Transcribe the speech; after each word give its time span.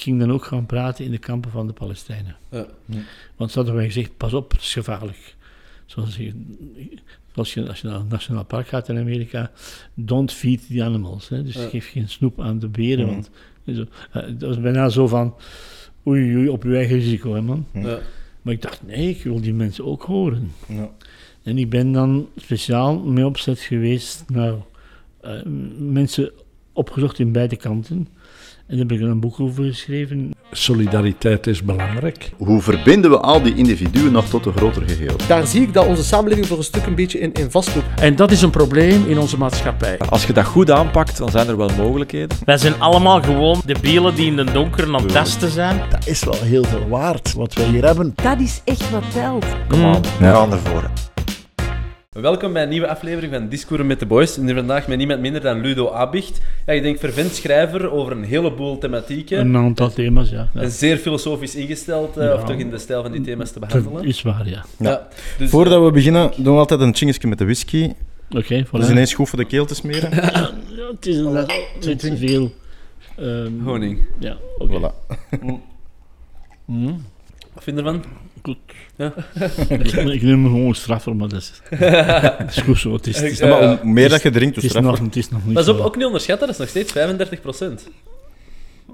ging 0.00 0.18
dan 0.18 0.32
ook 0.32 0.44
gaan 0.44 0.66
praten 0.66 1.04
in 1.04 1.10
de 1.10 1.18
kampen 1.18 1.50
van 1.50 1.66
de 1.66 1.72
Palestijnen. 1.72 2.36
Ja. 2.50 2.66
Want 3.36 3.50
ze 3.50 3.56
hadden 3.58 3.74
mij 3.76 3.86
gezegd, 3.86 4.16
pas 4.16 4.32
op, 4.34 4.50
het 4.50 4.60
is 4.60 4.72
gevaarlijk. 4.72 5.36
Zoals 5.86 6.16
je, 6.16 6.32
als 7.34 7.54
je, 7.54 7.68
als 7.68 7.80
je 7.80 7.88
naar 7.88 8.00
een 8.00 8.06
nationaal 8.08 8.44
park 8.44 8.68
gaat 8.68 8.88
in 8.88 8.98
Amerika, 8.98 9.50
don't 9.94 10.32
feed 10.32 10.66
the 10.66 10.84
animals. 10.84 11.28
Hè. 11.28 11.42
Dus 11.42 11.54
Ja. 11.54 11.68
geef 11.68 11.90
geen 11.90 12.08
snoep 12.08 12.40
aan 12.40 12.58
de 12.58 12.68
beren. 12.68 13.04
Mhm. 13.06 13.12
Want, 13.14 13.30
zo, 13.76 13.84
eh, 14.12 14.22
dat 14.38 14.48
was 14.48 14.60
bijna 14.60 14.88
zo 14.88 15.06
van, 15.06 15.34
oei, 16.06 16.36
oei, 16.36 16.48
op 16.48 16.62
uw 16.64 16.74
eigen 16.74 16.96
risico, 16.96 17.34
hè, 17.34 17.40
man. 17.42 17.66
Ja. 17.72 17.98
Maar 18.42 18.54
ik 18.54 18.62
dacht, 18.62 18.82
nee, 18.86 19.08
ik 19.08 19.22
wil 19.22 19.40
die 19.40 19.54
mensen 19.54 19.84
ook 19.84 20.02
horen. 20.02 20.52
Ja. 20.68 20.90
En 21.42 21.58
ik 21.58 21.70
ben 21.70 21.92
dan 21.92 22.28
speciaal 22.36 22.98
mee 22.98 23.26
opzet 23.26 23.60
geweest 23.60 24.24
naar 24.28 24.54
eh, 25.20 25.42
mensen 25.78 26.30
opgezocht 26.72 27.18
in 27.18 27.32
beide 27.32 27.56
kanten. 27.56 28.08
En 28.70 28.76
daar 28.76 28.86
heb 28.86 28.98
ik 28.98 29.00
een 29.00 29.20
boek 29.20 29.40
over 29.40 29.64
geschreven. 29.64 30.30
Solidariteit 30.50 31.46
is 31.46 31.62
belangrijk. 31.62 32.30
Hoe 32.36 32.60
verbinden 32.60 33.10
we 33.10 33.18
al 33.18 33.42
die 33.42 33.54
individuen 33.54 34.12
nog 34.12 34.28
tot 34.28 34.46
een 34.46 34.52
groter 34.52 34.88
geheel? 34.88 35.16
Daar 35.28 35.46
zie 35.46 35.62
ik 35.62 35.72
dat 35.72 35.86
onze 35.86 36.04
samenleving 36.04 36.46
voor 36.46 36.58
een 36.58 36.64
stuk 36.64 36.86
een 36.86 36.94
beetje 36.94 37.18
in, 37.18 37.32
in 37.32 37.50
vastloopt. 37.50 38.00
En 38.00 38.16
dat 38.16 38.30
is 38.30 38.42
een 38.42 38.50
probleem 38.50 39.06
in 39.06 39.18
onze 39.18 39.38
maatschappij. 39.38 39.98
Als 39.98 40.26
je 40.26 40.32
dat 40.32 40.44
goed 40.44 40.70
aanpakt, 40.70 41.18
dan 41.18 41.30
zijn 41.30 41.48
er 41.48 41.56
wel 41.56 41.70
mogelijkheden. 41.76 42.36
Wij 42.44 42.56
zijn 42.56 42.80
allemaal 42.80 43.22
gewoon 43.22 43.60
de 43.66 43.76
bielen 43.80 44.14
die 44.14 44.26
in 44.26 44.36
de 44.36 44.44
donker 44.44 44.86
aan 44.86 44.94
het 44.94 45.08
testen 45.08 45.50
zijn. 45.50 45.80
Dat 45.90 46.06
is 46.06 46.24
wel 46.24 46.42
heel 46.42 46.64
veel 46.64 46.88
waard 46.88 47.32
wat 47.32 47.54
we 47.54 47.62
hier 47.62 47.84
hebben. 47.84 48.12
Dat 48.22 48.40
is 48.40 48.60
echt 48.64 48.90
wat 48.90 49.12
telt. 49.12 49.46
Kom 49.68 49.84
aan, 49.84 50.02
we 50.02 50.24
gaan 50.24 50.52
ervoor. 50.52 50.90
Welkom 52.20 52.52
bij 52.52 52.62
een 52.62 52.68
nieuwe 52.68 52.88
aflevering 52.88 53.32
van 53.32 53.48
Discours 53.48 53.82
met 53.84 53.98
de 53.98 54.06
Boys. 54.06 54.36
En 54.38 54.44
hier 54.46 54.54
vandaag 54.54 54.86
met 54.88 54.98
niemand 54.98 55.20
minder 55.20 55.40
dan 55.40 55.60
Ludo 55.60 55.90
Abicht. 55.90 56.40
Ja, 56.66 56.72
ik 56.72 56.82
denk 56.82 56.98
vervent 56.98 57.34
schrijver 57.34 57.90
over 57.90 58.12
een 58.12 58.24
heleboel 58.24 58.78
thematieken. 58.78 59.38
Een 59.38 59.56
aantal 59.56 59.90
thema's, 59.90 60.30
ja. 60.30 60.48
ja. 60.54 60.60
En 60.60 60.70
zeer 60.70 60.96
filosofisch 60.96 61.54
ingesteld, 61.54 62.16
eh, 62.16 62.24
Ja. 62.26 62.34
of 62.34 62.44
toch 62.44 62.56
in 62.56 62.70
de 62.70 62.78
stijl 62.78 63.02
van 63.02 63.12
die 63.12 63.20
thema's 63.20 63.50
te 63.50 63.60
Dat 63.60 63.68
behandelen. 63.68 64.04
is 64.04 64.22
waar, 64.22 64.48
ja. 64.48 64.64
Ja. 64.78 65.08
Dus, 65.38 65.50
Voordat 65.50 65.84
we 65.84 65.90
beginnen, 65.90 66.30
doen 66.36 66.52
we 66.54 66.58
altijd 66.60 66.80
een 66.80 66.94
chingetje 66.94 67.28
met 67.28 67.38
de 67.38 67.44
whisky. 67.44 67.92
Oké, 68.30 68.64
voilà. 68.66 68.70
Dat 68.70 68.82
is 68.82 68.90
ineens 68.90 69.14
goed 69.14 69.28
voor 69.28 69.38
de 69.38 69.44
keel 69.44 69.66
te 69.66 69.74
smeren. 69.74 70.10
Ja, 70.80 70.96
het 70.96 71.06
is 71.06 71.16
inderdaad 71.16 71.52
te 71.78 71.96
te 71.96 72.16
veel... 72.16 72.52
ehm, 73.16 73.52
Honing. 73.64 73.98
Ja, 74.18 74.36
oké. 74.58 74.78
Voilà. 74.78 74.92
Mm, 76.64 77.04
Wat 77.54 77.62
vind 77.64 77.78
je 77.78 77.82
ervan? 77.84 78.02
Goed. 78.42 78.56
Ja. 78.96 79.12
ik, 79.68 79.92
ik 79.92 80.22
neem 80.22 80.44
hem 80.44 80.46
gewoon 80.46 80.74
straffer, 80.74 81.16
maar 81.16 81.28
dat 81.28 81.40
is, 81.40 81.52
dat 82.38 82.48
is 82.56 82.56
goed 82.62 82.78
zo. 82.78 82.92
Het 82.92 83.06
is, 83.06 83.16
het 83.20 83.30
is, 83.30 83.38
Ja, 83.38 83.46
maar 83.48 83.78
hoe 83.78 83.90
meer 83.90 84.08
dat 84.08 84.22
je 84.22 84.30
drinkt, 84.30 84.54
het 84.56 84.64
is, 84.64 84.72
nog, 84.72 84.82
straffer. 84.82 85.04
het 85.06 85.16
is 85.16 85.30
nog 85.30 85.44
niet 85.44 85.54
Maar 85.54 85.62
is 85.62 85.68
ook, 85.68 85.96
niet 85.96 86.04
onderschatten, 86.04 86.46
dat 86.46 86.54
is 86.56 86.60
nog 86.60 86.68
steeds 86.70 86.92
35 86.92 87.40
procent. 87.40 87.88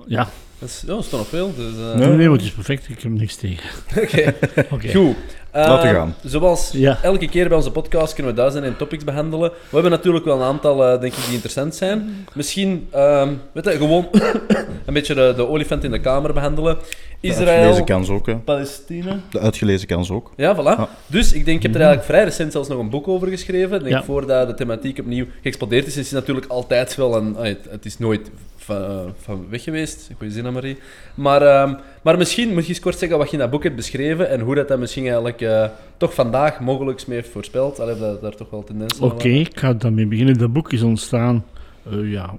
Ja, 0.06 0.28
Dat 0.58 0.68
is, 0.68 0.80
ja, 0.80 0.86
dat 0.86 1.04
is 1.04 1.08
toch 1.08 1.20
nog 1.20 1.28
veel. 1.28 1.54
Dus, 1.56 1.72
eh, 1.72 1.78
Ja. 1.78 1.94
nee, 1.94 2.08
nee, 2.08 2.28
maar 2.28 2.36
het 2.36 2.46
is 2.46 2.50
perfect. 2.50 2.88
Ik 2.88 3.00
heb 3.00 3.12
niks 3.12 3.36
tegen. 3.36 3.70
Oké, 4.02 4.34
Oké. 4.70 4.92
goed. 4.94 5.16
Laten 5.56 5.88
we 5.90 5.94
gaan. 5.94 6.14
Zoals 6.24 6.70
Ja. 6.72 6.98
elke 7.02 7.28
keer 7.28 7.48
bij 7.48 7.56
onze 7.56 7.70
podcast 7.70 8.14
kunnen 8.14 8.32
we 8.32 8.38
duizenden 8.38 8.70
en 8.70 8.76
topics 8.76 9.04
behandelen. 9.04 9.50
We 9.50 9.56
hebben 9.70 9.90
natuurlijk 9.90 10.24
wel 10.24 10.36
een 10.36 10.42
aantal, 10.46 10.84
eh, 10.84 11.00
denk 11.00 11.12
ik, 11.12 11.24
die 11.24 11.34
interessant 11.34 11.74
zijn. 11.74 12.26
Misschien, 12.34 12.88
ehm, 12.90 13.32
weet 13.52 13.64
je, 13.64 13.70
gewoon 13.70 14.08
een 14.86 14.94
beetje 14.94 15.14
de, 15.14 15.32
de 15.36 15.46
olifant 15.48 15.84
in 15.84 15.90
de 15.90 16.00
kamer 16.00 16.32
behandelen. 16.32 16.74
De 17.20 17.28
uitgelezen 17.28 17.68
Israël, 17.68 17.84
kans 17.84 18.08
ook. 18.08 18.26
Hè. 18.26 18.34
Palestina. 18.36 19.18
De 19.30 19.38
uitgelezen 19.40 19.86
kans 19.88 20.10
ook. 20.10 20.32
Ja, 20.36 20.54
voilà. 20.56 20.58
Ja. 20.78 20.88
Dus 21.06 21.32
ik 21.32 21.44
denk, 21.44 21.56
ik 21.56 21.62
heb 21.62 21.74
er 21.74 21.80
eigenlijk 21.80 22.08
vrij 22.10 22.24
recent 22.24 22.52
zelfs 22.52 22.68
nog 22.68 22.78
een 22.78 22.90
boek 22.90 23.08
over 23.08 23.28
geschreven. 23.28 23.76
Ik 23.76 23.82
denk, 23.84 23.94
Ja. 23.94 24.02
voordat 24.04 24.48
de 24.48 24.54
thematiek 24.54 24.98
opnieuw 24.98 25.26
geëxplodeerd 25.42 25.86
is, 25.86 25.96
is 25.96 26.04
het 26.10 26.18
natuurlijk 26.20 26.46
altijd 26.46 26.94
wel 26.96 27.16
een... 27.16 27.36
ah, 27.36 27.44
het, 27.44 27.58
het 27.70 27.84
is 27.84 27.98
nooit 27.98 28.30
van, 28.66 29.14
van 29.20 29.46
weg 29.50 29.62
geweest. 29.62 30.10
Goeie 30.18 30.32
zin, 30.32 30.52
Marie. 30.52 30.76
Maar, 31.14 31.42
ehm, 31.42 31.74
maar 32.02 32.18
misschien 32.18 32.52
moet 32.52 32.62
je 32.62 32.68
eens 32.68 32.80
kort 32.80 32.98
zeggen 32.98 33.18
wat 33.18 33.26
je 33.26 33.32
in 33.32 33.38
dat 33.38 33.50
boek 33.50 33.62
hebt 33.62 33.76
beschreven 33.76 34.28
en 34.28 34.40
hoe 34.40 34.54
dat, 34.54 34.68
dat 34.68 34.78
misschien 34.78 35.02
eigenlijk 35.02 35.40
eh, 35.40 35.68
toch 35.96 36.14
vandaag 36.14 36.60
mogelijk 36.60 37.06
mee 37.06 37.16
heeft 37.16 37.30
voorspeld. 37.30 37.80
Allee, 37.80 37.98
dat 37.98 38.20
daar 38.22 38.34
toch 38.34 38.50
wel 38.50 38.64
tendensen 38.64 39.04
Oké, 39.04 39.20
van 39.20 39.30
ik 39.30 39.58
ga 39.58 39.72
daarmee 39.72 40.06
beginnen. 40.06 40.38
Dat 40.38 40.52
boek 40.52 40.72
is 40.72 40.82
ontstaan 40.82 41.44
eh, 41.90 42.12
ja, 42.12 42.38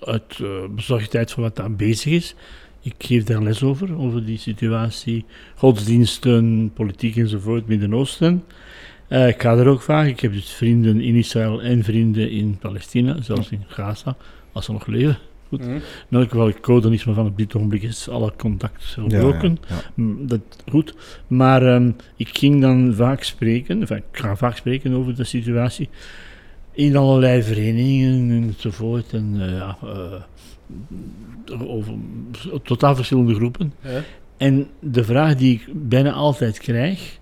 uit 0.00 0.38
eh, 0.42 0.48
bezorgdheid 0.70 1.32
voor 1.32 1.42
wat 1.42 1.56
daar 1.56 1.72
bezig 1.72 2.12
is. 2.12 2.34
Ik 2.82 2.94
geef 2.98 3.24
daar 3.24 3.42
les 3.42 3.62
over, 3.62 3.98
over 3.98 4.24
die 4.24 4.38
situatie, 4.38 5.24
godsdiensten, 5.54 6.70
politiek 6.74 7.16
enzovoort, 7.16 7.66
Midden-Oosten. 7.66 8.44
Eh, 9.08 9.28
ik 9.28 9.42
ga 9.42 9.56
er 9.56 9.68
ook 9.68 9.82
vaak. 9.82 10.06
Ik 10.06 10.20
heb 10.20 10.32
dus 10.32 10.50
vrienden 10.50 11.00
in 11.00 11.14
Israël 11.14 11.62
en 11.62 11.84
vrienden 11.84 12.30
in 12.30 12.56
Palestina, 12.58 13.22
zelfs 13.22 13.50
in 13.50 13.64
Gaza, 13.66 14.16
als 14.52 14.64
ze 14.64 14.72
nog 14.72 14.86
leven. 14.86 15.18
Goed. 15.48 15.60
In 15.60 15.82
elk 16.10 16.30
geval, 16.30 16.48
ik 16.48 16.60
code 16.60 16.90
niet, 16.90 17.04
maar 17.04 17.14
van 17.14 17.26
op 17.26 17.36
dit 17.36 17.54
ogenblik 17.54 17.82
is 17.82 18.08
alle 18.08 18.32
contact 18.36 18.84
verbroken. 18.84 19.58
Ja, 19.68 19.74
ja. 19.74 19.82
Mm, 19.94 20.26
Dat, 20.26 20.40
goed, 20.70 20.94
maar 21.26 21.66
ehm, 21.66 21.90
ik 22.16 22.28
ging 22.38 22.60
dan 22.60 22.94
vaak 22.94 23.22
spreken, 23.22 23.80
enfin, 23.80 23.96
ik 23.96 24.18
ga 24.20 24.36
vaak 24.36 24.56
spreken 24.56 24.92
over 24.92 25.16
de 25.16 25.24
situatie 25.24 25.88
in 26.72 26.96
allerlei 26.96 27.42
verenigingen 27.42 28.30
enzovoort. 28.30 29.12
En 29.12 29.36
eh, 29.40 29.50
ja, 29.50 29.78
eh, 29.82 30.22
over 31.70 31.92
totaal 32.62 32.94
verschillende 32.94 33.34
groepen. 33.34 33.72
Ja. 33.80 34.02
En 34.36 34.66
de 34.80 35.04
vraag 35.04 35.34
die 35.36 35.54
ik 35.54 35.88
bijna 35.88 36.12
altijd 36.12 36.58
krijg 36.58 37.18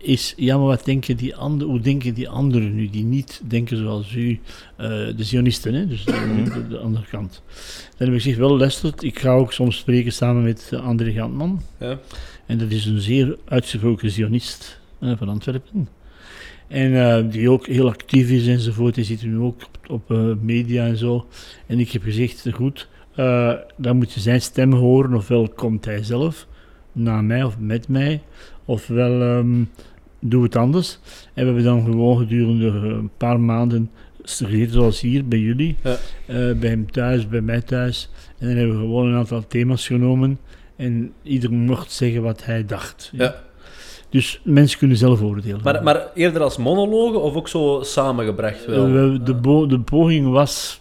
is: 0.00 0.34
ja, 0.36 0.56
maar 0.56 0.66
wat 0.66 0.84
denken 0.84 1.16
die 1.16 1.36
anderen, 1.36 1.72
hoe 1.72 1.80
denken 1.82 2.14
die 2.14 2.28
anderen 2.28 2.74
nu, 2.74 2.90
die 2.90 3.04
niet 3.04 3.40
denken 3.44 3.76
zoals 3.76 4.14
u, 4.14 4.40
eh, 4.76 4.88
de 4.88 5.24
Zionisten, 5.24 5.74
hè, 5.74 5.86
dus 5.86 6.04
de, 6.04 6.42
de- 6.54 6.68
de 6.68 6.78
andere 6.78 7.04
kant. 7.10 7.42
Dan 7.98 8.06
heb 8.06 8.08
ik 8.08 8.22
gezegd: 8.22 8.38
wel, 8.38 8.56
luistert, 8.58 9.02
ik 9.02 9.18
ga 9.18 9.32
ook 9.32 9.52
soms 9.52 9.76
spreken 9.76 10.12
samen 10.12 10.42
met 10.42 10.70
eh, 10.72 10.86
André 10.86 11.12
Gantman. 11.12 11.60
Ja. 11.80 11.98
En 12.46 12.58
dat 12.58 12.70
is 12.70 12.86
een 12.86 13.00
zeer 13.00 13.36
uitgesproken 13.48 14.10
Zionist 14.10 14.80
eh, 15.00 15.12
van 15.16 15.28
Antwerpen. 15.28 15.88
En 16.68 17.28
die 17.30 17.50
ook 17.50 17.66
heel 17.66 17.88
actief 17.88 18.30
is 18.30 18.46
enzovoort. 18.46 18.94
Die 18.94 19.04
zit 19.04 19.22
nu 19.22 19.38
ook 19.38 19.62
op, 19.88 19.90
op 20.08 20.36
media 20.42 20.86
en 20.86 20.96
zo. 20.96 21.26
En 21.66 21.80
ik 21.80 21.90
heb 21.90 22.02
gezegd, 22.02 22.46
goed, 22.52 22.88
dan 23.76 23.96
moet 23.96 24.12
je 24.12 24.20
zijn 24.20 24.40
stem 24.40 24.72
horen. 24.72 25.14
Ofwel 25.14 25.48
komt 25.48 25.84
hij 25.84 26.02
zelf 26.02 26.46
na 26.92 27.22
mij 27.22 27.44
of 27.44 27.58
met 27.58 27.88
mij. 27.88 28.22
Ofwel 28.64 29.20
ehm 29.22 29.62
doe 30.20 30.42
het 30.42 30.56
anders. 30.56 30.98
En 31.24 31.30
we 31.34 31.44
hebben 31.44 31.64
dan 31.64 31.84
gewoon 31.84 32.18
gedurende 32.18 32.66
een 32.66 33.10
paar 33.16 33.40
maanden 33.40 33.90
zoals 34.68 35.00
hier 35.00 35.28
bij 35.28 35.38
jullie. 35.38 35.76
Ja. 35.82 35.96
eh, 36.26 36.36
bij 36.58 36.68
hem 36.70 36.90
thuis, 36.90 37.28
bij 37.28 37.40
mij 37.40 37.60
thuis. 37.60 38.10
En 38.38 38.46
dan 38.48 38.56
hebben 38.56 38.74
we 38.76 38.82
gewoon 38.82 39.06
een 39.06 39.16
aantal 39.16 39.46
thema's 39.46 39.86
genomen. 39.86 40.38
En 40.76 41.12
iedereen 41.22 41.58
mocht 41.58 41.92
zeggen 41.92 42.22
wat 42.22 42.44
hij 42.44 42.64
dacht. 42.64 43.10
Ja. 43.12 43.34
Dus 44.08 44.40
mensen 44.44 44.78
kunnen 44.78 44.96
zelf 44.96 45.22
oordelen. 45.22 45.60
Maar, 45.64 45.82
maar 45.82 46.06
eerder 46.14 46.42
als 46.42 46.56
monologen 46.56 47.22
of 47.22 47.34
ook 47.34 47.48
zo 47.48 47.80
samengebracht 47.82 48.66
wel? 48.66 48.86
Eh, 48.86 48.92
we- 48.92 49.20
de, 49.22 49.34
bo- 49.34 49.66
de 49.66 49.80
poging 49.80 50.30
was 50.30 50.80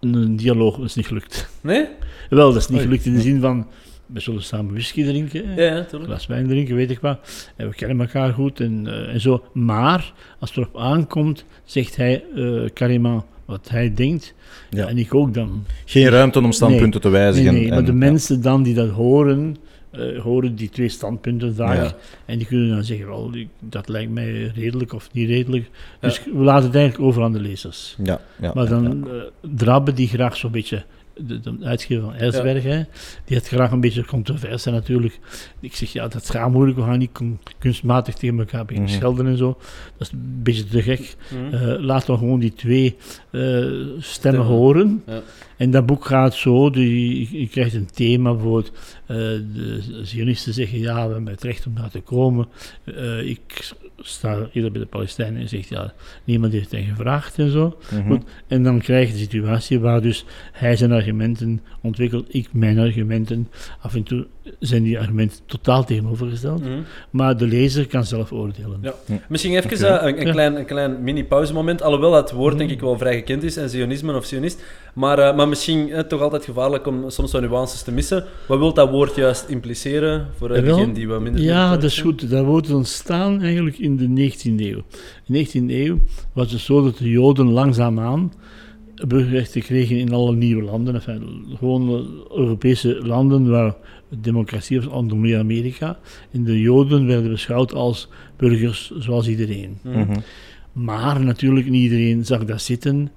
een, 0.00 0.36
dialoog, 0.36 0.76
dat 0.76 0.84
is 0.84 0.94
niet 0.94 1.06
gelukt. 1.06 1.48
Nee? 1.60 1.86
Wel, 2.30 2.52
dat 2.52 2.60
is 2.62 2.68
niet 2.68 2.80
gelukt 2.80 3.04
in 3.04 3.12
de 3.14 3.20
zin 3.20 3.40
van, 3.40 3.66
we 4.06 4.20
zullen 4.20 4.42
samen 4.42 4.72
whisky 4.72 5.04
drinken, 5.04 5.54
Ja, 5.56 5.86
een 5.90 6.04
glas 6.04 6.26
wijn 6.26 6.46
drinken, 6.48 6.74
weet 6.74 6.90
ik 6.90 6.98
wat. 7.00 7.48
En 7.56 7.68
we 7.68 7.74
kennen 7.74 8.00
elkaar 8.00 8.32
goed 8.32 8.60
en, 8.60 8.86
eh, 8.86 9.12
en 9.14 9.20
zo. 9.20 9.44
Maar, 9.52 10.12
als 10.38 10.50
het 10.54 10.58
erop 10.58 10.76
aankomt, 10.78 11.44
zegt 11.64 11.96
hij 11.96 12.24
uh, 12.34 12.68
carrément 12.74 13.22
wat 13.44 13.68
hij 13.68 13.94
denkt. 13.94 14.34
Ja. 14.70 14.86
En 14.86 14.98
ik 14.98 15.14
ook 15.14 15.34
dan. 15.34 15.64
Geen 15.84 16.08
ruimte 16.08 16.40
om 16.40 16.52
standpunten 16.52 17.00
te 17.00 17.08
wijzigen. 17.08 17.52
nee, 17.52 17.68
maar 17.68 17.78
en- 17.78 17.84
de 17.84 17.90
ja. 17.90 17.96
mensen 17.98 18.42
dan 18.42 18.62
die 18.62 18.74
dat 18.74 18.90
horen, 18.90 19.56
eh, 19.90 20.18
horen 20.20 20.54
die 20.54 20.68
twee 20.68 20.88
standpunten 20.88 21.54
vaak. 21.54 21.76
Ja. 21.76 21.94
En 22.24 22.38
die 22.38 22.46
kunnen 22.46 22.68
dan 22.68 22.84
zeggen, 22.84 23.06
wel, 23.06 23.30
dat 23.60 23.88
lijkt 23.88 24.12
mij 24.12 24.52
redelijk 24.54 24.92
of 24.92 25.08
niet 25.12 25.28
redelijk. 25.28 25.70
Dus 26.00 26.24
we 26.24 26.38
laten 26.42 26.66
het 26.66 26.74
eigenlijk 26.76 27.04
over 27.08 27.22
aan 27.22 27.32
de 27.32 27.40
lezers. 27.40 27.96
Ja, 28.02 28.20
ja, 28.40 28.50
Maar 28.54 28.68
dan 28.68 29.04
ja. 29.06 29.10
eh 29.12 29.50
Drabbe, 29.54 29.92
die 29.92 30.08
graag 30.08 30.36
zo'n 30.36 30.50
beetje, 30.50 30.84
de, 31.20 31.40
de 31.40 31.56
uitgever 31.62 32.02
van 32.04 32.14
Ersberg, 32.14 32.62
hè, 32.62 32.82
die 33.24 33.36
had 33.36 33.46
graag 33.48 33.70
een 33.70 33.80
beetje 33.80 34.04
controverse 34.04 34.70
natuurlijk. 34.70 35.18
Ik 35.60 35.74
zeg, 35.74 35.92
ja, 35.92 36.08
dat 36.08 36.30
gaat 36.30 36.50
moeilijk, 36.50 36.78
we 36.78 36.84
gaan 36.84 36.98
niet 36.98 37.12
kun- 37.12 37.38
kunstmatig 37.58 38.14
tegen 38.14 38.38
elkaar 38.38 38.64
beginnen 38.64 38.90
Mhm. 38.90 38.98
schelden 39.00 39.26
en 39.26 39.36
zo. 39.36 39.58
Dat 39.96 40.06
is 40.06 40.12
een 40.12 40.40
beetje 40.42 40.64
te 40.64 40.82
gek. 40.82 41.16
Mhm. 41.34 41.54
Eh, 41.54 41.78
laat 41.84 42.06
dan 42.06 42.18
gewoon 42.18 42.38
die 42.40 42.54
twee 42.54 42.96
eh, 43.30 43.40
stemmen, 43.40 44.02
Stemmen. 44.02 44.44
horen. 44.44 45.02
Ja. 45.06 45.20
En 45.56 45.70
dat 45.70 45.86
boek 45.86 46.04
gaat 46.04 46.34
zo, 46.34 46.70
die, 46.70 47.40
je, 47.40 47.48
krijgt 47.48 47.74
een 47.74 47.90
thema, 47.94 48.32
bijvoorbeeld 48.32 48.72
eh, 49.06 49.16
de 49.16 50.00
Zionisten 50.02 50.52
zeggen, 50.54 50.78
ja, 50.78 51.06
we 51.06 51.12
hebben 51.14 51.32
het 51.32 51.42
recht 51.42 51.66
om 51.66 51.74
daar 51.74 51.90
te 51.90 52.00
komen. 52.00 52.46
Ik 53.24 53.72
sta 53.98 54.48
eerder 54.52 54.72
bij 54.72 54.80
de 54.80 54.86
Palestijnen 54.86 55.40
en 55.40 55.48
zegt, 55.48 55.68
ja, 55.68 55.92
niemand 56.24 56.52
heeft 56.52 56.70
hen 56.70 56.84
gevraagd 56.84 57.38
en 57.38 57.50
zo. 57.50 57.78
Mhm. 57.90 58.10
Goed. 58.10 58.24
En 58.46 58.62
dan 58.62 58.78
krijg 58.78 59.06
je 59.06 59.12
de 59.12 59.18
situatie 59.18 59.80
waar 59.80 60.02
dus 60.02 60.24
hij 60.52 60.76
zijn 60.76 60.92
argumenten 60.92 61.60
ontwikkeld. 61.80 62.34
Ik 62.34 62.48
mijn 62.52 62.78
argumenten. 62.78 63.48
Af 63.80 63.94
en 63.94 64.02
toe 64.02 64.26
zijn 64.58 64.82
die 64.82 64.98
argumenten 64.98 65.38
totaal 65.46 65.84
tegenovergesteld. 65.84 66.60
Mhm. 66.60 66.78
Maar 67.10 67.36
de 67.36 67.46
lezer 67.46 67.86
kan 67.86 68.04
zelf 68.04 68.32
oordelen. 68.32 68.78
Ja. 68.82 68.94
Misschien 69.28 69.56
even 69.56 69.70
eh, 69.70 70.06
een, 70.06 70.20
een 70.20 70.26
Ja. 70.26 70.32
klein, 70.32 70.56
een 70.56 70.64
klein 70.64 71.02
mini-pauzemoment. 71.02 71.82
Alhoewel 71.82 72.10
dat 72.10 72.32
woord 72.32 72.58
denk 72.58 72.70
ik 72.70 72.80
wel 72.80 72.98
vrij 72.98 73.14
gekend 73.14 73.42
is, 73.42 73.56
en 73.56 73.70
zionisme 73.70 74.14
of 74.16 74.24
sionist. 74.24 74.62
Maar, 74.94 75.18
eh, 75.18 75.36
maar 75.36 75.48
misschien 75.48 75.90
eh, 75.90 76.00
toch 76.00 76.20
altijd 76.20 76.44
gevaarlijk 76.44 76.86
om 76.86 77.10
soms 77.10 77.32
wat 77.32 77.40
nuances 77.42 77.82
te 77.82 77.92
missen. 77.92 78.24
Wat 78.48 78.58
wil 78.58 78.74
dat 78.74 78.90
woord 78.90 79.14
juist 79.14 79.48
impliceren 79.48 80.26
voor 80.36 80.48
degenen 80.48 80.92
die 80.92 81.08
wat 81.08 81.20
minder... 81.20 81.42
Ja, 81.42 81.70
dat 81.70 81.82
is 81.82 82.00
goed. 82.00 82.30
Dat 82.30 82.44
woord 82.44 82.66
is 82.66 82.72
ontstaan 82.72 83.42
eigenlijk 83.42 83.78
in 83.78 83.96
de 83.96 84.30
19e 84.32 84.60
eeuw. 84.60 84.82
In 85.26 85.34
de 85.34 85.46
19e 85.46 85.74
eeuw 85.74 85.98
was 86.32 86.52
het 86.52 86.60
zo 86.60 86.82
dat 86.82 86.98
de 86.98 87.10
Joden 87.10 87.50
langzaamaan 87.50 88.32
burgerrechten 89.06 89.62
kregen 89.62 89.98
in 89.98 90.12
alle 90.12 90.34
nieuwe 90.34 90.62
landen. 90.62 90.94
Enfin, 90.94 91.44
gewoon 91.58 92.06
Europese 92.34 93.00
landen 93.02 93.50
waar 93.50 93.74
democratie 94.08 94.90
onder 94.90 95.16
meer 95.16 95.38
Amerika. 95.38 95.98
En 96.30 96.44
de 96.44 96.60
Joden 96.60 97.06
werden 97.06 97.30
beschouwd 97.30 97.72
als 97.72 98.08
burgers 98.36 98.92
zoals 98.98 99.28
iedereen. 99.28 99.78
Mhm. 99.82 100.18
Maar 100.72 101.20
natuurlijk, 101.24 101.68
niet 101.68 101.82
iedereen 101.82 102.24
zag 102.24 102.44
dat 102.44 102.62
zitten. 102.62 103.10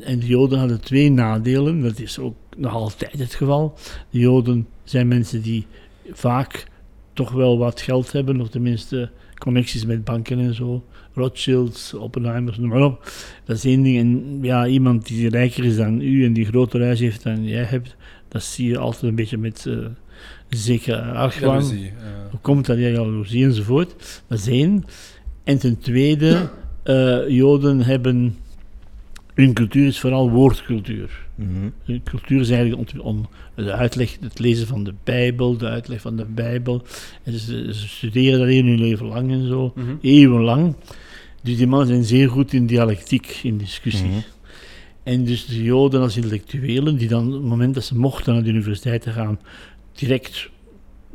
En 0.00 0.18
de 0.18 0.26
Joden 0.26 0.58
hadden 0.58 0.80
twee 0.80 1.10
nadelen. 1.10 1.82
Dat 1.82 1.98
is 1.98 2.18
ook 2.18 2.34
nog 2.56 2.72
altijd 2.72 3.18
het 3.18 3.34
geval. 3.34 3.74
De 4.10 4.18
Joden 4.18 4.66
zijn 4.84 5.08
mensen 5.08 5.42
die 5.42 5.66
vaak 6.12 6.66
toch 7.12 7.30
wel 7.30 7.58
wat 7.58 7.80
geld 7.80 8.12
hebben, 8.12 8.40
of 8.40 8.48
tenminste 8.48 9.10
connecties 9.38 9.84
met 9.84 10.04
banken 10.04 10.38
en 10.38 10.54
zo. 10.54 10.84
Rothschilds, 11.14 11.94
Oppenheimers, 11.94 12.58
noem 12.58 12.68
maar 12.68 12.84
op. 12.84 13.12
Dat 13.44 13.56
is 13.56 13.64
één 13.64 13.82
ding. 13.82 13.98
En 13.98 14.38
ja, 14.42 14.66
iemand 14.66 15.06
die 15.06 15.28
rijker 15.28 15.64
is 15.64 15.76
dan 15.76 16.00
u 16.00 16.24
en 16.24 16.32
die 16.32 16.44
groter 16.44 16.82
huis 16.82 17.00
heeft 17.00 17.22
dan 17.22 17.44
jij 17.44 17.64
hebt, 17.64 17.96
dat 18.28 18.42
zie 18.42 18.68
je 18.68 18.78
altijd 18.78 19.02
een 19.02 19.14
beetje 19.14 19.38
met 19.38 19.66
eh 19.66 19.76
zeker 20.56 21.00
argwaan. 21.00 21.62
Eh. 21.62 21.78
Hoe 22.30 22.40
komt 22.40 22.66
dat? 22.66 22.78
Ja, 22.78 22.88
jaloezie 22.88 23.44
enzovoort. 23.44 24.22
Dat 24.26 24.38
is 24.38 24.46
één. 24.46 24.84
En 25.44 25.58
ten 25.58 25.78
tweede, 25.78 26.50
eh, 26.82 27.28
Joden 27.28 27.80
hebben... 27.80 28.36
Hun 29.34 29.52
cultuur 29.52 29.86
is 29.86 30.00
vooral 30.00 30.30
woordcultuur. 30.30 31.10
Hun 31.84 32.02
cultuur 32.04 32.40
is 32.40 32.50
eigenlijk 32.50 33.02
om 33.02 33.28
de 33.54 33.72
uitleg, 33.72 34.16
het 34.20 34.38
lezen 34.38 34.66
van 34.66 34.84
de 34.84 34.94
Bijbel, 35.04 35.56
de 35.56 35.66
uitleg 35.68 36.00
van 36.00 36.16
de 36.16 36.24
Bijbel. 36.24 36.82
En 37.22 37.32
ze, 37.32 37.74
ze 37.74 37.88
studeren 37.88 38.38
dat 38.38 38.48
heel 38.48 38.64
hun 38.64 38.80
leven 38.80 39.06
lang 39.06 39.30
en 39.30 39.46
zo, 39.46 39.72
Mhm. 39.76 39.94
eeuwenlang. 40.00 40.74
Dus 41.42 41.56
die 41.56 41.66
mannen 41.66 41.88
zijn 41.88 42.04
zeer 42.04 42.28
goed 42.28 42.52
in 42.52 42.66
dialectiek, 42.66 43.40
in 43.42 43.56
discussie. 43.58 44.08
Mhm. 44.08 44.18
En 45.02 45.24
dus 45.24 45.46
de 45.46 45.62
Joden 45.62 46.00
als 46.00 46.16
intellectuelen, 46.16 46.96
die 46.96 47.08
dan 47.08 47.26
op 47.26 47.32
het 47.32 47.42
moment 47.42 47.74
dat 47.74 47.84
ze 47.84 47.98
mochten 47.98 48.34
naar 48.34 48.42
de 48.42 48.48
universiteit 48.50 49.02
te 49.02 49.10
gaan, 49.10 49.38
direct 49.92 50.50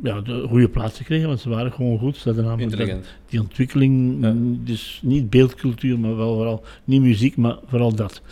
ja, 0.02 0.20
de 0.20 0.44
goede 0.48 0.68
plaatsen 0.68 1.04
kregen, 1.04 1.28
want 1.28 1.40
ze 1.40 1.48
waren 1.48 1.72
gewoon 1.72 1.98
goed. 1.98 2.16
Ze 2.16 2.22
hadden 2.28 2.44
namelijk 2.44 2.76
dat- 2.76 2.98
die 3.28 3.40
ontwikkeling, 3.40 4.16
Ja. 4.24 4.34
dus 4.64 5.00
niet 5.02 5.30
beeldcultuur, 5.30 5.98
maar 5.98 6.16
wel 6.16 6.34
vooral, 6.34 6.64
niet 6.84 7.00
muziek, 7.00 7.36
maar 7.36 7.56
vooral 7.66 7.94
dat. 7.94 8.22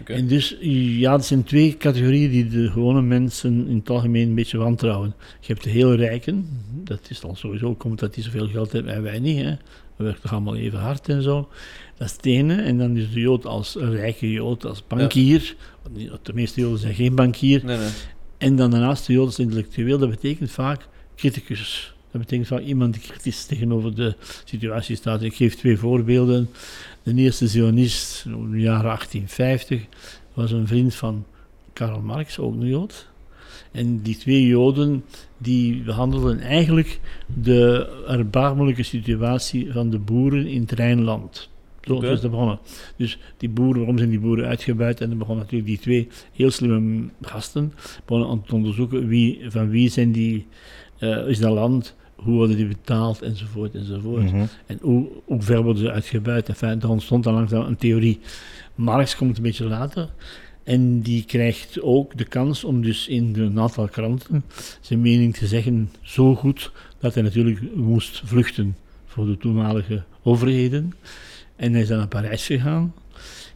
Oké. 0.00 0.12
En 0.12 0.26
dus, 0.26 0.56
ja, 0.98 1.10
dat 1.10 1.26
zijn 1.26 1.44
twee 1.44 1.76
categorieën 1.76 2.30
die 2.30 2.48
de 2.48 2.70
gewone 2.70 3.02
mensen 3.02 3.66
in 3.68 3.76
het 3.76 3.90
algemeen 3.90 4.28
een 4.28 4.34
beetje 4.34 4.58
wantrouwen. 4.58 5.14
Je 5.40 5.46
hebt 5.52 5.64
de 5.64 5.70
heel 5.70 5.94
rijken, 5.94 6.46
dat 6.84 7.00
is 7.10 7.20
dan 7.20 7.36
sowieso, 7.36 7.74
komt 7.74 7.98
dat 7.98 8.14
die 8.14 8.24
zoveel 8.24 8.48
geld 8.48 8.72
hebben 8.72 8.92
en 8.94 9.02
wij 9.02 9.18
niet, 9.18 9.38
hè. 9.42 9.54
We 9.96 10.04
werken 10.06 10.22
toch 10.22 10.32
allemaal 10.32 10.56
even 10.56 10.78
hard 10.78 11.08
en 11.08 11.22
zo. 11.22 11.48
Dat 11.98 12.08
is 12.08 12.16
het 12.16 12.26
ene. 12.26 12.54
En 12.54 12.78
dan 12.78 12.96
is 12.96 13.12
de 13.12 13.20
Jood 13.20 13.46
als 13.46 13.74
rijke 13.78 14.30
Jood, 14.30 14.64
als 14.66 14.86
bankier. 14.86 15.54
Want 15.82 15.96
niet- 15.96 16.10
De 16.22 16.32
meeste 16.34 16.60
Joden 16.60 16.78
zijn 16.78 16.94
geen 16.94 17.14
bankier. 17.14 17.64
Nee, 17.64 17.76
nee. 17.78 17.88
En 18.40 18.56
dan 18.56 18.70
daarnaast 18.70 19.06
de 19.06 19.12
Joodse 19.12 19.42
intellectueel, 19.42 19.98
dat 19.98 20.10
betekent 20.10 20.50
vaak 20.50 20.88
criticus. 21.16 21.94
Dat 22.10 22.20
betekent 22.20 22.48
vaak 22.48 22.60
iemand 22.60 22.92
die 22.92 23.02
kritisch 23.02 23.44
tegenover 23.44 23.94
de 23.94 24.14
situatie 24.44 24.96
staat. 24.96 25.22
Ik 25.22 25.34
geef 25.34 25.54
twee 25.54 25.76
voorbeelden. 25.76 26.50
De 27.02 27.14
eerste 27.14 27.48
Zionist, 27.48 28.24
in 28.24 28.50
de 28.50 28.60
jaren 28.60 28.84
1850, 28.84 29.82
was 30.34 30.50
een 30.50 30.66
vriend 30.66 30.94
van 30.94 31.24
Karl 31.72 32.00
Marx, 32.00 32.38
ook 32.38 32.52
een 32.52 32.66
Jood. 32.66 33.08
En 33.72 34.02
die 34.02 34.16
twee 34.16 34.46
Joden, 34.46 35.04
die 35.38 35.82
behandelden 35.82 36.40
eigenlijk 36.40 37.00
de 37.26 37.88
erbarmelijke 38.08 38.82
situatie 38.82 39.72
van 39.72 39.90
de 39.90 39.98
boeren 39.98 40.46
in 40.46 40.60
het 40.60 40.72
Rijnland. 40.72 41.48
Zo 41.98 42.00
is 42.00 42.20
dat 42.20 42.30
begonnen. 42.30 42.58
Dus 42.96 43.18
die 43.36 43.48
boeren, 43.48 43.76
waarom 43.76 43.98
zijn 43.98 44.10
die 44.10 44.20
boeren 44.20 44.46
uitgebuit? 44.46 45.00
En 45.00 45.08
dan 45.08 45.18
begonnen 45.18 45.44
natuurlijk 45.44 45.70
die 45.70 45.78
twee 45.78 46.08
heel 46.32 46.50
slimme 46.50 47.08
gasten 47.22 47.72
begonnen 48.04 48.30
aan 48.30 48.42
te 48.42 48.54
onderzoeken 48.54 49.06
wie, 49.06 49.40
van 49.48 49.68
wie 49.68 49.88
zijn 49.88 50.12
die, 50.12 50.46
eh, 50.98 51.28
is 51.28 51.38
dat 51.38 51.52
land, 51.52 51.94
hoe 52.14 52.34
worden 52.34 52.56
die 52.56 52.66
betaald, 52.66 53.22
enzovoort, 53.22 53.74
enzovoort. 53.74 54.32
Mhm. 54.32 54.44
En 54.66 54.78
hoe, 54.80 55.08
hoe 55.24 55.42
ver 55.42 55.62
worden 55.62 55.82
ze 55.82 55.90
uitgebuit? 55.90 56.48
Enfin, 56.48 56.80
er 56.80 56.90
ontstond 56.90 57.24
dan 57.24 57.34
langzaam 57.34 57.66
een 57.66 57.76
theorie. 57.76 58.20
Marx 58.74 59.16
komt 59.16 59.36
een 59.36 59.42
beetje 59.42 59.64
later. 59.64 60.08
En 60.64 61.00
die 61.00 61.24
krijgt 61.24 61.80
ook 61.80 62.18
de 62.18 62.24
kans 62.24 62.64
om 62.64 62.82
dus 62.82 63.08
in 63.08 63.34
een 63.38 63.60
aantal 63.60 63.88
kranten 63.88 64.44
zijn 64.80 65.00
mening 65.00 65.36
te 65.36 65.46
zeggen, 65.46 65.90
zo 66.02 66.34
goed 66.34 66.72
dat 66.98 67.14
hij 67.14 67.22
natuurlijk 67.22 67.74
moest 67.74 68.22
vluchten 68.24 68.76
voor 69.06 69.26
de 69.26 69.36
toenmalige 69.36 70.02
overheden. 70.22 70.92
En 71.60 71.72
hij 71.72 71.82
is 71.82 71.88
dan 71.88 71.98
naar 71.98 72.08
Parijs 72.08 72.46
gegaan. 72.46 72.94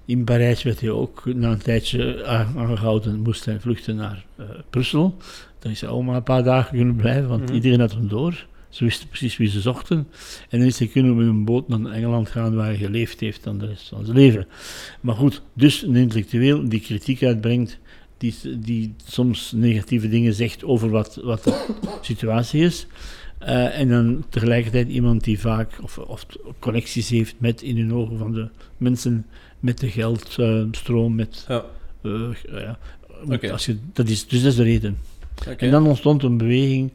In 0.05 0.25
Parijs 0.25 0.63
werd 0.63 0.81
hij 0.81 0.91
ook 0.91 1.23
na 1.25 1.51
een 1.51 1.59
tijdje 1.59 2.25
aangehouden, 2.27 3.21
moest 3.21 3.45
hij 3.45 3.61
vluchten 3.61 3.97
naar 3.97 4.25
eh, 4.37 4.45
Brussel. 4.71 5.17
Daar 5.59 5.73
is 5.73 5.81
hij 5.81 5.91
ook 5.91 6.03
maar 6.03 6.17
een 6.17 6.23
paar 6.23 6.43
dagen 6.43 6.77
kunnen 6.77 6.97
blijven, 6.97 7.29
want 7.29 7.43
Mhm. 7.43 7.55
iedereen 7.55 7.81
had 7.81 7.93
hem 7.93 8.09
door. 8.09 8.47
Ze 8.69 8.85
wisten 8.85 9.09
precies 9.09 9.37
wie 9.37 9.49
ze 9.49 9.61
zochten. 9.61 9.97
En 10.49 10.59
dan 10.59 10.67
is 10.69 10.79
hij 10.79 10.89
kunnen 10.89 11.17
met 11.17 11.27
een 11.27 11.45
boot 11.45 11.69
naar 11.69 11.93
Engeland 11.93 12.29
gaan 12.29 12.55
waar 12.55 12.67
hij 12.67 12.77
geleefd 12.77 13.21
heeft 13.21 13.45
dan 13.45 13.59
de 13.59 13.67
rest 13.67 13.89
van 13.89 14.05
zijn 14.05 14.17
leven. 14.17 14.47
Maar 15.01 15.15
goed, 15.15 15.43
dus 15.53 15.83
een 15.83 15.97
intellectueel 15.97 16.69
die 16.69 16.81
kritiek 16.81 17.23
uitbrengt, 17.23 17.79
die, 18.19 18.35
die 18.59 18.95
soms 19.07 19.53
negatieve 19.57 20.09
dingen 20.09 20.35
zegt 20.35 20.65
over 20.65 20.89
wat, 20.91 21.21
wat 21.23 21.45
de 21.45 21.67
situatie 22.01 22.63
is. 22.65 22.87
Eh, 23.45 23.79
en 23.79 23.89
dan 23.89 24.25
tegelijkertijd 24.29 24.89
iemand 24.89 25.25
die 25.25 25.41
vaak 25.41 25.71
of, 25.83 25.99
of 25.99 26.27
connecties 26.59 27.09
heeft 27.09 27.35
met 27.39 27.63
in 27.63 27.77
hun 27.77 27.95
ogen 27.95 28.19
van 28.19 28.33
de 28.33 28.49
mensen 28.77 29.27
met 29.61 29.79
de 29.79 29.89
geldstroom, 29.91 31.15
met 31.15 31.45
Ja. 31.49 31.65
eh, 32.03 33.39
ja, 33.41 33.51
als 33.51 33.67
je, 33.67 33.77
dat 33.93 34.09
is, 34.09 34.27
dus 34.29 34.43
dat 34.43 34.51
is 34.51 34.57
de 34.57 34.63
reden. 34.63 34.99
En 35.57 35.71
dan 35.71 35.87
ontstond 35.87 36.23
een 36.23 36.37
beweging. 36.37 36.93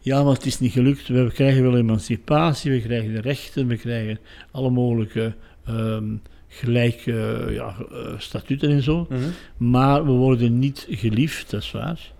Ja, 0.00 0.22
maar 0.22 0.32
het 0.32 0.46
is 0.46 0.60
niet 0.60 0.72
gelukt. 0.72 1.08
We 1.08 1.30
krijgen 1.34 1.62
wel 1.62 1.76
emancipatie, 1.76 2.70
we 2.70 2.80
krijgen 2.80 3.12
de 3.12 3.20
rechten, 3.20 3.66
we 3.66 3.76
krijgen 3.76 4.18
alle 4.50 4.70
mogelijke 4.70 5.34
ehm, 5.64 6.04
gelijke 6.48 7.46
ja, 7.50 7.76
eh, 7.90 8.18
statuten 8.18 8.70
en 8.70 8.82
zo. 8.82 9.06
Mhm. 9.08 9.20
Maar 9.56 10.04
we 10.04 10.10
worden 10.10 10.58
niet 10.58 10.86
geliefd, 10.90 11.50
dat 11.50 11.62
is 11.62 11.70
waar. 11.70 12.12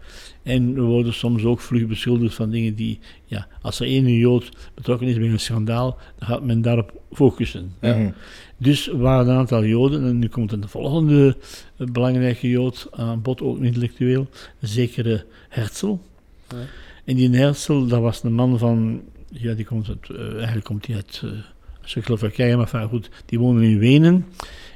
En 0.45 0.75
we 0.75 0.81
worden 0.81 1.15
soms 1.15 1.45
ook 1.45 1.61
vlug 1.61 1.87
beschuldigd 1.87 2.35
van 2.35 2.51
dingen 2.51 2.75
die, 2.75 2.99
ja, 3.25 3.47
als 3.63 3.81
er 3.81 3.87
één 3.87 4.09
Jood 4.09 4.49
betrokken 4.75 5.07
is 5.07 5.19
bij 5.19 5.29
een 5.29 5.41
schandaal, 5.41 5.99
dan 6.19 6.29
gaat 6.29 6.45
men 6.45 6.63
daarop 6.63 6.93
focussen. 7.13 7.73
Ja. 7.81 7.97
Mhm. 7.97 8.11
Dus 8.57 8.89
er 8.89 8.99
waren 8.99 9.29
een 9.29 9.37
aantal 9.37 9.65
Joden, 9.65 10.05
en 10.05 10.19
nu 10.19 10.29
komt 10.29 10.53
een 10.53 10.69
volgende 10.69 11.37
eh, 11.77 11.87
belangrijke 11.87 12.49
Jood 12.49 12.89
aan 12.91 13.23
bod, 13.23 13.41
ook 13.41 13.59
een 13.59 13.65
intellectueel, 13.65 14.27
een 14.61 14.69
zekere 14.69 15.25
Herzl. 15.49 15.97
Ja. 16.49 16.57
En 17.05 17.17
die 17.17 17.37
Herzl, 17.37 17.87
dat 17.87 18.01
was 18.01 18.23
een 18.23 18.33
man 18.33 18.59
van, 18.59 19.03
ja, 19.31 19.55
die 19.55 19.65
komt 19.65 19.89
uit, 19.89 20.11
eh, 20.11 20.35
eigenlijk 20.35 20.65
komt 20.65 20.87
hij 20.87 20.97
uit 20.97 21.23
uh, 21.25 21.31
Tsjechoslowakije, 21.85 22.57
maar 22.57 22.89
goed, 22.89 23.11
die 23.27 23.39
woonde 23.39 23.69
in 23.69 23.79
Wenen. 23.79 24.27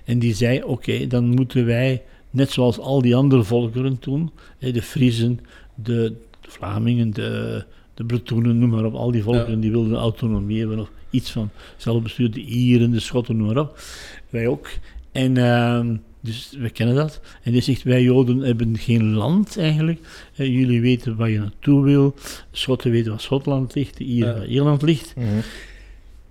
En 0.04 0.18
die 0.18 0.34
zei, 0.34 0.62
oké, 0.62 1.06
dan 1.06 1.25
moeten 1.25 1.66
wij, 1.66 2.02
net 2.30 2.50
zoals 2.50 2.78
al 2.78 3.02
die 3.02 3.16
andere 3.16 3.42
volkeren 3.44 3.99
toen, 3.99 4.30
de 4.58 4.82
Friezen, 4.82 5.40
de 5.75 6.12
Vlamingen, 6.40 7.11
de, 7.11 7.64
de 7.94 8.04
Bretonen, 8.04 8.58
noem 8.58 8.70
maar 8.70 8.85
op, 8.85 8.94
al 8.94 9.11
die 9.11 9.23
volkeren 9.23 9.54
Ja. 9.54 9.61
die 9.61 9.70
wilden 9.70 9.94
autonomie 9.99 10.58
hebben 10.58 10.78
of 10.78 10.90
iets 11.11 11.30
van 11.30 11.50
zelfbestuur, 11.76 12.30
de 12.30 12.40
Ieren, 12.40 12.90
de 12.90 13.00
Schotten, 13.00 13.37
noem 13.37 13.47
maar 13.47 13.58
op. 13.58 13.82
Wij 14.30 14.47
ook. 14.47 14.68
En 15.12 15.37
ehm, 15.37 15.97
dus 16.20 16.54
we 16.58 16.70
kennen 16.70 16.94
dat. 16.97 17.20
En 17.42 17.52
die 17.52 17.61
zegt, 17.61 17.82
wij 17.82 18.02
Joden 18.02 18.38
hebben 18.38 18.78
geen 18.78 19.12
land 19.12 19.58
eigenlijk. 19.58 20.00
Jullie 20.32 20.80
weten 20.80 21.16
waar 21.16 21.30
je 21.30 21.38
naartoe 21.38 21.85
wil. 21.85 22.14
De 22.50 22.56
Schotten 22.56 22.90
weten 22.90 23.11
waar 23.11 23.20
Schotland 23.20 23.75
ligt, 23.75 23.97
de 23.97 24.04
Ieren 24.04 24.32
Ja. 24.32 24.38
waar 24.38 24.49
Ierland 24.49 24.82
ligt. 24.82 25.14
Mhm. 25.16 25.26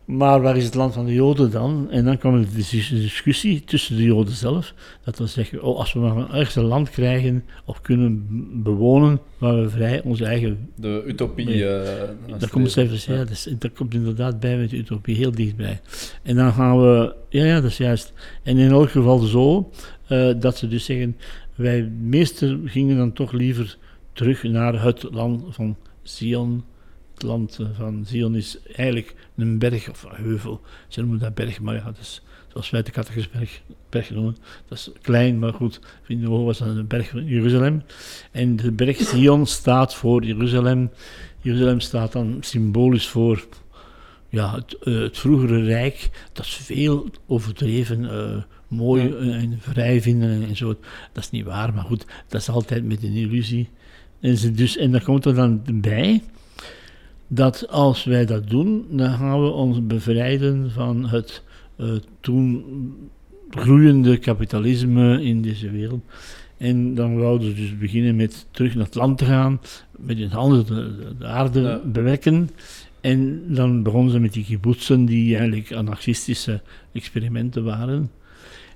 Maar 0.08 0.42
waar 0.42 0.58
is 0.58 0.66
het 0.66 0.76
land 0.76 0.94
van 0.94 1.06
de 1.06 1.14
Joden 1.14 1.52
dan? 1.52 1.88
En 1.92 2.06
dan 2.06 2.18
kwam 2.18 2.34
er 2.36 2.42
de 2.46 2.56
dis- 2.56 2.90
discussie 2.90 3.64
tussen 3.64 3.96
de 3.96 4.04
Joden 4.04 4.34
zelf. 4.34 4.74
Dat 5.04 5.18
we 5.18 5.28
zeggen, 5.28 5.64
oh, 5.64 5.78
als 5.78 5.94
we 5.94 6.00
maar 6.00 6.18
een 6.18 6.30
ergens 6.32 6.56
een 6.56 6.64
land 6.64 6.90
krijgen 6.90 7.44
of 7.66 7.82
kunnen 7.82 8.26
bewonen 8.64 9.20
waar 9.38 9.62
we 9.62 9.70
vrij 9.70 10.02
onze 10.04 10.26
eigen... 10.26 10.70
De 10.76 11.04
utopie. 11.08 11.46
Eh, 11.66 11.84
Daar 12.40 12.50
komt, 12.50 12.72
zelfs, 12.72 13.06
ja, 13.06 13.16
dat, 13.18 13.30
is- 13.30 13.50
dat 13.60 13.72
komt 13.74 13.94
inderdaad 13.94 14.40
bij 14.40 14.58
met 14.58 14.70
de 14.70 14.78
utopie, 14.78 15.16
heel 15.16 15.32
dichtbij. 15.32 15.80
En 16.24 16.36
dan 16.36 16.54
gaan 16.54 16.80
we... 16.82 17.16
Ja, 17.30 17.46
ja, 17.46 17.56
dat 17.62 17.70
is 17.72 17.78
juist. 17.78 18.14
En 18.44 18.58
in 18.58 18.72
elk 18.72 18.90
geval 18.90 19.20
zo, 19.20 19.72
eh, 20.08 20.34
dat 20.40 20.58
ze 20.58 20.68
dus 20.68 20.86
zeggen, 20.86 21.18
wij 21.56 21.92
meesten 22.02 22.62
gingen 22.66 22.98
dan 22.98 23.14
toch 23.14 23.32
liever 23.32 23.78
terug 24.14 24.44
naar 24.44 24.84
het 24.84 25.04
land 25.12 25.44
van 25.50 25.76
Zion. 26.04 26.64
Het 27.18 27.26
land 27.26 27.60
eh, 27.60 27.68
van 27.74 28.04
Zion 28.06 28.36
is 28.36 28.58
eigenlijk 28.76 29.16
een 29.36 29.60
berg 29.60 29.90
of 29.90 30.04
een 30.04 30.24
heuvel. 30.24 30.62
Ze 30.88 31.00
noemen 31.00 31.20
dat 31.20 31.34
berg, 31.34 31.60
maar 31.60 31.76
ja, 31.76 31.84
dat 31.84 31.98
is 32.00 32.22
zoals 32.48 32.70
wij 32.70 32.84
de 32.84 32.92
Kattersberg 32.92 33.62
berg 33.90 34.10
noemen. 34.10 34.38
Dat 34.68 34.78
is 34.78 34.92
klein, 35.02 35.40
maar 35.40 35.54
goed. 35.54 35.80
In 36.08 36.22
de 36.22 36.30
was 36.30 36.58
dat 36.58 36.68
een 36.68 36.88
berg 36.88 37.10
van 37.10 37.26
Jeruzalem. 37.26 37.84
En 38.32 38.56
de 38.56 38.72
berg 38.72 38.98
Zion 38.98 39.46
staat 39.46 39.96
voor 39.96 40.24
Jeruzalem. 40.24 40.90
Jeruzalem 41.42 41.80
staat 41.80 42.12
dan 42.12 42.38
symbolisch 42.40 43.08
voor 43.08 43.48
ja, 44.30 44.56
het, 44.56 44.78
eh, 44.78 45.00
het 45.00 45.18
vroegere 45.18 45.64
rijk. 45.64 46.10
Dat 46.34 46.46
is 46.46 46.54
veel 46.54 47.10
overdreven, 47.28 48.10
eh, 48.10 48.44
mooi 48.68 49.14
en, 49.14 49.58
vrij 49.60 50.02
vinden 50.02 50.44
en, 50.44 50.56
zo. 50.56 50.68
Dat 51.14 51.24
is 51.24 51.30
niet 51.30 51.46
waar, 51.46 51.74
maar 51.74 51.84
goed, 51.84 52.06
dat 52.28 52.42
is 52.42 52.50
altijd 52.50 52.84
met 52.84 53.04
een 53.04 53.14
illusie. 53.14 53.70
En, 54.20 54.38
ze 54.38 54.52
dus, 54.52 54.78
en 54.78 54.92
daar 54.92 55.04
komt 55.04 55.26
er 55.26 55.36
dan 55.36 55.62
bij 55.74 56.22
dat 57.28 57.68
als 57.70 58.04
wij 58.04 58.26
dat 58.26 58.50
doen, 58.50 58.86
dan 58.90 59.10
gaan 59.18 59.42
we 59.44 59.50
ons 59.50 59.86
bevrijden 59.88 60.72
van 60.72 61.08
het 61.10 61.44
eh, 61.76 61.88
toen 62.20 62.64
groeiende 63.50 64.18
kapitalisme 64.18 65.24
in 65.24 65.42
deze 65.42 65.70
wereld. 65.72 66.02
En 66.58 66.96
dan 66.96 67.18
wouden 67.18 67.48
ze 67.50 67.54
dus 67.56 67.78
beginnen 67.78 68.16
met 68.16 68.46
terug 68.52 68.76
naar 68.76 68.86
het 68.86 68.96
land 68.96 69.18
te 69.18 69.26
gaan, 69.26 69.62
met 69.98 70.18
hun 70.18 70.32
handen 70.32 70.66
de, 70.66 71.16
de 71.20 71.26
aarde 71.26 71.62
Ja. 71.62 71.82
bewerken. 71.86 72.50
En 73.02 73.44
dan 73.54 73.84
begonnen 73.84 74.12
ze 74.12 74.20
met 74.20 74.34
die 74.34 74.44
kibbutzen, 74.44 75.06
die 75.06 75.36
eigenlijk 75.38 75.74
anarchistische 75.74 76.62
experimenten 76.92 77.64
waren. 77.64 78.12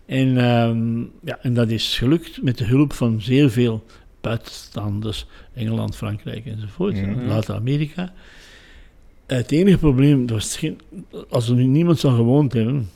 En, 0.05 0.37
ehm, 0.37 0.99
ja, 1.23 1.39
en 1.41 1.53
dat 1.53 1.69
is 1.69 1.97
gelukt 1.97 2.41
met 2.41 2.57
de 2.57 2.65
hulp 2.65 2.93
van 2.93 3.21
zeer 3.21 3.49
veel 3.49 3.83
buitenstaanders, 4.21 5.25
Engeland, 5.53 5.95
Frankrijk 5.95 6.45
enzovoort, 6.45 7.01
Mhm. 7.01 7.27
later 7.27 7.55
Amerika. 7.55 8.13
Het 9.37 9.51
enige 9.51 9.77
probleem 9.77 10.27
was, 10.27 10.57
geen, 10.57 10.79
als 11.29 11.49
er 11.49 11.55
nu 11.55 11.63
niemand 11.65 11.99
zou 11.99 12.15
gewoond 12.15 12.53
hebben 12.53 12.89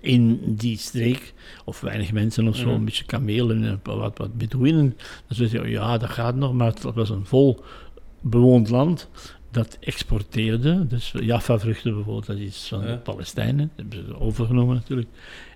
in 0.00 0.40
die 0.56 0.78
streek, 0.78 1.34
of 1.64 1.80
weinig 1.80 2.12
mensen 2.12 2.48
of 2.48 2.56
zo, 2.56 2.66
Mhm. 2.66 2.74
een 2.74 2.84
beetje 2.84 3.04
kamelen 3.04 3.64
en 3.64 3.80
wat, 3.82 4.18
wat 4.18 4.36
Bedouinen, 4.38 4.94
dan 4.96 5.36
zou 5.36 5.42
je 5.42 5.48
zeggen, 5.48 5.70
ja, 5.70 5.98
dat 5.98 6.10
gaat 6.10 6.36
nog, 6.36 6.52
maar 6.52 6.66
het 6.66 6.82
was 6.82 7.10
een 7.10 7.24
vol 7.26 7.60
bewoond 8.20 8.68
land 8.68 9.08
dat 9.50 9.76
exporteerde. 9.80 10.86
Dus 10.86 11.12
Jaffa-vruchten 11.20 11.94
bijvoorbeeld, 11.94 12.26
dat 12.26 12.36
is 12.36 12.66
van 12.68 12.80
Ja. 12.80 12.86
de 12.86 12.98
Palestijnen, 12.98 13.70
dat 13.76 13.86
hebben 13.90 14.06
ze 14.14 14.20
overgenomen 14.20 14.74
natuurlijk. 14.74 15.08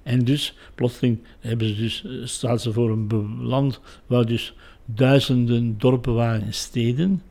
En 0.03 0.25
dus, 0.25 0.55
plotseling 0.75 1.19
hebben 1.41 1.69
ze 1.69 1.75
dus, 1.75 2.05
eh, 2.05 2.11
staan 2.25 2.59
ze 2.59 2.73
voor 2.73 2.91
een 2.91 3.37
land 3.43 3.81
waar 4.07 4.27
dus 4.27 4.55
duizenden 4.85 5.79
dorpen 5.79 6.15
waren 6.15 6.43
en 6.43 6.55
steden. 6.55 7.23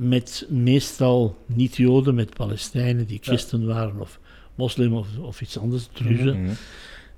Met 0.00 0.46
meestal 0.48 1.36
niet-Joden, 1.46 2.14
met 2.14 2.34
Palestijnen 2.34 3.06
die 3.06 3.18
christen 3.22 3.66
waren 3.66 4.00
of 4.00 4.18
moslim 4.54 4.94
of, 4.94 5.06
of 5.18 5.40
iets 5.40 5.58
anders, 5.58 5.88
druzen. 5.92 6.42
Mhm. 6.42 6.52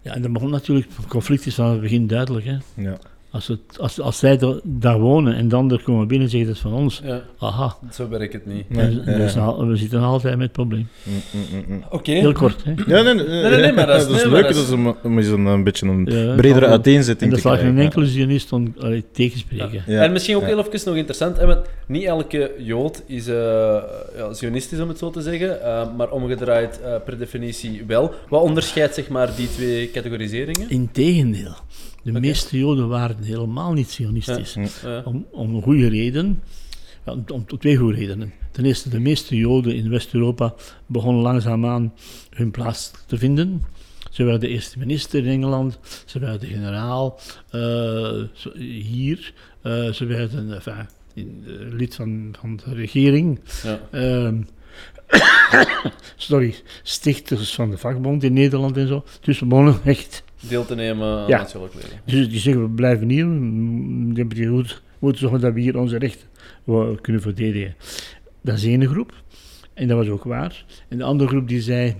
Ja, 0.03 0.15
en 0.15 0.23
dat 0.23 0.33
begon 0.33 0.51
natuurlijk, 0.51 0.89
het 0.97 1.07
conflict 1.07 1.47
is 1.47 1.55
van 1.55 1.71
het 1.71 1.81
begin 1.81 2.07
duidelijk. 2.07 2.47
Hè. 2.47 2.57
Ja. 2.75 2.99
Als, 3.33 3.47
het, 3.49 3.61
als, 3.79 4.01
als 4.01 4.19
zij 4.19 4.39
er, 4.39 4.61
daar 4.65 4.99
wonen 5.01 5.35
en 5.35 5.49
dan 5.49 5.73
er 5.73 5.83
komen 5.83 6.09
binnen 6.09 6.29
zeggen 6.29 6.47
dat 6.49 6.57
is 6.57 6.63
van 6.63 6.73
ons, 6.73 7.01
Ja, 7.05 7.23
aha, 7.39 7.77
zo 7.93 8.09
werkt 8.09 8.33
het 8.33 8.47
niet. 8.47 8.71
Nee, 8.71 8.81
en- 8.87 9.05
en 9.05 9.21
ja. 9.35 9.57
we, 9.67 9.77
zitten 9.77 10.01
altijd 10.01 10.33
met 10.35 10.43
het 10.43 10.53
probleem. 10.53 10.89
Mm, 11.03 11.13
mm, 11.53 11.65
mm. 11.69 11.85
Oké. 11.91 12.11
Heel 12.13 12.33
kort, 12.33 12.65
hè. 12.65 12.71
Ja, 12.87 13.03
nee, 13.03 13.15
nee, 13.15 13.25
nee, 13.27 13.61
nee, 13.61 13.73
maar 13.73 13.87
dat 13.87 14.01
is- 14.01 14.07
dat 14.07 14.17
is 14.17 14.23
leuk. 14.25 14.33
dat 14.33 14.43
Dat 14.43 14.55
is- 14.57 14.63
is 14.63 14.71
om, 14.71 14.97
om 15.03 15.19
eens 15.19 15.27
een, 15.29 15.47
een 15.47 15.65
beetje 15.65 15.87
een 15.87 16.07
Ja, 16.11 16.35
bredere 16.35 16.67
uiteenzetting 16.67 17.31
En 17.31 17.37
dat 17.37 17.37
te 17.43 17.49
zal 17.49 17.57
geen 17.57 17.61
krijgen. 17.61 17.85
enkele 17.85 18.07
zionist 18.07 18.53
on, 18.53 18.75
allee, 18.81 19.05
tegenspreken. 19.13 19.83
Ja. 19.87 20.03
En 20.03 20.13
misschien 20.13 20.35
ook 20.37 20.41
Ja. 20.43 20.47
heel 20.49 20.59
even 20.67 20.81
nog 20.85 20.97
interessant, 20.97 21.37
hè, 21.37 21.47
want 21.47 21.61
niet 21.87 22.05
elke 22.05 22.51
Jood 22.59 23.03
is 23.07 23.27
eh 23.27 23.35
ja, 24.17 24.33
zionistisch, 24.33 24.81
om 24.81 24.89
het 24.89 24.99
zo 24.99 25.11
te 25.11 25.21
zeggen, 25.23 25.63
eh, 25.63 25.87
maar 25.97 26.11
omgedraaid 26.11 26.81
eh, 26.85 26.95
per 27.05 27.19
definitie 27.19 27.83
wel. 27.87 28.15
Wat 28.29 28.43
onderscheidt 28.43 28.95
zeg 28.95 29.09
maar, 29.09 29.31
die 29.37 29.49
twee 29.57 29.91
categoriseringen? 29.91 30.71
Integendeel, 30.71 31.55
de 32.03 32.13
meeste 32.21 32.59
Joden 32.59 32.89
waren 32.89 33.23
helemaal 33.23 33.73
niet 33.73 33.91
sionistisch. 33.91 34.57
Ja. 34.83 35.03
Om, 35.05 35.27
om 35.31 35.55
een 35.55 35.63
goede 35.63 35.89
reden. 35.89 36.43
Ja, 37.07 37.13
om, 37.13 37.25
om 37.33 37.47
twee 37.59 37.77
goede 37.77 37.99
redenen. 37.99 38.33
Ten 38.53 38.65
eerste, 38.65 38.89
de 38.89 39.01
meeste 39.01 39.37
Joden 39.37 39.75
in 39.75 39.89
West-Europa 39.91 40.55
begonnen 40.87 41.23
langzaamaan 41.23 41.93
hun 42.31 42.51
plaats 42.51 42.91
te 43.07 43.19
vinden. 43.19 43.63
Ze 44.11 44.23
werden 44.23 44.41
de 44.41 44.49
eerste 44.49 44.79
minister 44.79 45.25
in 45.25 45.31
Engeland, 45.31 45.79
ze 46.07 46.19
werden 46.19 46.49
generaal 46.49 47.21
eh, 47.51 48.23
hier, 48.83 49.33
eh, 49.63 49.93
ze 49.93 50.05
werden 50.05 50.53
enfin, 50.55 50.87
in- 51.15 51.45
eh, 51.47 51.53
lid 51.73 51.95
van, 51.95 52.35
van 52.41 52.57
de 52.65 52.75
regering. 52.75 53.41
Ja. 53.63 53.81
Ehm, 53.91 54.43
sorry, 56.17 56.55
stichters 56.83 57.55
van 57.55 57.71
de 57.71 57.79
vakbond 57.79 58.23
in 58.23 58.33
Nederland 58.33 58.77
en 58.77 58.89
zo. 58.89 59.05
Dus 59.21 59.39
we 59.41 59.47
begonnen 59.47 59.81
echt 59.85 60.23
Deel 60.49 60.65
te 60.65 60.75
nemen 60.75 61.07
aan 61.09 61.17
Ja. 61.17 61.23
het 61.27 61.31
maatschappelijk 61.39 61.75
leven. 61.83 62.01
dus 62.05 62.29
die 62.29 62.41
zeggen, 62.41 62.63
we 62.63 62.71
blijven 62.71 63.09
hier. 63.09 63.25
Goed, 64.49 64.69
we 64.71 64.99
moeten 64.99 65.21
zorgen 65.21 65.41
dat 65.41 65.53
we 65.53 65.61
hier 65.61 65.79
onze 65.79 65.99
rechten 65.99 66.27
kunnen 67.01 67.23
verdedigen. 67.23 67.75
Dat 68.41 68.57
is 68.57 68.65
één 68.65 68.87
groep. 68.87 69.13
En 69.75 69.89
dat 69.89 69.97
was 69.99 70.09
ook 70.09 70.25
waar. 70.25 70.65
En 70.89 70.99
de 70.99 71.05
andere 71.05 71.29
groep 71.31 71.49
die 71.49 71.61
zei, 71.61 71.97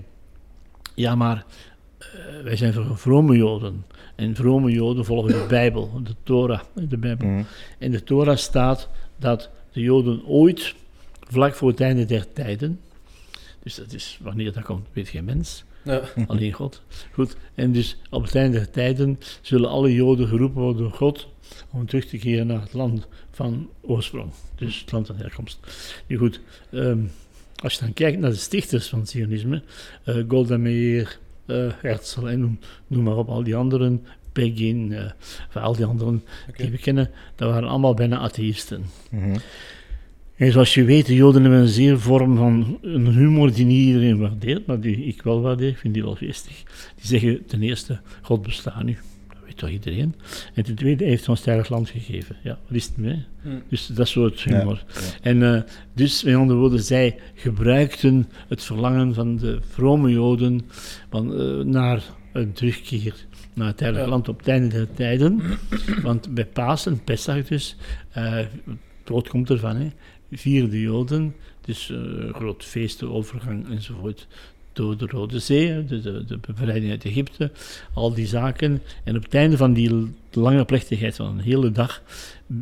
ja 0.95 1.15
maar, 1.15 1.45
eh, 1.97 2.07
wij 2.43 2.55
zijn 2.55 2.73
voor 2.73 2.97
vrome 2.97 3.37
Joden. 3.37 3.85
En 4.15 4.35
vrome 4.35 4.71
Joden 4.71 5.05
volgen 5.05 5.31
de 5.31 5.45
Bijbel, 5.49 6.01
de 6.03 6.15
Torah, 6.23 6.59
de 6.73 6.97
Bijbel. 6.97 7.27
Mhm. 7.27 7.43
In 7.79 7.91
de 7.91 8.03
Torah 8.03 8.37
staat 8.37 8.89
dat 9.19 9.49
de 9.71 9.81
Joden 9.81 10.25
ooit, 10.25 10.75
vlak 11.19 11.55
voor 11.55 11.69
het 11.69 11.81
einde 11.81 12.05
der 12.05 12.33
tijden, 12.33 12.79
dus 13.63 13.75
dat 13.75 13.93
is 13.93 14.19
wanneer 14.21 14.53
dat 14.53 14.63
komt, 14.63 14.87
weet 14.93 15.07
geen 15.07 15.25
mens, 15.25 15.63
Ja. 15.83 16.01
alleen 16.27 16.51
God. 16.51 16.81
Goed, 17.11 17.35
en 17.55 17.71
dus 17.71 17.97
op 18.09 18.23
het 18.23 18.35
einde 18.35 18.57
der 18.57 18.69
tijden 18.69 19.19
zullen 19.41 19.69
alle 19.69 19.93
Joden 19.93 20.27
geroepen 20.27 20.61
worden 20.61 20.81
door 20.81 20.91
God 20.91 21.27
om 21.71 21.85
terug 21.85 22.05
te 22.05 22.17
keren 22.17 22.47
naar 22.47 22.61
het 22.61 22.73
land 22.73 23.07
van 23.31 23.69
oorsprong, 23.81 24.31
dus 24.55 24.79
het 24.79 24.91
land 24.91 25.07
van 25.07 25.15
herkomst. 25.15 25.59
Nu 26.07 26.17
goed, 26.17 26.41
ehm, 26.71 26.99
als 27.55 27.73
je 27.73 27.79
dan 27.79 27.93
kijkt 27.93 28.19
naar 28.19 28.31
de 28.31 28.35
stichters 28.35 28.87
van 28.87 28.99
het 28.99 29.09
Zionisme, 29.09 29.63
eh, 30.03 30.23
Golda 30.27 30.57
Meir, 30.57 31.19
eh 31.45 31.71
Herzl 31.81 32.25
en 32.27 32.39
noem, 32.39 32.59
noem 32.87 33.03
maar 33.03 33.17
op, 33.17 33.29
al 33.29 33.43
die 33.43 33.55
anderen, 33.55 34.05
Begin, 34.33 35.11
van 35.49 35.61
al 35.61 35.75
die 35.75 35.85
anderen 35.85 36.23
die 36.55 36.71
we 36.71 36.77
kennen, 36.77 37.09
dat 37.35 37.49
waren 37.49 37.69
allemaal 37.69 37.93
bijna 37.93 38.19
atheïsten. 38.19 38.85
Mhm. 39.09 39.37
En 40.35 40.51
zoals 40.51 40.73
je 40.73 40.83
weet, 40.83 41.05
de 41.05 41.15
Joden 41.15 41.41
hebben 41.41 41.59
een 41.59 41.67
zeer 41.67 41.99
vorm 41.99 42.35
van 42.37 42.77
een 42.81 43.07
humor 43.07 43.53
die 43.53 43.65
niet 43.65 43.85
iedereen 43.87 44.17
waardeert, 44.19 44.65
maar 44.65 44.79
die 44.79 45.05
ik 45.05 45.21
wel 45.21 45.41
waardeer, 45.41 45.67
ik 45.69 45.77
vind 45.77 45.93
die 45.93 46.03
wel 46.03 46.15
geestig. 46.15 46.63
Die 46.95 47.05
zeggen 47.05 47.45
ten 47.45 47.61
eerste, 47.61 47.99
God 48.21 48.41
bestaat 48.41 48.83
nu. 48.83 48.97
Dat 49.27 49.37
weet 49.45 49.57
toch 49.57 49.69
iedereen. 49.69 50.15
En 50.53 50.63
ten 50.63 50.75
tweede, 50.75 51.03
hij 51.03 51.13
heeft 51.13 51.29
ons 51.29 51.45
heilig 51.45 51.69
land 51.69 51.89
gegeven. 51.89 52.35
Ja, 52.43 52.59
wat 52.67 52.77
is 52.77 52.85
het 52.85 52.97
mee? 52.97 53.23
Hm. 53.41 53.49
Dus 53.69 53.87
dat 53.87 54.07
soort 54.07 54.41
humor. 54.41 54.83
Ja, 54.87 55.01
ja. 55.01 55.07
En 55.21 55.55
eh, 55.55 55.61
dus, 55.93 56.23
met 56.23 56.35
andere 56.35 56.59
woorden, 56.59 56.79
zij 56.83 57.15
gebruikten 57.35 58.29
het 58.47 58.63
verlangen 58.63 59.13
van 59.13 59.37
de 59.37 59.59
vrome 59.69 60.11
Joden 60.11 60.61
van, 61.09 61.39
eh, 61.39 61.65
naar 61.65 62.03
een 62.33 62.53
terugkeer 62.53 63.25
naar 63.53 63.67
het 63.67 63.79
heilige 63.79 64.03
Ja. 64.03 64.09
land 64.09 64.29
op 64.29 64.37
het 64.37 64.47
einde 64.47 64.67
der 64.67 64.87
tijden. 64.93 65.41
Want 66.01 66.33
bij 66.33 66.45
Pasen, 66.45 67.03
Pesach 67.03 67.47
dus, 67.47 67.75
eh, 68.11 68.33
het 68.33 68.49
brood 69.03 69.27
komt 69.27 69.49
ervan, 69.49 69.75
hè, 69.75 69.87
vieren 70.35 70.69
de 70.69 70.81
Joden, 70.81 71.35
dus 71.61 71.91
eh 71.91 72.33
groot 72.33 72.63
feest, 72.63 72.99
de 72.99 73.09
overgang 73.09 73.69
enzovoort, 73.69 74.27
door 74.73 74.97
de 74.97 75.05
Rode 75.05 75.39
Zee, 75.39 75.85
de, 75.85 76.01
de, 76.01 76.25
de 76.25 76.37
bevrijding 76.37 76.91
uit 76.91 77.05
Egypte, 77.05 77.51
al 77.93 78.13
die 78.13 78.27
zaken. 78.27 78.81
En 79.03 79.15
op 79.15 79.23
het 79.23 79.33
einde 79.33 79.57
van 79.57 79.73
die 79.73 80.13
lange 80.31 80.65
plechtigheid 80.65 81.15
van 81.15 81.27
een 81.27 81.39
hele 81.39 81.71
dag 81.71 82.01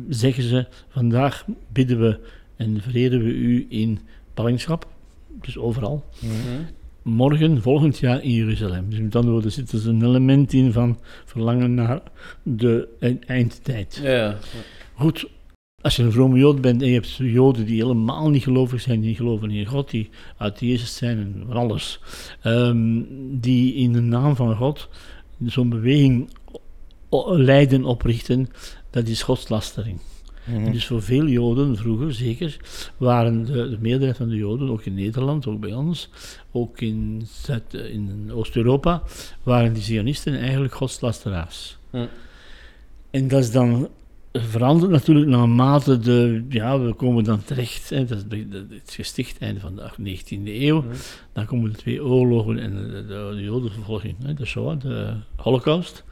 zeggen 0.08 0.42
ze, 0.42 0.66
vandaag 0.88 1.44
bidden 1.72 2.00
we 2.00 2.18
en 2.56 2.80
vereren 2.80 3.22
we 3.22 3.30
u 3.30 3.66
in 3.68 3.98
ballingschap, 4.34 4.86
dus 5.40 5.58
overal. 5.58 6.04
Hm. 6.18 6.28
Morgen, 7.02 7.62
volgend 7.62 7.98
jaar 7.98 8.22
in 8.22 8.30
Jeruzalem. 8.30 8.90
Dus 8.90 8.98
met 8.98 9.16
andere 9.16 9.32
woorden 9.32 9.52
zit 9.52 9.72
er 9.72 9.88
een 9.88 10.04
element 10.04 10.52
in 10.52 10.72
van 10.72 10.98
verlangen 11.24 11.74
naar 11.74 12.00
de 12.42 12.88
e- 12.98 13.16
eindtijd. 13.26 14.00
Ja, 14.02 14.10
ja. 14.10 14.38
Goed, 14.94 15.26
als 15.82 15.96
je 15.96 16.02
een 16.02 16.12
vrome 16.12 16.38
Jood 16.38 16.60
bent 16.60 16.82
en 16.82 16.88
je 16.88 16.94
hebt 16.94 17.16
Joden 17.16 17.66
die 17.66 17.82
helemaal 17.82 18.30
niet 18.30 18.42
gelovig 18.42 18.80
zijn, 18.80 19.00
die 19.00 19.08
niet 19.08 19.16
geloven 19.16 19.50
in 19.50 19.66
God, 19.66 19.90
die 19.90 20.10
atheïst 20.36 20.94
zijn 20.94 21.18
en 21.18 21.44
van 21.46 21.56
alles, 21.56 22.00
ehm, 22.42 23.02
die 23.30 23.74
in 23.74 23.92
de 23.92 24.00
naam 24.00 24.36
van 24.36 24.56
God 24.56 24.88
zo'n 25.44 25.68
beweging 25.68 26.28
leiden, 27.26 27.84
oprichten, 27.84 28.48
dat 28.90 29.08
is 29.08 29.22
godslastering. 29.22 29.98
Mhm. 30.44 30.72
Dus 30.72 30.86
voor 30.86 31.02
veel 31.02 31.26
Joden, 31.26 31.76
vroeger 31.76 32.14
zeker, 32.14 32.56
waren 32.96 33.44
de, 33.44 33.68
de 33.70 33.78
meerderheid 33.80 34.16
van 34.16 34.28
de 34.28 34.36
Joden, 34.36 34.70
ook 34.70 34.84
in 34.84 34.94
Nederland, 34.94 35.46
ook 35.46 35.60
bij 35.60 35.74
ons, 35.74 36.08
ook 36.52 36.80
in, 36.80 37.26
in 37.70 38.30
Oost-Europa, 38.32 39.02
waren 39.42 39.72
die 39.72 39.82
Zionisten 39.82 40.38
eigenlijk 40.38 40.74
godslasteraars. 40.74 41.78
Hm. 41.90 42.06
En 43.10 43.28
dat 43.28 43.42
is 43.42 43.50
dan 43.50 43.88
verandert 44.32 44.90
natuurlijk 44.90 45.26
naarmate 45.26 45.98
de, 45.98 46.44
ja, 46.48 46.80
we 46.80 46.92
komen 46.92 47.24
dan 47.24 47.44
terecht, 47.44 47.90
hè, 47.90 48.04
dat 48.04 48.24
is 48.28 48.44
het 48.68 48.92
gesticht 48.92 49.38
einde 49.38 49.60
van 49.60 49.76
de 49.76 50.16
19e 50.16 50.44
eeuw, 50.44 50.84
dan 51.32 51.46
komen 51.46 51.70
de 51.70 51.76
twee 51.76 52.04
oorlogen 52.04 52.58
en 52.58 52.76
de, 52.76 53.06
de, 53.06 53.32
de 53.34 53.42
jodenvervolging, 53.42 54.14
hè, 54.22 54.34
de 54.34 54.44
Shoah, 54.44 54.80
de 54.80 55.14
holocaust. 55.36 56.04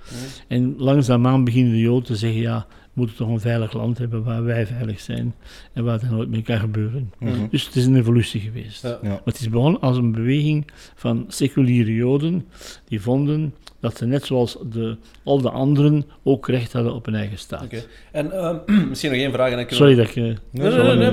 En 0.48 0.74
langzaamaan 0.78 1.44
beginnen 1.44 1.72
de 1.72 1.80
joden 1.80 2.04
te 2.04 2.16
zeggen, 2.16 2.40
ja, 2.40 2.66
we 2.68 2.76
moeten 2.92 3.16
toch 3.16 3.28
een 3.28 3.40
veilig 3.40 3.72
land 3.72 3.98
hebben 3.98 4.24
waar 4.24 4.44
wij 4.44 4.66
veilig 4.66 5.00
zijn 5.00 5.34
en 5.72 5.84
waar 5.84 6.00
het 6.00 6.10
nooit 6.10 6.28
meer 6.28 6.42
kan 6.42 6.58
gebeuren. 6.58 7.12
Mhm. 7.18 7.46
Dus 7.50 7.66
het 7.66 7.76
is 7.76 7.86
een 7.86 7.96
evolutie 7.96 8.40
geweest. 8.40 8.82
Ja. 8.82 8.98
Ja. 9.02 9.08
Maar 9.08 9.20
het 9.24 9.40
is 9.40 9.48
begonnen 9.48 9.80
als 9.80 9.96
een 9.96 10.12
beweging 10.12 10.66
van 10.94 11.24
seculiere 11.28 11.94
Joden 11.94 12.46
die 12.84 13.00
vonden 13.00 13.54
dat 13.80 13.96
ze 13.96 14.06
net 14.06 14.24
zoals 14.24 14.56
de, 14.72 14.96
al 15.24 15.40
de 15.40 15.50
anderen 15.50 16.04
ook 16.22 16.48
recht 16.48 16.72
hadden 16.72 16.94
op 16.94 17.06
een 17.06 17.14
eigen 17.14 17.38
staat. 17.38 17.62
Oké. 17.62 17.82
En 18.12 18.32
ehm, 18.32 18.56
misschien 18.88 19.10
nog 19.10 19.20
één 19.20 19.32
vraag. 19.32 19.50
En 19.50 19.56
dan 19.56 19.66
Sorry 19.76 19.96
we- 19.96 20.02
dat 20.02 20.08
ik... 20.10 20.16
eh, 20.16 20.22
Nee, 20.22 20.36
nee, 20.52 20.70
nee, 20.70 20.82
nee, 20.96 20.96
nee, 20.96 21.10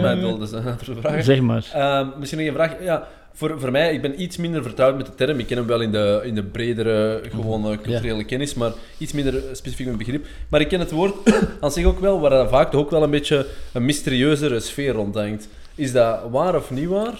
maar 1.02 1.18
ik. 1.18 1.24
Zeg 1.24 1.42
maar. 1.42 1.70
Ehm, 1.74 2.08
misschien 2.20 2.40
nog 2.40 2.48
één 2.48 2.56
vraag. 2.56 2.76
Ja, 2.84 3.08
voor, 3.34 3.60
voor 3.60 3.72
mij, 3.72 3.94
ik 3.94 4.02
ben 4.02 4.22
iets 4.22 4.38
minder 4.38 4.64
vertrouwd 4.64 4.98
met 4.98 5.06
de 5.06 5.16
term. 5.16 5.40
Ik 5.40 5.48
ken 5.48 5.58
hem 5.58 5.68
wel 5.68 5.82
in 5.82 5.92
de, 5.92 6.22
in 6.24 6.36
de 6.36 6.44
bredere, 6.44 7.22
gewone 7.32 7.78
culturele 7.82 8.24
kennis, 8.24 8.54
maar 8.54 8.72
iets 8.98 9.14
minder 9.14 9.36
eh, 9.36 9.42
specifiek 9.54 9.88
met 9.88 9.98
begrip. 9.98 10.26
Maar 10.50 10.62
ik 10.62 10.68
ken 10.68 10.80
het 10.80 10.92
woord 10.92 11.14
aan 11.62 11.72
zich 11.72 11.86
ook 11.86 12.00
wel, 12.00 12.20
waar 12.20 12.50
vaak 12.50 12.72
toch 12.72 12.82
ook 12.82 12.90
wel 12.92 13.04
een 13.04 13.10
beetje 13.10 13.46
een 13.74 13.86
mysterieuzere 13.86 14.60
sfeer 14.60 14.94
rondhangt. 14.94 15.48
Is 15.76 15.92
dat 15.92 16.20
waar 16.32 16.56
of 16.56 16.72
niet 16.72 16.88
waar? 16.88 17.20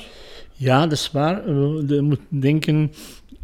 Ja, 0.54 0.82
dat 0.84 0.92
is 0.92 1.12
waar. 1.12 1.38
Eh, 1.46 1.54
Je 1.88 2.02
moet 2.02 2.20
denken... 2.30 2.92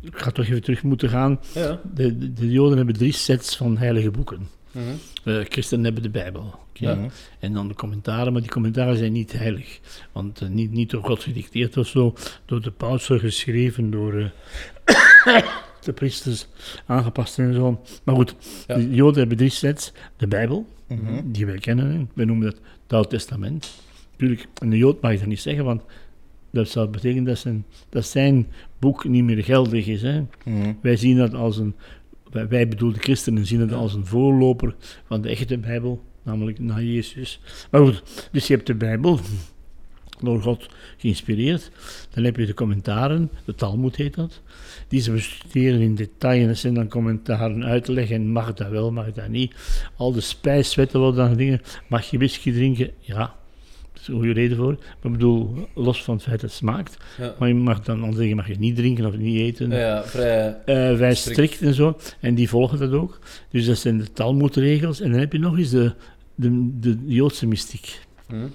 Ik 0.04 0.18
ga 0.18 0.32
toch 0.32 0.46
even 0.46 0.62
terug 0.64 0.84
moeten 0.84 1.10
gaan. 1.10 1.40
Ja. 1.54 1.80
De, 1.94 2.18
de, 2.18 2.34
de 2.34 2.52
Joden 2.52 2.78
hebben 2.78 2.96
drie 2.98 3.12
sets 3.14 3.58
van 3.58 3.78
heilige 3.78 4.12
boeken. 4.12 4.48
Mhm. 4.72 4.84
De 5.24 5.46
christenen 5.50 5.84
hebben 5.86 6.04
de 6.04 6.10
Bijbel. 6.10 6.62
En 7.40 7.54
dan 7.54 7.68
de 7.68 7.74
commentaren, 7.74 8.34
maar 8.34 8.42
die 8.42 8.52
commentaren 8.52 8.98
zijn 8.98 9.12
niet 9.12 9.32
heilig. 9.32 9.80
Want 10.12 10.42
eh, 10.42 10.48
niet, 10.50 10.72
niet 10.72 10.90
door 10.90 11.04
God 11.04 11.24
gedicteerd 11.24 11.78
of 11.78 11.88
zo, 11.88 12.14
door 12.46 12.62
de 12.62 12.72
paus 12.72 13.06
geschreven, 13.06 13.90
door 13.92 14.32
eh, 15.26 15.42
de 15.86 15.94
priesters 15.94 16.48
aangepast 16.86 17.40
en 17.40 17.54
zo. 17.54 17.82
Maar 18.04 18.16
goed, 18.16 18.36
Ja. 18.68 18.76
de 18.76 18.90
Joden 18.96 19.20
hebben 19.20 19.38
drie 19.38 19.50
sets. 19.50 19.92
De 20.18 20.28
Bijbel, 20.28 20.66
Mhm. 20.88 21.22
die 21.32 21.46
wij 21.46 21.58
kennen, 21.58 22.10
we 22.14 22.26
noemen 22.26 22.46
dat 22.46 22.60
het 22.84 22.94
Oude 22.94 23.08
Testament. 23.10 23.72
Natuurlijk, 24.12 24.48
een 24.58 24.72
Jood 24.78 25.02
mag 25.02 25.18
dat 25.18 25.26
niet 25.28 25.40
zeggen, 25.42 25.64
want 25.66 25.82
dat 26.54 26.70
zou 26.70 26.88
betekenen 26.88 27.24
dat 27.24 27.38
zijn, 27.38 27.66
dat 27.90 28.06
zijn 28.06 28.48
boek 28.80 29.06
niet 29.08 29.24
meer 29.24 29.44
geldig 29.44 29.88
is. 29.88 30.02
Hè. 30.02 30.22
Mhm. 30.46 30.74
Wij 30.82 30.96
zien 30.96 31.18
dat 31.18 31.34
als 31.34 31.58
een, 31.58 31.76
wij, 32.32 32.48
wij 32.48 32.68
bedoel 32.68 32.92
de 32.92 33.00
christenen 33.00 33.46
zien 33.46 33.60
het 33.60 33.74
als 33.74 33.94
een 33.94 34.06
voorloper 34.06 34.76
van 35.08 35.22
de 35.22 35.30
echte 35.30 35.58
Bijbel, 35.58 36.04
namelijk 36.24 36.60
na 36.60 36.80
Jezus. 36.80 37.40
Maar 37.72 37.82
goed, 37.82 38.30
dus 38.32 38.48
je 38.48 38.54
hebt 38.54 38.68
de 38.68 38.76
Bijbel, 38.76 39.20
door 40.22 40.42
God 40.42 40.70
geïnspireerd. 40.98 41.72
Dan 42.10 42.24
heb 42.24 42.36
je 42.36 42.46
de 42.46 42.54
commentaren, 42.54 43.30
de 43.46 43.56
Talmud 43.56 43.96
heet 43.96 44.14
dat, 44.14 44.42
die 44.88 45.02
ze 45.02 45.12
bestuderen 45.12 45.82
in 45.82 45.96
detail. 45.96 46.42
En 46.42 46.48
dat 46.48 46.58
zijn 46.58 46.74
dan 46.74 46.88
commentaren 46.88 47.64
uit 47.64 47.86
te 47.86 47.94
leggen, 47.94 48.16
en 48.16 48.32
mag 48.32 48.54
dat 48.54 48.70
wel, 48.70 48.92
mag 48.92 49.12
dat 49.12 49.28
niet. 49.28 49.56
Al 49.96 50.12
de 50.12 50.22
spijswetten 50.22 51.00
worden 51.00 51.28
dan 51.28 51.38
dingen, 51.38 51.62
mag 51.88 52.10
je 52.10 52.18
whisky 52.18 52.52
drinken? 52.52 52.92
Ja, 53.00 53.36
is 54.04 54.08
een 54.08 54.16
goede 54.16 54.34
reden 54.34 54.58
voor. 54.58 54.76
Maar 54.76 55.12
ik 55.12 55.12
bedoel, 55.12 55.68
los 55.74 56.04
van 56.04 56.14
het 56.14 56.24
feit 56.24 56.42
dat 56.42 56.50
het 56.50 56.60
smaakt. 56.60 56.98
Ja. 57.18 57.36
Maar 57.40 57.48
je 57.48 57.54
mag 57.54 57.82
dan, 57.82 58.02
dan 58.02 58.14
zeggen, 58.14 58.36
mag 58.36 58.48
je 58.48 58.56
niet 58.60 58.76
drinken 58.76 59.06
of 59.06 59.18
niet 59.18 59.40
eten. 59.40 59.70
Ja, 59.70 60.04
vrij... 60.04 60.58
Wij 60.66 61.16
Strikt. 61.16 61.18
strikt 61.18 61.62
en 61.62 61.74
zo. 61.74 61.98
En 62.20 62.36
die 62.36 62.50
volgen 62.50 62.80
dat 62.80 62.92
ook. 62.92 63.20
Dus 63.50 63.66
dat 63.66 63.78
zijn 63.78 63.98
de 63.98 64.12
Talmudregels. 64.14 65.02
En 65.02 65.12
dan 65.12 65.20
heb 65.20 65.32
je 65.32 65.40
nog 65.40 65.58
eens 65.58 65.70
de, 65.70 65.94
de, 66.36 66.80
de 66.80 66.98
Joodse 67.06 67.48
mystiek. 67.48 68.00
Mhm. 68.28 68.48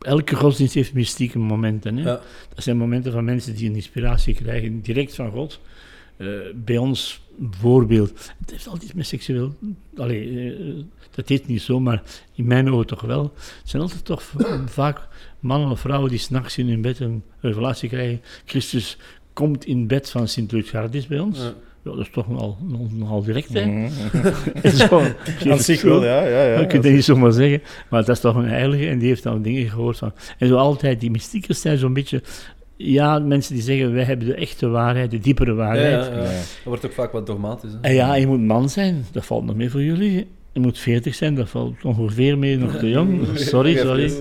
Elke 0.00 0.36
godsdienst 0.36 0.74
heeft 0.74 0.92
mystieke 0.92 1.38
momenten. 1.38 1.96
Hè? 1.96 2.10
Ja. 2.10 2.20
Dat 2.54 2.64
zijn 2.64 2.76
momenten 2.76 3.12
van 3.12 3.24
mensen 3.24 3.54
die 3.54 3.68
een 3.68 3.74
inspiratie 3.74 4.34
krijgen 4.34 4.80
direct 4.80 5.14
van 5.14 5.30
God. 5.30 5.60
Eh, 6.16 6.26
bij 6.54 6.78
ons, 6.78 7.20
voorbeeld, 7.50 8.32
het 8.40 8.50
heeft 8.50 8.68
altijd 8.68 8.94
met 8.94 9.06
seksueel... 9.06 9.54
Allee, 9.96 10.52
eh, 10.54 10.84
dat 11.14 11.28
heet 11.28 11.46
niet 11.46 11.62
zo, 11.62 11.80
maar 11.80 12.02
in 12.34 12.46
mijn 12.46 12.70
ogen 12.70 12.86
toch 12.86 13.00
wel. 13.00 13.22
Het 13.36 13.70
zijn 13.70 13.82
altijd 13.82 14.04
toch 14.04 14.22
vaak 14.66 15.08
mannen 15.40 15.70
of 15.70 15.80
vrouwen 15.80 16.10
die 16.10 16.18
s'nachts 16.18 16.58
in 16.58 16.68
hun 16.68 16.80
bed 16.80 17.00
een 17.00 17.22
revelatie 17.40 17.88
krijgen. 17.88 18.20
Christus 18.44 18.98
komt 19.32 19.64
in 19.64 19.86
bed 19.86 20.10
van 20.10 20.28
Sint-Lucardis 20.28 21.06
bij 21.06 21.18
ons. 21.18 21.38
Ja. 21.38 21.54
Ja, 21.84 21.90
dat 21.90 22.00
is 22.00 22.10
toch 22.10 22.28
nogal, 22.28 22.58
nogal 22.90 23.22
direct, 23.22 23.48
hè? 23.52 23.66
Mhm. 23.66 23.90
Zo, 24.88 25.02
Aan 25.50 25.58
zich 25.58 25.82
wel, 25.82 26.04
ja. 26.04 26.22
ja, 26.22 26.44
ja. 26.44 26.58
ik 26.58 26.68
kan 26.68 26.80
het 26.82 26.92
niet 26.92 27.04
zomaar 27.04 27.32
zeggen, 27.32 27.62
maar 27.90 28.04
dat 28.04 28.16
is 28.16 28.20
toch 28.20 28.34
een 28.34 28.48
heilige 28.48 28.88
en 28.88 28.98
die 28.98 29.08
heeft 29.08 29.22
dan 29.22 29.42
dingen 29.42 29.68
gehoord 29.68 29.98
van. 29.98 30.12
En 30.38 30.48
zo 30.48 30.56
altijd, 30.56 31.00
die 31.00 31.10
mystiekers 31.10 31.60
zijn 31.60 31.78
zo'n 31.78 31.92
beetje. 31.92 32.22
Ja, 32.76 33.18
mensen 33.18 33.54
die 33.54 33.62
zeggen 33.62 33.92
wij 33.92 34.04
hebben 34.04 34.26
de 34.26 34.34
echte 34.34 34.68
waarheid, 34.68 35.10
de 35.10 35.18
diepere 35.18 35.54
waarheid. 35.54 36.06
ja, 36.06 36.16
ja. 36.16 36.22
Dat 36.22 36.48
wordt 36.64 36.86
ook 36.86 36.92
vaak 36.92 37.12
wat 37.12 37.26
dogmatisch. 37.26 37.72
Hè? 37.72 37.78
En 37.80 37.94
ja, 37.94 38.14
je 38.14 38.26
moet 38.26 38.40
man 38.40 38.68
zijn, 38.70 39.04
dat 39.12 39.26
valt 39.26 39.44
nog 39.44 39.56
mee 39.56 39.70
voor 39.70 39.82
jullie. 39.82 40.26
Je 40.52 40.60
moet 40.60 40.78
40 40.78 41.14
zijn, 41.14 41.34
dat 41.34 41.48
valt 41.48 41.84
ongeveer 41.84 42.38
mee, 42.38 42.58
nog 42.58 42.76
te 42.76 42.88
jong. 42.90 43.28
Sorry, 43.34 43.76
sorry. 43.86 44.12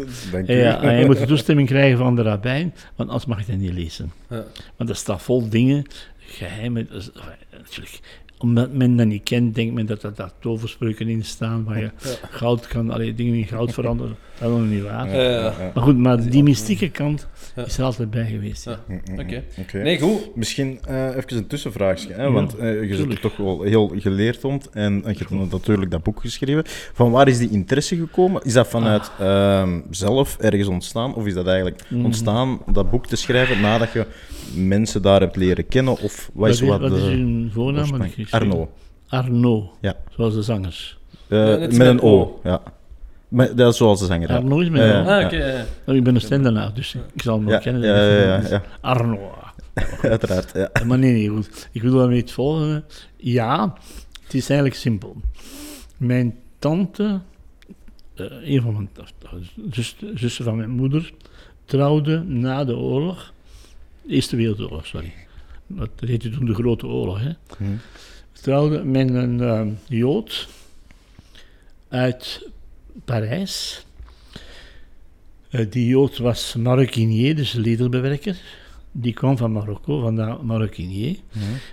Ja, 0.45 0.81
en 0.81 0.99
je 0.99 1.05
moet 1.05 1.17
de 1.17 1.25
toestemming 1.25 1.67
krijgen 1.67 1.97
van 1.97 2.15
de 2.15 2.21
rabbijn, 2.21 2.73
want 2.95 3.09
anders 3.09 3.25
mag 3.27 3.39
je 3.39 3.51
dat 3.51 3.61
niet 3.61 3.73
lezen. 3.73 4.11
Want 4.75 4.89
dat 4.89 4.97
staat 4.97 5.21
vol 5.21 5.49
dingen, 5.49 5.85
geheimen. 6.17 6.87
natuurlijk, 7.51 7.99
omdat 8.43 8.73
men 8.73 8.95
dat 8.97 9.05
niet 9.07 9.23
kent, 9.23 9.55
denkt 9.55 9.73
men 9.73 9.85
dat 9.85 10.03
er 10.03 10.13
daar 10.15 10.31
toverspreuken 10.39 11.07
in 11.07 11.23
staan, 11.23 11.63
waar 11.63 11.79
je 11.79 11.91
goud 12.29 12.67
kan, 12.67 12.89
allee, 12.91 13.15
dingen 13.15 13.33
in 13.35 13.47
goud 13.47 13.73
veranderen. 13.73 14.15
Dat 14.39 14.51
is 14.51 14.57
nog 14.57 14.67
niet 14.67 14.83
waar. 14.83 15.15
Ja, 15.15 15.21
ja. 15.39 15.53
Maar 15.73 15.83
goed, 15.83 15.97
maar 15.97 16.29
die 16.29 16.43
mystieke 16.43 16.89
kant 16.89 17.27
Ja. 17.55 17.65
is 17.65 17.77
er 17.77 17.83
altijd 17.83 18.09
bij 18.09 18.25
geweest. 18.25 18.65
Ja. 18.65 18.79
Oké. 19.19 19.43
Nee, 19.73 19.99
goed. 19.99 20.35
Misschien 20.35 20.79
eh, 20.87 21.05
even 21.15 21.37
een 21.37 21.47
tussenvraagje, 21.47 22.13
hè, 22.13 22.31
want 22.31 22.55
eh, 22.55 22.87
je 22.89 22.95
zit 22.95 23.11
er 23.11 23.19
toch 23.19 23.37
wel 23.37 23.61
heel 23.61 23.91
geleerd 23.97 24.41
rond 24.41 24.69
en 24.69 24.93
je 25.05 25.15
hebt 25.27 25.51
natuurlijk 25.51 25.91
dat 25.91 26.03
boek 26.03 26.21
geschreven. 26.21 26.63
Van 26.93 27.11
waar 27.11 27.27
is 27.27 27.37
die 27.37 27.49
interesse 27.49 27.95
gekomen? 27.95 28.41
Is 28.43 28.53
dat 28.53 28.67
vanuit 28.67 29.11
ehm, 29.19 29.79
zelf 29.89 30.37
ergens 30.39 30.67
ontstaan 30.67 31.15
of 31.15 31.25
is 31.25 31.33
dat 31.33 31.47
eigenlijk 31.47 31.81
Mhm. 31.89 32.05
ontstaan, 32.05 32.59
dat 32.71 32.89
boek 32.91 33.07
te 33.07 33.15
schrijven, 33.15 33.61
nadat 33.61 33.91
je 33.91 34.05
mensen 34.55 35.01
daar 35.01 35.19
hebt 35.19 35.35
leren 35.35 35.67
kennen? 35.67 35.99
Of 36.01 36.29
wat 36.33 36.49
is 36.49 36.61
wat, 36.61 36.79
wat 36.79 36.91
is 36.91 37.03
de 37.03 37.09
uw 37.11 37.49
voornaam? 37.51 38.01
Arno, 38.33 38.71
Arno, 39.07 39.71
Ja. 39.81 39.95
zoals 40.09 40.33
de 40.33 40.41
zangers. 40.41 40.97
Eh, 41.27 41.37
Ja, 41.51 41.57
met 41.57 41.77
met 41.77 41.87
een 41.87 42.01
O. 42.01 42.19
O, 42.19 42.39
ja. 42.43 42.61
Maar 43.27 43.55
dat 43.55 43.71
is 43.71 43.77
zoals 43.77 43.99
de 43.99 44.05
zanger. 44.05 44.29
Arno 44.29 44.59
is 44.59 44.69
mijn 44.69 44.87
Ja, 44.87 44.93
naam. 44.93 45.05
ja. 45.19 45.25
Ah, 45.25 45.31
ja. 45.31 45.65
Nou, 45.85 45.97
ik 45.97 46.03
ben 46.03 46.15
een 46.15 46.21
stendenaar, 46.21 46.73
dus 46.73 46.95
ik 47.13 47.21
zal 47.21 47.35
hem 47.35 47.45
wel 47.45 47.53
Ja, 47.53 47.59
kennen. 47.59 47.81
ja, 47.81 47.95
ja, 48.07 48.17
ja, 48.41 48.49
ja. 48.49 48.63
Arno. 48.81 49.31
Uiteraard, 50.01 50.51
ja. 50.53 50.69
Maar 50.85 50.97
nee, 50.99 51.11
nee, 51.13 51.27
goed. 51.29 51.69
Ik 51.71 51.81
wil 51.81 51.93
daarmee 51.97 52.19
het 52.19 52.31
volgende. 52.31 52.83
Ja, 53.17 53.73
het 54.23 54.33
is 54.33 54.49
eigenlijk 54.49 54.79
simpel. 54.79 55.15
Mijn 55.97 56.35
tante, 56.59 57.19
eh, 58.15 58.25
een 58.43 58.61
van 58.61 58.73
mijn 58.73 58.89
zus, 59.71 59.95
zussen 60.13 60.43
van 60.45 60.55
mijn 60.57 60.69
moeder, 60.69 61.13
trouwde 61.65 62.23
na 62.23 62.63
de 62.65 62.75
oorlog, 62.77 63.33
de 64.01 64.13
Eerste 64.13 64.35
Wereldoorlog, 64.35 64.85
sorry. 64.85 65.13
Dat 65.67 65.89
heette 65.95 66.29
toen 66.29 66.45
de 66.45 66.53
Grote 66.53 66.87
Oorlog, 66.87 67.19
hè. 67.19 67.31
Hm. 67.57 67.63
Trouwde 68.43 68.83
met 68.83 69.09
een 69.09 69.41
eh, 69.41 69.61
Jood 69.87 70.47
uit 71.89 72.49
Parijs. 73.05 73.85
Eh, 75.49 75.65
die 75.69 75.87
Jood 75.87 76.17
was 76.17 76.55
Marokinier, 76.55 77.35
dus 77.35 77.53
lederbewerker. 77.53 78.37
Die 78.91 79.13
kwam 79.13 79.37
van 79.37 79.51
Marokko, 79.51 79.99
van 80.01 80.15
de 80.15 80.37
Marokinier. 80.43 81.15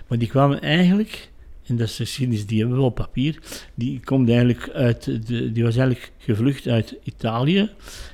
Maar 0.07 0.17
die 0.17 0.27
kwamen 0.27 0.61
eigenlijk, 0.61 1.29
en 1.65 1.75
dat 1.77 1.87
is 1.87 1.95
de 1.95 2.03
geschiedenis 2.05 2.45
die 2.45 2.59
hebben 2.59 2.77
we 2.77 2.83
op 2.83 2.95
papier, 2.95 3.39
die, 3.75 3.99
komt 4.03 4.29
eigenlijk 4.29 4.69
uit 4.69 5.27
de, 5.27 5.51
die 5.51 5.63
was 5.63 5.75
eigenlijk 5.75 6.11
gevlucht 6.17 6.67
uit 6.67 6.95
Italië. 7.03 7.69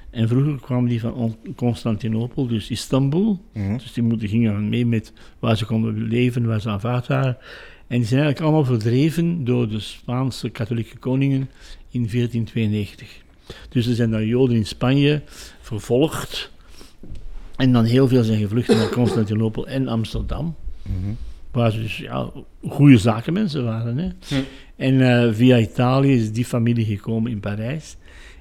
En 0.10 0.28
vroeger 0.28 0.60
kwamen 0.60 0.89
die 0.89 1.00
van 1.00 1.13
On- 1.13 1.38
Constantinopel, 1.56 2.48
dus 2.48 2.70
Istanbul. 2.70 3.41
Dus 3.78 3.93
die 3.93 4.04
moeten, 4.04 4.28
gingen 4.28 4.70
mee 4.70 4.86
met 4.86 5.13
waar 5.39 5.58
ze 5.58 5.65
konden 5.65 6.08
leven, 6.08 6.46
waar 6.46 6.62
ze 6.62 6.70
aanvaard 6.70 7.08
waren. 7.08 7.38
En 7.88 7.97
die 7.97 8.08
zijn 8.08 8.21
eigenlijk 8.21 8.41
allemaal 8.41 8.80
verdreven 8.80 9.43
door 9.43 9.69
de 9.69 9.80
Spaanse 9.80 10.50
katholieke 10.50 10.97
koningen 10.97 11.50
in 11.89 12.08
1492. 12.10 13.21
Dus 13.69 13.88
er 13.88 13.95
zijn 13.95 14.12
dan 14.12 14.26
Joden 14.26 14.56
in 14.56 14.65
Spanje 14.65 15.21
vervolgd. 15.62 16.52
En 17.56 17.73
dan 17.73 17.84
heel 17.84 18.08
veel 18.08 18.23
zijn 18.23 18.39
gevlucht 18.39 18.67
naar 18.67 18.89
Constantinopel 18.89 19.67
en 19.67 19.88
Amsterdam. 19.88 20.56
Mhm. 20.82 21.13
Waar 21.52 21.71
ze 21.71 21.82
dus 21.82 21.97
ja, 21.97 22.32
goede 22.67 22.97
zakenmensen 22.97 23.63
waren. 23.63 23.97
Hè. 23.97 24.10
En 24.76 25.02
eh, 25.02 25.34
via 25.34 25.60
Italië 25.60 26.13
is 26.13 26.32
die 26.32 26.45
familie 26.45 26.86
gekomen 26.86 27.32
in 27.32 27.39
Parijs. 27.39 27.95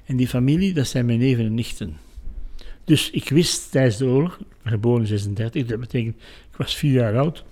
En 0.05 0.15
die 0.15 0.27
familie, 0.27 0.73
dat 0.73 0.87
zijn 0.87 1.05
mijn 1.05 1.19
neven 1.19 1.45
en 1.45 1.53
nichten. 1.53 1.97
Dus 2.83 3.09
ik 3.09 3.29
wist 3.29 3.71
tijdens 3.71 3.97
de 3.97 4.05
oorlog, 4.05 4.39
geboren 4.63 5.01
in 5.01 5.07
36, 5.07 5.65
dat 5.65 5.79
betekent, 5.79 6.15
ik 6.51 6.57
was 6.57 6.75
vier 6.75 6.91
jaar 6.91 7.17
oud 7.17 7.43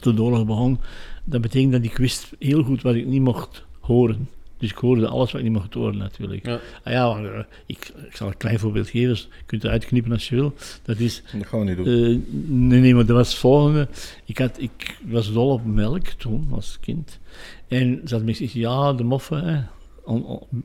toen 0.00 0.14
de 0.14 0.22
oorlog 0.22 0.46
begon. 0.46 0.80
Dat 1.24 1.40
betekent 1.40 1.72
dat 1.72 1.84
ik 1.84 1.96
wist 1.96 2.30
heel 2.38 2.62
goed 2.62 2.82
wat 2.82 2.94
ik 2.94 3.06
niet 3.06 3.20
mocht 3.22 3.64
horen. 3.80 4.28
Dus 4.58 4.70
ik 4.70 4.76
hoorde 4.76 5.08
alles 5.08 5.32
wat 5.32 5.40
ik 5.40 5.46
niet 5.46 5.56
mocht 5.56 5.74
horen 5.74 5.96
natuurlijk. 5.96 6.46
Ja. 6.46 6.60
Ah 6.84 6.92
ja, 6.92 7.16
eh, 7.16 7.44
ik, 7.66 7.92
ik 8.08 8.16
zal 8.16 8.26
een 8.28 8.36
klein 8.36 8.58
voorbeeld 8.58 8.88
geven, 8.88 9.08
dus 9.08 9.20
je 9.38 9.44
kunt 9.46 9.62
het 9.62 9.70
uitknippen 9.72 10.12
als 10.12 10.28
je 10.28 10.34
wil. 10.34 10.54
Dat 10.82 10.98
is, 10.98 11.22
Dat 11.38 11.46
gaan 11.46 11.58
we 11.60 11.64
niet 11.64 11.76
doen. 11.76 11.86
eh, 11.86 12.18
nee, 12.50 12.80
nee, 12.80 12.94
maar 12.94 13.06
dat 13.06 13.16
was 13.16 13.28
het 13.28 13.38
volgende. 13.38 13.88
Ik, 14.24 14.38
had, 14.38 14.60
ik 14.60 14.98
was 15.06 15.32
dol 15.32 15.50
op 15.50 15.64
melk 15.64 16.06
toen, 16.06 16.48
als 16.50 16.78
kind. 16.80 17.18
En 17.68 17.86
ze 17.94 18.08
hadden 18.08 18.24
me 18.24 18.32
gezegd, 18.34 18.52
ja, 18.52 18.92
de 18.92 19.04
moffen, 19.04 19.44
hè, 19.44 19.60
on- 20.04 20.24
on- 20.24 20.64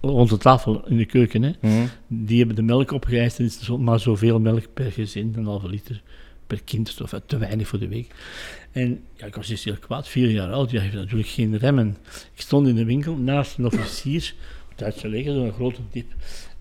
rond 0.00 0.30
de 0.30 0.36
tafel 0.38 0.88
in 0.88 0.96
de 0.96 1.04
keuken, 1.04 1.42
hè, 1.42 1.50
Mhm. 1.60 1.86
die 2.08 2.38
hebben 2.38 2.56
de 2.56 2.62
melk 2.62 2.90
opgeëist 2.92 3.38
en 3.38 3.44
het 3.44 3.52
is 3.60 3.64
zo- 3.64 3.78
maar 3.78 4.00
zoveel 4.00 4.40
melk 4.40 4.64
per 4.74 4.90
gezin, 4.92 5.32
een 5.36 5.44
halve 5.44 5.68
liter 5.68 6.02
per 6.46 6.62
kind, 6.64 7.00
of 7.02 7.20
te 7.26 7.36
weinig 7.38 7.68
voor 7.68 7.78
de 7.78 7.88
week. 7.88 8.14
En 8.74 9.00
ja, 9.16 9.26
ik 9.26 9.34
was 9.34 9.46
dus 9.46 9.64
heel 9.64 9.76
kwaad, 9.80 10.08
vier 10.08 10.30
jaar 10.30 10.52
oud, 10.52 10.70
je 10.70 10.78
hebt 10.78 10.94
natuurlijk 10.94 11.28
geen 11.28 11.58
remmen. 11.58 11.96
Ik 12.34 12.40
stond 12.40 12.68
in 12.68 12.74
de 12.74 12.84
winkel 12.84 13.16
naast 13.16 13.58
een 13.58 13.66
officier, 13.66 14.34
Duitse 14.76 15.08
leger, 15.08 15.32
zo'n 15.34 15.52
grote 15.52 15.80
tip. 15.90 16.06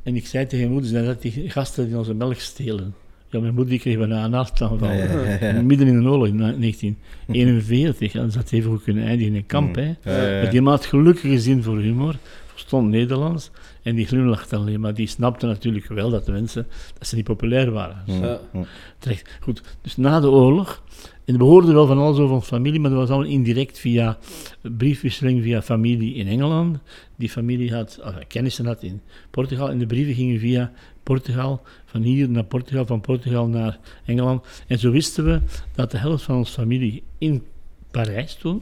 En 0.03 0.15
ik 0.15 0.27
zei 0.27 0.43
tegen 0.43 0.59
mijn 0.59 0.71
moeder, 0.71 0.89
zijn 0.89 1.05
dat 1.05 1.21
die 1.21 1.49
gasten 1.49 1.87
die 1.87 1.97
onze 1.97 2.13
melk 2.13 2.39
stelen? 2.39 2.95
Ja, 3.29 3.39
mijn 3.39 3.53
moeder 3.53 3.71
die 3.71 3.79
kreeg 3.79 3.97
bijna 3.97 4.23
een 4.23 4.33
hartaanval. 4.33 4.91
Ja, 4.91 5.03
ja, 5.03 5.37
ja, 5.39 5.53
ja. 5.53 5.61
Midden 5.61 5.87
in 5.87 6.01
de 6.01 6.09
oorlog, 6.09 6.27
in 6.27 6.37
1941. 6.37 8.13
Ja, 8.13 8.21
dat 8.21 8.35
had 8.35 8.51
even 8.51 8.71
goed 8.71 8.83
kunnen 8.83 9.03
eindigen 9.03 9.33
in 9.33 9.37
een 9.37 9.45
kamp. 9.45 9.75
Hè. 9.75 9.95
Ja, 10.03 10.27
ja. 10.27 10.41
Maar 10.41 10.51
die 10.51 10.61
man 10.61 10.73
had 10.73 10.85
gelukkige 10.85 11.39
zin 11.39 11.63
voor 11.63 11.79
humor, 11.79 12.15
verstond 12.45 12.89
Nederlands 12.89 13.51
en 13.83 13.95
die 13.95 14.05
glimlachte 14.05 14.55
alleen. 14.55 14.79
Maar 14.79 14.93
die 14.93 15.07
snapte 15.07 15.45
natuurlijk 15.45 15.87
wel 15.87 16.09
dat 16.09 16.25
de 16.25 16.31
mensen 16.31 16.67
dat 16.97 17.07
ze 17.07 17.15
niet 17.15 17.23
populair 17.23 17.71
waren. 17.71 18.03
Ja. 18.05 18.39
Mhm. 18.51 18.63
Terecht. 18.99 19.37
Goed, 19.39 19.61
dus 19.81 19.97
na 19.97 20.19
de 20.19 20.29
oorlog, 20.29 20.83
en 21.25 21.37
we 21.37 21.43
hoorden 21.43 21.73
wel 21.73 21.87
van 21.87 21.97
alles 21.97 22.17
over 22.17 22.35
onze 22.35 22.47
familie, 22.47 22.79
maar 22.79 22.89
dat 22.89 22.99
was 22.99 23.09
allemaal 23.09 23.31
indirect 23.31 23.79
via 23.79 24.17
briefwisseling 24.61 25.43
via 25.43 25.61
familie 25.61 26.15
in 26.15 26.27
Engeland. 26.27 26.77
Die 27.15 27.29
familie 27.29 27.73
had, 27.73 27.99
of, 28.03 28.13
kennissen 28.27 28.65
had 28.65 28.83
in 28.83 29.01
Portugal 29.31 29.69
en 29.69 29.77
de 29.79 29.85
brieven 29.85 30.13
gingen 30.13 30.39
via 30.39 30.71
Portugal, 31.03 31.61
van 31.85 32.01
hier 32.01 32.29
naar 32.29 32.43
Portugal, 32.43 32.85
van 32.85 33.01
Portugal 33.01 33.47
naar 33.47 33.79
Engeland. 34.05 34.45
En 34.67 34.79
zo 34.79 34.91
wisten 34.91 35.25
we 35.25 35.41
dat 35.75 35.91
de 35.91 35.97
helft 35.97 36.23
van 36.23 36.35
onze 36.35 36.53
familie 36.53 37.03
in 37.17 37.43
Parijs 37.91 38.35
toen, 38.35 38.61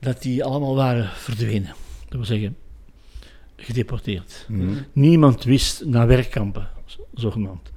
dat 0.00 0.22
die 0.22 0.44
allemaal 0.44 0.74
waren 0.74 1.08
verdwenen. 1.08 1.74
Dat 2.08 2.12
wil 2.18 2.24
zeggen, 2.24 2.56
gedeporteerd. 3.56 4.46
Mhm. 4.48 4.68
Niemand 4.92 5.44
wist 5.44 5.84
naar 5.84 6.06
werkkampen, 6.06 6.68
zo- 6.84 7.06
zogenaamd. 7.14 7.70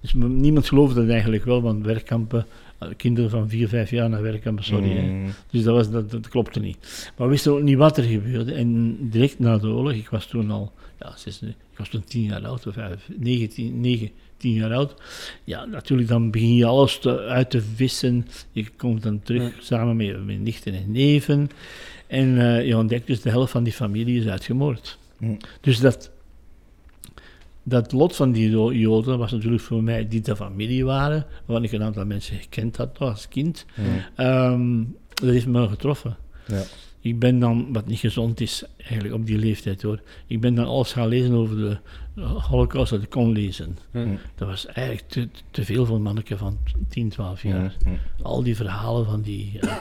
Dus 0.00 0.12
niemand 0.14 0.68
geloofde 0.68 1.00
het 1.00 1.10
eigenlijk 1.10 1.44
wel, 1.44 1.62
want 1.62 1.84
werkkampen, 1.84 2.46
kinderen 2.96 3.30
van 3.30 3.48
4, 3.48 3.68
5 3.68 3.90
jaar 3.90 4.08
naar 4.08 4.22
werkkampen, 4.22 4.64
sorry. 4.64 4.98
Mhm. 4.98 5.30
Dus 5.50 5.62
dat, 5.62 5.74
was, 5.74 5.90
dat, 5.90 6.10
dat 6.10 6.28
klopte 6.28 6.60
niet. 6.60 7.10
Maar 7.16 7.26
we 7.26 7.32
wisten 7.32 7.52
ook 7.52 7.62
niet 7.62 7.76
wat 7.76 7.96
er 7.96 8.04
gebeurde. 8.04 8.52
En 8.52 8.96
direct 9.10 9.38
na 9.38 9.58
de 9.58 9.66
oorlog, 9.66 9.92
ik 9.92 10.08
was 10.08 10.26
toen 10.26 10.50
al, 10.50 10.72
ja, 11.00 11.12
zes- 11.16 11.42
ik 11.42 11.78
was 11.78 11.88
toen 11.88 12.04
10 12.04 12.22
jaar 12.22 12.46
oud, 12.46 12.66
of 12.66 12.74
vijf, 12.74 13.08
19, 13.16 13.80
9, 13.80 14.10
10 14.36 14.52
jaar 14.52 14.72
oud. 14.72 14.94
Ja, 15.44 15.64
natuurlijk, 15.64 16.08
dan 16.08 16.30
begin 16.30 16.54
je 16.54 16.64
alles 16.66 16.98
te, 16.98 17.18
uit 17.18 17.50
te 17.50 17.60
vissen. 17.62 18.26
Je 18.52 18.66
komt 18.76 19.02
dan 19.02 19.20
terug 19.22 19.52
samen 19.60 19.96
met 19.96 20.24
mijn 20.24 20.42
nichten 20.42 20.74
en 20.74 20.92
neven. 20.92 21.50
En 22.06 22.38
eh, 22.38 22.66
je 22.66 22.76
ontdekt 22.76 23.06
dus 23.06 23.20
de 23.20 23.30
helft 23.30 23.52
van 23.52 23.62
die 23.64 23.72
familie 23.72 24.20
is 24.20 24.26
uitgemoord. 24.26 24.98
Dus 25.60 25.78
dat, 25.80 26.10
dat 27.62 27.92
lot 27.92 28.16
van 28.16 28.32
die 28.32 28.50
Jo- 28.50 28.72
Joden 28.72 29.18
was 29.18 29.32
natuurlijk 29.32 29.62
voor 29.62 29.82
mij 29.82 30.08
die 30.08 30.20
de 30.20 30.36
familie 30.36 30.84
waren, 30.84 31.26
waarvan 31.46 31.64
ik 31.64 31.72
een 31.72 31.82
aantal 31.82 32.04
mensen 32.04 32.36
gekend 32.36 32.76
had 32.76 32.98
nog 32.98 33.08
als 33.08 33.28
kind. 33.28 33.66
Mhm. 33.76 33.88
Ehm, 34.16 34.82
dat 35.14 35.28
heeft 35.30 35.46
me 35.46 35.68
getroffen. 35.68 36.16
Ja. 36.46 36.62
Ik 37.02 37.18
ben 37.18 37.38
dan, 37.38 37.72
wat 37.72 37.86
niet 37.86 37.98
gezond 37.98 38.40
is 38.40 38.64
eigenlijk 38.78 39.14
op 39.14 39.26
die 39.26 39.38
leeftijd 39.38 39.82
hoor, 39.82 40.00
ik 40.26 40.40
ben 40.40 40.54
dan 40.54 40.66
alles 40.66 40.92
gaan 40.92 41.08
lezen 41.08 41.32
over 41.32 41.56
de 41.56 41.76
holocaust, 42.22 42.90
dat 42.90 43.02
ik 43.02 43.08
kon 43.10 43.32
lezen. 43.32 43.78
Hm. 43.90 44.08
Dat 44.34 44.48
was 44.48 44.66
eigenlijk 44.66 45.08
te, 45.08 45.28
te 45.50 45.64
veel 45.64 45.86
voor 45.86 45.96
een 45.96 46.02
manneke 46.02 46.36
van 46.36 46.58
10, 46.88 47.08
12 47.08 47.42
jaar. 47.42 47.76
Al 48.22 48.42
die 48.42 48.56
verhalen 48.56 49.04
van 49.06 49.22
die 49.22 49.50
ja, 49.60 49.80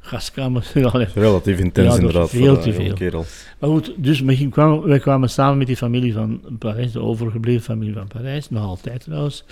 gaskamers. 0.00 0.72
Relatief 0.72 1.58
intens 1.58 1.94
Ja, 1.94 1.98
inderdaad. 2.00 2.30
veel 2.30 2.54
voor 2.54 2.62
te 2.62 2.68
een 2.68 2.74
jonge 2.74 2.86
veel. 2.86 2.94
kerel. 2.96 3.24
Maar 3.58 3.70
goed, 3.70 3.92
dus 3.96 4.20
wij 4.20 4.36
gingen- 4.36 4.52
kwamen, 4.52 4.88
wij 4.88 4.98
kwamen 4.98 5.30
samen 5.30 5.58
met 5.58 5.66
die 5.66 5.76
familie 5.76 6.12
van 6.12 6.40
Parijs, 6.58 6.92
de 6.92 7.00
overgebleven 7.00 7.62
familie 7.62 7.94
van 7.94 8.08
Parijs, 8.08 8.50
nog 8.50 8.64
altijd 8.64 9.00
trouwens. 9.00 9.44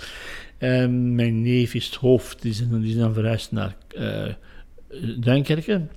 En 0.57 1.15
mijn 1.15 1.41
neef 1.41 1.73
is 1.73 1.85
het 1.85 1.95
hoofd, 1.95 2.41
die 2.41 2.51
is, 2.51 2.69
dan- 2.69 2.81
die 2.81 2.89
is 2.91 2.97
dan 2.97 3.13
verhuisd 3.13 3.51
naar 3.51 3.75
eh 3.95 4.33
Duinkerken. 5.19 5.89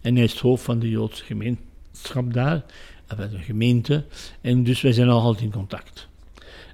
En 0.00 0.14
hij 0.14 0.24
is 0.24 0.32
het 0.32 0.40
hoofd 0.40 0.64
van 0.64 0.78
de 0.78 0.90
Joodse 0.90 1.24
gemeenschap 1.24 2.32
daar, 2.32 2.64
of 3.10 3.16
de 3.16 3.38
gemeente. 3.38 4.04
En 4.40 4.64
dus 4.64 4.80
wij 4.80 4.92
zijn 4.92 5.08
al 5.08 5.20
altijd 5.20 5.44
in 5.44 5.50
contact. 5.50 6.08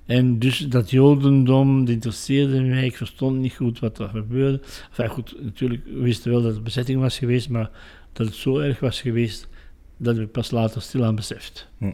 En 0.06 0.38
dus 0.38 0.58
dat 0.58 0.90
Jodendom, 0.90 1.84
dat 1.84 1.94
interesseerde 1.94 2.60
mij, 2.60 2.84
ik 2.84 2.96
verstond 2.96 3.38
niet 3.38 3.54
goed 3.54 3.78
wat 3.78 3.98
er 3.98 4.08
gebeurde. 4.08 4.60
Enfin 4.90 5.08
goed, 5.08 5.34
natuurlijk, 5.42 5.84
we 5.84 6.00
wisten 6.00 6.30
wel 6.30 6.42
dat 6.42 6.54
er 6.54 6.62
bezetting 6.62 7.00
was 7.00 7.18
geweest, 7.18 7.48
maar 7.48 7.70
dat 8.12 8.26
het 8.26 8.36
zo 8.36 8.58
erg 8.58 8.80
was 8.80 9.00
geweest, 9.00 9.48
dat 9.96 10.16
we 10.16 10.26
pas 10.26 10.50
later 10.50 10.82
stilaan 10.82 11.14
beseft. 11.14 11.68
Hm. 11.78 11.90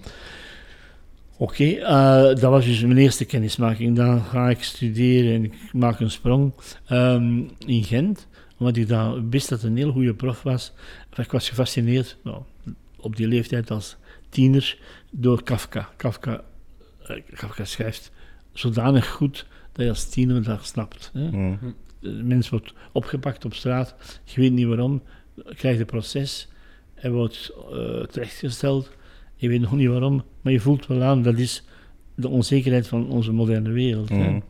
Oké, 1.38 1.64
eh, 1.64 2.22
dat 2.22 2.40
was 2.40 2.64
dus 2.64 2.80
mijn 2.80 2.98
eerste 2.98 3.24
kennismaking. 3.24 3.96
Dan 3.96 4.22
ga 4.22 4.50
ik 4.50 4.62
studeren 4.62 5.34
en 5.34 5.44
ik 5.44 5.54
maak 5.72 6.00
een 6.00 6.10
sprong 6.10 6.52
ehm, 6.86 7.42
in 7.66 7.84
Gent, 7.84 8.26
omdat 8.58 8.76
ik 8.76 8.88
dan 8.88 9.30
wist 9.30 9.48
dat 9.48 9.60
het 9.60 9.70
een 9.70 9.76
heel 9.76 9.92
goede 9.92 10.14
prof 10.14 10.42
was. 10.42 10.72
Ik 11.16 11.30
was 11.30 11.48
gefascineerd, 11.48 12.16
nou, 12.22 12.42
op 12.96 13.16
die 13.16 13.28
leeftijd 13.28 13.70
als 13.70 13.96
tiener, 14.28 14.78
door 15.10 15.42
Kafka. 15.42 15.88
Kafka, 15.96 16.44
eh, 17.06 17.16
Kafka 17.34 17.64
schrijft 17.64 18.12
zodanig 18.52 19.08
goed 19.08 19.46
dat 19.72 19.84
je 19.84 19.90
als 19.90 20.08
tiener 20.08 20.42
dat 20.42 20.66
snapt. 20.66 21.10
Hè. 21.12 21.30
Mhm. 21.30 21.56
De 22.00 22.10
mens 22.10 22.48
wordt 22.48 22.72
opgepakt 22.92 23.44
op 23.44 23.54
straat, 23.54 24.20
je 24.24 24.40
weet 24.40 24.52
niet 24.52 24.66
waarom, 24.66 25.02
krijgt 25.56 25.80
een 25.80 25.86
proces, 25.86 26.48
hij 26.94 27.10
wordt 27.10 27.52
eh, 27.72 28.02
terechtgesteld, 28.02 28.90
je 29.34 29.48
weet 29.48 29.60
nog 29.60 29.72
niet 29.72 29.88
waarom, 29.88 30.24
maar 30.40 30.52
je 30.52 30.60
voelt 30.60 30.86
wel 30.86 31.02
aan, 31.02 31.22
dat 31.22 31.38
is 31.38 31.64
de 32.14 32.28
onzekerheid 32.28 32.88
van 32.88 33.08
onze 33.08 33.32
moderne 33.32 33.70
wereld. 33.70 34.08
hè. 34.08 34.30
Mhm. 34.30 34.40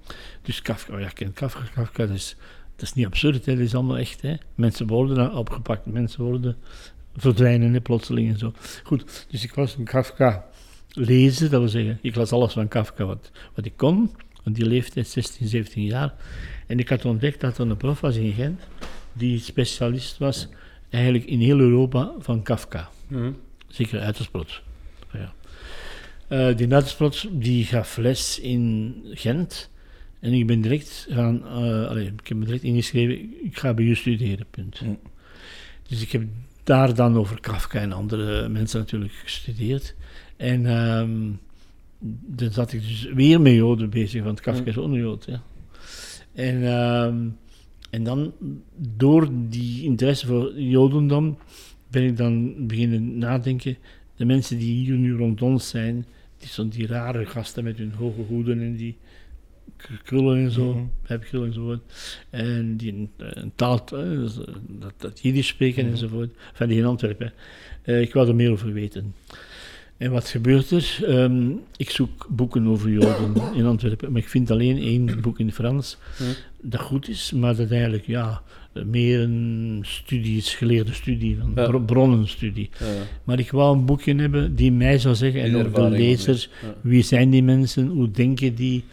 Dus 0.43 0.63
Kafka, 0.63 0.95
oh 0.95 1.01
ja, 1.01 1.09
kent 1.09 1.35
Kafka, 1.35 1.63
Kafka, 1.75 2.07
dat 2.07 2.17
is, 2.17 2.37
dat 2.77 2.85
is 2.85 2.93
niet 2.93 3.07
absurd, 3.07 3.47
hè, 3.47 3.55
dat 3.55 3.65
is 3.65 3.75
allemaal 3.75 3.99
echt. 3.99 4.23
Hè. 4.23 4.35
Mensen 4.55 4.87
worden 4.87 5.35
opgepakt, 5.35 5.87
mensen 5.87 6.25
worden 6.25 6.57
verdwijnen, 7.17 7.73
hè, 7.73 7.81
plotseling 7.81 8.33
en 8.33 8.39
zo. 8.39 8.53
Goed, 8.83 9.27
dus 9.31 9.45
ik 9.45 9.55
was 9.55 9.77
een 9.77 9.85
Kafka 9.85 10.47
lezen, 10.93 11.51
dat 11.51 11.61
wil 11.61 11.69
zeggen, 11.69 11.99
ik 12.03 12.15
las 12.15 12.33
alles 12.33 12.53
van 12.53 12.69
Kafka 12.69 13.05
wat, 13.05 13.31
wat 13.55 13.65
ik 13.65 13.73
kon, 13.77 14.11
op 14.45 14.55
die 14.55 14.67
leeftijd, 14.67 15.09
16, 15.09 15.49
17 15.49 15.85
jaar. 15.85 16.15
En 16.67 16.79
ik 16.79 16.89
had 16.89 17.05
ontdekt 17.05 17.41
dat 17.41 17.59
er 17.59 17.71
een 17.71 17.77
prof 17.77 18.01
was 18.01 18.17
in 18.17 18.33
Gent, 18.33 18.61
die 19.13 19.39
specialist 19.39 20.19
was 20.19 20.49
eigenlijk 20.91 21.25
in 21.25 21.41
heel 21.41 21.59
Europa 21.59 22.13
van 22.19 22.43
Kafka. 22.43 22.89
Mhm. 23.09 23.33
Zeker 23.69 24.01
Uitersprot. 24.01 24.63
Ja. 25.13 25.33
Eh, 26.29 26.57
die 26.57 26.73
Uitersprot 26.73 27.29
die 27.31 27.65
gaf 27.65 27.97
les 27.97 28.39
in 28.39 28.95
Gent. 29.11 29.71
En 30.27 30.33
ik 30.33 30.47
ben 30.47 30.61
direct 30.61 31.07
gaan, 31.11 31.47
eh, 31.47 32.07
ik 32.07 32.29
heb 32.29 32.39
me 32.39 32.45
direct 32.45 32.63
ingeschreven, 32.63 33.45
ik 33.45 33.59
ga 33.59 33.75
bij 33.75 33.85
u 33.85 33.95
studeren, 33.95 34.47
punt. 34.51 34.81
Mm. 34.81 34.99
Dus 35.89 36.03
ik 36.03 36.13
heb 36.13 36.23
daar 36.65 36.95
dan 36.95 37.17
over 37.17 37.41
Kafka 37.41 37.81
en 37.81 37.93
andere 37.93 38.49
mensen 38.49 38.79
natuurlijk 38.79 39.13
gestudeerd. 39.13 39.95
En 40.37 40.67
ehm 40.67 41.33
dan 42.27 42.53
zat 42.53 42.73
ik 42.73 42.81
dus 42.81 43.09
weer 43.15 43.41
met 43.41 43.53
Joden 43.53 43.91
bezig, 43.91 44.23
want 44.23 44.41
Kafka 44.41 44.65
is 44.65 44.77
ook 44.77 44.85
een 44.85 44.93
Jood. 44.93 45.25
Ja. 45.25 45.43
En, 46.33 46.67
ehm, 46.67 47.29
en 47.91 48.05
dan, 48.05 48.33
door 48.97 49.29
die 49.49 49.83
interesse 49.83 50.27
voor 50.27 50.61
Jodendom, 50.61 51.39
ben 51.91 52.03
ik 52.03 52.17
dan 52.17 52.67
beginnen 52.67 53.19
nadenken. 53.19 53.77
De 54.17 54.25
mensen 54.25 54.59
die 54.59 54.75
hier 54.75 54.97
nu 54.97 55.17
rond 55.17 55.43
ons 55.43 55.69
zijn, 55.69 56.07
die 56.39 56.49
zijn 56.49 56.69
die 56.69 56.87
rare 56.87 57.27
gasten 57.27 57.65
met 57.65 57.79
hun 57.79 57.93
hoge 57.93 58.21
hoeden 58.21 58.61
en 58.61 58.77
die 58.77 58.97
krullen 60.05 60.37
en 60.45 60.51
zo, 60.51 60.73
Mhm. 60.73 60.85
hebkrullen 61.03 61.47
enzovoort. 61.47 61.81
En 62.31 62.77
die 62.77 62.93
een, 62.93 63.11
een 63.17 63.53
taal, 63.55 63.85
eh, 63.85 63.99
dus, 63.99 64.39
eh, 64.39 64.55
dat, 64.69 64.93
dat 64.97 65.21
Jiddisch 65.21 65.47
spreken 65.47 65.87
enzovoort. 65.87 66.31
Van 66.53 66.69
die 66.69 66.79
in 66.79 66.85
Antwerpen. 66.85 67.33
Eh, 67.83 68.01
ik 68.01 68.13
wou 68.13 68.29
er 68.29 68.35
meer 68.35 68.51
over 68.51 68.73
weten. 68.73 69.15
En 69.97 70.11
wat 70.11 70.29
gebeurt 70.29 70.71
er? 70.71 70.99
Ehm, 71.07 71.51
ik 71.77 71.91
zoek 71.91 72.27
boeken 72.29 72.67
over 72.67 72.91
Joden 72.91 73.35
in 73.55 73.65
Antwerpen, 73.67 74.13
maar 74.13 74.21
ik 74.21 74.29
vind 74.29 74.51
alleen 74.51 74.79
één 74.79 75.21
boek 75.21 75.39
in 75.39 75.53
Frans 75.53 75.97
dat 76.61 76.81
goed 76.81 77.09
is, 77.09 77.33
maar 77.33 77.57
dat 77.57 77.71
eigenlijk 77.71 78.07
ja, 78.07 78.43
meer 78.85 79.21
een 79.21 79.79
studie 79.83 80.37
is, 80.37 80.55
geleerde 80.55 80.93
studie, 80.93 81.37
een 81.41 81.53
Ja. 81.73 81.79
bronnenstudie. 81.79 82.71
Ja. 82.79 82.87
Maar 83.25 83.39
ik 83.39 83.51
wou 83.51 83.77
een 83.77 83.85
boekje 83.85 84.15
hebben 84.15 84.55
die 84.55 84.73
mij 84.73 84.99
zou 84.99 85.15
zeggen, 85.15 85.43
en 85.43 85.57
ook 85.57 85.75
de 85.75 85.91
lezers, 85.91 86.49
Ja. 86.63 86.75
wie 86.81 87.03
zijn 87.03 87.31
die 87.31 87.43
mensen, 87.43 87.87
hoe 87.87 88.11
denken 88.11 88.55
die, 88.55 88.85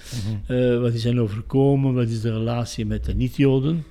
eh, 0.48 0.80
wat 0.80 0.92
die 0.92 1.00
zijn 1.02 1.20
overkomen, 1.20 1.94
wat 1.94 2.08
is 2.10 2.22
de 2.22 2.32
relatie 2.34 2.86
met 2.86 3.06
de 3.06 3.16
niet-Joden. 3.16 3.84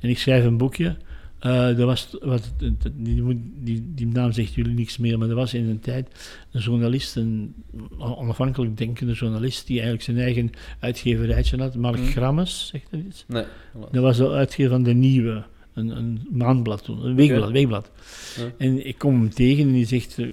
En 0.00 0.08
ik 0.08 0.18
schrijf 0.18 0.44
een 0.44 0.56
boekje 0.56 0.96
Eh, 1.38 1.78
er 1.78 1.86
was, 1.86 2.08
wat, 2.20 2.52
die, 2.58 3.22
die, 3.60 3.92
die, 3.94 4.06
naam 4.06 4.32
zegt 4.32 4.54
jullie 4.54 4.74
niks 4.74 4.98
meer, 4.98 5.18
maar 5.18 5.28
er 5.28 5.34
was 5.34 5.54
in 5.54 5.68
een 5.68 5.80
tijd 5.80 6.34
een 6.52 6.60
journalist, 6.60 7.16
een 7.16 7.54
onafhankelijk 7.98 8.76
denkende 8.76 9.12
journalist, 9.12 9.66
die 9.66 9.76
eigenlijk 9.76 10.04
zijn 10.04 10.18
eigen 10.18 10.50
uitgeverijtje 10.78 11.58
had, 11.58 11.74
Mark 11.74 11.96
Hmm. 11.96 12.06
Grammes, 12.06 12.66
zegt 12.66 12.90
dat 12.90 13.00
iets? 13.00 13.24
Nee. 13.28 13.44
Dat 13.90 14.02
was 14.02 14.16
de 14.16 14.30
uitgever 14.30 14.70
van 14.70 14.82
De 14.82 14.94
Nieuwe, 14.94 15.44
een, 15.74 15.96
een 15.96 16.26
maandblad 16.30 16.84
toen, 16.84 17.04
een 17.04 17.14
weekblad. 17.14 17.50
Weekblad. 17.50 17.90
Ja. 18.36 18.52
En 18.58 18.86
ik 18.86 18.98
kom 18.98 19.14
hem 19.14 19.30
tegen 19.30 19.66
en 19.66 19.72
die 19.72 19.86
zegt, 19.86 20.18
eh, 20.18 20.26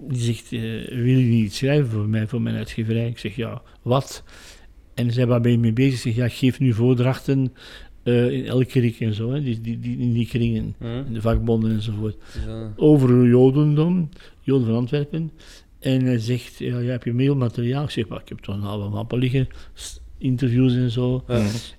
die 0.00 0.20
zegt 0.20 0.52
eh, 0.52 0.60
wil 0.88 1.18
je 1.18 1.26
niet 1.26 1.44
iets 1.44 1.56
schrijven 1.56 1.90
voor 1.90 2.08
mij, 2.08 2.26
voor 2.26 2.42
mijn 2.42 2.56
uitgeverij? 2.56 3.08
Ik 3.08 3.18
zeg, 3.18 3.36
ja, 3.36 3.62
wat? 3.82 4.22
En 4.94 5.12
zei, 5.12 5.26
waar 5.26 5.40
ben 5.40 5.52
je 5.52 5.58
mee 5.58 5.72
bezig? 5.72 5.94
Ik 5.94 6.00
zeg, 6.00 6.14
ja, 6.14 6.24
ik 6.24 6.32
geef 6.32 6.58
nu 6.58 6.72
voordrachten 6.72 7.52
eh, 8.04 8.30
in 8.32 8.46
elke 8.46 8.80
rik 8.80 9.00
en 9.00 9.14
zo, 9.14 9.32
hè, 9.32 9.42
die, 9.42 9.60
die, 9.60 9.80
die, 9.80 9.98
in 9.98 10.12
die 10.12 10.26
kringen, 10.26 10.74
Hm? 10.78 10.84
in 11.06 11.12
de 11.12 11.20
vakbonden 11.20 11.70
enzovoort. 11.72 12.16
Eh, 12.46 12.66
Over 12.76 13.26
Jodendom, 13.28 14.08
Joden 14.40 14.66
van 14.66 14.76
Antwerpen. 14.76 15.30
En 15.80 16.04
hij 16.04 16.18
zegt, 16.18 16.58
ja, 16.58 16.78
ja, 16.78 16.90
heb 16.90 17.04
je 17.04 17.12
mailmateriaal? 17.12 17.84
Ik 17.84 17.90
zeg, 17.90 18.08
"Maar 18.08 18.20
ik 18.20 18.28
heb 18.28 18.38
toch 18.38 18.54
een 18.54 18.60
halve 18.60 18.88
mappen 18.88 19.18
liggen, 19.18 19.48
interviews 20.18 20.74
en 20.74 20.90
zo. 20.90 21.24
ja. 21.28 21.34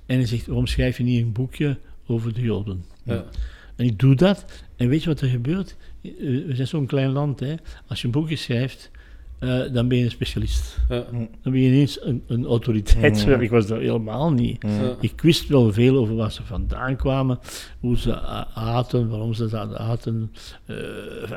En 0.06 0.16
hij 0.18 0.26
zegt, 0.26 0.46
waarom 0.48 0.68
schrijf 0.68 0.98
je 0.98 1.04
niet 1.04 1.22
een 1.22 1.32
boekje 1.32 1.78
over 2.08 2.34
de 2.34 2.42
Joden? 2.42 2.86
Ja. 3.04 3.26
En 3.76 3.86
ik 3.86 4.00
doe 4.00 4.16
dat. 4.16 4.46
En 4.76 4.90
weet 4.90 5.04
je 5.04 5.10
wat 5.10 5.22
er 5.22 5.28
gebeurt? 5.30 5.76
Eh, 6.02 6.12
We 6.20 6.52
zijn 6.56 6.68
zo'n 6.68 6.86
klein 6.86 7.12
land. 7.12 7.40
Hè? 7.40 7.54
Als 7.88 8.00
je 8.02 8.06
een 8.06 8.14
boekje 8.14 8.36
schrijft, 8.36 8.92
eh, 9.40 9.74
dan 9.74 9.88
ben 9.88 9.98
je 9.98 10.04
een 10.04 10.12
specialist. 10.12 10.78
Ja. 10.90 11.04
Dan 11.12 11.52
ben 11.52 11.62
je 11.62 11.68
ineens 11.68 12.02
een, 12.02 12.24
een 12.28 12.46
autoriteit. 12.46 13.26
Mm. 13.26 13.42
Ik 13.42 13.50
was 13.50 13.68
dat 13.68 13.80
helemaal 13.80 14.32
niet. 14.32 14.62
Ja. 14.62 14.96
Ik 15.00 15.22
wist 15.22 15.48
wel 15.48 15.74
veel 15.74 15.98
over 15.98 16.16
waar 16.16 16.32
ze 16.32 16.44
vandaan 16.44 16.96
kwamen, 16.96 17.40
hoe 17.80 17.98
ze 17.98 18.20
aten, 18.54 19.10
waarom 19.10 19.34
ze 19.34 19.48
dat 19.48 19.76
aten, 19.76 20.32
eh, 20.66 20.76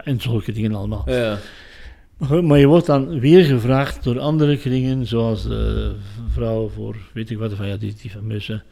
en 0.05 0.21
zulke 0.21 0.53
dingen 0.53 0.75
allemaal. 0.75 1.03
Ja. 1.07 1.39
Maar 2.43 2.59
je 2.59 2.67
wordt 2.67 2.87
dan 2.87 3.21
weer 3.21 3.45
gevraagd 3.45 4.05
door 4.05 4.19
andere 4.19 4.57
kringen, 4.57 5.07
zoals 5.07 5.43
de 5.43 5.93
vrouw 6.29 6.69
voor, 6.69 6.97
weet 7.13 7.31
ik 7.31 7.39
wat, 7.39 7.53
van, 7.53 7.67
ja, 7.67 7.77
die, 7.77 7.95
die 8.01 8.11
fameuze, 8.11 8.63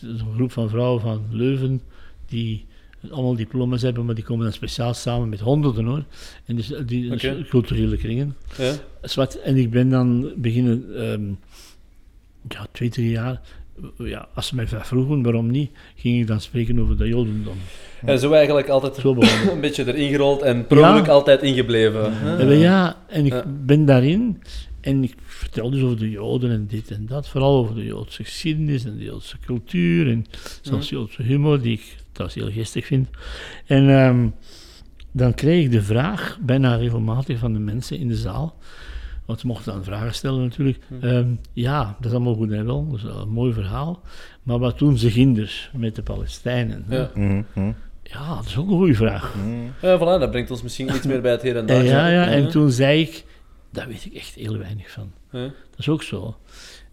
een 0.00 0.34
groep 0.34 0.52
van 0.52 0.68
vrouwen 0.68 1.00
van 1.00 1.24
Leuven, 1.30 1.80
die 2.26 2.66
allemaal 3.10 3.36
diploma's 3.36 3.82
hebben, 3.82 4.04
maar 4.04 4.14
die 4.14 4.24
komen 4.24 4.44
dan 4.44 4.52
speciaal 4.52 4.94
samen 4.94 5.28
met 5.28 5.40
honderden 5.40 5.84
hoor. 5.84 6.04
En 6.44 6.56
dus 6.56 6.72
die 6.86 7.12
Oké. 7.12 7.44
culturele 7.48 7.96
kringen. 7.96 8.36
Ja. 8.58 8.72
Zwart, 9.02 9.40
en 9.40 9.56
ik 9.56 9.70
ben 9.70 9.88
dan 9.88 10.32
beginnen, 10.36 10.84
ehm, 10.96 11.22
ja, 12.48 12.66
twee, 12.72 12.88
drie 12.88 13.10
jaar, 13.10 13.40
ja, 13.98 14.28
als 14.34 14.46
ze 14.46 14.54
mij 14.54 14.66
vroegen 14.68 15.22
waarom 15.22 15.50
niet, 15.50 15.70
ging 15.96 16.20
ik 16.20 16.26
dan 16.26 16.40
spreken 16.40 16.80
over 16.80 16.96
de 16.96 17.08
Jodendom. 17.08 17.56
En 18.04 18.18
zo 18.18 18.32
eigenlijk 18.32 18.68
altijd 18.68 18.94
Zo 18.94 19.16
een 19.52 19.60
beetje 19.60 19.86
erin 19.86 20.10
gerold 20.10 20.42
en 20.42 20.66
per 20.66 20.78
ongeluk 20.78 21.08
altijd 21.08 21.42
ingebleven. 21.42 22.12
Ja, 22.38 22.52
ja, 22.52 22.96
en 23.08 23.26
ik 23.26 23.32
Ja. 23.32 23.44
ben 23.64 23.84
daarin 23.84 24.42
en 24.80 25.02
ik 25.02 25.14
vertel 25.24 25.70
dus 25.70 25.82
over 25.82 25.98
de 25.98 26.10
Joden 26.10 26.50
en 26.50 26.66
dit 26.66 26.90
en 26.90 27.06
dat, 27.06 27.28
vooral 27.28 27.56
over 27.56 27.74
de 27.74 27.84
Joodse 27.84 28.24
geschiedenis 28.24 28.84
en 28.84 28.96
de 28.96 29.04
Joodse 29.04 29.36
cultuur 29.44 30.08
en 30.10 30.26
zelfs 30.60 30.88
Joodse 30.88 31.22
humor, 31.22 31.60
die 31.60 31.72
ik 31.72 31.96
trouwens 32.16 32.40
heel 32.40 32.62
geestig 32.62 32.86
vind. 32.86 33.08
En 33.66 33.88
ehm, 33.90 34.28
dan 35.12 35.34
kreeg 35.34 35.64
ik 35.64 35.70
de 35.70 35.82
vraag, 35.82 36.38
bijna 36.40 36.76
regelmatig 36.76 37.38
van 37.38 37.52
de 37.52 37.58
mensen 37.58 37.98
in 37.98 38.08
de 38.08 38.16
zaal, 38.16 38.56
want 39.24 39.40
ze 39.40 39.46
mochten 39.46 39.72
dan 39.72 39.84
vragen 39.84 40.14
stellen 40.14 40.42
natuurlijk. 40.42 40.78
Ehm, 41.00 41.28
ja, 41.52 41.96
dat 41.98 42.06
is 42.06 42.16
allemaal 42.16 42.34
goed 42.34 42.52
en 42.52 42.66
wel, 42.66 42.86
dat 42.86 42.96
is 42.96 43.02
wel 43.02 43.20
een 43.20 43.28
mooi 43.28 43.52
verhaal. 43.52 44.00
Maar 44.42 44.58
wat 44.58 44.78
doen 44.78 44.98
ze 44.98 45.10
ginder 45.10 45.70
met 45.72 45.94
de 45.94 46.02
Palestijnen? 46.02 46.84
Ja. 46.88 47.10
Mhm, 47.14 47.42
mhm. 47.54 47.72
ja, 48.02 48.34
dat 48.34 48.44
is 48.44 48.56
ook 48.56 48.68
een 48.68 48.76
goede 48.76 48.94
vraag. 48.94 49.34
Ja, 49.82 49.98
voilà, 49.98 50.20
dat 50.20 50.30
brengt 50.30 50.50
ons 50.50 50.62
misschien 50.62 50.88
iets 50.88 51.06
meer 51.06 51.20
bij 51.20 51.30
het 51.30 51.42
hier 51.42 51.56
en 51.56 51.66
daar. 51.66 51.76
En 51.76 51.84
ja, 51.84 52.08
ja, 52.08 52.26
en 52.26 52.50
toen 52.50 52.70
zei 52.70 53.00
ik, 53.00 53.24
daar 53.70 53.88
weet 53.88 54.04
ik 54.04 54.12
echt 54.12 54.34
heel 54.34 54.58
weinig 54.58 54.90
van. 54.90 55.12
Ja. 55.30 55.42
Dat 55.42 55.78
is 55.78 55.88
ook 55.88 56.02
zo. 56.02 56.36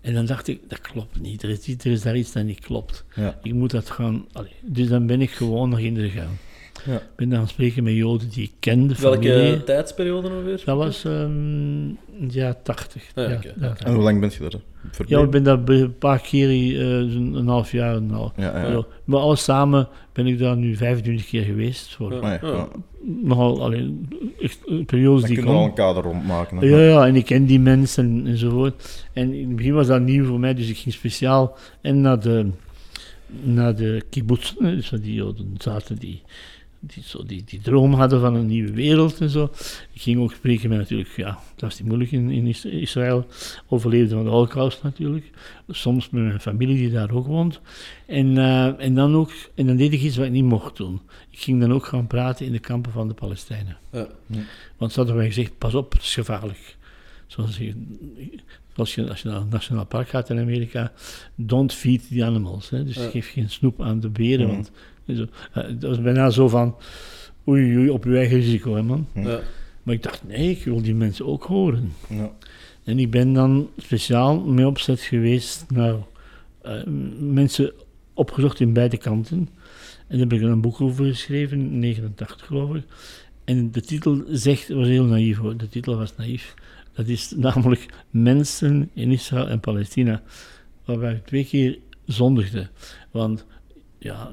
En 0.03 0.13
dan 0.13 0.25
dacht 0.25 0.47
ik, 0.47 0.59
dat 0.69 0.81
klopt 0.81 1.19
niet. 1.21 1.43
Er 1.43 1.49
is, 1.49 1.65
iets- 1.67 1.85
er 1.85 1.91
is 1.91 2.01
daar 2.01 2.17
iets 2.17 2.31
dat 2.31 2.43
niet 2.43 2.59
klopt. 2.59 3.03
Ja. 3.15 3.39
Ik 3.43 3.53
moet 3.53 3.71
dat 3.71 3.89
gaan... 3.89 4.25
Allee, 4.31 4.51
dus 4.61 4.87
dan 4.87 5.07
ben 5.07 5.21
ik 5.21 5.29
gewoon 5.31 5.69
naar 5.69 5.79
Ginder 5.79 6.09
gegaan. 6.09 6.37
Ja. 6.85 6.95
Ik 6.95 7.01
ben 7.15 7.29
dan 7.29 7.37
gaan 7.39 7.47
spreken 7.47 7.83
met 7.83 7.93
Joden 7.93 8.29
die 8.29 8.43
ik 8.43 8.51
kende, 8.59 8.95
Welke 8.99 9.27
familie. 9.29 9.63
tijdsperiode 9.63 10.27
ongeveer? 10.29 10.61
Dat 10.65 10.77
was 10.77 11.05
ehm 11.05 11.87
ja 12.29 12.53
80. 12.63 13.11
Ah, 13.15 13.29
ja, 13.29 13.29
En 13.31 13.59
80. 13.61 13.87
hoe 13.93 14.03
lang 14.03 14.19
bent 14.19 14.33
je 14.33 14.39
daar 14.49 14.59
Ja, 15.05 15.19
ik 15.21 15.29
ben 15.29 15.43
daar 15.43 15.59
een 15.65 15.97
paar 15.97 16.19
keer, 16.21 16.49
eh, 16.79 17.11
zo'n 17.11 17.33
een 17.35 17.47
half 17.47 17.71
jaar, 17.71 17.95
een 17.95 18.09
half. 18.11 18.31
Ja. 18.37 18.85
Maar 19.03 19.19
alles 19.19 19.43
samen 19.43 19.87
ben 20.13 20.27
ik 20.27 20.39
daar 20.39 20.57
nu 20.57 20.75
25 20.75 21.25
keer 21.25 21.43
geweest. 21.43 21.95
Voor 21.95 22.13
Ja. 22.13 22.19
Ah, 22.19 22.41
ja, 22.41 22.47
ja. 22.47 22.67
nogal, 23.21 23.63
alleen, 23.63 24.09
echt 24.41 24.59
eh, 24.67 24.85
periodes 24.85 25.21
Dan 25.21 25.29
die 25.29 25.39
kun 25.39 25.47
ik 25.47 25.53
je 25.53 25.57
al 25.59 25.65
een 25.65 25.73
kader 25.73 26.03
rondmaken. 26.03 26.57
hè. 26.57 26.65
Ja, 26.65 26.77
ja, 26.79 27.07
en 27.07 27.15
ik 27.15 27.25
ken 27.25 27.45
die 27.45 27.59
mensen 27.59 28.05
en, 28.05 28.27
enzovoort. 28.27 29.05
En 29.13 29.33
in 29.33 29.47
het 29.47 29.55
begin 29.55 29.73
was 29.73 29.87
dat 29.87 30.01
nieuw 30.01 30.25
voor 30.25 30.39
mij, 30.39 30.53
dus 30.53 30.69
ik 30.69 30.77
ging 30.77 30.93
speciaal 30.95 31.57
en 31.81 32.01
naar 32.01 32.19
de, 32.19 32.47
naar 33.41 33.75
de 33.75 34.03
kibbutz, 34.09 34.53
hè, 34.59 34.75
dus 34.75 34.89
die 34.89 35.13
Joden 35.13 35.55
zaten 35.57 35.95
die, 35.95 36.21
die, 36.85 37.03
zo 37.03 37.23
die, 37.25 37.43
die 37.45 37.61
droom 37.61 37.93
hadden 37.93 38.19
van 38.19 38.35
een 38.35 38.47
nieuwe 38.47 38.71
wereld 38.71 39.19
en 39.21 39.29
zo. 39.29 39.43
Ik 39.91 40.01
ging 40.01 40.19
ook 40.19 40.33
spreken 40.33 40.69
met 40.69 40.77
natuurlijk, 40.77 41.09
ja, 41.15 41.29
dat 41.31 41.61
was 41.61 41.79
niet 41.79 41.87
moeilijk 41.87 42.11
in, 42.11 42.29
in 42.29 42.47
Is- 42.47 42.65
Israël, 42.65 43.25
overleefde 43.67 44.15
van 44.15 44.23
de 44.23 44.29
holocaust 44.29 44.83
natuurlijk. 44.83 45.29
Soms 45.69 46.09
met 46.09 46.23
mijn 46.23 46.39
familie 46.39 46.75
die 46.77 46.91
daar 46.91 47.11
ook 47.11 47.27
woont. 47.27 47.61
En, 48.05 48.37
eh, 48.37 48.85
en, 48.85 48.95
dan 48.95 49.15
ook, 49.15 49.31
en 49.55 49.67
dan 49.67 49.75
deed 49.75 49.93
ik 49.93 50.01
iets 50.01 50.17
wat 50.17 50.25
ik 50.25 50.31
niet 50.31 50.43
mocht 50.43 50.77
doen. 50.77 51.01
Ik 51.29 51.39
ging 51.39 51.59
dan 51.61 51.73
ook 51.73 51.85
gaan 51.85 52.07
praten 52.07 52.45
in 52.45 52.51
de 52.51 52.59
kampen 52.59 52.91
van 52.91 53.07
de 53.07 53.13
Palestijnen. 53.13 53.77
Ja. 53.91 54.07
Want 54.77 54.91
ze 54.91 54.97
hadden 54.97 55.15
mij 55.17 55.27
gezegd, 55.27 55.57
pas 55.57 55.73
op, 55.73 55.91
het 55.91 56.01
is 56.01 56.13
gevaarlijk. 56.13 56.77
Zoals 57.27 57.57
je, 57.57 57.73
als 58.75 58.95
je, 58.95 59.09
als 59.09 59.21
je 59.21 59.27
naar 59.29 59.41
een 59.41 59.47
nationaal 59.49 59.85
park 59.85 60.09
gaat 60.09 60.29
in 60.29 60.39
Amerika, 60.39 60.91
don't 61.35 61.73
feed 61.73 62.07
the 62.11 62.23
animals. 62.25 62.69
Hè? 62.69 62.83
Dus 62.83 62.95
Ja. 62.95 63.09
geef 63.09 63.31
geen 63.31 63.49
snoep 63.49 63.81
aan 63.81 63.99
de 63.99 64.09
beren. 64.09 64.45
Mhm. 64.45 64.55
Want, 64.55 64.71
zo, 65.07 65.25
dat 65.53 65.81
was 65.81 66.01
bijna 66.01 66.29
zo 66.29 66.47
van, 66.47 66.75
oei, 67.47 67.77
oei, 67.77 67.89
op 67.89 68.03
je 68.03 68.17
eigen 68.17 68.37
risico, 68.37 68.75
hè, 68.75 68.83
man. 68.83 69.07
Ja. 69.13 69.39
Maar 69.83 69.95
ik 69.95 70.03
dacht, 70.03 70.27
nee, 70.27 70.49
ik 70.49 70.63
wil 70.63 70.81
die 70.81 70.95
mensen 70.95 71.25
ook 71.25 71.43
horen. 71.43 71.93
Ja. 72.09 72.31
En 72.83 72.99
ik 72.99 73.11
ben 73.11 73.33
dan 73.33 73.69
speciaal 73.77 74.39
mee 74.39 74.67
opzet 74.67 75.01
geweest 75.01 75.65
naar 75.69 75.95
eh, 76.61 76.83
mensen 77.19 77.73
opgezocht 78.13 78.59
in 78.59 78.73
beide 78.73 78.97
kanten. 78.97 79.37
En 79.37 80.19
daar 80.19 80.19
heb 80.19 80.33
ik 80.33 80.41
er 80.41 80.49
een 80.49 80.61
boek 80.61 80.81
over 80.81 81.05
geschreven, 81.05 81.59
in 81.59 81.79
89 81.79 82.47
geloof 82.47 82.75
ik. 82.75 82.83
En 83.43 83.71
de 83.71 83.81
titel 83.81 84.23
zegt, 84.29 84.67
was 84.67 84.87
heel 84.87 85.05
naïef 85.05 85.37
hoor, 85.37 85.57
de 85.57 85.69
titel 85.69 85.97
was 85.97 86.15
naïef. 86.15 86.53
Dat 86.93 87.07
is 87.07 87.33
namelijk 87.35 87.85
Mensen 88.09 88.89
in 88.93 89.11
Israël 89.11 89.47
en 89.47 89.59
Palestina, 89.59 90.21
waarbij 90.85 91.13
ik 91.13 91.25
twee 91.25 91.45
keer 91.45 91.79
zondigde. 92.05 92.67
Want 93.11 93.45
ja, 94.03 94.31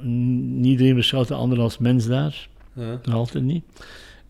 iedereen 0.62 0.94
beschouwt 0.94 1.28
de 1.28 1.35
ander 1.35 1.61
als 1.61 1.78
mens 1.78 2.06
daar. 2.06 2.48
Ja. 2.72 3.00
Nog 3.04 3.14
altijd 3.14 3.44
niet. 3.44 3.64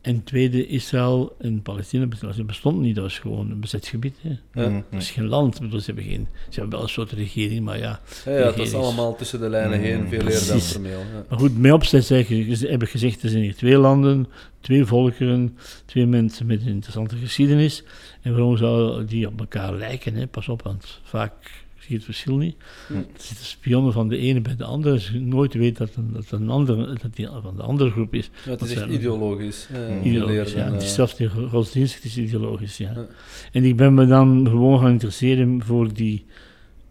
En 0.01 0.25
tweede, 0.25 0.67
Israël 0.67 1.37
en 1.39 1.63
Palestina 1.63 2.07
bestond, 2.07 2.37
dat 2.37 2.47
bestond 2.47 2.81
niet, 2.81 2.95
dat 2.95 3.05
was 3.05 3.19
gewoon 3.19 3.51
een 3.51 3.61
bezet 3.61 3.87
gebied. 3.87 4.17
Hè. 4.21 4.63
Ja. 4.63 4.69
Mhm. 4.69 4.81
Dat 4.91 5.01
is 5.01 5.11
geen 5.11 5.27
land, 5.27 5.61
bedoel, 5.61 5.81
ze 5.81 5.87
hebben, 5.87 6.05
geen, 6.05 6.27
ze 6.49 6.61
hebben 6.61 6.71
wel 6.71 6.83
een 6.83 6.89
soort 6.93 7.13
regering, 7.13 7.65
maar 7.65 7.79
ja. 7.79 8.01
Ja, 8.25 8.33
ja, 8.39 8.47
het 8.47 8.59
is 8.59 8.75
allemaal 8.75 9.17
tussen 9.17 9.41
de 9.41 9.49
lijnen 9.49 9.81
heen, 9.81 10.09
veel 10.09 10.21
eerder 10.21 10.47
dan 10.47 10.61
formeel. 10.61 10.99
Ja. 10.99 11.25
Maar 11.29 11.39
goed, 11.39 11.59
mij 11.59 11.73
opzet 11.73 12.05
zeg 12.05 12.29
ik- 12.31 12.57
ze 12.57 12.67
hebben 12.67 12.89
gezegd, 12.89 13.23
er 13.23 13.29
zijn 13.29 13.43
hier 13.43 13.57
twee 13.57 13.79
landen, 13.79 14.27
twee 14.61 14.85
volkeren, 14.85 15.57
twee 15.85 16.07
mensen 16.07 16.47
met 16.47 16.61
een 16.61 16.69
interessante 16.69 17.17
geschiedenis. 17.17 17.83
En 18.23 18.33
waarom 18.33 18.57
zouden 18.57 19.07
die 19.07 19.27
op 19.27 19.41
elkaar 19.41 19.75
lijken? 19.75 20.15
Hè? 20.15 20.27
Pas 20.27 20.49
op, 20.49 20.63
want 20.63 21.01
vaak 21.03 21.60
zie 21.91 21.99
het 21.99 22.05
verschil 22.05 22.37
niet. 22.37 22.57
Hm. 22.87 22.95
Er 22.95 23.05
zitten 23.17 23.47
spionnen 23.47 23.93
van 23.93 24.09
de 24.09 24.17
ene 24.17 24.41
bij 24.41 24.57
de 24.57 24.65
andere, 24.65 25.01
je 25.13 25.21
nooit 25.21 25.55
weet 25.55 25.77
dat, 25.77 25.91
een, 25.97 26.13
dat, 26.13 26.31
een 26.31 26.51
andere, 26.51 26.99
dat 27.03 27.15
die 27.15 27.29
van 27.43 27.57
de 27.57 27.63
andere 27.63 27.91
groep 27.91 28.15
is. 28.15 28.31
Ja, 28.45 28.51
het 28.51 28.59
Dat 28.59 28.69
is 28.69 28.75
echt 28.75 28.89
ideologisch. 28.89 29.69
Ideologisch, 30.05 30.53
ja. 30.53 30.65
Het 30.65 30.81
eh, 30.81 30.87
is 30.87 30.95
zelfs 30.95 31.19
niet 31.19 31.31
godsdienstig, 31.51 32.03
het 32.03 32.11
is 32.11 32.19
ideologisch, 32.19 32.77
ja. 32.77 32.93
Ja. 32.95 33.07
En 33.53 33.65
ik 33.65 33.77
ben 33.77 33.95
me 33.95 34.07
dan 34.07 34.47
gewoon 34.49 34.81
gaan 34.81 34.91
interesseren 34.91 35.63
voor 35.65 35.93
die 35.93 36.25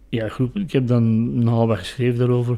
ja, 0.09 0.29
groepen. 0.29 0.61
Ik 0.61 0.71
heb 0.71 0.87
dan 0.87 1.03
een 1.35 1.47
half 1.47 1.67
jaar 1.67 1.77
geschreven 1.77 2.19
daarover. 2.19 2.57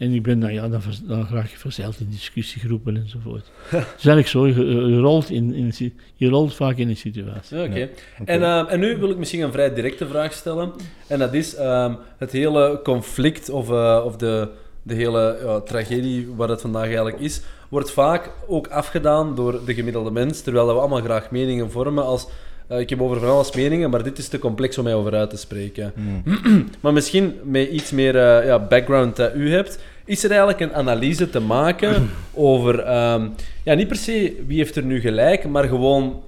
En 0.00 0.12
ik 0.12 0.22
ben 0.22 0.40
dan, 0.40 0.52
ja, 0.52 0.68
dan, 0.68 0.80
dan 1.04 1.26
graag 1.26 1.50
verzeild 1.50 2.00
in 2.00 2.06
discussiegroepen 2.10 2.96
enzovoort. 2.96 3.44
Het 3.68 3.86
is 3.98 4.06
eigenlijk 4.06 4.28
zo, 4.28 4.46
je, 4.46 4.64
je 4.64 4.98
rolt, 4.98 5.30
in, 5.30 5.54
in, 5.54 5.72
je 6.14 6.28
rolt 6.28 6.54
vaak 6.54 6.76
in 6.76 6.88
een 6.88 6.96
situatie. 6.96 7.62
Oké. 7.62 7.78
Ja. 7.78 7.86
En, 8.24 8.42
ehm, 8.42 8.66
en 8.66 8.80
nu 8.80 8.96
wil 8.96 9.10
ik 9.10 9.16
misschien 9.16 9.40
een 9.40 9.52
vrij 9.52 9.74
directe 9.74 10.06
vraag 10.06 10.32
stellen. 10.32 10.72
En 11.06 11.18
dat 11.18 11.34
is 11.34 11.54
ehm, 11.54 11.94
het 12.18 12.32
hele 12.32 12.80
conflict 12.82 13.50
of, 13.50 13.70
eh, 13.70 14.02
of 14.04 14.16
de, 14.16 14.48
de 14.82 14.94
hele 14.94 15.62
tragedie 15.64 16.28
waar 16.36 16.48
het 16.48 16.60
vandaag 16.60 16.84
eigenlijk 16.84 17.18
is, 17.18 17.40
wordt 17.68 17.90
vaak 17.90 18.30
ook 18.46 18.66
afgedaan 18.66 19.34
door 19.34 19.64
de 19.64 19.74
gemiddelde 19.74 20.10
mens, 20.10 20.40
terwijl 20.40 20.66
dat 20.66 20.74
we 20.74 20.80
allemaal 20.80 21.02
graag 21.02 21.30
meningen 21.30 21.70
vormen 21.70 22.04
als... 22.04 22.28
eh, 22.70 22.78
ik 22.78 22.90
heb 22.90 23.00
over 23.02 23.20
van 23.20 23.28
alles 23.28 23.52
meningen, 23.54 23.90
maar 23.90 24.02
dit 24.02 24.18
is 24.18 24.28
te 24.28 24.38
complex 24.38 24.78
om 24.78 24.84
mij 24.84 24.94
over 24.94 25.14
uit 25.14 25.30
te 25.30 25.36
spreken. 25.36 25.92
Mhm. 26.24 26.60
Maar 26.80 26.92
misschien 26.92 27.34
met 27.44 27.68
iets 27.68 27.90
meer 27.90 28.16
eh, 28.16 28.46
ja, 28.46 28.58
background 28.58 29.16
dat 29.16 29.34
u 29.34 29.52
hebt, 29.52 29.78
is 30.04 30.24
er 30.24 30.30
eigenlijk 30.30 30.60
een 30.60 30.74
analyse 30.74 31.30
te 31.30 31.40
maken 31.40 32.10
over, 32.34 32.78
ehm, 32.80 33.28
ja, 33.64 33.74
niet 33.74 33.88
per 33.88 33.96
se 33.96 34.42
wie 34.46 34.58
heeft 34.58 34.76
er 34.76 34.82
nu 34.84 35.00
gelijk, 35.00 35.44
maar 35.48 35.64
gewoon, 35.68 36.22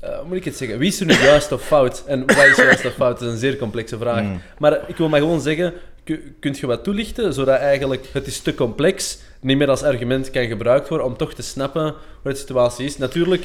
eh, 0.00 0.08
hoe 0.18 0.28
moet 0.28 0.36
ik 0.36 0.44
het 0.44 0.56
zeggen, 0.56 0.78
wie 0.78 0.88
is 0.88 1.00
er 1.00 1.06
nu 1.06 1.14
juist 1.14 1.52
of 1.52 1.62
fout? 1.62 2.02
En 2.06 2.20
wat 2.26 2.44
is 2.44 2.56
juist 2.56 2.86
of 2.86 2.92
fout? 2.92 3.18
Dat 3.18 3.28
is 3.28 3.34
een 3.34 3.40
zeer 3.40 3.56
complexe 3.56 3.98
vraag. 3.98 4.22
Mm. 4.22 4.40
Maar 4.58 4.80
ik 4.86 4.96
wil 4.96 5.08
maar 5.08 5.20
gewoon 5.20 5.40
zeggen, 5.40 5.72
ku- 6.04 6.34
kunt 6.40 6.58
je 6.58 6.66
wat 6.66 6.84
toelichten, 6.84 7.32
zodat 7.32 7.58
eigenlijk 7.58 8.04
het 8.12 8.26
is 8.26 8.40
te 8.40 8.54
complex, 8.54 9.18
niet 9.40 9.56
meer 9.58 9.68
als 9.70 9.82
argument 9.82 10.30
kan 10.30 10.46
gebruikt 10.46 10.88
worden 10.88 11.06
om 11.06 11.16
toch 11.16 11.34
te 11.34 11.42
snappen 11.42 11.94
hoe 12.22 12.32
de 12.32 12.38
situatie 12.38 12.84
is. 12.86 12.98
Natuurlijk 12.98 13.44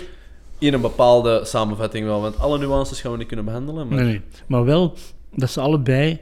in 0.61 0.73
een 0.73 0.81
bepaalde 0.81 1.41
samenvatting 1.45 2.05
wel, 2.05 2.21
want 2.21 2.39
alle 2.39 2.57
nuances 2.59 3.01
gaan 3.01 3.11
we 3.11 3.17
niet 3.17 3.27
kunnen 3.27 3.45
behandelen. 3.45 3.87
Maar... 3.87 3.97
Nee, 3.97 4.05
nee. 4.11 4.21
Maar 4.47 4.65
wel 4.65 4.93
dat 5.35 5.49
ze 5.49 5.61
allebei 5.61 6.19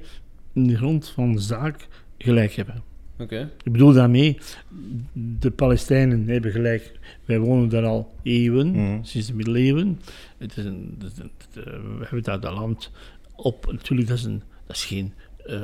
in 0.54 0.67
de 0.67 0.75
grond 0.78 1.10
van 1.10 1.32
de 1.32 1.39
zaak 1.39 1.88
gelijk 2.17 2.54
hebben. 2.54 2.84
Oké. 3.19 3.52
Ik 3.63 3.71
bedoel 3.71 3.93
daarmee, 3.93 4.38
de 5.39 5.52
Palestijnen 5.52 6.28
hebben 6.28 6.52
gelijk. 6.52 6.99
Wij 7.25 7.39
wonen 7.39 7.69
daar 7.69 7.86
al 7.86 8.12
eeuwen, 8.23 8.71
Mhm. 8.71 9.04
sinds 9.04 9.28
de 9.28 9.34
middeleeuwen. 9.34 9.99
Het 10.38 10.58
is 10.58 10.65
een, 10.65 10.97
het 11.04 11.19
eh, 11.58 11.63
we 11.73 11.99
hebben 11.99 12.23
daar 12.23 12.39
dat 12.39 12.54
land 12.54 12.91
op. 13.36 13.71
Natuurlijk, 13.71 14.08
dat 14.10 14.17
is, 14.17 14.23
een, 14.23 14.41
dat 14.67 14.75
is 14.75 14.86
geen 14.86 15.13
eh, 15.45 15.60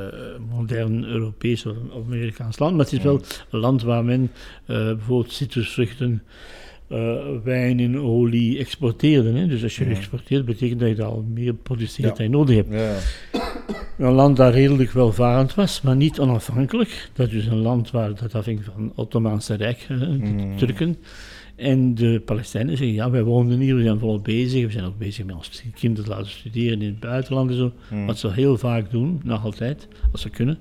modern 0.49 1.03
Europees 1.03 1.65
of, 1.65 1.75
of 1.91 2.05
Amerikaans 2.05 2.59
land, 2.59 2.75
maar 2.75 2.85
het 2.85 2.93
is 2.93 3.03
wel 3.03 3.21
een 3.49 3.59
land 3.59 3.81
waar 3.81 4.05
men 4.05 4.31
eh, 4.65 4.75
bijvoorbeeld 4.75 5.31
citrusvruchten, 5.33 6.23
eh, 6.87 7.15
wijn 7.43 7.79
en 7.79 7.99
olie 7.99 8.57
exporteerde. 8.59 9.31
Hè? 9.31 9.47
Dus 9.47 9.63
als 9.63 9.75
je 9.77 9.85
exporteert, 9.85 10.45
betekent 10.45 10.79
dat 10.79 10.89
je 10.89 10.95
daar 10.95 11.07
al 11.07 11.25
meer 11.33 11.53
produceert 11.53 12.07
Ja. 12.09 12.13
dan 12.15 12.25
je 12.25 12.31
nodig 12.31 12.55
hebt. 12.55 12.71
Ja. 12.73 12.95
Een 13.97 14.11
land 14.13 14.37
dat 14.37 14.53
redelijk 14.53 14.91
welvarend 14.91 15.55
was, 15.55 15.81
maar 15.81 15.95
niet 15.95 16.19
onafhankelijk. 16.19 17.09
Dat 17.13 17.31
is 17.31 17.45
een 17.45 17.57
land 17.61 17.91
waar 17.91 18.15
dat 18.15 18.35
afhing 18.35 18.63
van 18.63 18.83
het 18.83 18.91
Ottomaanse 18.95 19.53
Rijk, 19.53 19.85
hè, 19.87 19.97
de 19.99 20.05
Mm. 20.05 20.57
Turken. 20.57 20.97
En 21.55 21.95
de 21.95 22.21
Palestijnen 22.25 22.77
zeggen, 22.77 22.95
ja, 22.95 23.09
wij 23.09 23.23
wonen 23.23 23.59
hier, 23.59 23.75
we 23.75 23.81
zijn 23.81 23.99
volop 23.99 24.23
bezig. 24.23 24.65
We 24.65 24.71
zijn 24.71 24.85
ook 24.85 24.97
bezig 24.97 25.25
met 25.25 25.35
onze 25.35 25.49
kinderen 25.73 26.05
te 26.09 26.15
laten 26.15 26.31
studeren 26.31 26.81
in 26.81 26.87
het 26.87 26.99
buitenland 26.99 27.49
en 27.49 27.55
zo. 27.55 27.71
Mm. 27.91 28.05
Wat 28.05 28.17
ze 28.17 28.31
heel 28.31 28.57
vaak 28.57 28.91
doen, 28.91 29.21
nog 29.23 29.43
altijd, 29.45 29.87
als 30.11 30.21
ze 30.21 30.29
kunnen. 30.29 30.57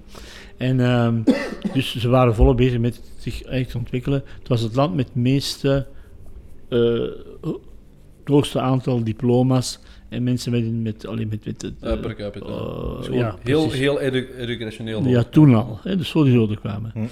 En 0.57 0.81
ehm, 0.81 1.15
dus 1.75 1.97
ze 1.97 2.09
waren 2.09 2.35
volop 2.35 2.57
bezig 2.57 2.79
met 2.79 3.01
zich 3.19 3.35
eigenlijk 3.35 3.71
te 3.71 3.79
ontwikkelen. 3.79 4.23
Het 4.39 4.49
was 4.49 4.61
het 4.61 4.75
land 4.75 4.95
met 4.95 5.07
het 5.07 5.15
meeste, 5.15 5.87
eh, 5.87 5.94
het 7.41 8.33
hoogste 8.33 8.61
aantal 8.61 9.05
diploma's 9.05 9.79
en 10.09 10.23
mensen 10.23 10.53
met, 10.53 10.83
met, 10.83 11.07
alleen 11.07 11.29
met, 11.29 11.45
met 11.45 11.63
het, 11.63 11.75
Eh, 11.81 12.01
per 12.01 12.15
capita. 12.15 12.47
eh, 12.47 12.97
Dus 12.99 13.07
ja, 13.07 13.37
heel, 13.43 13.63
precies. 13.63 13.81
heel 13.81 14.01
edu 14.01 14.29
educationeel. 14.39 15.05
Ja, 15.07 15.23
toen 15.23 15.55
al. 15.55 15.79
Hè, 15.83 15.97
dus 15.97 16.11
voor 16.11 16.25
de 16.25 16.33
Joden 16.33 16.59
kwamen. 16.61 16.91
Hm. 16.95 17.05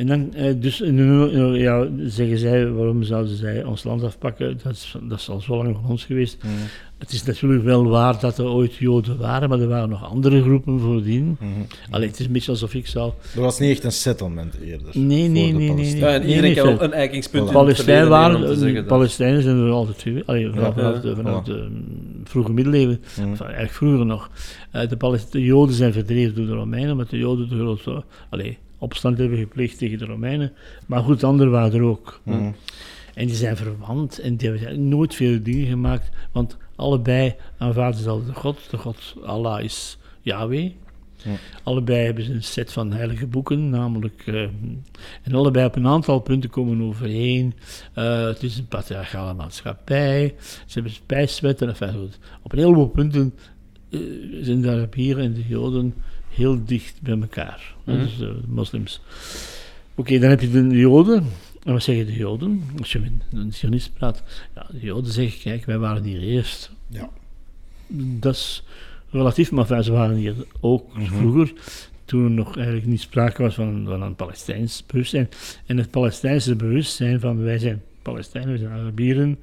En 0.00 0.06
dan, 0.06 0.34
eh, 0.34 0.54
dus 0.56 0.80
eh, 0.80 1.60
ja, 1.60 1.86
zeggen 1.98 2.38
zij, 2.38 2.70
waarom 2.70 3.02
zouden 3.02 3.36
zij 3.36 3.64
ons 3.64 3.84
land 3.84 4.04
afpakken? 4.04 4.58
Dat 4.62 4.72
is, 4.72 4.96
dat 5.02 5.18
is 5.18 5.28
al 5.28 5.40
zo 5.40 5.56
lang 5.56 5.76
van 5.80 5.90
ons 5.90 6.04
geweest. 6.04 6.36
Mhm. 6.42 6.52
Het 6.98 7.12
is 7.12 7.22
natuurlijk 7.22 7.64
wel 7.64 7.88
waar 7.88 8.20
dat 8.20 8.38
er 8.38 8.46
ooit 8.46 8.74
Joden 8.74 9.18
waren, 9.18 9.48
maar 9.48 9.60
er 9.60 9.68
waren 9.68 9.88
nog 9.88 10.10
andere 10.10 10.42
groepen 10.42 10.80
voordien. 10.80 11.36
Mhm. 11.40 11.50
Allee, 11.90 12.08
het 12.08 12.20
is 12.20 12.26
een 12.26 12.32
beetje 12.32 12.50
alsof 12.50 12.74
ik 12.74 12.86
zou... 12.86 13.12
Er 13.34 13.40
was 13.40 13.58
niet 13.58 13.70
echt 13.70 13.84
een 13.84 13.92
settlement 13.92 14.54
eerder. 14.64 14.88
Nee, 14.92 15.28
nee, 15.28 15.50
voor 15.50 15.58
de 15.58 15.58
nee, 15.58 15.68
nee, 15.68 15.68
Palestijnen. 15.68 16.08
Ja, 16.08 16.14
en 16.20 16.28
iedereen 16.28 16.54
kan 16.54 16.64
wel 16.64 16.82
een 16.82 16.92
eikingspunt 16.92 17.50
Palestijn 17.50 18.08
waren, 18.08 18.86
Palestijnen 18.86 19.42
zijn 19.42 19.56
er 19.56 19.70
altijd 19.70 20.02
geweest. 20.02 20.26
Allee, 20.26 20.50
vanaf, 20.50 20.76
Ja. 20.76 20.82
vanaf 20.82 21.00
de, 21.00 21.16
vanaf 21.16 21.44
de 21.44 21.68
mm, 21.70 21.84
vroege 22.24 22.52
middeleeuwen, 22.52 23.00
of 23.32 23.40
eigenlijk 23.40 23.72
vroeger 23.72 24.06
nog. 24.06 24.30
Eh, 24.70 24.88
de, 25.30 25.44
Joden 25.44 25.74
zijn 25.74 25.92
verdreven 25.92 26.34
door 26.34 26.46
de 26.46 26.54
Romeinen, 26.54 26.92
omdat 26.92 27.10
de 27.10 27.18
Joden 27.18 27.48
de 27.48 27.56
grootste 27.56 28.04
allee, 28.30 28.58
opstand 28.80 29.18
hebben 29.18 29.38
gepleegd 29.38 29.78
tegen 29.78 29.98
de 29.98 30.04
Romeinen. 30.04 30.52
Maar 30.86 31.02
goed, 31.02 31.24
anderen 31.24 31.52
waren 31.52 31.72
er 31.72 31.82
ook. 31.82 32.20
Mhm. 32.24 32.50
En 33.14 33.26
die 33.26 33.36
zijn 33.36 33.56
verwant 33.56 34.18
en 34.18 34.36
die 34.36 34.50
hebben 34.50 34.88
nooit 34.88 35.14
veel 35.14 35.42
dingen 35.42 35.66
gemaakt, 35.66 36.08
want 36.32 36.56
allebei 36.76 37.34
aanvaarden 37.58 37.96
dezelfde 37.96 38.34
God. 38.34 38.70
De 38.70 38.76
God 38.76 39.14
Allah 39.24 39.62
is 39.62 39.98
Yahweh. 40.22 40.70
Ja. 41.24 41.30
Allebei 41.62 42.04
hebben 42.04 42.24
ze 42.24 42.32
een 42.32 42.42
set 42.42 42.72
van 42.72 42.92
heilige 42.92 43.26
boeken, 43.26 43.70
namelijk. 43.70 44.22
eh, 44.26 44.42
en 45.22 45.32
allebei 45.34 45.66
op 45.66 45.76
een 45.76 45.86
aantal 45.86 46.18
punten 46.20 46.50
komen 46.50 46.82
overeen. 46.82 47.54
Eh, 47.94 48.24
het 48.24 48.42
is 48.42 48.58
een 48.58 48.66
patriarchale 48.66 49.34
maatschappij, 49.34 50.34
ze 50.38 50.72
hebben 50.74 50.92
spijswetten. 50.92 51.68
Enfin, 51.68 51.92
goed. 51.92 52.18
Op 52.42 52.52
een 52.52 52.58
heleboel 52.58 52.88
punten 52.88 53.34
eh, 53.90 54.00
zijn 54.40 54.60
de 54.60 54.70
Arabieren 54.70 55.24
en 55.24 55.34
de 55.34 55.46
Joden 55.48 55.94
heel 56.30 56.64
dicht 56.64 57.02
bij 57.02 57.18
elkaar. 57.20 57.74
Dus 57.84 58.16
de 58.18 58.40
moslims. 58.46 59.00
Oké, 59.94 60.18
dan 60.18 60.30
heb 60.30 60.40
je 60.40 60.50
de 60.50 60.76
Joden. 60.76 61.24
En 61.64 61.72
wat 61.72 61.82
zeggen 61.82 62.06
de 62.06 62.16
Joden? 62.16 62.62
Als 62.78 62.92
je 62.92 62.98
met 62.98 63.12
een 63.32 63.52
Zionist 63.52 63.94
praat, 63.94 64.22
ja, 64.54 64.66
de 64.70 64.80
Joden 64.80 65.12
zeggen: 65.12 65.40
kijk, 65.40 65.64
wij 65.64 65.78
waren 65.78 66.02
hier 66.02 66.20
eerst. 66.20 66.70
Ja. 66.86 67.10
Dat 68.18 68.34
is 68.34 68.64
relatief, 69.10 69.50
maar 69.50 69.82
ze 69.84 69.92
waren 69.92 70.16
hier 70.16 70.34
ook 70.60 70.96
Mhm. 70.96 71.04
vroeger, 71.16 71.52
toen 72.04 72.24
er 72.24 72.30
nog 72.30 72.56
eigenlijk 72.56 72.86
niet 72.86 73.00
sprake 73.00 73.42
was 73.42 73.54
van, 73.54 73.84
van 73.86 74.02
een 74.02 74.14
Palestijns 74.14 74.86
bewustzijn. 74.86 75.28
En 75.66 75.76
het 75.76 75.90
Palestijnse 75.90 76.56
bewustzijn 76.56 77.20
van 77.20 77.42
wij 77.42 77.58
zijn 77.58 77.82
Palestijnen, 78.02 78.50
wij 78.50 78.58
zijn 78.58 78.72
Arabieren, 78.72 79.38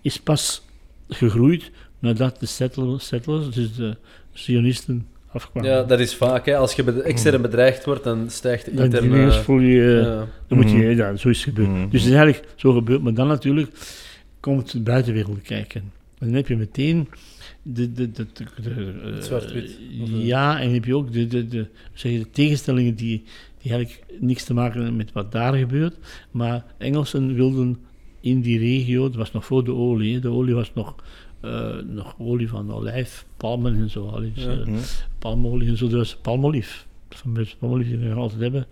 is 0.00 0.20
pas 0.20 0.62
gegroeid 1.08 1.70
nadat 1.98 2.40
de 2.40 2.46
settlers, 2.46 3.06
settlers 3.06 3.54
dus 3.54 3.74
de 3.74 3.96
Zionisten, 4.32 5.06
afkwamen. 5.32 5.70
Ja, 5.70 5.82
dat 5.82 6.00
is 6.00 6.14
vaak. 6.14 6.46
Hè. 6.46 6.56
Als 6.56 6.72
je 6.72 6.82
bed- 6.82 7.00
extern 7.00 7.42
bedreigd 7.42 7.84
wordt, 7.84 8.04
dan 8.04 8.30
stijgt 8.30 8.64
de 8.64 8.74
dan 8.74 8.84
interne... 8.84 9.08
ineens 9.08 9.36
voel 9.36 9.58
je, 9.58 9.96
eh, 9.98 10.02
ja. 10.02 10.26
dan 10.46 10.58
moet 10.58 10.70
je, 10.70 10.76
ja, 10.76 11.16
zo 11.16 11.28
is 11.28 11.44
het 11.44 11.54
gebeurd. 11.54 11.68
Mhm. 11.68 11.88
Dus 11.88 12.02
het 12.02 12.10
is 12.10 12.16
eigenlijk 12.16 12.52
zo 12.56 12.72
gebeurd, 12.72 13.02
maar 13.02 13.14
dan 13.14 13.26
natuurlijk 13.26 13.70
komt 14.40 14.72
de 14.72 14.80
buitenwereld 14.80 15.42
kijken. 15.42 15.80
En 16.18 16.26
dan 16.26 16.34
heb 16.34 16.48
je 16.48 16.56
meteen 16.56 17.08
de, 17.62 17.92
de, 17.92 18.10
de, 18.10 18.26
de, 18.32 18.44
de, 18.62 18.70
eh, 19.02 19.14
Het 19.14 19.24
zwart-wit, 19.24 19.78
of, 20.02 20.08
eh? 20.08 20.26
ja, 20.26 20.58
en 20.58 20.64
dan 20.64 20.74
heb 20.74 20.84
je 20.84 20.96
ook 20.96 21.12
de, 21.12 21.26
de, 21.26 21.48
de, 21.48 21.66
zeg 21.92 22.12
je, 22.12 22.18
de 22.18 22.30
tegenstellingen 22.30 22.94
die, 22.94 23.24
die 23.62 23.72
eigenlijk 23.72 24.04
niks 24.20 24.44
te 24.44 24.54
maken 24.54 24.74
hebben 24.74 24.96
met 24.96 25.12
wat 25.12 25.32
daar 25.32 25.54
gebeurt. 25.54 25.96
Maar 26.30 26.64
Engelsen 26.78 27.34
wilden 27.34 27.78
in 28.20 28.40
die 28.40 28.58
regio, 28.58 29.02
dat 29.02 29.16
was 29.16 29.32
nog 29.32 29.44
voor 29.44 29.64
de 29.64 29.74
olie, 29.74 30.14
hè, 30.14 30.20
de 30.20 30.30
olie 30.30 30.54
was 30.54 30.74
nog, 30.74 30.94
eh, 31.40 31.76
nog 31.86 32.14
olie 32.18 32.48
van 32.48 32.72
olijf, 32.72 33.26
palmen 33.36 33.76
en 33.76 33.90
zo. 33.90 34.22
Ja. 34.34 34.50
eh, 34.50 34.66
Mhm. 34.66 34.78
palmolie 35.18 35.68
en 35.68 35.76
zo, 35.76 35.88
dus 35.88 36.16
palmolief. 36.16 36.86
Van 37.10 37.34
de 37.34 37.48
palmolief 37.58 37.86
die 37.88 37.96
we 37.96 38.14
altijd 38.14 38.40
hebben. 38.40 38.66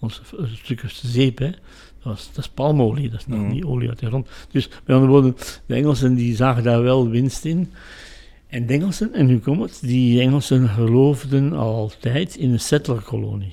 Ons 0.00 0.22
een 0.36 0.48
stukje 0.62 0.88
zeep, 0.88 1.38
hè. 1.38 1.50
Dat, 1.50 1.58
was, 2.14 2.26
dat 2.34 2.44
is 2.44 2.50
palmolie, 2.50 3.10
dat 3.10 3.20
is 3.20 3.26
nog 3.26 3.38
Mhm. 3.40 3.50
niet 3.52 3.64
olie 3.64 3.88
uit 3.88 3.98
de 3.98 4.06
grond. 4.06 4.28
Dus 4.50 4.68
met 4.68 4.94
andere 4.96 5.12
woorden, 5.12 5.36
de 5.66 5.74
Engelsen 5.74 6.14
die 6.14 6.36
zagen 6.36 6.62
daar 6.62 6.82
wel 6.82 7.08
winst 7.08 7.44
in. 7.44 7.72
En 8.46 8.66
de 8.66 8.72
Engelsen, 8.72 9.12
en 9.14 9.26
nu 9.26 9.38
komt 9.38 9.60
het, 9.60 9.78
die 9.82 10.20
Engelsen 10.20 10.68
geloofden 10.68 11.52
altijd 11.52 12.36
in 12.36 12.52
een 12.52 12.60
settlerkolonie. 12.60 13.52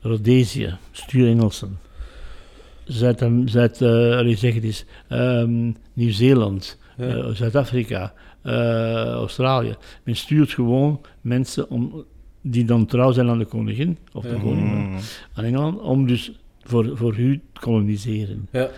Rhodesië, 0.00 0.76
stuur 0.92 1.28
Engelsen. 1.28 1.78
Zuid, 2.84 3.24
Zuid 3.44 3.80
uh, 3.80 3.88
allee, 4.16 4.36
zeg 4.36 4.54
het 4.54 4.64
eens, 4.64 4.84
ehm, 5.08 5.72
Nieuw-Zeeland, 5.92 6.78
Ja. 7.00 7.16
eh, 7.16 7.28
Zuid-Afrika, 7.34 8.12
eh, 8.42 8.52
Australië. 9.04 9.74
Men 10.04 10.16
stuurt 10.16 10.50
gewoon 10.52 11.00
mensen 11.20 11.70
om, 11.70 12.04
die 12.42 12.64
dan 12.64 12.86
trouw 12.86 13.12
zijn 13.12 13.28
aan 13.28 13.38
de 13.38 13.44
koningin, 13.44 13.98
of 14.12 14.22
de 14.22 14.28
Ja. 14.34 14.40
koning, 14.40 14.68
Mhm. 14.68 14.98
aan 15.34 15.44
Engeland, 15.44 15.80
om 15.80 16.06
dus 16.06 16.32
voor, 16.62 16.96
voor 16.96 17.16
u 17.18 17.40
te 17.52 17.60
koloniseren. 17.60 18.48
Ja. 18.50 18.68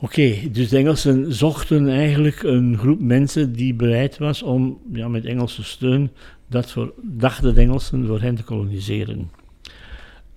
Oké, 0.00 0.34
dus 0.52 0.68
de 0.68 0.76
Engelsen 0.76 1.32
zochten 1.34 1.88
eigenlijk 1.88 2.42
een 2.42 2.78
groep 2.78 3.00
mensen 3.00 3.52
die 3.52 3.74
bereid 3.74 4.18
was 4.18 4.42
om 4.42 4.78
ja, 4.92 5.08
met 5.08 5.24
Engelse 5.24 5.64
steun 5.64 6.10
dat 6.48 6.70
voor, 6.70 6.92
dachten 7.02 7.54
de 7.54 7.60
Engelsen 7.60 8.06
voor 8.06 8.20
hen 8.20 8.34
te 8.34 8.42
koloniseren. 8.42 9.30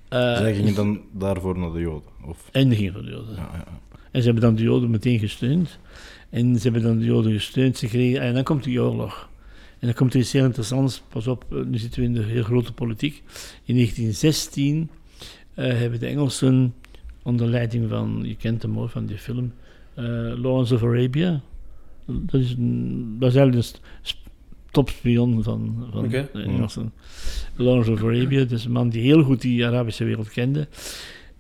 Eh, 0.10 0.38
Zij 0.38 0.56
gingen 0.56 0.76
dan 0.76 1.02
daarvoor 1.12 1.58
naar 1.60 1.72
de 1.72 1.80
Joden. 1.80 2.10
Of... 2.26 2.50
En 2.52 2.70
de 2.70 2.76
gingen 2.76 2.94
voor 2.94 3.02
de 3.02 3.10
Joden. 3.12 3.36
Ja, 3.36 3.50
ja. 3.54 3.64
En 4.12 4.20
ze 4.22 4.26
hebben 4.26 4.44
dan 4.44 4.56
de 4.56 4.64
Joden 4.64 4.90
meteen 4.90 5.20
gesteund. 5.20 5.80
En 6.36 6.56
ze 6.56 6.62
hebben 6.64 6.82
dan 6.82 6.98
de 6.98 7.06
Joden 7.06 7.32
gesteund. 7.32 7.78
Ze 7.78 7.88
kregen, 7.88 8.22
en 8.22 8.34
dan 8.34 8.44
komt 8.44 8.64
die 8.64 8.82
oorlog. 8.82 9.30
En 9.80 9.88
dan 9.88 9.94
komt 9.94 10.14
er 10.14 10.20
iets 10.20 10.32
heel 10.32 10.46
interessants. 10.46 11.04
Pas 11.10 11.28
op, 11.28 11.46
eh, 11.52 11.64
nu 11.64 11.78
zitten 11.78 12.00
we 12.00 12.06
in 12.06 12.14
de 12.14 12.24
heel 12.24 12.44
grote 12.44 12.74
politiek. 12.74 13.24
In 13.64 13.76
1916 13.76 14.90
eh, 15.54 15.74
hebben 15.74 16.00
de 16.00 16.06
Engelsen 16.06 16.74
onder 17.24 17.48
leiding 17.48 17.90
van, 17.90 18.22
je 18.24 18.36
kent 18.36 18.62
hem 18.62 18.74
hoor, 18.74 18.90
van 18.90 19.06
die 19.06 19.18
film, 19.18 19.54
eh, 19.94 20.04
Lawrence 20.42 20.76
of 20.76 20.84
Arabia. 20.84 21.42
Dat 22.06 22.42
is, 22.42 22.52
een, 22.52 23.16
dat 23.20 23.30
is 23.30 23.36
eigenlijk 23.36 23.68
een 23.68 23.80
sp- 24.02 24.28
topspion 24.72 25.44
van, 25.44 25.88
van 25.92 26.10
de 26.10 26.30
Engelsen. 26.34 26.94
Lawrence 27.56 27.92
of 27.92 28.04
Arabia, 28.04 28.40
dat 28.40 28.52
is 28.52 28.66
een 28.66 28.72
man 28.72 28.90
die 28.90 29.02
heel 29.02 29.24
goed 29.24 29.42
die 29.42 29.66
Arabische 29.66 30.04
wereld 30.04 30.30
kende. 30.30 30.68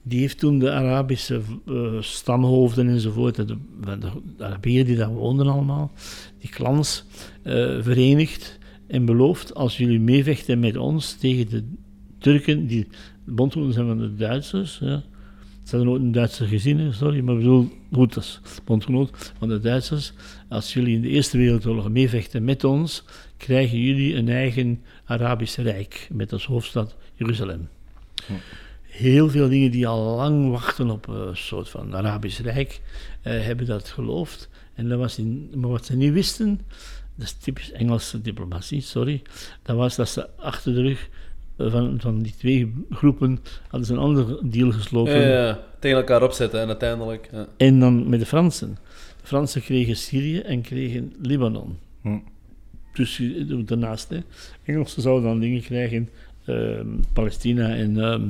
Die 0.07 0.19
heeft 0.19 0.39
toen 0.39 0.59
de 0.59 0.71
Arabische 0.71 1.41
eh, 1.67 2.01
stamhoofden 2.01 2.87
enzovoort, 2.87 3.35
de, 3.35 3.45
de, 3.45 4.09
Arabieren 4.37 4.85
die 4.85 4.95
daar 4.95 5.13
woonden 5.13 5.47
allemaal, 5.47 5.91
die 6.39 6.49
clans, 6.49 7.05
eh, 7.41 7.53
verenigd 7.81 8.59
en 8.87 9.05
beloofd, 9.05 9.55
als 9.55 9.77
jullie 9.77 9.99
meevechten 9.99 10.59
met 10.59 10.77
ons 10.77 11.13
tegen 11.13 11.49
de 11.49 11.63
Turken, 12.19 12.67
die 12.67 12.87
de 13.25 13.31
bondgenoten 13.31 13.73
zijn 13.73 13.87
van 13.87 13.97
de 13.97 14.15
Duitsers. 14.15 14.79
Ja. 14.81 15.03
Ze 15.63 15.77
nooit 15.77 16.01
een 16.01 16.11
Duitser 16.11 16.47
gezien, 16.47 16.79
hè, 16.79 16.91
sorry, 16.91 17.19
maar 17.19 17.33
ik 17.33 17.39
bedoel, 17.39 17.69
goed, 17.91 18.17
is 18.17 18.41
bondgenoot 18.65 19.33
van 19.37 19.49
de 19.49 19.59
Duitsers. 19.59 20.13
Als 20.49 20.73
jullie 20.73 20.95
in 20.95 21.01
de 21.01 21.07
Eerste 21.07 21.37
Wereldoorlog 21.37 21.89
meevechten 21.89 22.43
met 22.43 22.63
ons, 22.63 23.03
krijgen 23.37 23.79
jullie 23.79 24.15
een 24.15 24.29
eigen 24.29 24.81
Arabisch 25.05 25.57
Rijk, 25.57 26.07
met 26.11 26.33
als 26.33 26.45
hoofdstad 26.45 26.95
Jeruzalem. 27.13 27.67
Heel 28.97 29.29
veel 29.29 29.49
dingen 29.49 29.71
die 29.71 29.87
al 29.87 30.15
lang 30.15 30.49
wachten 30.51 30.89
op 30.89 31.07
een 31.07 31.37
soort 31.37 31.69
van 31.69 31.95
Arabisch 31.95 32.39
Rijk, 32.39 32.81
eh, 33.21 33.41
hebben 33.41 33.65
dat 33.65 33.87
geloofd. 33.89 34.49
En 34.73 34.89
dat 34.89 34.99
was 34.99 35.17
in, 35.17 35.51
maar 35.55 35.69
wat 35.69 35.85
ze 35.85 35.95
niet 35.95 36.13
wisten, 36.13 36.61
dat 37.15 37.25
is 37.25 37.33
typisch 37.33 37.71
Engelse 37.71 38.21
diplomatie, 38.21 38.81
sorry, 38.81 39.21
dat 39.63 39.75
was 39.75 39.95
dat 39.95 40.09
ze 40.09 40.29
achter 40.37 40.73
de 40.73 40.81
rug 40.81 41.09
eh, 41.57 41.71
van, 41.71 41.95
van 41.99 42.21
die 42.21 42.33
twee 42.37 42.73
groepen 42.89 43.39
hadden 43.67 43.87
ze 43.87 43.93
een 43.93 43.99
ander 43.99 44.37
deal 44.51 44.71
gesloten. 44.71 45.19
Ja, 45.19 45.27
ja, 45.45 45.59
tegen 45.79 45.97
elkaar 45.97 46.23
opzetten 46.23 46.61
en 46.61 46.67
uiteindelijk. 46.67 47.29
Ja. 47.31 47.47
En 47.57 47.79
dan 47.79 48.09
met 48.09 48.19
de 48.19 48.25
Fransen. 48.25 48.77
De 49.21 49.27
Fransen 49.27 49.61
kregen 49.61 49.95
Syrië 49.95 50.39
en 50.39 50.61
kregen 50.61 51.13
Libanon. 51.21 51.77
Hm. 52.01 52.17
Dus 52.93 53.17
je- 53.17 53.63
daarnaast, 53.65 54.09
hè. 54.09 54.17
Engelsen 54.63 55.01
zouden 55.01 55.29
dan 55.29 55.39
dingen 55.39 55.61
krijgen, 55.61 56.09
ehm, 56.45 56.87
Palestina 57.13 57.75
en 57.75 57.99
ehm, 58.03 58.27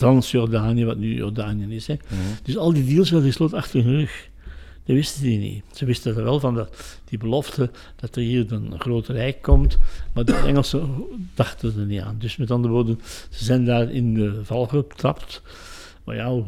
Transjordanië, 0.00 0.84
wat 0.84 0.96
nu 0.96 1.14
Jordanië 1.14 1.74
is. 1.74 1.86
Hè. 1.86 1.96
Dus 2.42 2.56
al 2.56 2.72
die 2.72 2.84
deals 2.84 3.10
werden 3.10 3.28
gesloten 3.28 3.58
achter 3.58 3.84
hun 3.84 3.96
rug. 3.96 4.28
Dat 4.84 4.96
wisten 4.96 5.22
die 5.22 5.38
niet. 5.38 5.64
Ze 5.72 5.84
wisten 5.84 6.16
er 6.16 6.24
wel 6.24 6.40
van 6.40 6.54
dat, 6.54 7.00
die 7.04 7.18
belofte 7.18 7.70
dat 7.96 8.16
er 8.16 8.22
hier 8.22 8.52
een 8.52 8.80
groot 8.80 9.08
rijk 9.08 9.42
komt, 9.42 9.78
maar 10.12 10.24
de 10.24 10.34
Engelsen 10.34 11.04
dachten 11.34 11.74
er 11.78 11.86
niet 11.86 12.00
aan. 12.00 12.16
Dus 12.18 12.36
met 12.36 12.50
andere 12.50 12.74
woorden, 12.74 13.00
ze 13.30 13.44
zijn 13.44 13.64
daar 13.64 13.90
in 13.90 14.14
de 14.14 14.40
val 14.44 14.66
getrapt. 14.66 15.42
Maar 16.04 16.16
ja, 16.16 16.30
hoe, 16.30 16.44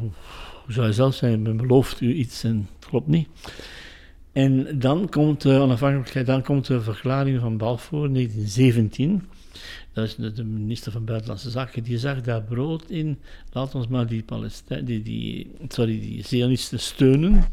hoe 0.65 0.73
zou 0.73 0.87
je 0.87 0.93
zelf 0.93 1.15
zijn? 1.15 1.43
Men 1.43 1.57
belooft 1.57 2.01
u 2.01 2.15
iets 2.15 2.45
en 2.45 2.69
het 2.79 2.89
klopt 2.89 3.09
niet. 3.09 3.29
En 4.33 4.79
dan 4.79 5.09
komt 5.09 5.43
de 5.43 5.59
onafhankelijkheid, 5.59 6.27
dan 6.27 6.43
komt 6.43 6.67
de 6.67 6.81
verklaring 6.81 7.41
van 7.41 7.57
Balfour 7.57 8.05
in 8.05 8.13
1917. 8.13 9.23
Dat 9.93 10.05
is 10.05 10.15
de, 10.15 10.45
minister 10.45 10.93
van 10.93 11.05
Buitenlandse 11.05 11.51
Zaken, 11.51 11.83
die 11.83 11.99
zag 11.99 12.21
daar 12.21 12.43
brood 12.43 12.91
in. 12.91 13.19
Laat 13.53 13.75
ons 13.75 13.89
maar 13.89 14.07
die, 14.07 14.23
Palestijn, 14.23 14.85
die, 14.85 15.03
die, 15.03 15.51
sorry, 15.69 16.01
die 16.01 16.27
Zionisten 16.27 16.81
steunen 16.81 17.45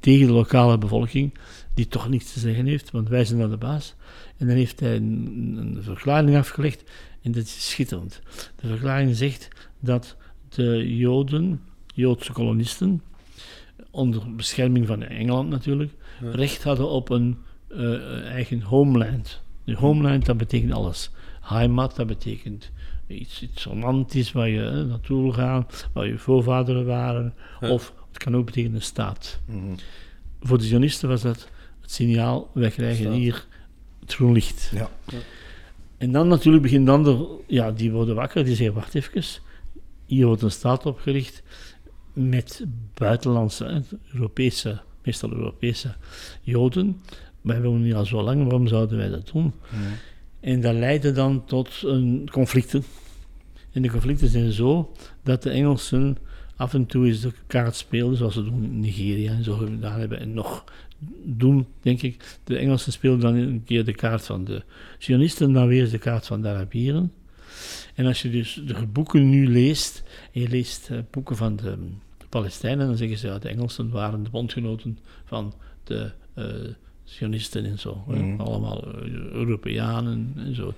tegen 0.00 0.26
de 0.26 0.32
lokale 0.32 0.78
bevolking, 0.78 1.34
die 1.74 1.88
toch 1.88 2.08
niets 2.08 2.32
te 2.32 2.40
zeggen 2.40 2.66
heeft, 2.66 2.90
want 2.90 3.08
wij 3.08 3.24
zijn 3.24 3.38
dan 3.38 3.50
de 3.50 3.56
baas. 3.56 3.94
En 4.36 4.46
dan 4.46 4.56
heeft 4.56 4.80
hij 4.80 4.96
een, 4.96 5.56
een 5.58 5.82
verklaring 5.82 6.36
afgelegd, 6.36 6.90
en 7.22 7.32
dat 7.32 7.42
is 7.42 7.70
schitterend. 7.70 8.20
De 8.56 8.66
verklaring 8.66 9.16
zegt 9.16 9.48
dat 9.80 10.16
de 10.48 10.96
Joden, 10.96 11.60
Joodse 11.94 12.32
kolonisten, 12.32 13.02
onder 13.90 14.34
bescherming 14.34 14.86
van 14.86 15.02
Engeland 15.02 15.48
natuurlijk, 15.48 15.92
recht 16.20 16.62
hadden 16.62 16.88
op 16.88 17.10
een 17.10 17.38
eh, 17.68 18.24
eigen 18.24 18.62
homeland. 18.62 19.42
De 19.64 19.76
homeland, 19.76 20.26
dat 20.26 20.36
betekent 20.36 20.72
alles. 20.72 21.10
Heimat, 21.40 21.96
dat 21.96 22.06
betekent 22.06 22.70
iets, 23.06 23.42
iets 23.42 23.64
romantisch 23.64 24.32
waar 24.32 24.48
je 24.48 24.66
eh, 24.66 24.84
naartoe 24.84 25.22
wil 25.22 25.32
gaan, 25.32 25.66
waar 25.92 26.06
je 26.06 26.18
voorvaderen 26.18 26.86
waren. 26.86 27.34
Of 27.60 27.94
het 28.08 28.18
kan 28.18 28.36
ook 28.36 28.46
betekenen 28.46 28.76
een 28.76 28.82
staat. 28.82 29.40
Mhm. 29.44 29.58
Voor 30.40 30.58
de 30.58 30.64
Zionisten 30.64 31.08
was 31.08 31.22
dat 31.22 31.48
het 31.80 31.90
signaal, 31.90 32.50
wij 32.54 32.70
krijgen 32.70 33.04
Staat. 33.04 33.14
hier 33.14 33.46
het 34.00 34.14
groen 34.14 34.32
licht. 34.32 34.70
Ja. 34.74 34.90
En 35.98 36.12
dan 36.12 36.28
natuurlijk 36.28 36.62
begint 36.62 36.86
dan 36.86 37.04
de, 37.04 37.38
ja, 37.46 37.72
die 37.72 37.92
worden 37.92 38.14
wakker, 38.14 38.44
die 38.44 38.54
zeggen, 38.54 38.74
wacht 38.74 38.94
even, 38.94 39.22
hier 40.06 40.26
wordt 40.26 40.42
een 40.42 40.50
staat 40.50 40.86
opgericht 40.86 41.42
met 42.12 42.64
buitenlandse, 42.94 43.64
hè, 43.64 43.80
Europese, 44.12 44.80
meestal 45.04 45.32
Europese 45.32 45.94
Joden. 46.42 47.02
Wij 47.40 47.62
wonen 47.62 47.82
hier 47.82 47.96
al 47.96 48.06
zo 48.06 48.22
lang, 48.22 48.42
waarom 48.42 48.66
zouden 48.66 48.98
wij 48.98 49.08
dat 49.08 49.30
doen? 49.32 49.52
En 50.40 50.60
dat 50.60 50.74
leidde 50.74 51.12
dan 51.12 51.44
tot 51.44 51.82
een 51.82 52.28
conflicten. 52.32 52.84
En 53.72 53.82
de 53.82 53.90
conflicten 53.90 54.28
zijn 54.28 54.52
zo 54.52 54.92
dat 55.22 55.42
de 55.42 55.50
Engelsen 55.50 56.16
af 56.56 56.74
en 56.74 56.86
toe 56.86 57.06
eens 57.06 57.20
de 57.20 57.32
kaart 57.46 57.76
speelden, 57.76 58.16
zoals 58.16 58.34
ze 58.34 58.44
doen 58.44 58.64
in 58.64 58.80
Nigeria 58.80 59.32
en 59.32 59.44
zo 59.44 59.56
gedaan 59.56 60.00
hebben, 60.00 60.20
en 60.20 60.34
nog 60.34 60.64
doen, 61.24 61.66
denk 61.80 62.02
ik. 62.02 62.38
De 62.44 62.56
Engelsen 62.56 62.92
speelden 62.92 63.20
dan 63.20 63.34
een 63.34 63.64
keer 63.64 63.84
de 63.84 63.94
kaart 63.94 64.24
van 64.24 64.44
de 64.44 64.62
Zionisten, 64.98 65.52
dan 65.52 65.66
weer 65.66 65.90
de 65.90 65.98
kaart 65.98 66.26
van 66.26 66.42
de 66.42 66.48
Arabieren. 66.48 67.12
En 67.94 68.06
als 68.06 68.22
je 68.22 68.30
dus 68.30 68.62
de 68.66 68.86
boeken 68.86 69.28
nu 69.28 69.48
leest, 69.48 70.02
en 70.32 70.40
je 70.40 70.48
leest 70.48 70.90
eh, 70.90 70.98
boeken 71.10 71.36
van 71.36 71.56
de, 71.56 71.78
Palestijnen, 72.28 72.86
dan 72.86 72.96
zeggen 72.96 73.18
ze, 73.18 73.26
ja, 73.26 73.38
de 73.38 73.48
Engelsen 73.48 73.90
waren 73.90 74.22
de 74.22 74.30
bondgenoten 74.30 74.98
van 75.24 75.54
de 75.84 76.12
eh, 76.34 76.44
Zionisten 77.10 77.64
en 77.64 77.78
zo. 77.78 78.04
Mhm. 78.08 78.40
Allemaal 78.40 78.84
eh, 78.94 79.10
Europeanen 79.32 80.32
en 80.36 80.54
zo. 80.54 80.74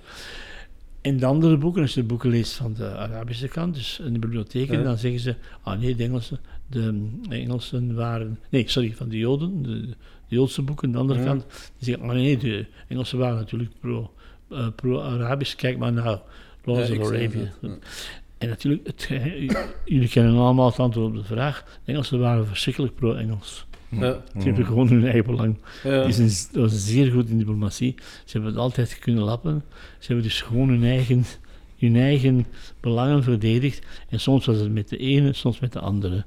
En 1.01 1.17
de 1.17 1.25
andere 1.25 1.57
boeken, 1.57 1.81
als 1.81 1.93
je 1.93 2.01
de 2.01 2.07
boeken 2.07 2.29
leest 2.29 2.53
van 2.53 2.73
de 2.73 2.95
Arabische 2.97 3.47
kant, 3.47 3.73
dus 3.75 3.99
in 3.99 4.13
de 4.13 4.19
bibliotheken, 4.19 4.77
Ja. 4.77 4.83
dan 4.83 4.97
zeggen 4.97 5.19
ze, 5.19 5.35
ah 5.61 5.79
nee, 5.79 5.95
de 5.95 6.03
Engelsen, 6.03 6.39
de 6.69 7.09
Engelsen 7.29 7.95
waren, 7.95 8.39
nee, 8.49 8.63
sorry, 8.69 8.93
van 8.95 9.09
de 9.09 9.17
Joden, 9.17 9.63
de, 9.63 9.79
de 9.87 9.95
Joodse 10.27 10.61
boeken, 10.61 10.91
de 10.91 10.97
andere 10.97 11.19
Ja. 11.19 11.25
kant, 11.25 11.45
die 11.77 11.87
zeggen, 11.87 12.09
ah 12.09 12.15
nee, 12.15 12.37
de 12.37 12.65
Engelsen 12.87 13.17
waren 13.17 13.35
natuurlijk 13.37 13.71
pro, 13.79 14.13
eh, 14.49 14.67
pro-Arabisch, 14.75 15.55
kijk 15.55 15.77
maar 15.77 15.93
naar 15.93 16.21
Lawrence 16.63 16.93
Ja, 16.93 16.99
of 17.01 17.07
Arabia. 17.07 17.51
En 18.37 18.49
natuurlijk, 18.49 18.87
het, 18.87 19.07
jullie 19.85 20.09
kennen 20.09 20.35
allemaal 20.37 20.65
het 20.69 20.79
antwoord 20.79 21.07
op 21.07 21.15
de 21.15 21.23
vraag, 21.23 21.63
de 21.85 21.91
Engelsen 21.91 22.19
waren 22.19 22.47
verschrikkelijk 22.47 22.95
pro-Engels. 22.95 23.65
Ja. 23.99 24.21
Ze 24.37 24.43
hebben 24.43 24.65
gewoon 24.65 24.87
hun 24.87 25.03
eigen 25.03 25.25
belang. 25.25 25.57
Ja. 25.83 26.03
Die 26.03 26.13
zijn, 26.13 26.29
dat 26.51 26.71
was 26.71 26.85
zeer 26.85 27.11
goed 27.11 27.29
in 27.29 27.37
diplomatie. 27.37 27.95
Ze 28.25 28.31
hebben 28.31 28.51
het 28.51 28.59
altijd 28.59 28.99
kunnen 28.99 29.23
lappen. 29.23 29.63
Ze 29.99 30.07
hebben 30.07 30.25
dus 30.25 30.41
gewoon 30.41 30.69
hun 30.69 30.83
eigen, 30.83 31.25
hun 31.79 31.95
eigen 31.95 32.45
belangen 32.79 33.23
verdedigd. 33.23 33.85
En 34.09 34.19
soms 34.19 34.45
was 34.45 34.57
het 34.57 34.71
met 34.71 34.89
de 34.89 34.97
ene, 34.97 35.33
soms 35.33 35.59
met 35.59 35.73
de 35.73 35.79
andere. 35.79 36.25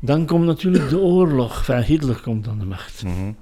Dan 0.00 0.26
komt 0.26 0.44
natuurlijk 0.44 0.88
de 0.88 0.98
oorlog. 0.98 1.58
Enfin, 1.58 1.82
Hitler 1.82 2.20
komt 2.20 2.48
aan 2.48 2.58
de 2.58 2.64
macht. 2.64 3.02
Mhm. 3.04 3.32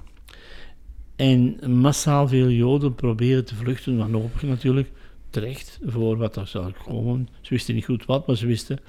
En 1.15 1.57
massaal 1.79 2.27
veel 2.27 2.49
Joden 2.49 2.95
proberen 2.95 3.45
te 3.45 3.55
vluchten, 3.55 3.97
wanhopig 3.97 4.41
natuurlijk, 4.41 4.91
terecht 5.29 5.79
voor 5.85 6.17
wat 6.17 6.35
er 6.35 6.47
zou 6.47 6.71
komen. 6.85 7.29
Ze 7.41 7.53
wisten 7.53 7.75
niet 7.75 7.85
goed 7.85 8.05
wat, 8.05 8.27
maar 8.27 8.35
ze 8.35 8.47
wisten 8.47 8.79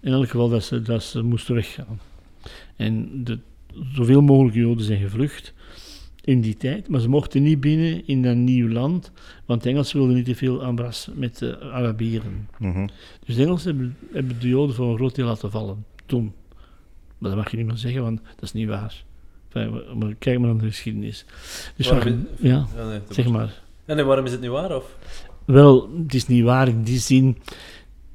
in 0.00 0.12
elk 0.12 0.28
geval 0.28 0.48
dat 0.48 0.64
ze, 0.64 0.82
dat 0.82 1.02
ze 1.02 1.22
moesten 1.22 1.54
weggaan. 1.54 2.00
En 2.76 3.24
de, 3.24 3.38
zoveel 3.92 4.20
mogelijk 4.22 4.56
Joden 4.56 4.84
zijn 4.84 5.00
gevlucht 5.00 5.52
in 6.24 6.40
die 6.40 6.56
tijd, 6.56 6.88
maar 6.88 7.00
ze 7.00 7.08
mochten 7.08 7.42
niet 7.42 7.60
binnen 7.60 8.06
in 8.06 8.22
dat 8.22 8.36
nieuw 8.36 8.68
land, 8.68 9.10
want 9.44 9.62
de 9.62 9.68
Engelsen 9.68 9.98
wilden 9.98 10.14
niet 10.16 10.24
te 10.24 10.34
veel 10.34 10.64
aanbras 10.64 11.08
met 11.14 11.38
de 11.38 11.60
Arabieren. 11.60 12.48
Mhm. 12.58 12.86
Dus 13.26 13.36
de 13.36 13.42
Engelsen 13.42 13.68
hebben, 13.70 13.96
hebben 14.12 14.40
de 14.40 14.48
Joden 14.48 14.74
voor 14.74 14.90
een 14.90 14.96
groot 14.96 15.14
deel 15.14 15.26
laten 15.26 15.50
vallen, 15.50 15.84
toen. 16.06 16.32
Maar 17.18 17.30
dat 17.30 17.38
mag 17.38 17.50
je 17.50 17.56
niet 17.56 17.66
meer 17.66 17.76
zeggen, 17.76 18.02
want 18.02 18.20
dat 18.34 18.42
is 18.42 18.52
niet 18.52 18.68
waar. 18.68 19.04
Enfin, 19.52 19.70
maar- 19.72 19.96
maar 19.96 20.14
kijk 20.14 20.38
maar 20.38 20.48
naar 20.48 20.58
de 20.62 20.66
geschiedenis. 20.68 21.24
Dus 21.76 21.88
Waarom 21.88 22.26
ja, 22.40 22.66
Ja, 22.76 22.86
nee, 22.86 23.00
dat 23.06 23.14
zeg 23.14 23.28
maar. 23.28 23.62
Ja, 23.86 23.94
nee, 23.94 24.04
waarom 24.04 24.24
is 24.24 24.32
het 24.32 24.40
niet 24.40 24.50
waar? 24.50 24.76
Of? 24.76 24.96
Wel, 25.44 25.90
het 26.02 26.14
is 26.14 26.26
niet 26.26 26.44
waar 26.44 26.68
in 26.68 26.82
die 26.82 26.98
zin. 26.98 27.36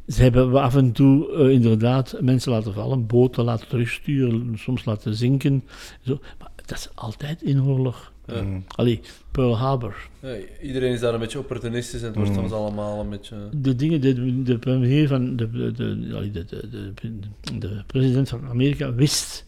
Ze 0.10 0.22
hebben 0.22 0.62
af 0.62 0.76
en 0.76 0.92
toe 0.92 1.32
eh, 1.34 1.50
inderdaad 1.50 2.16
mensen 2.22 2.52
laten 2.52 2.74
vallen, 2.74 3.06
boten 3.08 3.44
laten 3.44 3.68
terugsturen, 3.68 4.54
soms 4.58 4.86
laten 4.86 5.16
zinken. 5.16 5.64
Zo. 6.02 6.20
Maar 6.40 6.50
dat 6.66 6.78
is 6.78 6.90
altijd 6.96 7.42
in 7.42 7.64
oorlog. 7.64 8.12
Ja. 8.28 8.42
Mhm. 8.42 8.60
Allee, 8.68 9.00
Pearl 9.32 9.58
Harbor. 9.58 9.96
Ja, 10.20 10.36
iedereen 10.62 10.92
is 10.94 11.00
daar 11.00 11.14
een 11.14 11.20
beetje 11.20 11.40
opportunistisch 11.40 12.00
en 12.02 12.06
het 12.08 12.16
wordt 12.16 12.30
Mm. 12.32 12.36
soms 12.38 12.52
allemaal 12.52 13.00
een 13.00 13.10
beetje... 13.10 13.36
De 13.52 13.76
dingen, 13.76 14.02
de, 14.02 14.44
de 14.44 14.58
premier 14.58 15.08
van, 15.08 15.36
de, 15.36 15.52
de, 15.52 15.72
de, 15.72 16.32
de, 16.32 16.44
de, 16.70 16.94
de, 16.96 17.60
de 17.60 17.84
president 17.88 18.30
van 18.30 18.48
Amerika 18.50 18.94
wist, 18.94 19.46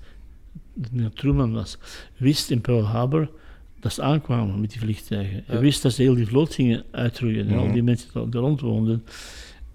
dat 0.74 1.16
Truman 1.16 1.54
was, 1.54 1.78
wist 2.18 2.50
in 2.52 2.62
Pearl 2.62 2.84
Harbor 2.86 3.30
dat 3.80 3.94
ze 3.94 4.02
aankwamen 4.02 4.62
met 4.62 4.70
die 4.72 4.80
vliegtuigen. 4.80 5.44
Hij 5.46 5.56
Ja. 5.56 5.62
wist 5.62 5.82
dat 5.82 5.94
ze 5.94 6.02
heel 6.02 6.16
die 6.16 6.28
vloot 6.28 6.54
gingen 6.54 6.84
uitroeien 6.92 7.48
en 7.48 7.58
al 7.58 7.64
Mhm. 7.64 7.74
die 7.74 7.84
mensen 7.84 8.10
die 8.14 8.22
er 8.34 8.40
rond 8.40 8.62
woonden. 8.62 9.04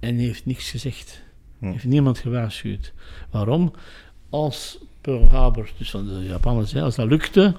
En 0.01 0.15
hij 0.17 0.25
heeft 0.25 0.47
niks 0.47 0.71
gezegd. 0.71 1.23
Hm. 1.59 1.71
heeft 1.71 1.85
niemand 1.85 2.19
gewaarschuwd. 2.19 2.93
Waarom? 3.31 3.73
Als 4.31 4.79
Pearl 5.01 5.29
Harbor, 5.29 5.71
dus 5.79 5.91
van 5.91 6.07
de 6.09 6.25
Japanners, 6.25 6.73
hè, 6.73 6.83
als 6.83 6.95
dat 6.97 7.09
lukte, 7.09 7.55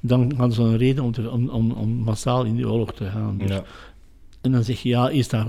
dan 0.00 0.32
hadden 0.36 0.52
ze 0.56 0.62
een 0.62 0.76
reden 0.76 1.04
om, 1.04 1.12
te, 1.12 1.30
om, 1.30 1.48
om, 1.48 1.70
om 1.72 1.88
massaal 1.90 2.44
in 2.44 2.56
die 2.56 2.68
oorlog 2.68 2.94
te 2.94 3.04
gaan. 3.10 3.38
Dus 3.38 3.48
Ja. 3.50 3.64
en 4.40 4.52
dan 4.52 4.64
zeg 4.64 4.80
je, 4.82 4.88
ja, 4.88 5.08
is 5.08 5.28
daar... 5.28 5.46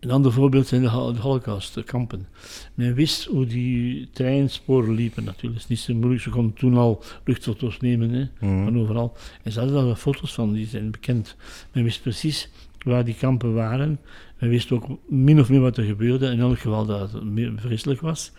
Een 0.00 0.10
ander 0.10 0.32
voorbeeld 0.32 0.66
zijn 0.66 0.82
de, 0.82 0.88
hol- 0.90 1.12
de 1.12 1.20
holocaust, 1.20 1.74
de 1.74 1.82
kampen. 1.82 2.26
Men 2.74 2.94
wist 2.94 3.24
hoe 3.24 3.46
die 3.46 4.08
treinsporen 4.12 4.94
liepen 4.94 5.24
natuurlijk. 5.24 5.52
Het 5.54 5.62
is 5.62 5.68
niet 5.68 5.78
zo 5.78 5.94
moeilijk, 5.94 6.22
ze 6.22 6.30
konden 6.30 6.54
toen 6.54 6.76
al 6.76 7.02
luchtfoto's 7.24 7.80
nemen, 7.80 8.10
hè, 8.10 8.26
Mhm. 8.48 8.64
van 8.64 8.78
overal. 8.78 9.16
En 9.42 9.52
ze 9.52 9.58
hadden 9.60 9.86
daar 9.86 9.96
foto's 9.96 10.34
van, 10.34 10.52
die 10.52 10.66
zijn 10.66 10.90
bekend. 10.90 11.36
Men 11.72 11.82
wist 11.84 12.02
precies 12.02 12.48
waar 12.84 13.04
die 13.04 13.14
kampen 13.14 13.54
waren. 13.54 13.98
We 14.38 14.48
wisten 14.48 14.76
ook 14.76 14.98
min 15.08 15.40
of 15.40 15.48
meer 15.48 15.60
wat 15.60 15.76
er 15.76 15.84
gebeurde. 15.84 16.26
In 16.26 16.40
elk 16.40 16.58
geval 16.58 16.86
dat 16.86 17.12
het 17.12 17.24
meer 17.24 17.52
vreselijk 17.56 18.00
was. 18.00 18.32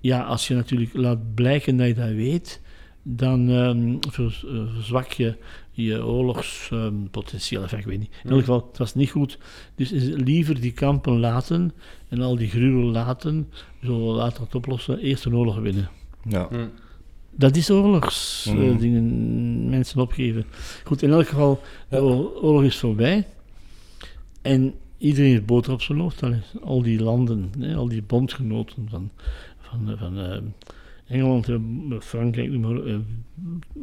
Ja, 0.00 0.22
als 0.22 0.48
je 0.48 0.54
natuurlijk 0.54 0.90
laat 0.94 1.34
blijken 1.34 1.76
dat 1.76 1.86
je 1.86 1.94
dat 1.94 2.08
weet, 2.10 2.60
dan 3.02 3.50
ehm, 3.50 3.92
eh, 3.92 4.30
verzwak 4.74 5.12
je 5.12 5.36
je 5.70 6.04
oorlogspotentieel. 6.06 7.62
Enfin, 7.62 7.78
ik 7.78 7.84
weet 7.84 7.98
niet. 7.98 8.10
In 8.24 8.30
elk 8.30 8.38
geval, 8.38 8.66
het 8.68 8.78
was 8.78 8.94
niet 8.94 9.10
goed. 9.10 9.38
Dus 9.74 9.92
is 9.92 10.02
het 10.08 10.20
liever 10.20 10.60
die 10.60 10.72
kampen 10.72 11.18
laten 11.18 11.72
en 12.08 12.20
al 12.20 12.36
die 12.36 12.48
gruwel 12.48 12.90
laten, 12.90 13.48
zo 13.82 14.14
laten 14.14 14.42
het 14.44 14.54
oplossen, 14.54 14.98
eerst 14.98 15.24
een 15.24 15.34
oorlog 15.36 15.56
winnen. 15.58 15.88
Ja. 16.28 16.48
Dat 17.36 17.56
is 17.56 17.70
oorlogs, 17.70 18.46
eh, 18.46 18.78
dingen, 18.78 19.68
mensen 19.70 20.00
opgeven. 20.00 20.44
Goed, 20.84 21.02
in 21.02 21.10
elk 21.10 21.28
geval, 21.28 21.60
de 21.88 22.02
oor- 22.02 22.40
oorlog 22.42 22.62
is 22.64 22.78
voorbij. 22.78 23.26
En 24.44 24.74
iedereen 24.98 25.30
heeft 25.30 25.46
boter 25.46 25.72
op 25.72 25.82
zijn 25.82 25.98
hoofd. 25.98 26.22
Al 26.62 26.82
die 26.82 27.02
landen, 27.02 27.52
hè, 27.58 27.74
al 27.74 27.88
die 27.88 28.02
bondgenoten 28.02 28.88
van, 28.88 29.10
van, 29.58 29.90
eh, 29.90 29.98
van 29.98 30.18
eh, 30.18 30.38
Engeland, 31.06 31.48
eh, 31.48 31.56
Frankrijk, 32.00 32.50
maar, 32.50 32.86
eh, 32.86 32.96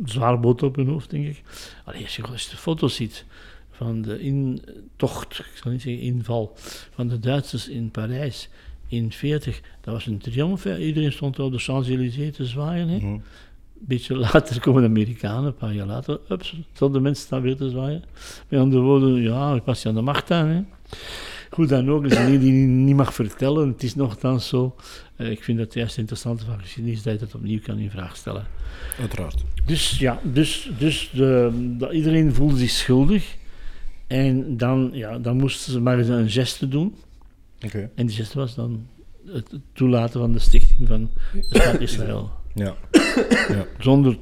zwaar 0.06 0.40
boter 0.40 0.68
op 0.68 0.76
hun 0.76 0.88
hoofd, 0.88 1.10
denk 1.10 1.28
ik. 1.28 1.42
Allee, 1.86 2.04
als 2.04 2.16
je 2.16 2.22
de 2.22 2.58
foto's 2.58 2.96
ziet 2.96 3.26
van 3.72 4.02
de 4.02 4.20
intocht, 4.20 5.40
ik 5.40 5.60
zal 5.64 5.72
niet 5.72 5.82
zeggen 5.82 6.04
inval, 6.04 6.54
van 6.92 7.08
de 7.08 7.20
Duitsers 7.20 7.70
in 7.70 7.92
Parijs 7.92 8.50
in 8.88 9.12
40, 9.12 9.62
dat 9.82 9.94
was 9.94 10.06
een 10.06 10.18
triomf. 10.18 10.66
Iedereen 10.66 11.12
stond 11.12 11.40
op 11.40 11.52
de 11.52 11.60
Champs-Élysées 11.60 12.36
te 12.36 12.46
zwaaien. 12.46 12.88
Hè. 12.88 12.98
Mhm. 12.98 13.20
Beetje 13.88 14.16
later 14.32 14.60
komen 14.60 14.82
de 14.82 14.88
Amerikanen, 14.88 15.46
een 15.46 15.56
paar 15.56 15.74
jaar 15.74 15.88
later, 15.88 16.20
ups, 16.30 16.56
de 16.78 17.00
mensen 17.00 17.26
staan 17.26 17.42
weer 17.42 17.56
te 17.56 17.70
zwaaien. 17.70 18.04
Met 18.48 18.60
andere 18.60 18.82
woorden, 18.82 19.22
ja, 19.22 19.54
ik 19.54 19.64
was 19.64 19.82
je 19.82 19.90
aan 19.90 19.96
de 19.96 20.02
macht 20.02 20.32
aan. 20.32 20.48
Hè. 20.48 20.62
Goed, 21.50 21.70
dan 21.70 21.92
ook, 21.92 22.04
dat 22.04 22.12
is 22.12 22.18
een 22.18 22.26
ding 22.26 22.42
die 22.42 22.54
je 22.54 22.68
niet 22.68 22.96
mag 22.96 23.14
vertellen. 23.14 23.68
Het 23.68 23.84
is 23.84 23.96
nogthans 23.96 24.48
zo. 24.48 24.76
Eh, 25.16 25.32
ik 25.32 25.44
vind 25.44 25.58
dat 25.58 25.66
het 25.68 25.76
juist 25.76 25.98
interessante 25.98 26.46
van 26.46 26.60
geschiedenis 26.60 27.04
dat 27.04 27.14
je 27.14 27.20
dat 27.20 27.36
opnieuw 27.36 27.60
kan 27.60 27.78
in 27.78 27.90
vraag 27.90 28.16
stellen. 28.16 28.46
Uiteraard. 29.00 29.44
Dus 29.66 30.00
ja, 30.00 30.20
dus, 30.24 30.72
dus 30.78 31.10
de, 31.14 31.52
dat 31.78 31.92
iedereen 31.92 32.34
voelde 32.34 32.58
zich 32.58 32.70
schuldig. 32.70 33.36
En 34.08 34.58
dan, 34.58 34.90
ja, 34.94 35.20
dan 35.20 35.38
moesten 35.38 35.72
ze 35.72 35.80
maar 35.80 35.98
eens 35.98 36.08
een 36.08 36.30
geste 36.30 36.68
doen. 36.68 36.96
Oké. 37.66 37.90
En 37.96 38.06
die 38.06 38.16
geste 38.16 38.38
was 38.38 38.56
dan 38.56 38.88
het 39.26 39.60
toelaten 39.74 40.20
van 40.20 40.34
de 40.34 40.40
stichting 40.40 40.88
van 40.88 41.10
de 41.34 41.46
staat 41.50 41.80
Israël. 41.90 42.32
Ja. 42.56 42.76
Zonder 43.80 44.18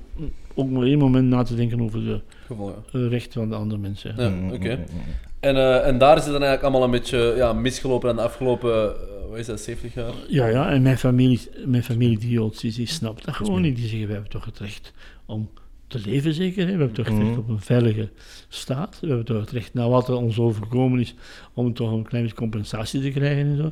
ook 0.56 0.70
maar 0.70 0.84
één 0.84 0.98
moment 0.98 1.28
na 1.30 1.44
te 1.44 1.56
denken 1.56 1.82
over 1.82 2.00
de 2.04 2.22
ja. 2.50 2.56
eh, 3.00 3.08
rechten 3.10 3.40
van 3.40 3.50
de 3.50 3.56
andere 3.56 3.82
mensen. 3.82 4.14
Ja, 4.18 4.30
Mm, 4.30 4.52
oké. 4.52 4.76
mm, 4.76 4.82
mm, 4.82 4.86
mm. 4.94 5.02
En, 5.40 5.56
eh, 5.56 5.88
en 5.88 5.98
daar 5.98 6.18
is 6.18 6.24
het 6.24 6.32
dan 6.32 6.44
eigenlijk 6.44 6.64
allemaal 6.64 6.84
een 6.84 6.92
beetje 7.00 7.34
ja, 7.38 7.54
misgelopen 7.54 8.10
aan 8.10 8.16
de 8.16 8.22
afgelopen, 8.22 8.72
eh, 8.74 9.30
wat 9.30 9.38
is 9.40 9.46
dat, 9.46 9.60
70 9.62 9.94
jaar? 9.94 10.14
Ja, 10.28 10.48
ja, 10.48 10.70
en 10.70 10.82
mijn 10.82 10.98
familie, 10.98 11.40
mijn 11.66 11.84
familie 11.84 12.18
die 12.18 12.30
Joods 12.30 12.64
is, 12.64 12.76
die 12.76 12.88
snapt 12.88 13.26
dat 13.26 13.36
gewoon 13.36 13.62
niet. 13.62 13.76
Die 13.76 13.88
zeggen, 13.88 14.08
we 14.08 14.14
hebben 14.14 14.32
toch 14.32 14.46
het 14.46 14.60
recht 14.60 14.94
om 15.26 15.50
te 15.88 16.00
leven 16.06 16.34
zeker, 16.34 16.60
hè? 16.68 16.72
we 16.74 16.78
hebben 16.78 16.92
toch 16.96 17.08
het 17.08 17.18
recht 17.24 17.38
op 17.38 17.50
een 17.50 17.60
veilige 17.62 18.10
staat, 18.48 18.98
we 19.02 19.08
hebben 19.08 19.26
toch 19.26 19.40
het 19.40 19.52
recht, 19.52 19.74
na 19.74 19.90
wat 19.90 20.08
er 20.08 20.16
ons 20.16 20.40
overkomen 20.40 21.00
is, 21.00 21.16
om 21.54 21.74
toch 21.74 21.92
een 21.92 22.04
klein 22.04 22.24
beetje 22.24 22.38
compensatie 22.38 23.02
te 23.02 23.10
krijgen 23.10 23.46
en 23.46 23.58
zo. 23.58 23.72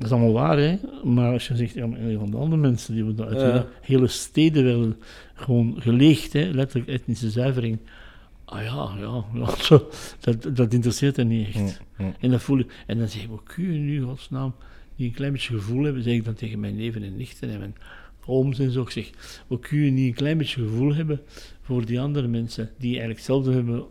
Dat 0.00 0.08
is 0.08 0.16
allemaal 0.16 0.32
waar, 0.32 0.58
hè? 0.58 0.76
maar 1.04 1.32
als 1.32 1.48
je 1.48 1.56
zegt, 1.56 1.74
ja, 1.74 1.86
maar 1.86 1.98
van 2.18 2.30
de 2.30 2.36
andere 2.36 2.60
mensen, 2.60 2.94
die 2.94 3.24
uit 3.24 3.40
Ja. 3.40 3.66
hele 3.80 4.06
steden 4.06 4.64
werden 4.64 4.96
gewoon 5.34 5.74
geleegd, 5.78 6.32
hè? 6.32 6.50
letterlijk 6.52 6.90
etnische 6.90 7.30
zuivering. 7.30 7.78
Ah 8.44 8.62
ja, 8.62 8.90
ja, 8.98 9.24
dat, 10.20 10.56
dat 10.56 10.72
interesseert 10.72 11.16
hen 11.16 11.28
niet 11.28 11.46
echt. 11.46 11.80
Mm, 11.96 12.06
mm. 12.06 12.14
En 12.20 12.30
dat 12.30 12.42
voel 12.42 12.58
ik. 12.58 12.84
En 12.86 12.98
dan 12.98 13.08
zeg 13.08 13.22
ik, 13.22 13.28
hoe 13.28 13.42
kun 13.44 13.72
je 13.72 13.78
nu, 13.78 14.02
godsnaam, 14.02 14.54
die 14.96 15.06
een 15.08 15.14
klein 15.14 15.32
beetje 15.32 15.54
gevoel 15.54 15.84
hebben, 15.84 16.02
zeg 16.02 16.14
ik 16.14 16.24
dan 16.24 16.34
tegen 16.34 16.60
mijn 16.60 16.76
neven 16.76 17.02
en 17.02 17.16
nichten 17.16 17.50
en 17.50 17.58
mijn 17.58 17.74
ooms 18.26 18.58
en 18.58 18.70
zo. 18.70 18.82
Ik 18.82 18.90
zeg, 18.90 19.10
hoe 19.46 19.58
kun 19.58 19.78
je 19.78 19.90
niet 19.90 20.06
een 20.08 20.14
klein 20.14 20.38
beetje 20.38 20.62
gevoel 20.62 20.94
hebben 20.94 21.20
voor 21.60 21.84
die 21.84 22.00
andere 22.00 22.28
mensen 22.28 22.70
die 22.78 22.88
eigenlijk 22.90 23.18
hetzelfde 23.18 23.52
hebben, 23.52 23.84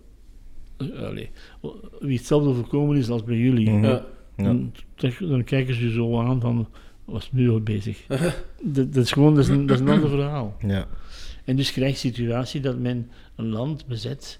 allee, 0.96 1.30
wie 2.00 2.18
hetzelfde 2.18 2.50
overkomen 2.50 2.98
is 2.98 3.10
als 3.10 3.24
bij 3.24 3.38
jullie. 3.38 3.70
Mhm. 3.70 3.84
Ja. 3.86 4.06
Ja. 4.44 4.56
Dan, 5.20 5.44
kijken 5.44 5.76
ze 5.76 5.84
je 5.84 5.92
zo 5.92 6.20
aan 6.20 6.42
van, 6.42 6.68
was 7.06 7.32
nu 7.32 7.50
al 7.50 7.62
bezig? 7.62 8.06
dat, 8.62 8.94
dat 8.94 9.04
is 9.04 9.12
gewoon, 9.12 9.36
dat 9.36 9.44
is 9.44 9.50
een, 9.50 9.66
dat 9.66 9.76
is 9.76 9.82
een 9.82 9.90
ander 9.90 10.10
verhaal. 10.10 10.56
Ja. 10.68 10.88
En 11.46 11.56
dus 11.56 11.72
krijg 11.72 12.02
je 12.02 12.08
situatie 12.10 12.62
dat 12.62 12.80
men 12.80 13.10
een 13.36 13.48
land 13.50 13.88
bezet 13.88 14.40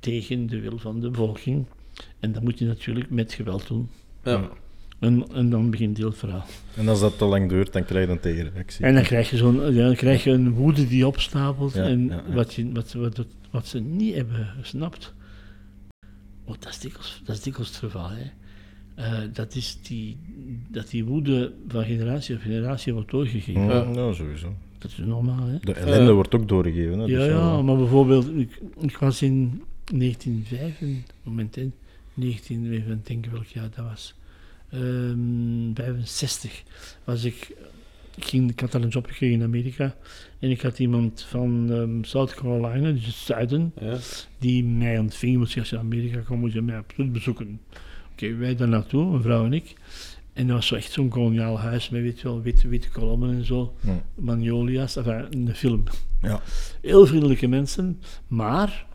tegen 0.00 0.46
de 0.46 0.60
wil 0.60 0.78
van 0.78 1.00
de 1.00 1.10
bevolking. 1.10 1.66
En 2.20 2.32
dat 2.32 2.42
moet 2.42 2.58
je 2.58 2.64
natuurlijk 2.64 3.10
met 3.10 3.32
geweld 3.32 3.66
doen. 3.66 3.88
Ja. 4.22 4.48
En, 4.98 5.26
en 5.32 5.50
dan 5.50 5.70
begint 5.70 5.96
heel 5.96 6.08
het 6.08 6.18
verhaal. 6.18 6.46
En 6.76 6.88
als 6.88 7.00
dat 7.00 7.18
te 7.18 7.24
lang 7.24 7.48
duurt, 7.48 7.72
dan 7.72 7.84
krijg 7.84 8.06
je 8.06 8.12
een 8.12 8.20
tegenreactie. 8.20 8.84
En 8.84 8.94
dan 8.94 9.02
krijg 9.02 9.30
je, 9.30 9.36
zo'n, 9.36 9.74
ja, 9.74 9.84
dan 9.84 9.94
krijg 9.94 10.24
je 10.24 10.30
een 10.30 10.52
woede 10.52 10.86
die 10.86 11.06
opstapelt. 11.06 11.74
Ja, 11.74 11.82
en 11.82 12.06
ja. 12.06 12.22
Wat, 12.32 12.54
je, 12.54 12.72
wat, 12.72 12.92
wat, 12.92 13.26
wat 13.50 13.66
ze 13.66 13.80
niet 13.80 14.14
hebben 14.14 14.46
gesnapt. 14.60 15.14
Want 16.44 16.62
dat 16.62 16.72
is 16.72 16.78
dikwijls, 16.78 17.20
dat 17.24 17.36
is 17.36 17.42
dikwijls 17.42 17.68
het 17.68 17.78
geval. 17.78 18.10
Hè. 18.10 18.30
Eh, 18.98 19.18
dat 19.32 19.54
is 19.54 19.78
die, 19.82 20.16
dat 20.68 20.90
die 20.90 21.04
woede 21.04 21.52
van 21.68 21.84
generatie 21.84 22.34
op 22.34 22.40
generatie 22.40 22.92
wordt 22.92 23.10
doorgegeven. 23.10 23.62
Ja. 23.62 23.90
ja, 23.94 24.12
sowieso. 24.12 24.54
Dat 24.78 24.90
is 24.90 24.96
normaal. 24.96 25.46
Hè. 25.46 25.58
De 25.58 25.72
ellende 25.72 26.12
wordt 26.12 26.34
ook 26.34 26.48
doorgegeven. 26.48 26.98
Hè, 26.98 27.04
Ja, 27.06 27.18
dus 27.18 27.26
ja, 27.26 27.62
maar 27.62 27.76
bijvoorbeeld, 27.76 28.28
ik, 28.28 28.60
ik 28.80 28.96
was 28.98 29.22
in 29.22 29.62
1905, 29.94 30.82
moment 31.22 31.56
in 31.56 31.72
19, 32.14 32.72
even 32.72 33.00
denken 33.04 33.32
welk 33.32 33.46
jaar 33.46 33.68
dat 33.76 33.84
was, 33.84 34.14
Ehm 34.70 35.74
65, 35.74 36.62
was 37.04 37.24
ik, 37.24 37.50
ik, 38.16 38.24
ging, 38.24 38.50
ik 38.50 38.60
had 38.60 38.74
al 38.74 38.82
een 38.82 38.88
job 38.88 39.06
gekregen 39.06 39.36
in 39.36 39.42
Amerika 39.42 39.96
en 40.38 40.50
ik 40.50 40.60
had 40.60 40.78
iemand 40.78 41.26
van 41.28 41.66
ehm, 41.72 42.02
South 42.02 42.34
Carolina, 42.34 42.90
dus 42.92 43.06
het 43.06 43.14
zuiden, 43.14 43.72
Ja. 43.80 43.98
die 44.38 44.64
mij 44.64 44.98
ontving, 44.98 45.36
want 45.36 45.56
als 45.58 45.68
je 45.68 45.74
naar 45.74 45.84
Amerika 45.84 46.20
komt, 46.20 46.40
moet 46.40 46.52
je 46.52 46.62
mij 46.62 46.76
absoluut 46.76 47.12
bezoeken. 47.12 47.60
Wij 48.20 48.56
daar 48.56 48.68
naartoe, 48.68 49.10
mijn 49.10 49.22
vrouw 49.22 49.44
en 49.44 49.52
ik. 49.52 49.74
En 50.32 50.46
dat 50.46 50.56
was 50.56 50.66
zo 50.66 50.74
echt 50.74 50.92
zo'n 50.92 51.08
koloniaal 51.08 51.58
huis 51.58 51.88
met 51.88 52.02
weet 52.02 52.20
je 52.20 52.28
wel, 52.28 52.42
witte, 52.42 52.68
witte 52.68 52.90
kolommen 52.90 53.30
en 53.30 53.44
zo. 53.44 53.74
Ja. 53.80 54.02
Magnolia's, 54.14 54.96
enfin, 54.96 55.26
een 55.30 55.54
film. 55.54 55.82
Ja. 56.22 56.40
Heel 56.80 57.06
vriendelijke 57.06 57.46
mensen, 57.46 58.00
maar 58.26 58.86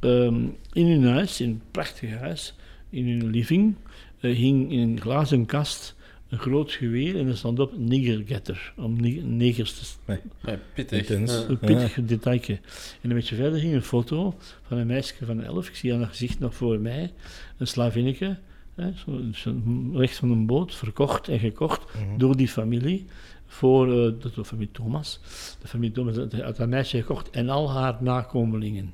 ehm, 0.00 0.40
in 0.72 0.86
hun 0.86 1.04
huis, 1.04 1.40
in 1.40 1.48
een 1.48 1.62
prachtig 1.70 2.18
huis, 2.18 2.54
in 2.90 3.08
hun 3.08 3.30
living, 3.30 3.74
eh, 4.20 4.36
hing 4.36 4.72
in 4.72 4.78
een 4.78 5.00
glazen 5.00 5.46
kast 5.46 5.96
een 6.28 6.38
groot 6.38 6.72
geweer 6.72 7.18
en 7.18 7.28
er 7.28 7.36
stond 7.36 7.58
op 7.58 7.78
niggergetter, 7.78 8.72
om 8.76 9.00
negers 9.36 9.96
te 10.06 10.16
Ja, 10.44 10.58
pittig. 10.74 11.10
Een 11.10 11.58
pittig 11.58 11.94
detailje. 12.04 12.58
En 13.00 13.10
een 13.10 13.16
beetje 13.16 13.34
verder 13.34 13.60
ging 13.60 13.74
een 13.74 13.82
foto 13.82 14.36
van 14.66 14.78
een 14.78 14.86
meisje 14.86 15.24
van 15.24 15.42
elf. 15.42 15.68
Ik 15.68 15.74
zie 15.74 15.94
haar 15.94 16.06
gezicht 16.06 16.38
nog 16.38 16.54
voor 16.54 16.80
mij. 16.80 17.12
Een 17.56 17.66
slavinneke. 17.66 18.38
Hè, 18.78 18.90
zo, 19.06 19.20
zo 19.32 19.54
recht 19.92 20.16
van 20.16 20.30
een 20.30 20.46
boot, 20.46 20.74
verkocht 20.74 21.28
en 21.28 21.38
gekocht 21.38 21.80
Mhm. 21.94 22.18
door 22.18 22.36
die 22.36 22.48
familie. 22.48 23.06
Voor 23.46 23.86
eh, 23.86 23.92
de, 23.94 24.30
de 24.34 24.44
familie 24.44 24.70
Thomas. 24.72 25.20
De 25.62 25.68
familie 25.68 25.92
Thomas 25.94 26.16
had 26.16 26.32
had 26.32 26.56
dat 26.56 26.68
meisje 26.68 26.96
gekocht 26.98 27.30
en 27.30 27.48
al 27.48 27.70
haar 27.72 27.96
nakomelingen. 28.00 28.92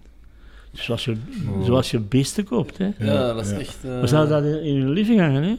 Dus 0.72 0.84
zoals 0.84 1.04
je, 1.04 1.16
Oh. 1.48 1.64
zoals 1.64 1.90
je 1.90 1.98
beesten 2.00 2.44
koopt. 2.44 2.78
Hè. 2.78 2.90
Ja, 2.98 3.32
dat 3.32 3.44
is 3.44 3.50
ja. 3.50 3.58
echt... 3.58 3.84
eh, 3.84 4.00
We 4.00 4.06
zouden 4.06 4.42
dat 4.42 4.52
in, 4.52 4.62
in 4.64 4.80
hun 4.80 4.90
living 4.90 5.20
hangen. 5.20 5.42
Hè. 5.42 5.54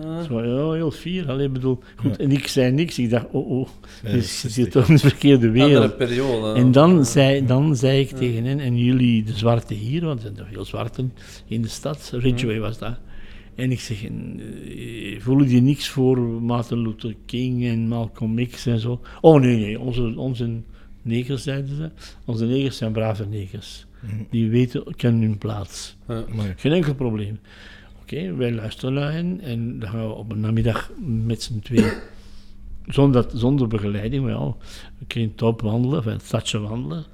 ja. 0.00 0.22
Zo, 0.22 0.42
ja, 0.42 0.72
heel 0.72 0.90
fier. 0.90 1.28
Allee, 1.30 1.48
bedoel, 1.48 1.78
goed. 1.96 2.16
En 2.16 2.30
ik 2.32 2.46
zei 2.46 2.72
niks. 2.72 2.98
Ik 2.98 3.10
dacht, 3.10 3.26
oh, 3.30 3.50
oh, 3.50 3.68
je 4.02 4.22
zit 4.22 4.70
toch 4.70 4.88
in 4.88 4.94
de 4.94 5.00
verkeerde 5.00 5.50
wereld. 5.50 5.74
Andere 5.74 5.92
periode. 5.92 6.60
En 6.60 6.72
dan 6.72 7.04
zei, 7.04 7.46
dan 7.46 7.76
zei 7.76 8.00
ik 8.00 8.08
tegen 8.10 8.44
hen, 8.44 8.60
en 8.60 8.78
jullie 8.78 9.24
de 9.24 9.32
zwarte 9.36 9.74
hier, 9.74 10.04
want 10.04 10.18
er 10.18 10.22
zijn 10.24 10.34
toch 10.34 10.46
veel 10.52 10.64
zwarten 10.64 11.12
in 11.46 11.62
de 11.62 11.68
stad, 11.68 12.10
Ridgeway 12.14 12.60
was 12.60 12.78
dat. 12.78 12.96
En 13.58 13.70
ik 13.70 13.80
zeg, 13.80 14.04
eh, 14.04 15.20
voelen 15.20 15.46
die 15.46 15.60
niks 15.60 15.88
voor 15.88 16.18
Martin 16.18 16.78
Luther 16.78 17.14
King 17.26 17.64
en 17.64 17.88
Malcolm 17.88 18.48
X 18.48 18.66
en 18.66 18.78
zo? 18.78 19.00
Oh 19.20 19.40
nee, 19.40 19.56
nee, 19.56 19.80
onze, 19.80 20.12
onze 20.16 20.60
negers, 21.02 21.42
zeiden 21.42 21.76
ze, 21.76 21.90
onze 22.24 22.44
negers 22.44 22.76
zijn 22.76 22.92
brave 22.92 23.26
negers. 23.26 23.86
Die 24.30 24.50
weten, 24.50 24.94
kennen 24.96 25.22
hun 25.22 25.38
plaats. 25.38 25.96
Ja. 26.08 26.24
Maar, 26.34 26.54
Geen 26.56 26.72
enkel 26.72 26.94
probleem. 26.94 27.38
Oké, 28.02 28.34
wij 28.34 28.52
luisteren 28.52 28.94
naar 28.94 29.12
hen 29.12 29.40
en 29.40 29.78
dan 29.78 29.88
gaan 29.88 30.06
we 30.06 30.14
op 30.14 30.32
een 30.32 30.40
namiddag 30.40 30.90
met 31.24 31.42
z'n 31.42 31.58
twee, 31.58 31.92
zonder, 32.86 33.26
zonder 33.32 33.68
begeleiding, 33.68 34.24
wel, 34.24 34.56
we 34.98 35.06
kunnen 35.06 35.34
top 35.34 35.60
wandelen, 35.60 36.04
het 36.04 36.22
stadje 36.22 36.58
wandelen. 36.58 37.04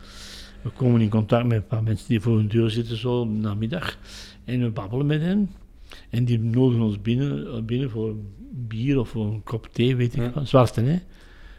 We 0.62 0.70
komen 0.70 1.00
in 1.00 1.08
contact 1.08 1.46
met 1.46 1.56
een 1.56 1.66
paar 1.66 1.82
mensen 1.82 2.08
die 2.08 2.20
voor 2.20 2.36
hun 2.36 2.48
deur 2.48 2.70
zitten 2.70 2.96
zo 2.96 3.24
namiddag 3.24 3.98
en 4.44 4.60
we 4.60 4.70
babbelen 4.70 5.06
met 5.06 5.20
hen. 5.20 5.50
En 6.10 6.24
die 6.24 6.38
nodigen 6.38 6.84
ons 6.84 7.02
binnen, 7.02 7.46
eh, 7.46 7.62
binnen 7.62 7.90
voor 7.90 8.08
een 8.08 8.26
bier 8.50 8.98
of 8.98 9.08
voor 9.08 9.26
een 9.26 9.42
kop 9.42 9.68
thee, 9.72 9.96
weet 9.96 10.14
ik 10.16 10.22
Ja. 10.22 10.30
wat. 10.34 10.48
Zwarte, 10.48 10.80
hè? 10.80 10.98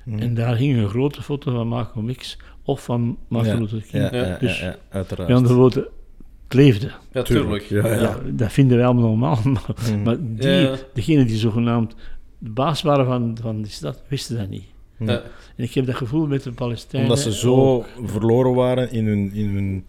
Mhm. 0.05 0.19
En 0.19 0.33
daar 0.33 0.55
hing 0.57 0.77
een 0.77 0.89
grote 0.89 1.21
foto 1.21 1.51
van 1.51 1.67
Malcolm 1.67 2.15
X 2.15 2.37
of 2.63 2.83
van 2.83 3.17
Martin 3.27 3.53
ja, 3.53 3.59
Luther 3.59 3.81
King. 3.81 4.03
ja, 4.11 4.15
ja, 4.17 4.25
ja, 4.27 4.37
Dus- 4.37 4.59
ja, 4.59 4.75
uiteraard. 4.89 5.29
Met 5.29 5.37
andere 5.37 5.53
woorden, 5.55 5.87
het 6.47 6.91
Ja, 7.11 7.21
tuurlijk. 7.21 7.63
Ja, 7.63 7.87
ja. 7.87 8.01
Ja, 8.01 8.19
dat 8.31 8.51
vinden 8.51 8.77
wij 8.77 8.85
allemaal 8.85 9.07
normaal. 9.07 9.39
Maar, 9.53 9.75
Mhm. 9.91 10.03
maar 10.03 10.17
die, 10.19 10.49
Ja. 10.49 10.75
degenen 10.93 11.27
die 11.27 11.37
zogenaamd 11.37 11.95
de 12.37 12.49
baas 12.49 12.81
waren 12.81 13.05
van, 13.05 13.37
van 13.41 13.61
die 13.61 13.71
stad, 13.71 14.01
wisten 14.07 14.37
dat 14.37 14.49
niet. 14.49 14.63
Ja. 14.99 15.21
En 15.55 15.63
ik 15.63 15.73
heb 15.73 15.85
dat 15.85 15.95
gevoel 15.95 16.27
met 16.27 16.43
de 16.43 16.51
Palestijnen. 16.51 17.09
Omdat 17.09 17.23
ze 17.23 17.33
zo 17.33 17.55
ook. 17.55 17.85
verloren 18.03 18.53
waren 18.53 18.91
in 18.91 19.05
hun, 19.05 19.31
in 19.33 19.49
hun 19.49 19.85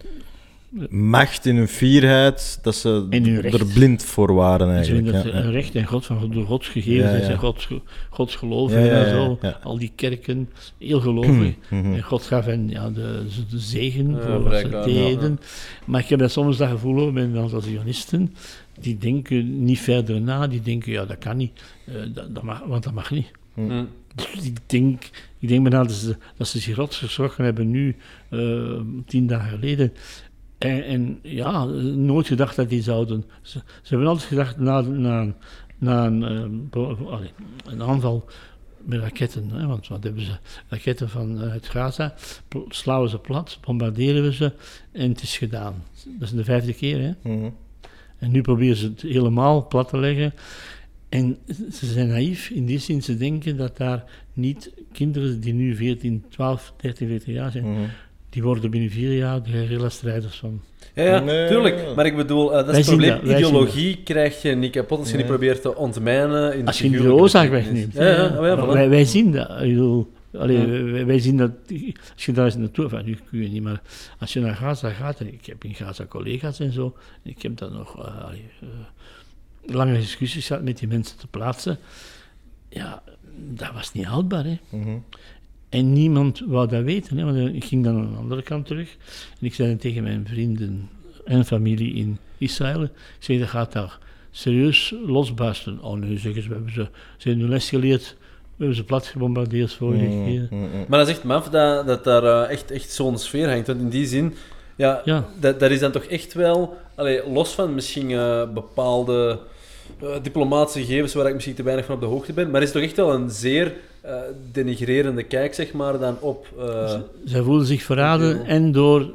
macht, 0.89 1.45
in 1.45 1.55
hun 1.55 1.67
fierheid, 1.67 2.59
dat 2.61 2.75
ze 2.75 3.07
er 3.51 3.65
blind 3.73 4.03
voor 4.03 4.33
waren 4.33 4.67
Ze 4.67 4.73
eigenlijk. 4.73 5.03
vinden 5.05 5.23
dat 5.23 5.33
Ja, 5.33 5.39
ja. 5.39 5.45
een 5.45 5.51
recht 5.51 5.75
en 5.75 5.85
God 5.85 6.05
van 6.05 6.31
door 6.31 6.45
God 6.45 6.65
gegeven 6.65 7.11
Ja, 7.19 7.23
zijn. 7.25 7.37
Gods, 7.37 7.69
Gods 8.09 8.35
geloven 8.35 8.79
Ja, 8.79 8.85
ja, 8.85 9.03
en 9.03 9.09
zo. 9.09 9.37
ja. 9.41 9.59
Al 9.63 9.77
die 9.77 9.91
kerken, 9.95 10.49
heel 10.77 10.99
gelovig. 10.99 11.53
Mhm. 11.69 11.93
En 11.93 12.03
God 12.03 12.23
gaf 12.23 12.45
hen 12.45 12.69
ja, 12.69 12.89
de, 12.89 13.25
de 13.49 13.59
zegen 13.59 14.09
Ja, 14.11 14.21
voor 14.21 14.43
wat 14.43 14.59
ze 14.59 14.81
deden. 14.85 15.39
Maar 15.85 16.01
ik 16.01 16.07
heb 16.07 16.19
dat 16.19 16.31
soms 16.31 16.57
dat 16.57 16.69
gevoel 16.69 16.99
ook 16.99 17.11
met 17.13 17.23
een 17.23 17.37
aantal 17.37 17.61
Zionisten. 17.61 18.35
Die 18.79 18.97
denken 18.97 19.63
niet 19.63 19.79
verder 19.79 20.21
na. 20.21 20.47
Die 20.47 20.61
denken, 20.61 20.91
ja, 20.91 21.05
dat 21.05 21.17
kan 21.17 21.37
niet. 21.37 21.51
eh, 21.85 21.93
dat, 22.13 22.35
dat 22.35 22.43
mag, 22.43 22.63
want 22.65 22.83
dat 22.83 22.93
mag 22.93 23.11
niet. 23.11 23.31
Hm. 23.53 23.83
Dus 24.15 24.43
ik 24.45 24.57
denk, 24.65 25.03
ik 25.39 25.47
denk 25.47 25.61
bijna 25.69 25.83
dat 25.83 25.91
ze, 25.95 26.15
dat 26.37 26.47
ze 26.47 26.59
zich 26.59 26.75
rots 26.75 26.97
geschrokken 26.97 27.43
hebben 27.43 27.69
nu, 27.69 27.95
eh, 28.29 28.39
tien 29.05 29.27
dagen 29.27 29.49
geleden. 29.49 29.93
En, 30.57 30.83
en 30.85 31.19
ja, 31.21 31.63
nooit 31.95 32.27
gedacht 32.27 32.55
dat 32.55 32.69
die 32.69 32.81
zouden. 32.81 33.23
Ze, 33.41 33.59
ze 33.81 33.89
hebben 33.89 34.07
altijd 34.07 34.27
gedacht 34.27 34.57
na, 34.57 34.81
na, 34.81 35.33
na 35.77 36.05
een, 36.05 36.23
eh, 36.71 37.19
een 37.65 37.81
aanval 37.83 38.25
met 38.83 38.99
raketten. 38.99 39.49
Hè, 39.51 39.65
want 39.67 39.87
wat 39.87 40.03
hebben 40.03 40.23
ze? 40.23 40.31
Raketten 40.67 41.09
vanuit 41.09 41.67
Gaza, 41.67 42.13
pl- 42.47 42.59
slaan 42.69 43.09
ze 43.09 43.17
plat, 43.19 43.57
bombarderen 43.65 44.23
we 44.23 44.33
ze 44.33 44.51
en 44.91 45.09
het 45.09 45.21
is 45.21 45.37
gedaan. 45.37 45.83
Dat 46.05 46.27
is 46.27 46.33
de 46.35 46.43
vijfde 46.43 46.73
keer. 46.73 47.01
Hè? 47.01 47.31
Mhm. 47.33 47.49
En 48.17 48.31
nu 48.31 48.41
proberen 48.41 48.75
ze 48.75 48.85
het 48.87 49.01
helemaal 49.01 49.67
plat 49.67 49.89
te 49.89 49.97
leggen. 49.97 50.33
En 51.09 51.37
ze 51.71 51.85
zijn 51.85 52.07
naïef 52.07 52.49
in 52.49 52.65
die 52.65 52.79
zin, 52.79 53.03
ze 53.03 53.17
denken 53.17 53.57
dat 53.57 53.77
daar 53.77 54.03
niet 54.33 54.71
kinderen 54.91 55.39
die 55.39 55.53
nu 55.53 55.75
14, 55.75 56.23
12, 56.29 56.73
13, 56.77 57.07
14 57.07 57.33
jaar 57.33 57.51
zijn, 57.51 57.71
Mhm. 57.71 57.81
Die 58.37 58.45
worden 58.45 58.71
binnen 58.71 58.89
vier 58.89 59.17
jaar 59.17 59.43
de 59.43 59.49
guerrilla-strijders 59.49 60.35
van. 60.35 60.61
Ja, 60.93 61.03
ja 61.03 61.19
Nee, 61.19 61.47
tuurlijk. 61.47 61.95
Maar 61.95 62.05
ik 62.05 62.15
bedoel, 62.15 62.49
eh, 62.49 62.55
dat 62.57 62.65
Wij 62.65 62.79
is 62.79 62.87
het 62.87 62.95
probleem. 62.95 63.25
dat, 63.25 63.37
Ideologie 63.37 63.97
krijg 64.03 64.41
je 64.41 64.55
niet 64.55 64.71
kapot 64.71 64.97
als 64.99 65.07
je 65.07 65.13
Nee. 65.13 65.21
niet 65.23 65.31
probeert 65.31 65.61
te 65.61 65.75
ontmijnen. 65.75 66.53
In 66.53 66.59
de 66.59 66.65
Als 66.65 66.79
je 66.79 66.89
de 66.89 67.13
oorzaak 67.13 67.49
wegneemt. 67.49 67.93
Ja, 67.93 68.07
ja, 68.07 68.37
oh 68.39 68.45
ja, 68.45 68.65
voilà. 68.65 68.67
wij, 68.71 68.89
wij 68.89 69.05
zien 69.05 69.31
dat. 69.31 69.49
Ik 69.49 69.69
bedoel, 69.69 70.11
allee, 70.33 70.57
Ja. 70.95 71.05
wij, 71.05 71.19
zien 71.19 71.37
dat, 71.37 71.51
als 72.13 72.25
je 72.25 72.31
daar 72.31 72.45
eens 72.45 72.55
naartoe, 72.55 72.83
enfin, 72.85 73.05
nu 73.05 73.17
kun 73.29 73.41
je 73.41 73.49
niet, 73.49 73.63
maar 73.63 73.81
als 74.19 74.33
je 74.33 74.39
naar 74.39 74.55
Gaza 74.55 74.89
gaat, 74.89 75.19
en 75.19 75.33
ik 75.33 75.45
heb 75.45 75.63
in 75.63 75.73
Gaza 75.75 76.05
collega's 76.05 76.59
en 76.59 76.71
zo, 76.71 76.95
en 77.23 77.31
ik 77.31 77.41
heb 77.41 77.57
dan 77.57 77.73
nog 77.73 78.05
eh, 78.05 78.25
allee, 78.25 78.45
eh, 78.61 78.67
lange 79.75 79.93
discussies 79.93 80.47
gehad 80.47 80.63
met 80.63 80.77
die 80.77 80.87
mensen 80.87 81.17
te 81.17 81.27
plaatsen, 81.27 81.77
ja, 82.69 83.03
dat 83.53 83.71
was 83.73 83.93
niet 83.93 84.05
houdbaar, 84.05 84.43
hè. 84.43 84.57
Mhm. 84.69 84.97
En 85.69 85.93
niemand 85.93 86.41
wou 86.45 86.67
dat 86.67 86.83
weten, 86.83 87.17
hè, 87.17 87.23
want 87.25 87.55
ik 87.55 87.63
ging 87.65 87.83
dan 87.83 87.95
aan 87.97 88.11
de 88.11 88.17
andere 88.17 88.41
kant 88.41 88.65
terug. 88.65 88.95
En 89.39 89.45
ik 89.45 89.53
zei 89.53 89.67
dan 89.69 89.77
tegen 89.77 90.03
mijn 90.03 90.25
vrienden 90.29 90.89
en 91.25 91.45
familie 91.45 91.93
in 91.93 92.17
Israël, 92.37 92.83
ik 92.83 92.89
zeg, 93.19 93.39
dat 93.39 93.47
gaat 93.47 93.71
daar 93.73 93.97
serieus 94.31 94.93
losbarsten. 95.05 95.81
Oh 95.83 95.97
nee, 95.97 96.17
zeggen 96.17 96.41
ze, 96.41 96.47
we 96.47 96.53
hebben 96.53 96.73
ze, 96.73 96.87
ze 97.17 97.27
hebben 97.27 97.41
hun 97.45 97.53
les 97.53 97.69
geleerd, 97.69 98.15
we 98.19 98.55
hebben 98.57 98.75
ze 98.75 98.83
plat 98.83 99.05
gebombardeerd 99.07 99.73
vorige 99.73 100.03
Mhm. 100.05 100.25
keer. 100.25 100.47
Mhm. 100.51 100.61
Maar 100.87 100.99
dat 100.99 101.07
is 101.07 101.13
echt 101.13 101.23
maf 101.23 101.49
dat, 101.49 101.87
dat 101.87 102.03
daar 102.03 102.23
eh, 102.23 102.51
echt, 102.51 102.71
echt 102.71 102.91
zo'n 102.91 103.17
sfeer 103.17 103.49
hangt. 103.49 103.67
Want 103.67 103.79
in 103.79 103.89
die 103.89 104.05
zin, 104.05 104.33
ja, 104.75 105.01
Ja. 105.05 105.25
Dat, 105.39 105.59
dat 105.59 105.71
is 105.71 105.79
dan 105.79 105.91
toch 105.91 106.03
echt 106.03 106.33
wel, 106.33 106.77
allee, 106.95 107.29
los 107.31 107.53
van 107.53 107.73
misschien 107.75 108.11
eh, 108.11 108.43
bepaalde 108.53 109.39
eh, 110.01 110.09
diplomatische 110.21 110.79
gegevens 110.79 111.13
waar 111.13 111.27
ik 111.27 111.33
misschien 111.33 111.55
te 111.55 111.63
weinig 111.63 111.85
van 111.85 111.95
op 111.95 112.01
de 112.01 112.07
hoogte 112.07 112.33
ben, 112.33 112.49
maar 112.51 112.61
is 112.61 112.71
toch 112.71 112.81
echt 112.81 112.95
wel 112.95 113.13
een 113.13 113.29
zeer 113.29 113.75
eh, 114.01 114.19
denigrerende 114.51 115.23
kijk, 115.23 115.53
zeg 115.53 115.73
maar, 115.73 115.99
dan 115.99 116.17
op... 116.19 116.47
eh, 116.59 116.99
Zij 117.25 117.41
voelden 117.41 117.67
zich 117.67 117.83
verraden 117.83 118.45
en 118.45 118.71
door, 118.71 119.13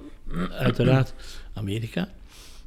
uiteraard, 0.51 1.14
Amerika. 1.55 2.09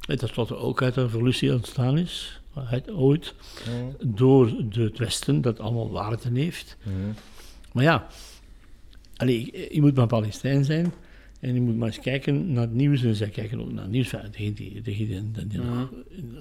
Dat 0.00 0.18
tenslotte 0.18 0.56
ook 0.56 0.82
uit 0.82 0.96
een 0.96 1.04
revolutie 1.04 1.52
ontstaan 1.52 1.98
is, 1.98 2.40
uit, 2.70 2.90
ooit, 2.90 3.34
door 4.00 4.52
de, 4.70 4.82
het 4.82 4.98
Westen, 4.98 5.40
dat 5.40 5.60
allemaal 5.60 5.90
waarde 5.90 6.18
heeft. 6.32 6.76
Mhm. 6.82 6.94
Maar 7.72 7.84
ja, 7.84 8.06
allee, 9.16 9.68
je 9.70 9.80
moet 9.80 9.94
maar 9.94 10.06
Palestijn 10.06 10.64
zijn 10.64 10.92
en 11.40 11.54
je 11.54 11.60
moet 11.60 11.76
maar 11.76 11.88
eens 11.88 12.00
kijken 12.00 12.52
naar 12.52 12.62
het 12.62 12.74
nieuws. 12.74 13.02
En 13.02 13.14
zij 13.14 13.28
kijken 13.28 13.60
ook 13.60 13.72
naar 13.72 13.82
het 13.82 13.92
nieuws. 13.92 14.12
Enfin, 14.12 14.30
degenen 14.30 14.54
die, 14.54 14.82
degenen 14.82 15.32
die, 15.32 15.46
die 15.46 15.58
nog, 15.58 15.90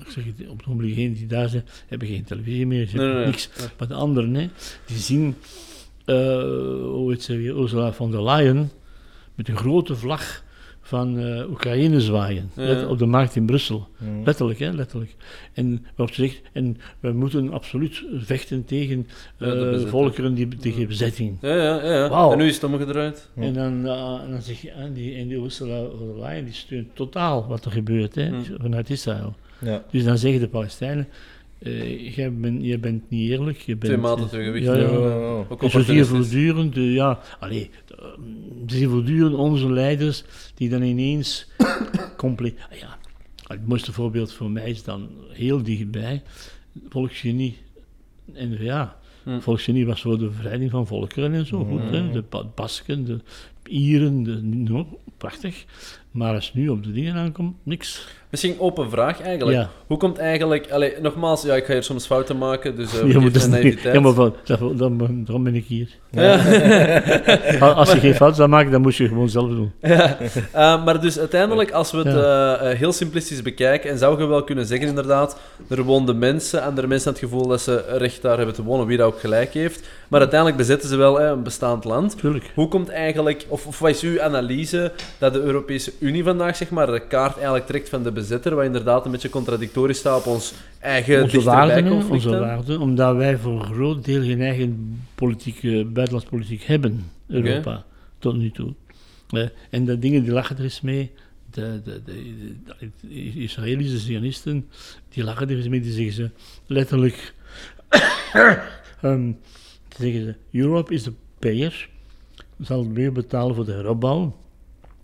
ik 0.06 0.10
zeg 0.10 0.24
het, 0.26 0.50
op 0.50 0.58
het 0.58 0.68
ogenblik 0.68 0.96
die 0.96 1.26
daar 1.26 1.50
zijn, 1.50 1.64
hebben 1.88 2.08
geen 2.08 2.24
televisie 2.24 2.68
meer, 2.68 2.88
ze 2.88 2.96
Nee, 2.96 3.06
hebben 3.06 3.24
nee, 3.24 3.32
nee. 3.34 3.48
niks. 3.58 3.72
Maar 3.78 3.88
de 3.88 3.94
anderen, 3.94 4.34
hè, 4.34 4.50
die 4.86 4.98
zien, 4.98 5.36
eh 6.06 6.16
hoe 6.82 7.12
heet 7.12 7.24
ze 7.24 7.38
weer, 7.38 7.58
Ursula 7.60 7.94
von 7.94 8.12
der 8.12 8.24
Leyen, 8.24 8.72
met 9.36 9.48
een 9.48 9.58
grote 9.58 9.96
vlag 9.96 10.44
van 10.88 11.20
eh, 11.20 11.50
Oekraïne 11.50 12.02
zwaaien, 12.02 12.50
Ja. 12.56 12.64
let- 12.64 12.88
op 12.88 12.98
de 12.98 13.06
markt 13.06 13.36
in 13.36 13.46
Brussel. 13.46 13.88
Mhm. 13.98 14.24
Letterlijk, 14.24 14.60
hè, 14.60 14.72
letterlijk. 14.72 15.16
En 15.54 15.86
waarop 15.96 16.16
ze 16.16 16.22
zegt, 16.22 16.42
en 16.52 16.78
we 17.00 17.12
moeten 17.12 17.52
absoluut 17.54 18.04
vechten 18.18 18.66
tegen 18.66 19.08
Ja, 19.38 19.46
de 19.50 19.56
bezetter. 19.56 19.90
volkeren 19.90 20.34
die 20.34 20.48
tegen 20.48 20.88
bezetting. 20.88 21.38
ja, 21.42 21.56
ja, 21.56 21.84
ja. 21.94 22.32
En 22.32 22.38
nu 22.38 22.46
is 22.48 22.54
het 22.56 22.64
omgedraaid. 22.64 23.30
En 23.36 23.54
dan, 23.54 23.86
eh, 23.86 24.20
en 24.24 24.32
dan 24.32 24.42
zeg 24.42 24.62
je, 24.62 24.72
en 24.72 24.94
die, 24.94 25.16
en 25.16 25.28
die 25.28 25.38
Ursula 25.38 25.84
von 25.98 26.08
der 26.14 26.20
Leyen 26.20 26.46
die 26.46 26.54
steunt 26.54 26.88
totaal 26.96 27.46
wat 27.48 27.66
er 27.66 27.72
gebeurt 27.72 28.16
hè, 28.16 28.28
Hmm. 28.28 28.44
vanuit 28.62 28.90
Israël. 28.90 29.36
Ja. 29.60 29.84
Dus 29.92 30.04
dan 30.04 30.18
zeggen 30.18 30.40
de 30.40 30.48
Palestijnen, 30.48 31.08
eh, 31.66 32.16
jij, 32.16 32.34
bent, 32.34 32.64
jij 32.64 32.80
bent 32.80 33.10
niet 33.10 33.30
eerlijk. 33.30 33.58
Je 33.58 33.76
bent, 33.76 33.84
Twee 33.94 33.98
maten 33.98 34.24
eh, 34.24 34.30
twee 34.30 34.46
gewicht. 34.46 34.66
Ja, 34.66 34.76
ja. 34.76 34.82
Ja. 34.84 35.46
Ook 35.50 35.64
En 35.64 35.70
zo 35.70 35.80
zie 35.82 35.94
je 35.96 36.02
opportunistisch. 36.02 36.08
voortdurend, 36.08 36.76
ja, 36.76 37.20
allee, 37.40 37.70
voortdurend 38.68 39.34
onze 39.36 39.72
leiders 39.72 40.24
die 40.56 40.70
dan 40.70 40.82
ineens 40.82 41.48
compleet. 42.18 42.56
ah 42.72 42.78
ja, 42.78 42.98
het 43.48 43.68
mooiste 43.68 43.92
voorbeeld 43.94 44.34
voor 44.34 44.52
mij 44.52 44.70
is 44.70 44.84
dan 44.84 45.10
heel 45.30 45.64
dichtbij, 45.64 46.22
Volksgenie, 46.90 47.58
N-VA. 48.34 48.98
Hm. 49.24 49.40
Volksgenie 49.40 49.86
was 49.86 50.02
voor 50.02 50.18
de 50.18 50.26
bevrijding 50.26 50.72
van 50.72 50.88
volkeren 50.88 51.34
en 51.34 51.46
zo, 51.46 51.64
goed, 51.66 51.82
hè? 51.82 52.12
de 52.12 52.24
Ba- 52.30 52.52
Basken, 52.56 53.06
de 53.06 53.20
Ieren, 53.68 54.24
de, 54.24 54.42
no, 54.44 55.00
prachtig. 55.18 55.66
Maar 56.16 56.34
als 56.34 56.46
het 56.46 56.56
nu 56.56 56.70
op 56.70 56.84
de 56.84 56.92
dingen 56.92 57.16
aankomt, 57.16 57.56
niks. 57.64 58.08
Misschien 58.30 58.60
open 58.60 58.90
vraag 58.90 59.22
eigenlijk. 59.22 59.58
Ja. 59.58 59.70
Hoe 59.88 59.98
komt 59.98 60.18
eigenlijk... 60.18 60.72
Allee, 60.72 60.94
nogmaals, 61.02 61.44
ja, 61.44 61.56
ik 61.56 61.66
ga 61.66 61.74
hier 61.74 61.84
soms 61.84 62.06
fouten 62.06 62.38
maken, 62.38 62.76
dus 62.76 62.94
uh, 62.94 63.00
Ja, 63.12 63.20
maar, 63.20 63.32
dat 63.32 63.54
is 63.54 63.82
ja, 63.82 64.00
maar 64.00 64.14
van, 64.14 64.36
dat, 64.44 64.60
dan, 64.60 64.98
daarom 64.98 65.44
ben 65.44 65.56
ik 65.56 65.66
hier. 65.66 65.90
Ja. 66.12 66.36
Als 67.74 67.92
je 67.92 68.00
geen 68.00 68.16
fout 68.16 68.36
zou 68.36 68.50
maken, 68.50 68.72
dan 68.72 68.82
moet 68.82 68.96
je 68.96 69.08
gewoon 69.08 69.30
zelf 69.30 69.50
doen. 69.50 69.72
Ja, 69.82 70.18
eh, 70.52 70.86
maar 70.86 71.02
dus 71.02 71.20
uiteindelijk, 71.20 71.72
als 71.72 71.92
we 71.92 71.98
het 71.98 72.08
eh, 72.62 72.80
heel 72.80 72.92
simplistisch 72.92 73.42
bekijken, 73.42 73.90
en 73.90 73.98
zou 73.98 74.20
je 74.22 74.26
wel 74.26 74.44
kunnen 74.44 74.66
zeggen 74.66 74.88
inderdaad, 74.88 75.40
er 75.70 75.84
woonden 75.84 76.20
mensen, 76.20 76.64
andere 76.64 76.88
mensen 76.88 77.12
hadden 77.12 77.30
het 77.30 77.34
gevoel 77.34 77.52
dat 77.52 77.62
ze 77.62 77.98
recht 77.98 78.22
daar 78.22 78.38
hebben 78.38 78.56
te 78.56 78.64
wonen, 78.64 78.88
wie 78.88 78.98
dat 78.98 79.08
ook 79.08 79.20
gelijk 79.20 79.54
heeft. 79.54 79.88
Maar 80.08 80.20
uiteindelijk 80.20 80.60
bezetten 80.60 80.90
ze 80.90 80.96
wel 80.96 81.22
een 81.22 81.44
bestaand 81.44 81.84
land. 81.84 82.18
Tuurlijk. 82.18 82.52
Hoe 82.56 82.68
komt 82.68 82.90
eigenlijk, 82.90 83.46
of, 83.48 83.68
of 83.68 83.80
wat 83.80 83.90
is 83.90 84.02
uw 84.02 84.22
analyse, 84.22 84.92
dat 85.18 85.34
de 85.34 85.40
Europese 85.40 85.92
Unie 86.00 86.05
vandaag 86.24 86.56
zeg 86.56 86.70
maar, 86.70 86.92
de 86.92 87.08
kaart 87.08 87.36
eigenlijk 87.36 87.66
trekt 87.66 87.90
van 87.90 88.04
de 88.04 88.12
bezetter, 88.12 88.56
wat 88.56 88.66
inderdaad 88.66 89.06
een 89.06 89.12
beetje 89.12 89.30
contradictorisch 89.30 89.98
staat 89.98 90.20
op 90.20 90.26
ons 90.26 90.54
eigen 90.80 91.24
onze 91.24 91.42
waarden, 91.42 92.10
onze 92.10 92.40
waarden, 92.40 92.80
omdat 92.80 93.16
wij 93.16 93.38
voor 93.38 93.52
een 93.52 93.74
groot 93.74 94.06
deel 94.06 94.22
geen 94.22 94.42
eigen 94.42 95.02
politieke, 95.16 95.86
buitenlandspolitiek 95.86 96.64
hebben, 96.64 97.12
Europa, 97.28 97.86
tot 98.20 98.36
nu 98.36 98.52
toe. 98.52 98.74
Eh, 99.30 99.48
en 99.70 99.86
de 99.86 100.00
dingen 100.00 100.24
die 100.24 100.32
lachen 100.32 100.58
er 100.58 100.64
eens 100.64 100.82
mee. 100.82 101.12
De, 101.52 101.82
de, 101.84 102.02
de, 102.04 102.14
de, 102.80 102.90
de 103.02 103.42
Israëlische 103.42 103.98
Zionisten, 103.98 104.68
die 105.10 105.24
lachen 105.24 105.50
er 105.50 105.58
eens 105.58 105.68
mee, 105.68 105.82
die 105.82 105.92
zeggen 105.92 106.14
ze 106.14 106.30
letterlijk, 106.66 107.34
ehm, 109.02 109.32
die 109.98 110.12
zeggen 110.12 110.22
ze, 110.22 110.36
Europe 110.60 110.94
is 110.94 111.04
de 111.04 111.14
payer, 111.40 111.90
zal 112.62 112.84
meer 112.84 113.12
betalen 113.12 113.56
voor 113.56 113.66
de 113.66 113.72
heropbouw, 113.72 114.36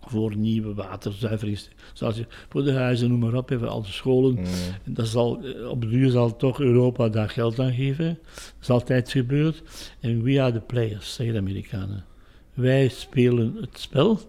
voor 0.01 0.35
nieuwe 0.35 0.73
waterzuiveringsstations, 0.73 2.27
voor 2.49 2.63
de 2.63 2.71
huizen, 2.71 3.09
noem 3.09 3.19
maar 3.19 3.33
op, 3.33 3.51
voor 3.57 3.67
al 3.67 3.81
de 3.81 3.87
scholen. 3.87 4.33
Mhm. 4.33 4.47
Dat 4.85 5.07
zal, 5.07 5.43
eh, 5.43 5.69
op 5.69 5.81
de 5.81 5.89
duur 5.89 6.09
zal 6.09 6.35
toch 6.35 6.59
Europa 6.59 7.09
daar 7.09 7.29
geld 7.29 7.59
aan 7.59 7.73
geven. 7.73 8.19
Dat 8.33 8.53
is 8.61 8.69
altijd 8.69 9.11
gebeurd. 9.11 9.63
En 9.99 10.23
we 10.23 10.41
are 10.41 10.51
the 10.51 10.59
players, 10.59 11.13
zeggen 11.13 11.35
de 11.35 11.41
Amerikanen. 11.41 12.05
Wij 12.53 12.87
spelen 12.87 13.55
het 13.61 13.79
spel. 13.79 14.19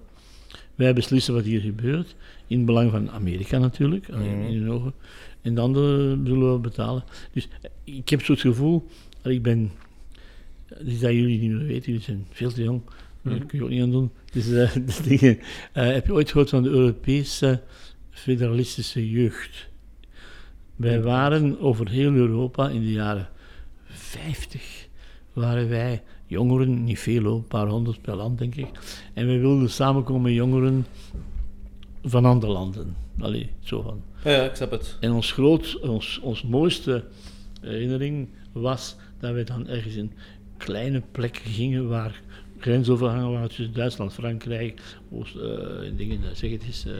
Wij 0.74 0.94
beslissen 0.94 1.34
wat 1.34 1.44
hier 1.44 1.60
gebeurt. 1.60 2.14
In 2.46 2.56
het 2.56 2.66
belang 2.66 2.90
van 2.90 3.10
Amerika 3.10 3.58
natuurlijk, 3.58 4.08
Mhm. 4.08 4.22
in 4.22 4.62
hun 4.62 4.70
ogen. 4.70 4.92
En 5.42 5.54
de 5.54 5.60
anderen 5.60 6.26
zullen 6.26 6.52
we 6.52 6.58
betalen. 6.58 7.04
Dus 7.32 7.48
eh, 7.62 7.96
ik 7.96 8.08
heb 8.08 8.22
zo 8.22 8.32
het 8.32 8.40
gevoel, 8.40 8.86
ik 9.24 9.42
ben, 9.42 9.70
dat 10.68 10.80
is 10.80 11.00
dat 11.00 11.12
jullie 11.12 11.40
niet 11.40 11.50
meer 11.50 11.66
weten, 11.66 11.86
jullie 11.86 12.00
zijn 12.04 12.26
veel 12.30 12.52
te 12.52 12.62
jong. 12.62 12.82
Daar 13.22 13.34
Mhm. 13.34 13.46
kun 13.46 13.58
je 13.58 13.64
ook 13.64 13.70
niet 13.70 13.82
aan 13.82 13.90
doen. 13.90 14.10
Dus, 14.32 14.50
eh, 14.50 14.72
de 14.96 15.02
dingen, 15.08 15.38
eh, 15.72 15.86
heb 15.86 16.06
je 16.06 16.12
ooit 16.12 16.30
gehoord 16.30 16.48
van 16.50 16.62
de 16.62 16.68
Europese 16.68 17.62
federalistische 18.10 19.10
jeugd. 19.10 19.68
Wij 20.76 21.02
waren 21.02 21.60
over 21.60 21.88
heel 21.88 22.12
Europa 22.12 22.68
in 22.68 22.80
de 22.80 22.92
jaren 22.92 23.28
50, 23.84 24.88
waren 25.32 25.68
wij 25.68 26.02
jongeren, 26.26 26.84
niet 26.84 26.98
veel 26.98 27.22
hoor, 27.22 27.36
een 27.36 27.46
paar 27.46 27.66
honderd 27.68 28.00
per 28.02 28.16
land 28.16 28.38
denk 28.38 28.54
ik. 28.54 28.68
En 29.14 29.26
we 29.26 29.38
wilden 29.38 29.70
samenkomen 29.70 30.22
met 30.22 30.32
jongeren 30.32 30.86
van 32.02 32.24
andere 32.24 32.52
landen. 32.52 32.96
Allee, 33.18 33.50
zo 33.60 33.82
van. 33.82 34.02
Ja, 34.24 34.30
ja, 34.30 34.42
ik 34.44 34.54
snap 34.54 34.70
het. 34.70 34.96
En 35.00 35.12
ons, 35.12 35.32
groot, 35.32 35.80
ons, 35.80 36.18
ons 36.22 36.42
mooiste 36.42 37.04
herinnering 37.60 38.28
was 38.52 38.96
dat 39.20 39.34
we 39.34 39.44
dan 39.44 39.68
ergens 39.68 39.94
in 39.94 40.12
kleine 40.56 41.02
plekken 41.12 41.44
gingen 41.50 41.88
waar 41.88 42.22
grensovergangen 42.62 43.30
waren 43.30 43.48
tussen 43.48 43.72
Duitsland, 43.72 44.12
Frankrijk, 44.12 44.80
Oost, 45.10 45.36
eh, 45.36 45.50
dingen, 45.96 46.20
zeg 46.32 46.50
het 46.50 46.62
eens, 46.62 46.86
eh, 46.86 46.92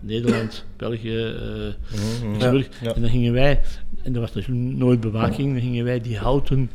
Nederland, 0.00 0.64
België, 0.76 1.24
eh, 1.24 1.74
Luxemburg. 2.22 2.68
ja. 2.80 2.94
En 2.94 3.00
dan 3.00 3.10
gingen 3.10 3.32
wij, 3.32 3.60
en 4.02 4.14
er 4.14 4.20
was 4.20 4.32
dus 4.32 4.46
nooit 4.48 5.00
bewaking, 5.00 5.52
dan 5.52 5.60
gingen 5.60 5.84
wij 5.84 6.00
die 6.00 6.18
houten 6.18 6.70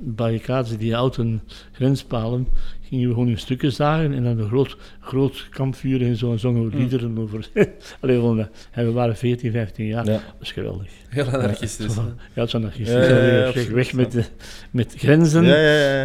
barricades, 0.00 0.78
die 0.78 0.94
houten 0.94 1.42
grenspalen, 1.72 2.48
gingen 2.88 3.08
we 3.08 3.14
gewoon 3.14 3.28
in 3.28 3.38
stukken 3.38 3.72
zagen 3.72 4.12
en 4.12 4.24
dan 4.24 4.38
een 4.38 4.48
groot, 4.48 4.76
groot 5.00 5.48
kampvuur 5.50 6.02
en 6.02 6.16
zo 6.16 6.32
en 6.32 6.38
zongen 6.38 6.70
we 6.70 6.76
liederen 6.76 7.18
over. 7.18 7.48
Allee, 8.00 8.20
dat. 8.36 8.48
en 8.70 8.86
we 8.86 8.92
waren 8.92 9.16
14, 9.16 9.52
15 9.52 9.86
jaar. 9.86 10.04
Ja. 10.04 10.12
Dat 10.12 10.22
is 10.40 10.52
geweldig. 10.52 10.90
Heel 11.08 11.24
anarchistisch. 11.24 11.94
Ja, 11.94 12.14
het 12.32 12.48
is 12.48 12.54
anarchistisch. 12.54 13.08
Ja, 13.08 13.74
weg 13.74 13.92
met, 13.92 14.12
de, 14.12 14.24
met 14.70 14.94
grenzen. 14.96 15.44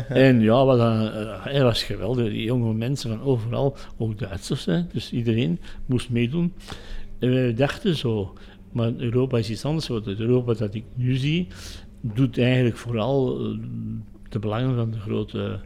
En 0.07 0.41
ja, 0.41 0.65
wat 0.65 0.79
eh, 0.79 1.43
hij 1.43 1.63
was 1.63 1.83
geweldig. 1.83 2.29
Die 2.29 2.43
jonge 2.43 2.73
mensen 2.73 3.09
van 3.09 3.21
overal, 3.21 3.77
ook 3.97 4.19
Duitsers, 4.19 4.65
hè, 4.65 4.87
dus 4.87 5.11
iedereen 5.11 5.59
moest 5.85 6.09
meedoen. 6.09 6.53
En 7.19 7.33
wij 7.33 7.53
dachten 7.53 7.95
zo, 7.95 8.33
maar 8.71 8.91
Europa 8.97 9.37
is 9.37 9.49
iets 9.49 9.65
anders. 9.65 9.87
Want 9.87 10.05
het 10.05 10.19
Europa 10.19 10.53
dat 10.53 10.73
ik 10.73 10.83
nu 10.95 11.15
zie, 11.15 11.47
doet 12.01 12.37
eigenlijk 12.37 12.77
vooral 12.77 13.39
eh, 13.39 13.45
de 14.29 14.39
belangen 14.39 14.75
van 14.75 14.91
de 14.91 14.99
grote, 14.99 15.59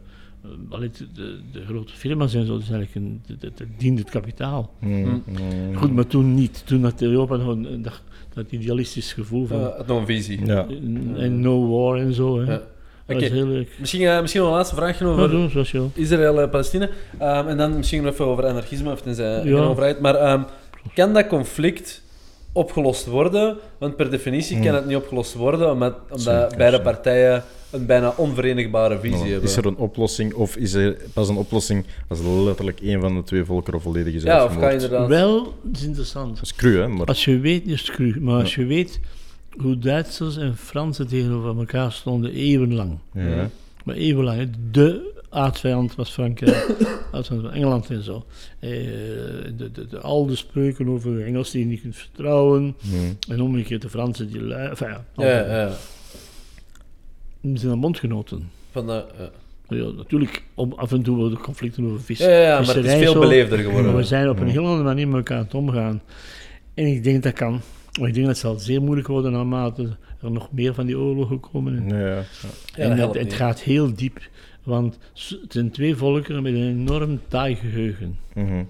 eh, 0.70 0.80
de, 0.80 0.90
de, 1.14 1.38
de 1.52 1.64
grote 1.64 1.92
firma's 1.92 2.34
en 2.34 2.46
zo. 2.46 2.58
Dus 2.58 2.70
eigenlijk 2.70 2.94
een, 2.94 3.20
de, 3.26 3.36
de, 3.36 3.52
de- 3.54 3.66
dient 3.78 3.98
het 3.98 4.10
kapitaal. 4.10 4.72
Mm, 4.80 5.22
mm. 5.26 5.76
Goed, 5.76 5.92
maar 5.92 6.06
toen 6.06 6.34
niet. 6.34 6.62
Toen 6.66 6.82
had 6.84 7.02
Europa 7.02 7.36
nog 7.36 7.46
een, 7.48 7.82
dat, 7.82 8.02
dat 8.34 8.52
idealistisch 8.52 9.12
gevoel 9.12 9.46
van 9.46 9.60
Eh, 9.60 9.96
een 9.96 10.06
visie. 10.06 10.46
Ja. 10.46 10.66
en, 11.16 11.40
no 11.40 11.68
war 11.68 11.98
en 11.98 12.12
zo. 12.14 12.40
Hè. 12.40 12.52
Ja. 12.52 12.62
Is 13.06 13.30
heel 13.30 13.46
leuk. 13.46 13.76
Misschien, 13.78 14.00
eh, 14.06 14.20
misschien 14.20 14.40
nog 14.42 14.50
een 14.50 14.56
laatste 14.56 14.74
vraagje 14.76 15.04
over. 15.06 15.22
Israël 15.94 16.40
en 16.40 16.50
Palestina. 16.50 16.88
Ehm, 17.18 17.46
en 17.48 17.56
dan 17.56 17.76
misschien 17.76 18.02
nog 18.02 18.12
even 18.12 18.24
over 18.26 18.46
anarchisme, 18.46 18.92
of 18.92 19.02
tenzij 19.02 19.44
je 19.44 19.48
Ja. 19.50 19.56
overheid. 19.64 20.00
Maar 20.00 20.14
ehm, 20.14 20.42
kan 20.94 21.12
dat 21.14 21.26
conflict 21.26 22.02
opgelost 22.56 23.06
worden? 23.06 23.56
Want 23.78 23.96
per 23.96 24.10
definitie 24.10 24.60
kan 24.60 24.74
het 24.74 24.86
niet 24.86 24.96
opgelost 24.96 25.34
worden, 25.34 25.70
omdat, 25.70 25.94
omdat 26.10 26.56
beide 26.56 26.80
partijen 26.80 27.44
een 27.70 27.86
bijna 27.86 28.14
onverenigbare 28.16 28.98
visie 28.98 29.30
hebben. 29.30 29.42
Is 29.42 29.56
er 29.56 29.66
een 29.66 29.76
oplossing 29.76 30.34
of 30.34 30.56
is 30.56 30.74
er 30.74 30.96
pas 31.12 31.28
een 31.28 31.36
oplossing 31.36 31.84
als 32.08 32.20
letterlijk 32.44 32.80
één 32.80 33.00
van 33.00 33.14
de 33.14 33.22
twee 33.22 33.44
volkeren 33.44 33.80
volledig 33.80 34.14
is 34.14 34.22
ja, 34.22 34.44
of 34.44 34.54
ga 34.54 34.68
je 34.68 34.72
inderdaad... 34.74 35.08
Wel, 35.08 35.54
het 35.68 35.76
is 35.76 35.84
interessant. 35.84 36.34
Dat 36.34 36.44
is 36.44 36.54
cru, 36.54 36.78
hè? 36.80 36.88
Maar 36.88 37.06
Als 37.06 37.24
je 37.24 37.38
weet, 37.38 37.66
is 37.66 37.80
het 37.80 37.90
cru, 37.90 38.20
maar 38.20 38.40
als 38.40 38.54
je 38.54 38.64
weet 38.64 39.00
hoe 39.56 39.78
Duitsers 39.78 40.36
en 40.36 40.56
Fransen 40.56 41.06
tegenover 41.08 41.58
elkaar 41.58 41.92
stonden 41.92 42.32
eeuwenlang. 42.32 42.98
ja. 43.12 43.50
Maar 43.84 43.94
eeuwenlang. 43.94 44.50
De 44.70 45.14
aardvijand 45.36 45.94
was 45.94 46.10
Frankrijk, 46.10 46.76
aardvijand 47.12 47.46
van 47.46 47.54
Engeland 47.54 47.90
en 47.90 48.02
zo. 48.02 48.24
Eh, 48.58 48.70
de, 49.56 49.70
de, 49.72 49.86
de, 49.86 50.00
al 50.00 50.26
de 50.26 50.36
spreuken 50.36 50.88
over 50.88 51.16
de 51.16 51.22
Engelsen 51.22 51.52
die 51.52 51.64
je 51.64 51.70
niet 51.70 51.80
kunt 51.80 51.96
vertrouwen. 51.96 52.62
Mm. 52.62 53.18
En 53.28 53.40
omgekeerd 53.42 53.82
de 53.82 53.88
Fransen 53.88 54.30
die. 54.30 54.54
Enfin, 54.54 54.88
ja, 54.88 55.04
Ja, 55.16 55.56
ja. 55.56 55.72
Die 57.40 57.58
zijn 57.58 57.70
dan 57.70 57.80
bondgenoten. 57.80 58.50
Van 58.70 58.86
de, 58.86 59.04
ja. 59.18 59.30
Ja, 59.68 59.90
natuurlijk, 59.90 60.42
om, 60.54 60.72
af 60.72 60.92
en 60.92 61.02
toe 61.02 61.16
worden 61.16 61.38
conflicten 61.38 61.84
over 61.84 62.00
vis. 62.00 62.18
Ja, 62.18 62.28
ja, 62.28 62.60
maar 62.60 62.74
het 62.74 62.84
is 62.84 62.92
veel 62.92 63.12
zo. 63.12 63.20
beleefder 63.20 63.58
geworden. 63.58 63.86
Maar 63.86 63.96
we 63.96 64.06
zijn 64.06 64.28
op 64.28 64.40
een 64.40 64.48
heel 64.48 64.64
andere 64.64 64.82
manier 64.82 65.08
met 65.08 65.16
elkaar 65.16 65.38
aan 65.38 65.44
het 65.44 65.54
omgaan. 65.54 66.02
En 66.74 66.86
ik 66.86 67.04
denk 67.04 67.22
dat 67.22 67.32
kan. 67.32 67.60
Maar 68.00 68.08
ik 68.08 68.14
denk 68.14 68.26
dat 68.26 68.36
het 68.36 68.44
zal 68.44 68.58
zeer 68.58 68.82
moeilijk 68.82 69.08
worden 69.08 69.32
naarmate 69.32 69.96
er 70.22 70.30
nog 70.30 70.52
meer 70.52 70.74
van 70.74 70.86
die 70.86 70.98
oorlogen 70.98 71.40
komen. 71.40 71.88
Ja, 71.88 72.22
en 72.74 72.96
dat 72.96 73.14
het, 73.14 73.22
het 73.24 73.32
gaat 73.32 73.60
heel 73.60 73.94
diep. 73.94 74.28
Want 74.66 74.98
het 75.12 75.52
zijn 75.52 75.70
twee 75.70 75.96
volkeren 75.96 76.42
met 76.42 76.54
een 76.54 76.68
enorm 76.68 77.20
taai 77.28 77.54
geheugen. 77.54 78.18
Mhm. 78.34 78.64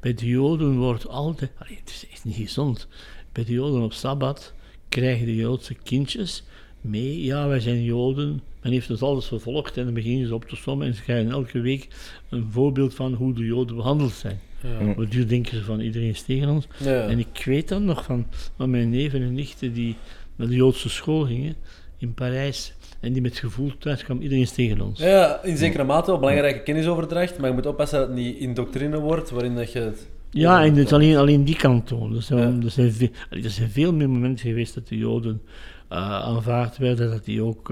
Bij 0.00 0.14
de 0.14 0.26
Joden 0.26 0.76
wordt 0.76 1.08
altijd... 1.08 1.50
Allee, 1.58 1.76
het 1.76 1.90
is 1.90 2.06
echt 2.12 2.24
niet 2.24 2.34
gezond. 2.34 2.88
Bij 3.32 3.44
de 3.44 3.52
Joden 3.52 3.82
op 3.82 3.92
Sabbat 3.92 4.54
krijgen 4.88 5.26
de 5.26 5.34
Joodse 5.34 5.74
kindjes 5.74 6.42
mee. 6.80 7.24
Ja, 7.24 7.48
wij 7.48 7.60
zijn 7.60 7.84
Joden. 7.84 8.42
Men 8.62 8.72
heeft 8.72 8.88
dus 8.88 9.02
alles 9.02 9.26
vervolgd 9.26 9.76
en 9.76 9.84
dan 9.84 9.94
beginnen 9.94 10.26
ze 10.26 10.34
op 10.34 10.44
te 10.44 10.56
sommen 10.56 10.86
en 10.86 10.94
ze 10.94 11.02
krijgen 11.02 11.30
elke 11.30 11.60
week 11.60 11.88
een 12.28 12.46
voorbeeld 12.50 12.94
van 12.94 13.14
hoe 13.14 13.34
de 13.34 13.44
Joden 13.44 13.76
behandeld 13.76 14.12
zijn. 14.12 14.40
Ja. 14.62 14.94
Want 14.94 15.12
nu 15.14 15.26
denken 15.26 15.56
ze 15.56 15.64
van 15.64 15.80
iedereen 15.80 16.08
is 16.08 16.22
tegen 16.22 16.48
ons. 16.48 16.66
Ja. 16.78 17.06
En 17.06 17.18
ik 17.18 17.42
weet 17.44 17.68
dan 17.68 17.84
nog 17.84 18.04
van, 18.04 18.26
van 18.56 18.70
mijn 18.70 18.90
neven 18.90 19.22
en 19.22 19.34
nichten 19.34 19.72
die 19.72 19.96
naar 20.36 20.48
de 20.48 20.54
Joodse 20.54 20.88
school 20.88 21.26
gingen 21.26 21.56
in 21.98 22.14
Parijs 22.14 22.72
en 23.00 23.12
die 23.12 23.22
met 23.22 23.38
gevoel 23.38 23.72
thuis 23.78 24.04
kwamen, 24.04 24.22
iedereen 24.22 24.44
is 24.44 24.52
tegen 24.52 24.80
ons. 24.80 24.98
Ja, 25.00 25.42
in 25.42 25.56
zekere 25.56 25.84
mate 25.84 26.10
wel 26.10 26.20
belangrijke 26.20 26.62
kennisoverdracht, 26.62 27.38
maar 27.38 27.48
je 27.48 27.54
moet 27.54 27.66
oppassen 27.66 27.98
dat 27.98 28.08
het 28.08 28.16
niet 28.16 28.36
in 28.36 28.54
doctrine 28.54 28.98
wordt, 28.98 29.30
waarin 29.30 29.54
dat 29.54 29.72
je 29.72 29.78
het... 29.78 30.08
Ja, 30.30 30.64
en 30.64 30.74
het 30.74 30.86
is 30.86 30.92
alleen, 30.92 31.16
alleen 31.16 31.44
die 31.44 31.56
kant 31.56 31.86
toon. 31.86 32.16
Er 32.16 32.22
zijn, 32.22 32.58
Ja. 32.58 32.64
er, 32.64 32.70
zijn 32.70 32.92
veel, 32.92 33.08
er 33.30 33.50
zijn 33.50 33.70
veel 33.70 33.92
meer 33.92 34.10
momenten 34.10 34.48
geweest 34.48 34.74
dat 34.74 34.88
de 34.88 34.96
Joden 34.96 35.42
eh, 35.88 35.98
aanvaard 36.20 36.78
werden, 36.78 37.10
dat 37.10 37.24
die 37.24 37.42
ook 37.42 37.70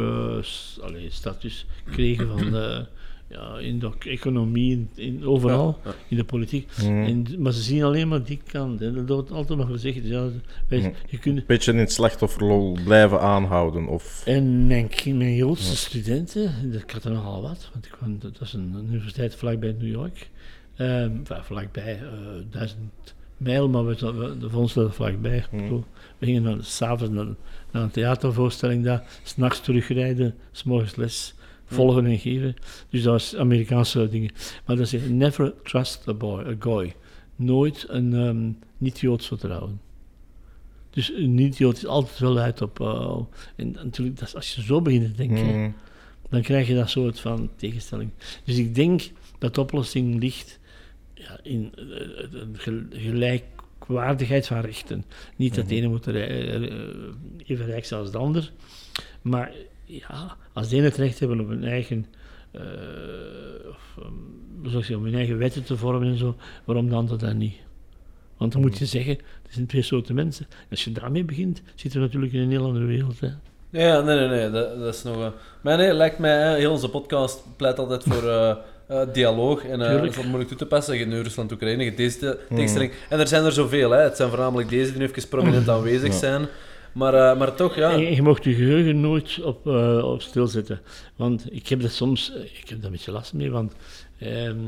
allee, 0.82 1.06
status 1.10 1.66
kregen 1.90 2.28
van 2.38 2.50
de, 2.50 2.86
ja, 3.36 3.58
in 3.58 3.78
de 3.78 3.90
economie, 3.98 4.70
in, 4.72 4.88
in- 4.94 5.24
overal, 5.26 5.78
Ja, 5.84 5.90
ja. 5.90 5.96
in 6.08 6.16
de 6.16 6.24
politiek. 6.24 6.68
Mhm. 6.76 7.02
En, 7.02 7.26
maar 7.38 7.52
ze 7.52 7.62
zien 7.62 7.82
alleen 7.82 8.08
maar 8.08 8.22
die 8.24 8.40
kant. 8.46 8.80
En 8.82 8.94
dat 8.94 9.08
wordt 9.08 9.30
altijd 9.30 9.58
nog 9.58 9.68
gezegd. 9.68 9.98
Ja, 10.02 10.28
wij, 10.68 10.78
Mhm. 10.78 10.90
je 11.08 11.18
kunt, 11.18 11.46
Beetje 11.46 11.72
in 11.72 11.78
het 11.78 11.92
slachtofferrol 11.92 12.78
blijven 12.84 13.20
aanhouden. 13.20 13.86
Of... 13.86 14.22
En 14.26 14.66
mijn, 14.66 14.88
mijn 15.04 15.34
Joodse 15.34 15.76
studenten, 15.76 16.70
dat 16.72 16.82
ik 16.82 16.90
had 16.90 17.04
er 17.04 17.12
nogal 17.12 17.42
wat, 17.42 17.68
want 17.72 17.86
ik 17.86 17.92
kwam, 17.92 18.18
dat 18.18 18.38
was 18.38 18.52
een 18.52 18.74
universiteit 18.88 19.34
vlakbij 19.34 19.74
New 19.78 19.90
York. 19.90 20.30
Enfin, 20.76 21.26
vlakbij, 21.42 21.94
eh, 22.02 22.08
duizend 22.50 22.80
mijl, 23.36 23.68
maar 23.68 23.86
we, 23.86 23.94
we, 24.12 24.38
de 24.38 24.56
ons 24.56 24.72
dat 24.74 24.94
vlakbij. 24.94 25.44
Zo. 25.68 25.84
We 26.18 26.26
gingen 26.26 26.42
dan 26.42 26.62
s'avonds 26.64 27.14
naar, 27.14 27.26
naar 27.72 27.82
een 27.82 27.90
theatervoorstelling 27.90 28.84
daar, 28.84 29.04
s'nachts 29.22 29.60
terugrijden, 29.60 30.34
s'morgens 30.52 30.96
les 30.96 31.34
volgen 31.66 32.06
en 32.06 32.18
geven. 32.18 32.56
Dus 32.90 33.02
dat 33.02 33.12
was 33.12 33.36
Amerikaanse 33.36 34.08
dingen. 34.08 34.30
Maar 34.66 34.76
dat 34.76 34.92
is 34.92 35.02
never 35.08 35.54
trust 35.62 36.08
a 36.08 36.14
boy, 36.14 36.44
a 36.46 36.54
goy. 36.58 36.94
Nooit 37.36 37.84
een 37.88 38.14
ehm, 38.14 38.50
niet-Joods 38.78 39.26
vertrouwen. 39.26 39.80
Dus 40.90 41.12
een 41.12 41.34
niet-Jood 41.34 41.76
is 41.76 41.86
altijd 41.86 42.18
wel 42.18 42.38
uit 42.38 42.62
op... 42.62 42.80
eh, 42.80 43.18
en 43.56 43.70
natuurlijk, 43.70 44.18
dat 44.18 44.28
is, 44.28 44.34
als 44.34 44.54
je 44.54 44.62
zo 44.62 44.82
begint 44.82 45.04
te 45.04 45.12
denken, 45.26 45.46
Mhm. 45.46 45.70
dan 46.30 46.42
krijg 46.42 46.68
je 46.68 46.74
dat 46.74 46.90
soort 46.90 47.20
van 47.20 47.50
tegenstelling. 47.56 48.10
Dus 48.44 48.56
ik 48.56 48.74
denk 48.74 49.02
dat 49.38 49.54
de 49.54 49.60
oplossing 49.60 50.20
ligt 50.20 50.58
ja, 51.14 51.38
in 51.42 51.72
eh, 51.76 52.78
gelijkwaardigheid 52.90 54.46
van 54.46 54.60
rechten. 54.60 55.04
Niet 55.36 55.54
dat 55.54 55.68
de 55.68 55.74
ene 55.74 55.88
moet 55.88 56.06
eh, 56.06 56.54
even 57.46 57.66
rijk 57.66 57.84
zijn 57.84 58.00
als 58.00 58.10
de 58.10 58.18
ander, 58.18 58.52
maar 59.22 59.52
ja, 59.86 60.36
als 60.52 60.68
de 60.68 60.76
ene 60.76 60.84
het 60.84 60.96
recht 60.96 61.18
hebben 61.18 61.40
op 61.40 61.48
hun 61.48 61.64
eigen, 61.64 62.06
eh, 62.50 62.60
of, 63.68 63.98
ehm, 64.02 64.94
om 64.96 65.04
hun 65.04 65.14
eigen 65.14 65.38
wetten 65.38 65.64
te 65.64 65.76
vormen 65.76 66.08
en 66.08 66.18
zo, 66.18 66.36
waarom 66.64 66.88
de 66.88 66.94
ander 66.94 67.18
dat 67.18 67.34
niet? 67.34 67.54
Want 68.36 68.52
dan 68.52 68.60
moet 68.60 68.78
je 68.78 68.86
zeggen, 68.86 69.12
het 69.42 69.52
zijn 69.52 69.66
twee 69.66 69.82
soorten 69.82 70.14
mensen. 70.14 70.46
Als 70.70 70.84
je 70.84 70.92
daarmee 70.92 71.24
begint, 71.24 71.62
zitten 71.74 72.00
we 72.00 72.06
natuurlijk 72.06 72.32
in 72.32 72.40
een 72.40 72.50
heel 72.50 72.64
andere 72.64 72.84
wereld. 72.84 73.20
Hè. 73.20 73.28
Ja, 73.70 74.00
nee, 74.00 74.18
nee, 74.18 74.28
nee, 74.28 74.50
dat, 74.50 74.78
dat 74.78 74.94
is 74.94 75.02
nog... 75.02 75.16
eh, 75.16 75.26
maar 75.62 75.76
nee, 75.76 75.92
lijkt 75.92 76.18
mij, 76.18 76.42
hè, 76.42 76.56
heel 76.56 76.70
onze 76.72 76.88
podcast 76.88 77.42
pleit 77.56 77.78
altijd 77.78 78.02
voor 78.02 78.28
eh, 78.28 78.50
eh, 78.86 79.12
dialoog 79.12 79.64
en 79.64 79.80
eh, 79.82 80.00
dat 80.02 80.16
is 80.16 80.22
moeilijk 80.22 80.48
toe 80.48 80.58
te 80.58 80.66
passen. 80.66 81.22
Rusland-Oekraïne, 81.22 81.78
je 81.78 81.84
hebt 81.84 81.96
deze 81.96 82.18
te- 82.18 82.38
tegenstelling. 82.48 82.92
En 83.08 83.20
er 83.20 83.28
zijn 83.28 83.44
er 83.44 83.52
zoveel, 83.52 83.90
hè. 83.90 84.00
Het 84.02 84.16
zijn 84.16 84.28
voornamelijk 84.28 84.68
deze 84.68 84.90
die 84.90 85.00
nu 85.00 85.06
even 85.06 85.28
prominent 85.28 85.68
aanwezig 85.68 86.12
zijn. 86.14 86.46
Maar, 86.96 87.14
eh, 87.14 87.38
maar 87.38 87.54
toch, 87.54 87.74
ja. 87.74 87.90
Je 87.90 88.22
mocht 88.22 88.44
je 88.44 88.54
geheugen 88.54 89.00
nooit 89.00 89.42
op, 89.42 89.66
eh, 89.66 90.04
op 90.04 90.22
stilzetten. 90.22 90.80
Want 91.16 91.54
ik 91.54 91.68
heb 91.68 91.80
dat 91.80 91.90
soms, 91.90 92.32
eh, 92.32 92.42
ik 92.42 92.68
heb 92.68 92.76
daar 92.76 92.84
een 92.86 92.90
beetje 92.90 93.12
last 93.12 93.32
mee, 93.32 93.50
want 93.50 93.74
ehm, 94.18 94.58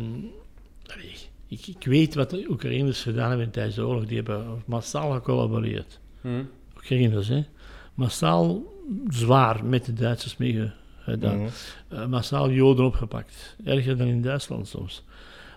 ik, 1.46 1.66
ik 1.66 1.84
weet 1.84 2.14
wat 2.14 2.30
de 2.30 2.46
Oekraïners 2.48 3.02
gedaan 3.02 3.28
hebben 3.28 3.50
tijdens 3.50 3.74
de 3.74 3.86
oorlog. 3.86 4.06
Die 4.06 4.16
hebben 4.16 4.62
massaal 4.66 5.12
gecollaboreerd. 5.12 5.98
Hm. 6.20 6.42
Oekraïners, 6.76 7.28
hè. 7.28 7.44
Massaal 7.94 8.62
zwaar 9.08 9.64
met 9.64 9.84
de 9.84 9.92
Duitsers 9.92 10.36
meegedaan. 10.36 11.38
Mhm. 11.38 11.48
Eh, 11.88 12.06
massaal 12.06 12.50
Joden 12.50 12.84
opgepakt. 12.84 13.56
Erger 13.64 13.96
dan 13.96 14.06
in 14.06 14.22
Duitsland 14.22 14.68
soms. 14.68 15.04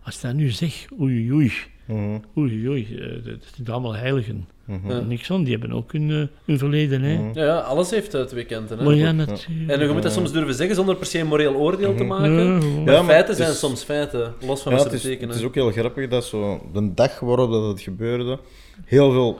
Als 0.03 0.15
je 0.15 0.28
dat 0.28 0.36
nu 0.36 0.49
zegt, 0.49 0.88
oei 0.99 1.32
oei, 1.32 1.32
oei, 1.32 1.51
Mhm, 1.86 2.17
Oei, 2.38 2.69
oei, 2.69 2.88
dat 3.24 3.43
zijn 3.55 3.67
allemaal 3.67 3.95
heiligen. 3.95 4.47
Mhm. 4.66 4.91
Ja. 4.91 4.99
Niks 4.99 5.32
aan, 5.32 5.43
die 5.43 5.57
hebben 5.57 5.78
ook 5.78 5.91
hun, 5.91 6.09
eh, 6.12 6.28
hun 6.45 6.57
verleden. 6.57 7.01
Hè. 7.01 7.14
Mhm. 7.18 7.39
Ja, 7.39 7.45
ja, 7.45 7.57
alles 7.57 7.89
heeft 7.89 8.14
eh, 8.14 8.22
twee 8.24 8.45
kanten. 8.45 8.78
Hè? 8.78 8.84
Maar 8.84 8.93
ja, 8.95 9.12
natuurlijk. 9.12 9.72
En 9.72 9.80
je 9.88 9.93
moet 9.93 10.03
dat 10.03 10.12
soms 10.12 10.32
durven 10.32 10.53
zeggen 10.55 10.76
zonder 10.76 10.95
per 10.95 11.05
se 11.05 11.20
een 11.20 11.28
moreel 11.28 11.53
oordeel 11.55 11.95
te 11.95 12.03
Mhm. 12.03 12.07
maken. 12.07 12.32
Ja, 12.34 12.43
Maar 12.51 12.62
gewoon. 12.62 12.84
Ja, 12.86 12.91
maar 12.91 13.03
feiten 13.03 13.28
het 13.36 13.43
zijn 13.43 13.53
soms 13.55 13.84
feiten, 13.84 14.34
los 14.45 14.62
van 14.62 14.72
Ja, 14.72 14.78
wat 14.78 14.91
het 14.91 14.91
ze 14.91 14.97
is, 14.97 15.03
betekenen. 15.03 15.30
het 15.30 15.39
is 15.39 15.45
ook 15.47 15.55
heel 15.55 15.72
grappig 15.72 16.07
dat 16.09 16.26
zo 16.26 16.62
de 16.74 16.93
dag 16.93 17.20
waarop 17.20 17.51
dat 17.51 17.68
het 17.68 17.82
gebeurde, 17.82 18.39
heel 18.86 19.12
veel, 19.12 19.39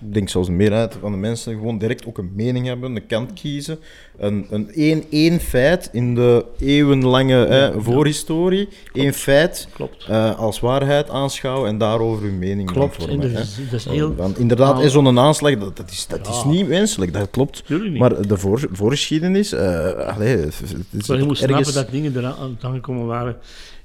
ik 0.00 0.14
denk 0.14 0.28
zelfs 0.28 0.48
de 0.48 0.54
meerderheid 0.54 0.96
van 1.00 1.12
de 1.12 1.18
mensen 1.18 1.54
gewoon 1.54 1.78
direct 1.78 2.06
ook 2.06 2.18
een 2.18 2.32
mening 2.34 2.66
hebben, 2.66 2.96
een 2.96 3.06
kant 3.06 3.32
kiezen. 3.32 3.78
Een, 4.16 4.46
een 4.50 4.70
één, 4.72 5.04
één 5.10 5.40
feit 5.40 5.88
in 5.92 6.14
de 6.14 6.44
eeuwenlange 6.58 7.34
hè, 7.34 7.80
voorhistorie, 7.80 8.68
één 8.92 9.12
feit 9.14 9.68
Klopt. 9.72 10.04
eh, 10.08 10.38
als 10.38 10.60
waarheid 10.60 11.10
aanschouwen 11.10 11.68
en 11.68 11.78
daarover 11.78 12.24
hun 12.24 12.38
mening 12.38 12.70
Klopt. 12.70 12.94
vormen. 12.94 13.30
is, 13.30 13.56
dat 13.70 13.72
is 13.72 13.84
heel... 13.84 14.14
Want 14.14 14.38
inderdaad, 14.38 14.74
Nou, 14.74 14.88
zo'n 14.88 15.18
aanslag, 15.18 15.58
dat, 15.58 15.76
dat, 15.76 15.90
is, 15.90 16.06
dat 16.06 16.28
is 16.28 16.44
niet 16.44 16.66
wenselijk, 16.66 17.12
dat 17.12 17.30
klopt. 17.30 17.62
Maar 17.98 18.26
de 18.26 18.36
voor, 18.36 18.68
voorgeschiedenis, 18.72 19.54
allee, 19.54 20.36
het 20.36 20.62
is 20.90 21.06
Maar 21.08 21.18
je 21.18 21.24
moet 21.24 21.38
snappen 21.38 21.74
dat 21.74 21.90
dingen 21.90 22.16
eraan 22.16 22.36
aan 22.38 22.58
aangekomen 22.60 23.06
waren. 23.06 23.36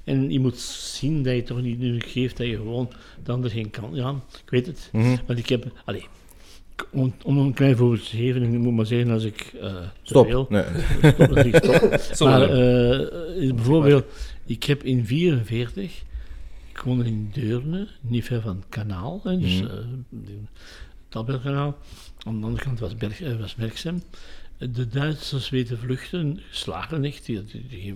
En 0.04 0.32
je 0.32 0.40
moet 0.40 0.60
zien 0.60 1.24
dat 1.24 1.36
je 1.36 1.44
toch 1.44 1.62
niet 1.62 1.80
nu 1.80 2.00
geeft 2.00 2.38
dat 2.38 2.48
je 2.48 2.56
gewoon 2.56 2.90
de 3.24 3.32
ander 3.32 3.50
geen 3.50 3.70
kant... 3.70 3.96
Ja, 3.96 4.10
ik 4.44 4.50
weet 4.50 4.66
het. 4.66 4.90
Mhm. 4.92 5.16
Want 5.28 5.40
ik 5.40 5.50
heb... 5.50 5.72
Allee, 5.86 6.06
om, 6.92 7.14
om 7.24 7.38
een 7.38 7.54
klein 7.54 7.78
voorbeeld 7.78 8.10
te 8.10 8.18
geven, 8.18 8.44
en 8.44 8.54
ik 8.54 8.60
moet 8.60 8.74
maar 8.74 8.86
zeggen 8.86 9.12
als 9.12 9.24
ik... 9.24 9.36
te 9.36 9.84
Stop. 10.04 10.28
veel- 10.28 10.48
Nee. 10.50 10.64
Stop, 11.14 11.38
ik 11.38 11.56
stop. 12.02 12.20
Maar 12.30 12.42
eh, 12.42 13.54
bijvoorbeeld, 13.54 14.06
ik 14.46 14.64
heb 14.64 14.84
in 14.84 15.06
44, 15.06 16.04
ik 16.72 16.78
woonde 16.80 17.06
in 17.06 17.30
Deurne, 17.34 17.88
niet 18.02 18.26
ver 18.26 18.42
van 18.42 18.56
het 18.56 18.66
kanaal, 18.70 19.20
hè, 19.24 19.40
dus 19.40 19.62
Mhm. 19.62 19.70
eh, 19.72 19.78
het 20.10 20.30
Tabelkanaal. 21.10 21.78
Aan 22.26 22.40
de 22.40 22.46
andere 22.46 22.64
kant 22.64 22.80
was, 22.80 22.96
Berg, 22.96 23.22
eh, 23.22 23.40
was 23.40 23.56
Merksem. 23.56 24.02
De 24.58 24.88
Duitsers 24.88 25.50
weten 25.50 25.78
vluchten, 25.78 26.40
geslagen 26.50 27.04
echt. 27.06 27.26
Die, 27.26 27.44
die, 27.46 27.66
die, 27.70 27.96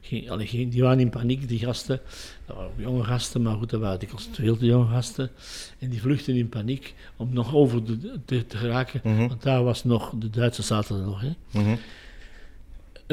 geen, 0.00 0.30
allee, 0.30 0.46
geen, 0.46 0.68
die 0.68 0.82
waren 0.82 1.00
in 1.00 1.10
paniek, 1.10 1.48
die 1.48 1.58
gasten. 1.58 2.00
Dat 2.46 2.56
waren 2.56 2.70
ook 2.70 2.80
jonge 2.80 3.04
gasten, 3.04 3.42
maar 3.42 3.56
goed, 3.56 3.70
dat 3.70 3.80
waren 3.80 3.98
dikwijls 3.98 4.28
veel 4.32 4.56
te 4.56 4.66
jonge 4.66 4.86
gasten. 4.86 5.30
En 5.78 5.88
die 5.90 6.00
vluchten 6.00 6.34
in 6.36 6.48
paniek 6.48 6.94
om 7.16 7.28
nog 7.32 7.54
over 7.54 7.84
de, 7.84 8.18
de- 8.24 8.46
te 8.46 8.56
geraken. 8.56 9.00
Mhm. 9.04 9.28
Want 9.28 9.42
daar 9.42 9.62
was 9.64 9.84
nog, 9.84 10.12
de 10.18 10.30
Duitsers 10.30 10.66
zaten 10.66 10.96
er 10.96 11.04
nog. 11.06 11.20
Hè. 11.20 11.30
Mhm. 11.50 11.76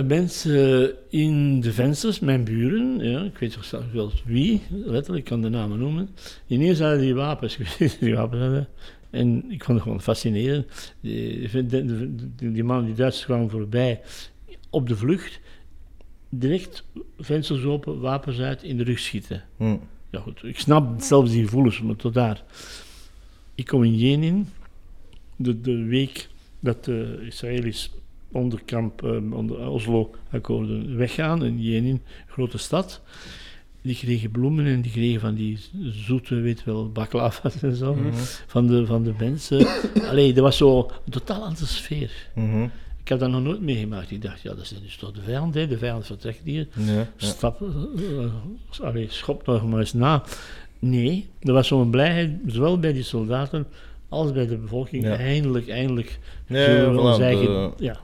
Mensen 0.08 0.94
in 1.10 1.60
de 1.62 1.74
vensters, 1.74 2.20
mijn 2.20 2.44
buren, 2.44 3.00
ja, 3.10 3.22
ik 3.22 3.38
weet 3.38 3.52
zelfs 3.62 3.92
wel 3.92 4.12
wie, 4.26 4.62
letterlijk, 4.70 5.24
ik 5.24 5.30
kan 5.30 5.42
de 5.42 5.50
namen 5.50 5.80
noemen. 5.80 6.10
Ineens 6.48 6.80
hadden 6.80 7.00
die 7.00 7.16
wapens, 7.16 7.54
ik 7.58 7.68
weet 7.68 7.80
niet 7.80 8.00
die 8.00 8.16
wapens 8.16 8.42
hadden. 8.42 8.68
En 9.10 9.52
ik 9.52 9.64
vond 9.64 9.78
het 9.78 9.82
gewoon 9.88 10.02
fascinerend. 10.02 10.94
Die, 11.02 11.50
die, 11.66 12.52
die 12.52 12.64
man, 12.64 12.86
die 12.86 12.94
Duitsers 12.96 13.26
kwamen 13.26 13.50
voorbij 13.50 14.02
op 14.70 14.88
de 14.88 14.96
vlucht. 14.96 15.40
Direct 16.30 16.84
vensters 17.19 17.63
open, 17.63 17.99
wapens 17.99 18.39
uit, 18.39 18.63
in 18.63 18.78
de 18.78 18.84
rug 18.84 18.99
schieten. 18.99 19.43
Mhm. 19.57 19.78
Ja 20.09 20.19
goed, 20.19 20.43
ik 20.43 20.59
snap 20.59 21.01
zelfs 21.01 21.32
die 21.32 21.43
gevoelens, 21.43 21.82
maar 21.82 21.95
tot 21.95 22.13
daar. 22.13 22.43
Ik 23.55 23.65
kom 23.65 23.84
in 23.84 23.97
Jenin, 23.97 24.47
de, 25.36 25.61
de 25.61 25.84
week 25.84 26.28
dat 26.59 26.86
de 26.86 27.23
Israëli's 27.25 27.91
onder 28.32 28.61
kamp, 28.65 29.03
eh, 29.03 29.34
onder 29.34 29.69
Oslo-akkoorden 29.69 30.97
weggaan, 30.97 31.45
in 31.45 31.61
Jenin, 31.61 32.01
grote 32.28 32.57
stad. 32.57 33.01
Die 33.82 33.95
kregen 33.95 34.32
bloemen 34.32 34.65
en 34.65 34.82
die 34.82 34.91
kregen 34.91 35.19
van 35.19 35.36
die 35.36 35.59
zoete, 35.82 36.36
weet 36.36 36.63
wel, 36.63 36.91
baklava's 36.91 37.61
en 37.61 37.75
zo, 37.75 37.97
van, 38.47 38.67
de, 38.67 38.86
van 38.86 39.03
de 39.03 39.13
mensen. 39.17 39.67
Allee, 40.09 40.34
dat 40.34 40.43
was 40.43 40.57
zo 40.57 40.80
een 41.05 41.11
totaal 41.11 41.43
andere 41.43 41.65
sfeer. 41.65 42.30
Mhm. 42.36 42.67
Ik 43.08 43.14
heb 43.14 43.22
dat 43.22 43.32
nog 43.32 43.43
nooit 43.43 43.62
meegemaakt. 43.62 44.12
Ik 44.12 44.22
dacht, 44.22 44.41
ja, 44.41 44.49
dat 44.53 44.62
is 44.64 44.74
dus 44.84 44.97
toch 44.97 45.12
de 45.12 45.22
vijand, 45.22 45.53
hè? 45.53 45.68
de 45.68 45.78
vijand 45.78 46.05
vertrekt 46.05 46.39
hier. 46.43 46.68
Stap, 47.18 47.62
eh, 47.62 48.82
allee, 48.86 49.08
schop 49.10 49.45
nog 49.45 49.66
maar 49.70 49.80
eens 49.80 49.93
na. 49.93 50.24
Nee, 50.80 51.28
er 51.41 51.53
was 51.53 51.68
zo'n 51.68 51.89
blijheid, 51.89 52.32
zowel 52.47 52.80
bij 52.80 52.93
die 52.93 53.03
soldaten 53.03 53.68
als 54.10 54.32
bij 54.32 54.47
de 54.47 54.58
bevolking. 54.58 55.03
Ja. 55.03 55.16
Eindelijk, 55.18 55.68
eindelijk. 55.70 56.20
Voilà, 56.51 56.95
ons 56.95 57.20
eigen- 57.20 57.45
de- 57.45 57.72
ja, 57.84 57.97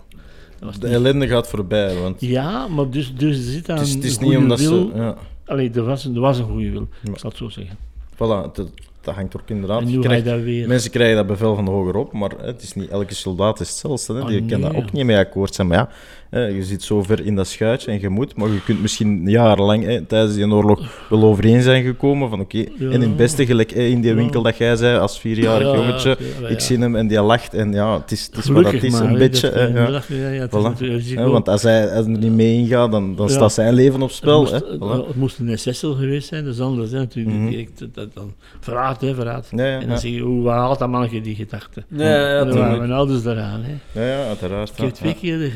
De 0.60 0.66
niet- 0.66 0.84
ellende 0.84 1.28
gaat 1.28 1.47
voorbij, 1.47 1.95
want 1.99 2.22
ja, 2.22 2.68
maar 2.68 2.89
dus, 2.89 3.16
dus 3.16 3.38
er 3.38 3.43
zit 3.51 3.70
aan 3.70 3.78
het 3.78 3.88
is, 3.88 3.93
het 3.93 4.04
is 4.04 4.18
niet 4.20 4.38
omdat 4.38 4.60
wil. 4.60 4.89
ze... 4.91 4.95
Ja, 4.95 5.18
Allee, 5.45 5.72
er 5.72 5.84
was, 5.84 6.06
er 6.06 6.20
was 6.20 6.38
een 6.38 6.45
goede 6.45 6.70
wil, 6.70 6.88
Ja. 7.04 7.12
ik 7.12 7.18
zal 7.18 7.30
het 7.30 7.38
zo 7.39 7.49
zeggen. 7.49 7.78
voilà, 8.14 8.51
het, 8.56 8.70
dat 9.04 9.16
hangt 9.16 9.36
ook 9.36 9.49
inderdaad. 9.49 9.82
en 9.82 9.89
Je 9.89 9.97
nu 9.97 10.04
ga 10.04 10.14
je 10.14 10.22
krijgt- 10.22 10.26
dat 10.38 10.45
weer... 10.45 10.68
mensen 10.68 10.91
krijgen 10.91 11.16
dat 11.16 11.28
bevel 11.28 11.56
van 11.56 11.68
hoger 11.68 11.95
op, 11.95 12.12
maar 12.14 12.32
hè, 12.39 12.45
het 12.45 12.62
is 12.62 12.74
niet 12.74 12.89
elke 12.89 13.14
soldaat 13.14 13.60
is 13.60 13.70
hetzelfde. 13.70 14.14
Hè. 14.14 14.20
Ah, 14.22 14.28
Die 14.28 14.45
kan 14.45 14.62
daar 14.62 14.76
ook 14.76 14.91
niet 14.91 15.06
mee 15.06 15.18
akkoord 15.18 15.56
zijn. 15.56 15.68
Maar 15.68 15.78
ja, 15.78 15.89
hè, 16.34 16.46
je 16.46 16.64
zit 16.64 16.84
zo 16.84 17.04
ver 17.04 17.26
in 17.26 17.36
dat 17.36 17.48
schuitje 17.48 17.92
en 17.92 18.00
je 18.02 18.10
moet, 18.10 18.36
maar 18.36 18.50
je 18.50 18.64
kunt 18.64 18.82
misschien 18.82 19.30
jarenlang 19.30 19.84
hè, 19.86 20.02
tijdens 20.02 20.36
die 20.36 20.48
oorlog 20.52 21.06
wel 21.10 21.24
overeen 21.24 21.62
zijn 21.62 21.84
gekomen 21.84 22.30
van 22.30 22.40
oké, 22.40 22.58
Ja. 22.58 22.66
en 22.80 22.92
in 22.92 23.02
het 23.02 23.16
beste 23.16 23.46
gelijk 23.46 23.72
hè, 23.74 23.82
in 23.82 24.02
die 24.02 24.10
Ja. 24.10 24.16
winkel 24.16 24.42
dat 24.42 24.58
jij 24.58 24.76
zei 24.76 24.98
als 24.98 25.20
vierjarig 25.20 25.68
Ja, 25.68 25.76
jongetje, 25.76 26.10
ja, 26.20 26.26
ja, 26.42 26.48
ik 26.48 26.60
ja. 26.60 26.66
zie 26.66 26.78
hem 26.78 26.96
en 26.96 27.08
die 27.08 27.22
lacht 27.22 27.54
en 27.54 27.74
ja, 27.74 28.00
het 28.00 28.12
is, 28.12 28.26
het 28.26 28.38
is 28.38 28.46
wat 28.46 28.46
Gelukkig 28.58 28.82
het 28.82 28.84
is, 28.94 29.00
maar, 29.00 29.10
een 29.10 29.18
beetje. 29.18 29.50
dat- 29.50 29.60
hè, 30.08 30.32
ja. 30.34 30.48
Voilà. 30.50 31.32
want 31.32 31.50
als 31.50 31.64
hij, 31.64 31.82
als 31.96 32.06
hij 32.06 32.14
er 32.14 32.20
niet 32.20 32.32
mee 32.32 32.58
ingaat, 32.58 32.92
dan, 32.92 33.16
dan 33.16 33.28
Ja. 33.28 33.34
staat 33.34 33.54
zijn 33.54 33.74
leven 33.74 34.02
op 34.02 34.12
spel. 34.12 34.44
Het 34.44 34.52
moest, 34.52 34.64
hè. 34.66 34.72
het, 34.72 35.04
Voilà. 35.04 35.08
het 35.08 35.16
moest 35.16 35.40
een 35.40 35.58
SS'er 35.60 35.94
geweest 35.96 36.28
zijn, 36.28 36.44
dat 36.46 36.54
is 36.54 36.60
anders. 36.60 36.92
Hè, 36.92 36.98
natuurlijk. 36.98 37.50
Direct, 37.50 37.80
dat, 37.80 37.94
dat, 37.94 38.14
dan, 38.14 38.34
verraad, 38.60 39.02
hè, 39.02 39.14
verraad. 39.16 39.48
Ja, 39.56 39.66
ja, 39.66 39.74
en 39.74 39.80
dan 39.80 39.90
ja. 39.90 39.96
zeg 39.98 40.12
je, 40.12 40.20
hoe 40.20 40.44
waar 40.44 40.58
haalt 40.58 40.80
dat 40.80 40.90
mannetje 40.90 41.22
die 41.22 41.36
gedachte? 41.36 41.84
Ja, 41.88 42.04
ja, 42.06 42.30
ja, 42.30 42.40
en 42.40 42.48
dan 42.48 42.58
waren 42.58 42.78
mijn 42.78 42.92
ouders 42.92 43.24
daaraan. 43.24 43.62
Hè. 43.64 44.02
Ja, 44.02 44.08
ja, 44.18 44.28
uiteraard. 44.28 44.70
Ik 44.70 44.78
heb 44.78 44.94
twee 44.94 45.12
ja. 45.14 45.18
keer 45.20 45.38
de 45.38 45.50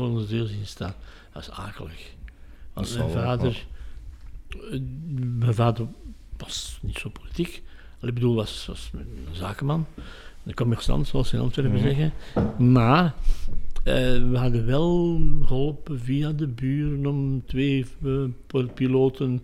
Voor 0.00 0.08
onze 0.08 0.26
deur 0.26 0.46
zien 0.46 0.66
staan. 0.66 0.94
Dat 1.32 1.42
is 1.42 1.50
akelig. 1.50 2.14
Want 2.72 2.96
mijn 2.98 3.10
vader, 3.10 3.66
eh, 4.48 4.80
mijn 5.38 5.54
vader 5.54 5.86
was 6.36 6.78
niet 6.82 6.98
zo 6.98 7.08
politiek. 7.08 7.62
Ik 8.02 8.14
bedoel, 8.14 8.34
was, 8.34 8.66
was 8.66 8.90
een 8.94 9.34
zakenman, 9.34 9.86
een 10.44 10.54
commerçant, 10.54 11.06
zoals 11.06 11.28
ze 11.28 11.36
in 11.36 11.42
Antwerpen 11.42 11.74
Mhm. 11.74 11.82
zeggen. 11.82 12.12
Maar 12.74 13.14
eh, 13.84 13.94
we 14.30 14.36
hadden 14.38 14.66
wel 14.66 15.20
geholpen 15.44 16.00
via 16.00 16.32
de 16.32 16.46
buren 16.46 17.06
om 17.06 17.42
twee 17.46 17.86
eh, 18.04 18.64
piloten 18.74 19.40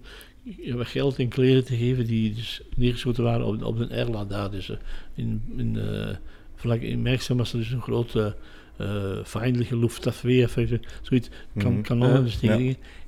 wat 0.69 0.87
geld 0.87 1.19
en 1.19 1.29
kleren 1.29 1.65
te 1.65 1.77
geven 1.77 2.07
die 2.07 2.35
dus 2.35 2.63
neergeschoten 2.77 3.25
waren 3.25 3.47
op, 3.47 3.63
op 3.63 3.79
de 3.79 3.87
Erla 3.87 4.25
daar. 4.25 4.51
Dus 4.51 4.73
in, 5.15 5.43
in, 5.57 5.79
vlak 6.55 6.81
in 6.81 7.03
Merksem 7.03 7.37
was 7.37 7.53
er 7.53 7.59
dus 7.59 7.71
een 7.71 7.83
grote 7.83 8.37
eh 8.79 9.25
feindelijke 9.25 9.79
Luftwaffe, 9.79 10.29
even 10.29 10.83
zoiets, 11.03 11.29
kan, 11.59 11.73
Mhm. 11.73 11.81
kanonnen. 11.83 12.29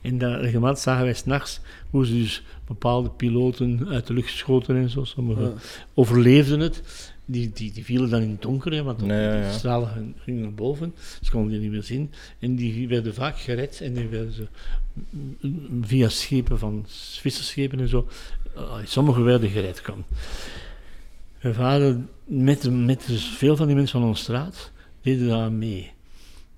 En 0.01 0.19
daar 0.19 0.41
regelmatig 0.41 0.79
zagen 0.83 1.05
wij 1.05 1.15
s'nachts 1.15 1.61
hoe 1.91 2.07
ze 2.07 2.13
dus 2.13 2.43
bepaalde 2.67 3.09
piloten 3.11 3.87
uit 3.89 4.07
de 4.07 4.13
lucht 4.15 4.31
schoten 4.37 4.77
en 4.77 4.91
zo. 4.91 5.05
Sommigen 5.05 5.55
overleefden 5.95 6.61
het. 6.61 6.83
Die, 7.31 7.51
die, 7.55 7.73
die 7.73 7.85
vielen 7.85 8.11
dan 8.11 8.23
in 8.23 8.31
het 8.31 8.43
donker, 8.43 8.73
hè, 8.73 8.83
want 8.83 9.01
ja, 9.01 9.07
die 9.07 9.17
ja. 9.17 9.53
stralen 9.53 10.15
gingen- 10.19 10.41
naar 10.43 10.55
boven. 10.55 10.95
Ze 11.23 11.31
konden 11.31 11.51
die 11.51 11.61
niet 11.61 11.71
meer 11.71 11.83
zien. 11.83 12.11
En 12.39 12.57
die 12.57 12.89
werden 12.89 13.15
vaak 13.15 13.39
gered 13.39 13.81
en 13.81 13.95
die 13.95 14.07
werden 14.09 14.33
ze 14.33 14.47
mm, 15.41 15.85
via 15.85 16.09
schepen 16.09 16.59
van 16.59 16.85
visserschepen 17.21 17.81
en 17.81 17.89
zo. 17.89 18.09
eh, 18.57 18.73
sommigen 18.85 19.25
werden 19.25 19.51
gered. 19.51 19.81
Kwam. 19.81 20.05
Mijn 21.43 21.55
vader, 21.55 21.97
met, 22.25 22.71
met 22.73 23.05
dus 23.07 23.25
veel 23.25 23.57
van 23.57 23.67
die 23.67 23.77
mensen 23.77 24.01
van 24.01 24.09
onze 24.09 24.23
straat, 24.23 24.73
deden 25.09 25.29
daar 25.29 25.41
aan 25.41 25.59
mee. 25.59 25.91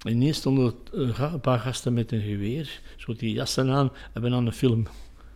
En 0.05 0.13
ineens 0.13 0.37
stonden 0.37 0.65
er 0.93 1.01
een 1.01 1.15
ga- 1.15 1.33
een 1.33 1.41
paar 1.41 1.59
gasten 1.59 1.93
met 1.95 2.13
een 2.13 2.21
geweer, 2.21 2.81
zo 2.97 3.15
die 3.15 3.33
jassen 3.33 3.71
aan, 3.71 3.91
hebben 4.13 4.33
aan 4.33 4.47
een 4.47 4.53
film. 4.53 4.87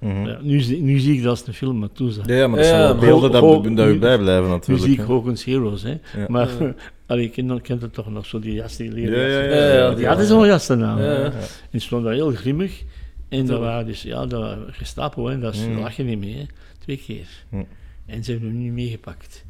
Mhm. 0.01 0.27
Ja, 0.27 0.39
nu, 0.43 0.61
zie- 0.61 0.83
nu 0.83 0.99
zie 0.99 1.15
ik 1.17 1.19
dat 1.23 1.31
als 1.31 1.47
een 1.47 1.55
film, 1.55 1.79
maar 1.79 1.93
toen 1.93 2.11
zag 2.11 2.27
Ja, 2.27 2.35
ja, 2.35 2.47
maar 2.47 2.57
dat 2.59 2.67
Ja, 2.69 2.73
zijn 2.73 2.83
wel 2.87 2.95
maar 2.97 3.05
beelden 3.07 3.31
ho- 3.41 3.47
ho- 3.55 3.63
dat, 3.63 3.77
dat 3.77 3.89
u 3.89 3.99
bijblijven 3.99 4.45
nu 4.45 4.51
natuurlijk. 4.51 4.85
zie 4.87 4.93
ik 5.33 5.45
Heroes, 5.45 5.83
hè. 5.83 5.91
Ja. 5.91 6.25
Maar 6.29 6.49
allee, 7.07 7.25
ik 7.25 7.33
ken, 7.33 7.61
kent 7.61 7.83
het 7.83 7.93
toch 7.93 8.11
nog, 8.11 8.27
zo 8.27 8.39
die 8.39 8.53
jas, 8.53 8.77
die 8.77 8.91
leren 8.93 9.19
Ja, 9.19 9.25
ja, 9.27 9.33
jassen. 9.33 9.49
ja, 9.57 9.67
ja, 9.67 9.73
Ja, 9.75 9.89
ja, 9.89 9.95
die 9.95 10.07
hadden 10.07 10.27
zo'n 10.27 10.47
jassen 10.47 10.85
aan. 10.85 11.03
Ja, 11.03 11.13
ja. 11.13 11.25
En 11.25 11.33
die 11.71 11.81
stonden 11.81 12.07
daar 12.09 12.21
heel 12.21 12.31
grimmig. 12.35 12.83
En 13.29 13.47
dat 13.47 13.61
waren 13.61 13.87
dus, 13.87 14.03
ja, 14.03 14.27
dat 14.27 14.41
waren 14.41 14.75
Gestapo, 14.75 15.27
hè, 15.29 15.39
dat 15.39 15.55
is, 15.55 15.61
Mm. 15.67 15.73
daar 15.73 15.81
lach 15.83 15.97
je 15.97 16.03
niet 16.03 16.19
mee, 16.19 16.35
hè. 16.37 16.45
Twee 16.79 16.97
keer. 16.97 17.27
Mm. 17.49 17.67
En 18.07 18.25
ze 18.25 18.31
hebben 18.31 18.49
hem 18.51 18.59
niet 18.63 18.73
meegepakt. 18.73 19.45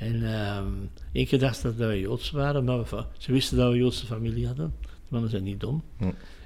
En 0.00 0.32
ehm 0.34 0.66
één 1.12 1.26
keer 1.26 1.38
dachten 1.38 1.72
ze 1.72 1.76
dat 1.78 1.88
we 1.88 2.00
Joods 2.00 2.30
waren, 2.30 2.64
maar 2.64 2.78
we- 2.78 3.04
ze 3.18 3.32
wisten 3.32 3.56
dat 3.56 3.70
we 3.72 3.78
Joodse 3.78 4.06
familie 4.06 4.46
hadden. 4.46 4.72
Die 4.80 4.88
mannen 5.08 5.30
zijn 5.30 5.42
niet 5.42 5.60
dom. 5.60 5.82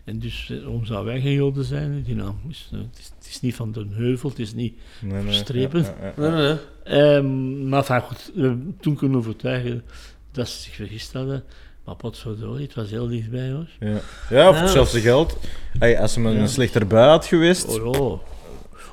En 0.05 0.18
dus, 0.18 0.48
eh, 0.50 0.59
waarom 0.62 0.84
zouden 0.84 1.12
wij 1.12 1.22
geen 1.22 1.32
Joden 1.32 1.64
zijn? 1.64 2.02
Die 2.02 2.14
naam 2.14 2.38
is, 2.48 2.68
eh, 2.72 2.78
het, 2.78 2.98
is, 2.98 3.11
het 3.18 3.26
is 3.28 3.40
niet 3.40 3.55
van 3.55 3.72
de 3.72 3.86
heuvel, 3.90 4.28
het 4.28 4.38
is 4.38 4.55
niet 4.55 4.74
Nee, 5.00 5.12
nee, 5.12 5.22
Verstrepen. 5.22 5.82
ja, 5.82 5.94
ja, 6.00 6.07
ja. 6.07 6.12
Nee, 6.16 6.30
nee, 6.30 6.42
nee. 6.84 7.14
Ehm, 7.16 7.68
maar 7.68 7.78
enfin, 7.78 8.00
goed, 8.00 8.30
we 8.34 8.40
hebben 8.42 8.76
toen 8.80 8.96
kunnen 8.96 9.18
overtuigen 9.18 9.82
dat 10.32 10.48
ze 10.48 10.61
zich 10.62 10.74
vergist 10.74 11.12
hadden. 11.12 11.44
Maar 11.84 11.96
potverdorie, 11.96 12.64
het 12.66 12.74
was 12.74 12.90
heel 12.90 13.09
dichtbij 13.09 13.50
hoor. 13.50 13.66
Ja, 13.80 14.00
ja 14.30 14.48
of 14.48 14.61
hetzelfde 14.61 15.00
geld. 15.00 15.38
Hey, 15.78 16.00
als 16.00 16.12
ze 16.12 16.20
met 16.20 16.32
Ja. 16.34 16.38
een 16.40 16.48
slechter 16.48 16.86
bui 16.86 17.09
had 17.09 17.26
geweest, 17.26 17.78
Oh, 17.78 18.00
oh. 18.00 18.20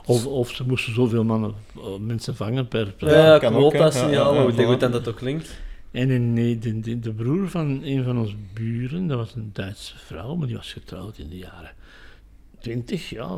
Of, 0.05 0.25
of 0.25 0.49
ze 0.49 0.63
moesten 0.67 0.93
zoveel 0.93 1.23
mannen, 1.23 1.53
eh, 1.75 1.83
mensen 1.99 2.35
vangen 2.35 2.67
per... 2.67 2.91
per 2.91 3.09
Ja, 3.09 3.37
kan 3.37 3.55
ook, 3.55 3.69
quota's 3.69 3.95
hè. 3.95 4.05
niet 4.05 4.13
Ja, 4.13 4.23
halen, 4.23 4.43
ja, 4.43 4.53
hoe 4.53 4.65
goed 4.65 4.79
dat 4.79 4.91
dat 4.91 5.07
ook 5.07 5.15
klinkt. 5.15 5.59
En 5.91 6.33
nee, 6.33 6.59
de, 6.59 6.79
de, 6.79 6.99
de 6.99 7.13
broer 7.13 7.49
van 7.49 7.81
een 7.83 8.03
van 8.03 8.17
onze 8.17 8.35
buren, 8.53 9.07
dat 9.07 9.17
was 9.17 9.35
een 9.35 9.49
Duitse 9.53 9.97
vrouw, 9.97 10.35
maar 10.35 10.47
die 10.47 10.55
was 10.55 10.73
getrouwd 10.73 11.17
in 11.17 11.29
de 11.29 11.37
jaren 11.37 11.71
20, 12.61 13.09
ja. 13.09 13.37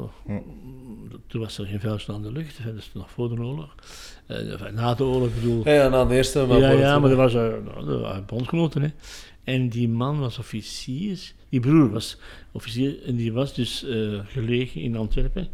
Toen 1.28 1.41
was 1.41 1.57
er 1.57 1.66
geen 1.66 1.80
vuist 1.80 2.09
aan 2.09 2.22
de 2.22 2.32
lucht, 2.32 2.64
dat 2.66 2.76
is 2.76 2.89
nog 2.93 3.11
voor 3.11 3.36
de 3.36 3.41
oorlog. 3.41 3.76
Eh, 4.26 4.72
na 4.74 4.93
de 4.93 5.03
oorlog, 5.03 5.34
bedoel... 5.36 5.61
Ja, 5.64 5.74
ja, 5.74 5.89
na 5.89 6.05
de 6.05 6.16
eerste, 6.16 6.45
maar 6.45 6.59
ja, 6.59 6.72
ja, 6.72 6.99
maar 6.99 7.09
dat 7.09 7.18
was 7.18 7.34
eh, 7.34 7.53
nou, 7.86 8.22
bondgenoten. 8.22 8.82
Hè. 8.82 8.89
En 9.43 9.70
die 9.70 9.89
man 9.89 10.20
was 10.20 10.38
officier, 10.38 11.34
die 11.49 11.59
broer 11.59 11.91
was 11.91 12.18
officier, 12.51 13.03
en 13.05 13.16
die 13.16 13.34
was 13.34 13.53
dus 13.53 13.84
eh, 13.84 14.20
gelegen 14.26 14.82
in 14.82 14.95
Antwerpen. 14.95 15.47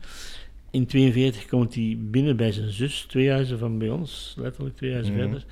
In 0.71 0.85
42 0.85 1.45
komt 1.45 1.75
hij 1.75 1.97
binnen 1.99 2.35
bij 2.37 2.51
zijn 2.51 2.69
zus, 2.71 3.05
twee 3.07 3.29
huizen 3.29 3.59
van 3.59 3.77
bij 3.77 3.89
ons, 3.89 4.33
letterlijk 4.37 4.75
twee 4.75 4.91
huizen 4.93 5.13
Mhm. 5.13 5.21
verder. 5.23 5.45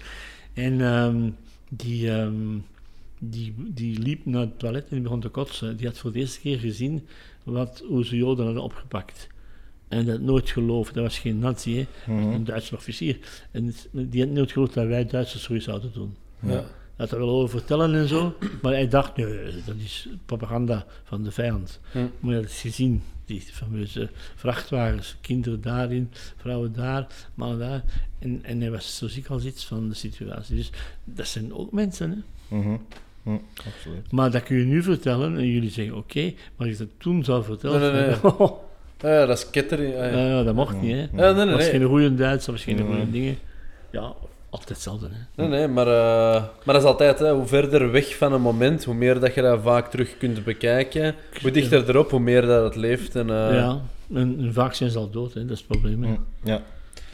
En 0.54 0.82
ehm, 0.82 1.30
die, 1.70 2.12
ehm, 2.12 2.58
die, 3.20 3.54
die 3.58 4.00
liep 4.00 4.26
naar 4.26 4.42
het 4.42 4.60
toilet 4.60 4.82
en 4.84 4.90
die 4.90 5.02
begon 5.02 5.20
te 5.20 5.30
kotsen. 5.30 5.78
Die 5.78 5.88
had 5.88 5.98
voor 5.98 6.12
de 6.12 6.20
eerste 6.20 6.40
keer 6.40 6.60
gezien 6.60 7.08
wat, 7.44 7.84
hoe 7.88 8.06
ze 8.06 8.16
Joden 8.18 8.46
hadden 8.46 8.64
opgepakt. 8.64 9.28
En 9.88 10.06
dat 10.06 10.22
nooit 10.22 10.50
geloofd. 10.50 10.94
Dat 10.94 11.04
was 11.04 11.20
geen 11.20 11.40
nazi, 11.40 11.76
hè. 11.76 11.86
Dat 12.16 12.26
was 12.26 12.34
een 12.36 12.44
Duitse 12.44 12.76
officier. 12.76 13.18
En 13.52 13.74
die 13.92 14.22
had 14.22 14.32
nooit 14.32 14.52
geloofd 14.52 14.74
dat 14.74 14.88
wij 14.88 15.06
Duitsers 15.06 15.44
zoiets 15.44 15.66
zouden 15.66 15.92
doen. 15.94 16.16
Ja. 16.40 16.50
Hij 16.50 17.06
had 17.06 17.12
er 17.12 17.18
wel 17.26 17.30
over 17.30 17.50
vertellen 17.60 17.96
en 17.96 18.08
zo, 18.08 18.36
maar 18.62 18.72
hij 18.74 18.88
dacht, 18.88 19.18
nee, 19.18 19.28
dat 19.66 19.76
is 19.84 20.08
propaganda 20.26 20.86
van 21.04 21.24
de 21.24 21.32
vijand. 21.32 21.80
Hm. 21.92 21.98
Maar 22.20 22.32
je 22.34 22.36
had 22.36 22.44
het 22.50 22.54
gezien, 22.60 23.04
die 23.28 23.42
fameuze 23.42 24.10
vrachtwagens, 24.36 25.18
kinderen 25.22 25.62
daarin, 25.62 26.10
vrouwen 26.38 26.74
daar, 26.74 27.08
mannen 27.34 27.60
daar. 27.60 27.84
En, 28.20 28.40
en 28.44 28.62
hij 28.62 28.72
was 28.72 28.98
zo 28.98 29.08
ziek 29.08 29.28
als 29.28 29.44
iets 29.46 29.66
van 29.66 29.90
de 29.90 29.96
situatie. 29.96 30.56
Dus 30.56 30.72
dat 31.04 31.28
zijn 31.28 31.54
ook 31.54 31.72
mensen, 31.72 32.12
hè. 32.12 32.58
Mhm. 32.58 32.78
Hm, 33.24 33.38
absoluut. 33.68 34.12
Maar 34.12 34.32
dat 34.32 34.44
kun 34.44 34.58
je 34.58 34.64
nu 34.66 34.84
vertellen 34.84 35.38
en 35.38 35.48
jullie 35.48 35.70
zeggen, 35.70 35.96
oké, 35.96 36.34
maar 36.56 36.68
als 36.68 36.70
ik 36.70 36.78
dat 36.78 36.88
toen 36.98 37.24
zou 37.24 37.44
vertellen, 37.44 37.80
Nee, 37.82 37.92
nee, 37.92 38.06
nee. 38.10 38.24
oh, 38.40 38.52
Ja, 39.00 39.26
dat 39.26 39.38
is 39.38 39.50
kettering. 39.50 39.94
Ja, 39.94 40.06
ja. 40.06 40.28
ja, 40.28 40.44
dat 40.44 40.56
mocht 40.56 40.82
niet, 40.82 40.92
hè. 40.92 40.98
Ja, 41.02 41.08
nee, 41.12 41.34
nee, 41.34 41.46
Dat 41.46 41.50
was 41.54 41.62
nee. 41.62 41.70
geen 41.70 41.84
goede 41.84 42.16
Duits, 42.16 42.46
dat 42.46 42.56
was 42.56 42.64
geen 42.64 42.76
Nee. 42.76 42.86
goede 42.86 43.12
dingen. 43.12 43.38
Ja, 43.92 44.14
altijd 44.60 44.70
hetzelfde, 44.70 45.08
hè. 45.12 45.44
Nee, 45.44 45.48
nee, 45.48 45.68
maar, 45.68 45.88
eh, 45.88 46.44
maar 46.64 46.74
dat 46.76 46.82
is 46.82 46.84
altijd, 46.84 47.20
hè, 47.20 47.34
hoe 47.34 47.46
verder 47.46 47.92
weg 47.92 48.18
van 48.18 48.34
een 48.34 48.42
moment, 48.42 48.84
hoe 48.84 48.96
meer 48.96 49.20
dat 49.20 49.34
je 49.34 49.42
dat 49.42 49.60
vaak 49.64 49.90
terug 49.90 50.18
kunt 50.18 50.44
bekijken. 50.44 51.16
Hoe 51.42 51.52
dichter 51.52 51.90
erop, 51.90 52.12
hoe 52.12 52.20
meer 52.20 52.42
dat 52.42 52.64
het 52.64 52.76
leeft. 52.76 53.16
En, 53.16 53.30
eh, 53.30 53.54
ja, 53.54 53.82
en, 54.14 54.38
en 54.40 54.54
vaak 54.54 54.74
zijn 54.74 54.90
ze 54.90 54.98
al 54.98 55.10
dood, 55.10 55.34
hè. 55.34 55.42
dat 55.42 55.52
is 55.52 55.58
het 55.58 55.68
probleem. 55.68 56.04
Hè. 56.04 56.16
Ja. 56.44 56.62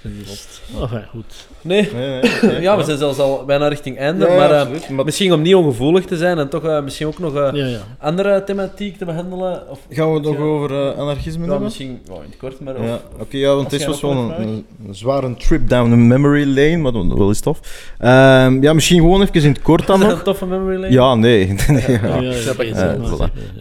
Is, 0.03 0.61
enfin, 0.81 1.03
goed. 1.09 1.47
Nee, 1.61 1.89
Nee, 1.93 2.09
nee, 2.21 2.31
nee, 2.41 2.61
ja, 2.61 2.77
we 2.77 2.83
zijn 2.83 2.97
zelfs 2.97 3.19
al 3.19 3.45
bijna 3.45 3.67
richting 3.67 3.97
einde. 3.97 4.25
Ja, 4.25 4.35
maar, 4.35 4.51
eh, 4.51 4.59
absoluut, 4.59 4.89
maar- 4.89 5.05
misschien 5.05 5.33
om 5.33 5.41
niet 5.41 5.55
ongevoelig 5.55 6.05
te 6.05 6.17
zijn 6.17 6.37
en 6.37 6.49
toch 6.49 6.63
eh, 6.63 6.81
misschien 6.81 7.07
ook 7.07 7.19
nog 7.19 7.35
eh, 7.35 7.49
Ja, 7.53 7.65
ja. 7.65 7.79
andere 7.99 8.43
thematiek 8.43 8.97
te 8.97 9.05
behandelen. 9.05 9.69
Of, 9.69 9.79
Gaan 9.89 10.07
we 10.09 10.13
het 10.13 10.23
nog 10.23 10.37
over 10.37 10.93
anarchisme 10.95 11.43
ja, 11.43 11.49
hebben? 11.49 11.63
misschien 11.63 12.01
oh, 12.11 12.23
in 12.23 12.29
het 12.29 12.37
kort, 12.39 12.59
maar... 12.59 12.75
oké, 13.19 13.37
ja, 13.37 13.55
want 13.55 13.69
dit 13.69 13.79
jij 13.79 13.89
was 13.89 14.01
wel 14.01 14.11
een, 14.11 14.27
vraagt? 14.27 14.41
een, 14.41 14.65
een 14.87 14.95
zware 14.95 15.35
trip 15.35 15.69
down 15.69 15.89
the 15.89 15.95
memory 15.95 16.45
lane, 16.47 16.77
maar 16.77 16.91
dat 16.91 17.05
wel 17.17 17.29
is 17.29 17.39
tof. 17.39 17.59
Ehm, 17.99 18.61
ja, 18.63 18.73
misschien 18.73 18.99
gewoon 18.99 19.21
even 19.21 19.41
in 19.41 19.49
het 19.49 19.61
kort 19.61 19.87
dan 19.87 19.95
Is 19.95 20.01
dat 20.01 20.09
nog. 20.09 20.17
een 20.19 20.25
toffe 20.25 20.45
memory 20.45 20.75
lane? 20.75 20.91
Ja, 20.91 21.15
nee. 21.15 21.55
nee 21.67 21.83
ja. 22.01 22.21
ja, 22.21 22.31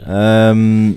ja. 0.06 0.94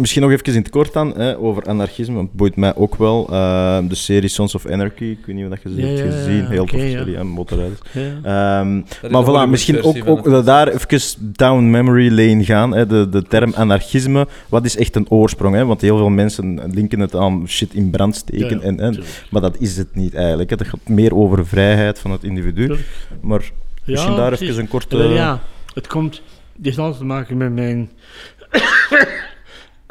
Misschien 0.00 0.22
nog 0.22 0.30
even 0.30 0.46
in 0.46 0.58
het 0.60 0.70
kort 0.70 0.92
dan, 0.92 1.14
hè, 1.16 1.38
over 1.38 1.64
anarchisme, 1.66 2.14
want 2.14 2.28
het 2.28 2.36
boeit 2.36 2.56
mij 2.56 2.74
ook 2.74 2.96
wel. 2.96 3.28
Ehm, 3.30 3.86
de 3.86 3.94
serie 3.94 4.28
Sons 4.28 4.54
of 4.54 4.66
Anarchy, 4.66 5.04
ik 5.04 5.18
weet 5.26 5.36
niet 5.36 5.44
of 5.44 5.50
dat 5.50 5.62
je 5.62 5.68
ze 5.68 5.80
Ja, 5.80 5.86
hebt 5.86 5.98
ja, 5.98 6.04
ja, 6.04 6.10
gezien. 6.10 6.46
Heel 6.46 6.62
oké, 6.62 6.70
tof 6.70 6.80
serie, 6.80 7.22
motorrijders. 7.22 7.80
Ja. 7.92 8.00
Ehm, 8.02 8.76
maar 9.12 9.24
voilà, 9.46 9.50
misschien 9.50 9.82
ook, 9.82 9.96
ook 10.04 10.24
dat 10.24 10.46
daar 10.46 10.68
even 10.68 11.32
down 11.32 11.70
memory 11.70 12.08
lane 12.08 12.44
gaan. 12.44 12.74
Hè, 12.74 12.86
de, 12.86 13.08
de 13.08 13.22
term 13.22 13.52
anarchisme, 13.54 14.26
wat 14.48 14.64
is 14.64 14.76
echt 14.76 14.96
een 14.96 15.10
oorsprong? 15.10 15.54
Hè? 15.54 15.64
Want 15.64 15.80
heel 15.80 15.96
veel 15.96 16.08
mensen 16.08 16.60
linken 16.72 17.00
het 17.00 17.14
aan 17.14 17.48
shit 17.48 17.74
in 17.74 17.90
brand 17.90 18.16
steken. 18.16 18.48
Ja, 18.48 18.56
ja, 18.56 18.60
en, 18.62 18.80
en, 18.80 19.02
maar 19.30 19.42
dat 19.42 19.56
is 19.58 19.76
het 19.76 19.94
niet 19.94 20.14
eigenlijk. 20.14 20.50
Hè. 20.50 20.56
Het 20.56 20.66
gaat 20.68 20.88
meer 20.88 21.14
over 21.14 21.46
vrijheid 21.46 21.98
van 21.98 22.10
het 22.10 22.24
individu. 22.24 22.66
Tuurlijk. 22.66 22.88
Maar 23.20 23.50
misschien 23.84 24.10
Ja, 24.12 24.16
daar 24.16 24.28
precies. 24.28 24.48
even 24.48 24.60
een 24.60 24.68
korte... 24.68 24.96
Wel, 24.96 25.10
ja, 25.12 25.40
het 25.74 25.86
komt, 25.86 26.22
het 26.56 26.64
heeft 26.64 26.78
alles 26.78 26.96
te 26.96 27.04
maken 27.04 27.36
met 27.36 27.52
mijn 27.52 27.90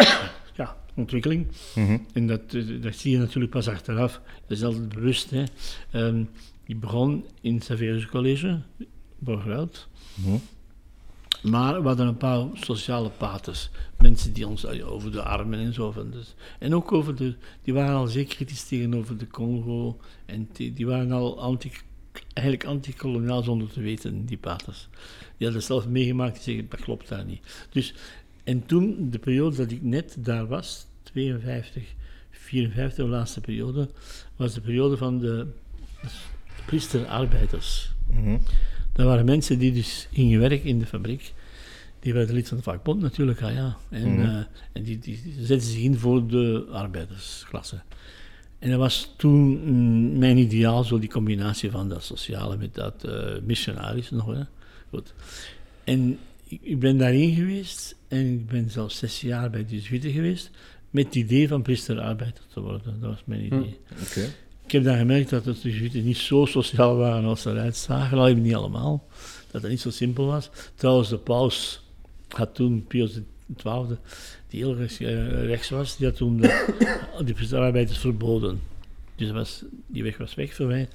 ja, 0.60 0.78
ontwikkeling. 0.96 1.48
Mhm. 1.76 1.98
En 2.14 2.28
dat, 2.28 2.42
eh, 2.54 2.82
dat 2.82 2.96
zie 2.96 3.12
je 3.12 3.18
natuurlijk 3.18 3.52
pas 3.52 3.68
achteraf. 3.68 4.22
Dat 4.48 4.58
is 4.58 4.64
altijd 4.64 4.90
bewust. 4.90 5.30
Hè. 5.30 5.44
Ehm, 5.92 6.24
ik 6.66 6.80
begon 6.80 7.26
in 7.42 7.56
het 7.56 7.64
Saverius 7.64 8.06
College, 8.06 8.60
Borgerhout. 9.20 9.88
Mhm. 10.14 10.38
Maar 11.42 11.82
we 11.82 11.88
hadden 11.88 12.08
een 12.08 12.18
paar 12.18 12.48
sociale 12.54 13.10
paters. 13.10 13.70
Mensen 13.98 14.34
die 14.34 14.48
ons 14.48 14.66
eh, 14.66 14.92
over 14.92 15.12
de 15.12 15.22
armen 15.22 15.60
en 15.60 15.74
zo. 15.74 15.92
Van 15.92 16.12
dus. 16.12 16.36
En 16.60 16.76
ook 16.76 16.92
over 16.92 17.16
de. 17.16 17.36
Die 17.64 17.74
waren 17.74 17.96
al 17.96 18.08
zeer 18.08 18.26
kritisch 18.26 18.64
tegenover 18.64 19.18
de 19.18 19.28
Congo. 19.28 20.00
En 20.26 20.50
die, 20.54 20.74
die 20.74 20.86
waren 20.86 21.12
al 21.12 21.40
anti, 21.40 21.72
eigenlijk 22.34 22.68
anti-koloniaal 22.70 23.44
zonder 23.44 23.70
te 23.72 23.82
weten, 23.82 24.26
die 24.26 24.38
paters. 24.38 24.88
Die 25.38 25.48
hadden 25.48 25.64
zelf 25.64 25.88
meegemaakt, 25.88 26.34
die 26.34 26.44
zeggen 26.44 26.70
dat 26.70 26.80
klopt 26.80 27.08
daar 27.08 27.26
niet. 27.26 27.68
Dus, 27.70 27.94
en 28.50 28.66
toen, 28.66 29.10
de 29.10 29.20
periode 29.20 29.56
dat 29.56 29.72
ik 29.72 29.82
net 29.82 30.16
daar 30.20 30.48
was, 30.48 30.86
52, 31.04 31.84
54, 32.32 33.06
de 33.06 33.12
laatste 33.12 33.42
periode, 33.42 33.90
was 34.36 34.54
de 34.54 34.62
periode 34.62 34.98
van 34.98 35.20
de 35.20 35.48
priesterarbeiders. 36.66 37.92
Mhm. 38.12 38.38
Dat 38.94 39.06
waren 39.06 39.26
mensen 39.26 39.60
die 39.60 39.72
dus 39.72 40.08
gingen 40.12 40.40
werken 40.40 40.64
in 40.70 40.80
de 40.80 40.86
fabriek. 40.86 41.34
Die 42.00 42.14
werden 42.14 42.36
lid 42.36 42.48
van 42.48 42.58
de 42.58 42.64
vakbond 42.64 43.02
natuurlijk, 43.02 43.42
ah 43.42 43.54
ja. 43.54 43.78
En, 43.90 44.12
Mhm. 44.12 44.30
eh, 44.30 44.44
en 44.72 44.84
die, 44.84 45.00
die 45.00 45.20
zetten 45.40 45.68
zich 45.70 45.82
in 45.82 45.98
voor 45.98 46.28
de 46.28 46.68
arbeidersklasse. 46.72 47.82
En 48.60 48.70
dat 48.70 48.80
was 48.80 49.14
toen 49.18 49.62
mm, 49.64 50.18
mijn 50.18 50.38
ideaal, 50.38 50.84
zo 50.84 51.00
die 51.00 51.10
combinatie 51.10 51.72
van 51.72 51.90
dat 51.90 52.04
sociale 52.04 52.58
met 52.58 52.74
dat 52.74 53.08
missionarisch 53.46 54.10
nog. 54.10 54.26
Hè. 54.26 54.42
Goed. 54.90 55.14
En 55.84 56.18
ik, 56.48 56.60
ik 56.62 56.80
ben 56.80 56.98
daarin 56.98 57.36
geweest 57.36 57.98
en 58.10 58.34
ik 58.34 58.48
ben 58.48 58.70
zelfs 58.70 58.98
zes 58.98 59.22
jaar 59.22 59.50
bij 59.50 59.66
de 59.66 59.76
Jesuiten 59.76 60.12
geweest 60.12 60.50
met 60.90 61.06
het 61.06 61.16
idee 61.16 61.48
van 61.48 61.62
priesterarbeider 61.62 62.44
te 62.54 62.62
worden. 62.62 63.00
Dat 63.00 63.10
was 63.10 63.22
mijn 63.26 63.46
idee. 63.46 63.80
Oké. 64.02 64.34
Ik 64.66 64.72
heb 64.72 64.84
dan 64.84 64.98
gemerkt 64.98 65.30
dat 65.30 65.44
de 65.44 65.54
Jesuiten 65.62 66.04
niet 66.04 66.18
zo 66.18 66.46
sociaal 66.46 66.96
waren 66.98 67.26
als 67.26 67.42
ze 67.42 67.50
eruit 67.50 67.78
zagen, 67.78 68.18
al 68.18 68.34
niet 68.34 68.56
allemaal. 68.56 69.08
Dat 69.52 69.62
het 69.62 69.72
niet 69.72 69.82
zo 69.82 69.90
simpel 69.90 70.26
was. 70.26 70.50
Trouwens, 70.76 71.10
de 71.10 71.18
paus 71.18 71.84
had 72.28 72.56
toen, 72.56 72.86
Pius 72.88 73.20
XII, 73.58 73.98
die 74.48 74.60
heel 74.60 74.76
rechts, 74.76 75.00
eh, 75.00 75.46
rechts 75.46 75.70
was, 75.70 75.98
die 75.98 76.08
had 76.08 76.16
toen 76.16 76.38
de, 76.38 76.76
de 77.26 77.34
priesterarbeiders 77.34 77.98
verboden. 77.98 78.62
Dus 79.16 79.32
was, 79.32 79.64
die 79.88 80.04
weg 80.04 80.18
was 80.18 80.36
weg 80.36 80.56
voor 80.56 80.66
mij. 80.68 80.88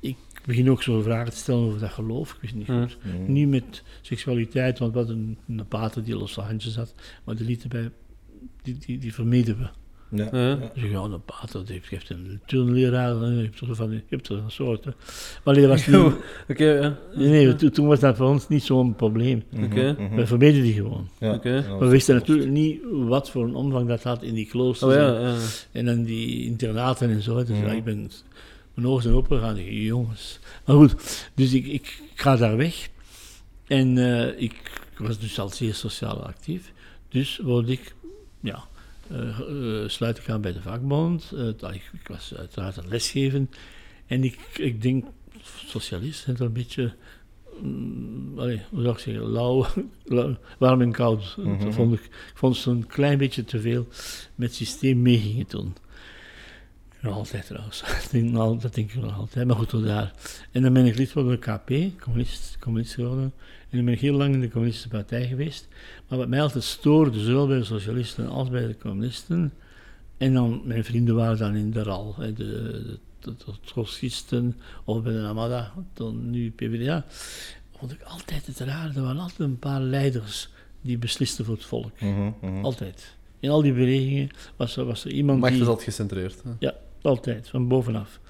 Ik 0.00 0.16
begin 0.46 0.70
ook 0.70 0.82
zo 0.82 1.00
vragen 1.02 1.30
te 1.32 1.36
stellen 1.38 1.64
over 1.66 1.80
dat 1.80 1.90
geloof. 1.90 2.32
Ik 2.32 2.40
wist 2.40 2.54
niet 2.54 2.66
Hmm. 2.66 2.80
goed. 2.82 3.28
Niet 3.28 3.48
met 3.48 3.82
seksualiteit, 4.00 4.78
want 4.78 4.92
we 4.92 4.98
hadden 4.98 5.36
een, 5.48 5.58
een 5.58 5.66
pater 5.66 6.04
die 6.04 6.16
los 6.16 6.34
handjes 6.34 6.76
had, 6.76 6.94
maar 7.24 7.36
die 7.36 7.46
lieten 7.46 7.68
bij, 7.68 7.90
die, 8.62 8.76
die, 8.86 8.98
die 8.98 9.14
vermeden 9.14 9.58
we. 9.58 9.66
Ja. 10.16 10.28
Ja. 10.32 10.54
Dus 10.74 10.90
ja, 10.90 10.98
een 11.00 11.24
pater 11.24 11.64
die 11.66 11.80
heeft 11.90 12.10
een 12.10 12.40
turnleraar, 12.46 13.14
je 13.30 13.42
hebt 13.42 13.60
er 13.60 13.74
van, 13.74 13.90
je 13.90 14.02
hebt 14.08 14.28
er 14.28 14.36
een 14.38 14.50
soort. 14.50 14.84
Hè. 14.84 14.90
Maar 15.44 15.54
dat 15.54 15.64
was 15.66 15.86
niet, 15.86 15.96
Oké, 16.50 16.64
ja. 16.80 16.98
nee, 17.14 17.28
nee, 17.28 17.54
toen, 17.54 17.70
toen 17.70 17.86
was 17.86 18.00
dat 18.00 18.16
voor 18.16 18.28
ons 18.28 18.48
niet 18.48 18.62
zo'n 18.62 18.94
probleem. 18.94 19.42
Oké. 19.64 19.96
Mhm. 19.98 20.14
We 20.14 20.26
vermeden 20.26 20.62
die 20.62 20.72
gewoon. 20.74 21.08
Ja. 21.18 21.34
Oké. 21.34 21.64
Maar 21.68 21.78
we 21.78 21.86
wisten 21.88 22.14
natuurlijk 22.14 22.50
niet 22.50 22.80
wat 22.90 23.30
voor 23.30 23.44
een 23.44 23.54
omvang 23.54 23.88
dat 23.88 24.02
had 24.02 24.22
in 24.22 24.34
die 24.34 24.46
kloosters 24.46 24.92
Oh 24.92 24.98
ja, 24.98 25.14
en, 25.16 25.22
ja. 25.22 25.36
en 25.72 25.84
dan 25.84 26.02
die 26.02 26.44
internaten 26.44 27.10
en 27.10 27.22
zo. 27.22 27.34
Dus 27.44 27.48
Mhm. 27.48 27.66
ja, 27.66 27.72
ik 27.72 27.84
ben, 27.84 28.10
mijn 28.74 28.86
ogen 28.86 29.02
zijn 29.02 29.14
opengegaan. 29.14 29.64
Jongens. 29.64 30.38
Maar 30.64 30.76
goed, 30.76 31.28
dus 31.34 31.52
ik, 31.52 31.66
ik 31.66 32.02
ga 32.14 32.36
daar 32.36 32.56
weg. 32.56 32.88
En 33.66 33.98
eh, 33.98 34.40
ik 34.40 34.82
was 34.98 35.18
dus 35.18 35.38
al 35.38 35.48
zeer 35.48 35.74
sociaal 35.74 36.26
actief. 36.26 36.72
Dus 37.08 37.38
word 37.38 37.68
ik, 37.68 37.94
ja, 38.40 38.64
eh, 39.08 39.38
eh, 39.40 39.88
sluit 39.88 40.18
ik 40.18 40.28
aan 40.28 40.40
bij 40.40 40.52
de 40.52 40.62
vakbond. 40.62 41.32
Ik, 41.72 41.90
ik 41.92 42.08
was 42.08 42.34
uiteraard 42.34 42.78
aan 42.78 42.88
lesgeven. 42.88 43.50
En 44.06 44.24
ik, 44.24 44.38
ik 44.56 44.82
denk, 44.82 45.04
socialist, 45.66 46.24
het 46.24 46.40
een 46.40 46.52
beetje, 46.52 46.94
allee, 48.36 48.60
hoe 48.70 48.82
zou 48.82 48.94
ik 48.94 48.98
zeggen, 48.98 49.22
lauw, 49.22 49.66
lauw, 50.04 50.36
warm 50.58 50.80
en 50.80 50.92
koud. 50.92 51.36
Mhm. 51.36 51.64
Dat 51.64 51.74
vond 51.74 51.92
ik, 51.92 52.04
ik 52.04 52.32
vond 52.34 52.56
ze 52.56 52.70
een 52.70 52.86
klein 52.86 53.18
beetje 53.18 53.44
te 53.44 53.60
veel 53.60 53.86
met 54.34 54.48
het 54.48 54.56
systeem 54.56 55.02
mee 55.02 55.18
gingen 55.18 55.46
doen. 55.48 55.74
Nog 57.02 57.14
altijd 57.14 57.46
trouwens. 57.46 57.80
Dat 58.02 58.08
denk, 58.10 58.30
nou, 58.30 58.58
dat 58.58 58.74
denk 58.74 58.92
ik 58.92 59.02
nog 59.02 59.16
altijd. 59.18 59.46
Maar 59.46 59.56
goed, 59.56 59.68
tot 59.68 59.84
daar. 59.84 60.12
En 60.50 60.62
dan 60.62 60.72
ben 60.72 60.86
ik 60.86 60.96
lid 60.96 61.10
van 61.10 61.28
de 61.28 61.38
KP, 61.38 62.00
communist, 62.00 62.56
communist 62.60 62.94
geworden. 62.94 63.32
En 63.70 63.76
dan 63.76 63.84
ben 63.84 63.94
ik 63.94 64.00
heel 64.00 64.16
lang 64.16 64.34
in 64.34 64.40
de 64.40 64.48
communistische 64.48 64.88
partij 64.88 65.26
geweest. 65.26 65.68
Maar 66.08 66.18
wat 66.18 66.28
mij 66.28 66.42
altijd 66.42 66.64
stoorde, 66.64 67.20
zowel 67.20 67.46
bij 67.46 67.58
de 67.58 67.64
socialisten 67.64 68.28
als 68.28 68.48
bij 68.48 68.66
de 68.66 68.76
communisten, 68.78 69.52
En 70.16 70.34
dan, 70.34 70.62
mijn 70.64 70.84
vrienden 70.84 71.14
waren 71.14 71.38
dan 71.38 71.54
in 71.54 71.70
de 71.70 71.82
RAL, 71.82 72.14
de, 72.18 72.32
de, 72.32 72.98
de, 73.20 73.34
de 73.36 73.52
trotskisten, 73.64 74.56
of 74.84 75.02
bij 75.02 75.12
de 75.12 75.18
Amada, 75.18 75.72
dan 75.94 76.30
nu 76.30 76.50
PvdA. 76.50 77.04
Vond 77.76 77.92
ik 77.92 78.02
altijd 78.02 78.46
het 78.46 78.58
raar, 78.58 78.96
er 78.96 79.02
waren 79.02 79.20
altijd 79.20 79.38
een 79.38 79.58
paar 79.58 79.80
leiders 79.80 80.48
die 80.80 80.98
beslisten 80.98 81.44
voor 81.44 81.54
het 81.54 81.64
volk. 81.64 82.00
Mhm, 82.00 82.30
mhm. 82.40 82.64
Altijd. 82.64 83.16
In 83.40 83.50
al 83.50 83.62
die 83.62 83.72
bewegingen 83.72 84.28
was 84.56 84.76
er, 84.76 84.84
was 84.84 85.04
er 85.04 85.10
iemand 85.10 85.40
Macht 85.40 85.52
die... 85.52 85.62
is 85.62 85.66
altijd 85.68 85.84
gecentreerd. 85.86 86.42
hè. 86.42 86.50
Ja, 86.58 86.74
altijd, 87.02 87.48
van 87.48 87.68
bovenaf. 87.68 88.20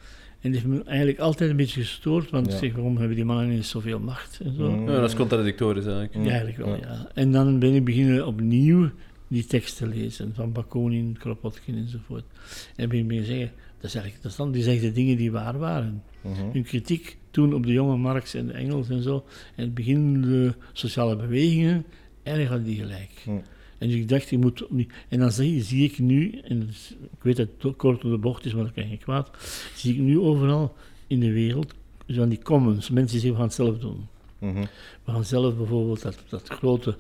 En 0.41 0.51
die 0.51 0.61
heeft 0.61 0.73
me 0.73 0.83
eigenlijk 0.85 1.19
altijd 1.19 1.51
een 1.51 1.57
beetje 1.57 1.81
gestoord, 1.81 2.31
want 2.31 2.47
Ja. 2.47 2.53
ik 2.53 2.59
zeg, 2.59 2.73
waarom 2.73 2.97
hebben 2.97 3.17
die 3.17 3.25
mannen 3.25 3.47
ineens 3.47 3.69
zoveel 3.69 3.99
macht 3.99 4.41
en 4.45 4.55
zo. 4.55 4.71
Mm. 4.71 4.89
Ja, 4.89 5.01
dat 5.01 5.11
is 5.11 5.17
contradictorisch 5.17 5.87
eigenlijk. 5.87 6.15
Ja, 6.15 6.21
eigenlijk 6.31 6.57
wel, 6.57 6.69
Ja. 6.77 6.81
ja. 6.81 7.09
En 7.15 7.33
dan 7.33 7.59
ben 7.59 7.75
ik 7.75 7.85
beginnen 7.85 8.27
opnieuw 8.27 8.91
die 9.29 9.45
teksten 9.47 9.89
lezen, 9.89 10.33
van 10.35 10.53
Bakonin, 10.53 11.17
Kropotkin 11.19 11.77
enzovoort. 11.77 12.25
En 12.77 12.89
ben 12.89 12.99
ik 12.99 13.07
beginnen 13.07 13.31
zeggen, 13.31 13.51
dat 13.77 13.91
is 13.91 13.95
eigenlijk 13.95 14.15
interessant, 14.15 14.53
die 14.55 14.63
zeggen 14.63 14.83
de 14.83 14.93
dingen 14.93 15.17
die 15.17 15.33
waar 15.33 15.59
waren. 15.59 16.03
Mhm. 16.21 16.51
Hun 16.53 16.63
kritiek 16.63 17.19
toen 17.31 17.55
op 17.55 17.67
de 17.67 17.73
jonge 17.73 17.97
Marx 17.97 18.35
en 18.35 18.47
de 18.47 18.53
Engels 18.53 18.89
en 18.89 19.03
zo, 19.03 19.25
en 19.57 19.65
het 19.65 19.75
begin 19.75 20.23
de 20.23 20.55
sociale 20.73 21.17
bewegingen, 21.17 21.85
eigenlijk 22.23 22.57
hadden 22.57 22.75
die 22.75 22.83
gelijk. 22.83 23.11
Hm. 23.25 23.31
En 23.83 23.89
dus 23.89 23.97
ik 23.97 24.09
dacht, 24.09 24.31
ik 24.31 24.39
moet 24.39 24.63
opnieuw... 24.65 24.87
En 25.09 25.19
dan 25.19 25.33
zie, 25.33 25.63
zie 25.63 25.85
ik 25.85 25.99
nu, 25.99 26.41
en 26.45 26.69
ik 27.01 27.23
weet 27.23 27.37
dat 27.37 27.49
het 27.59 27.77
kort 27.77 28.05
op 28.05 28.11
de 28.11 28.19
bocht 28.19 28.45
is, 28.45 28.55
maar 28.55 28.65
dat 28.65 28.73
kan 28.73 28.87
geen 28.89 28.99
kwaad, 28.99 29.31
zie 29.77 29.95
ik 29.95 30.01
nu 30.01 30.19
overal 30.19 30.75
in 31.07 31.21
de 31.21 31.33
wereld, 31.33 31.75
aan 32.19 32.29
die 32.29 32.43
commons, 32.43 32.91
mensen 32.91 33.13
die 33.13 33.21
zeggen, 33.21 33.31
we 33.31 33.37
gaan 33.37 33.45
het 33.47 33.55
zelf 33.55 33.79
doen. 33.79 34.07
Mhm. 34.39 34.65
We 35.05 35.13
gaan 35.13 35.25
zelf 35.25 35.57
bijvoorbeeld 35.57 36.03
dat, 36.03 36.23
dat 36.29 36.49
grote 36.49 36.97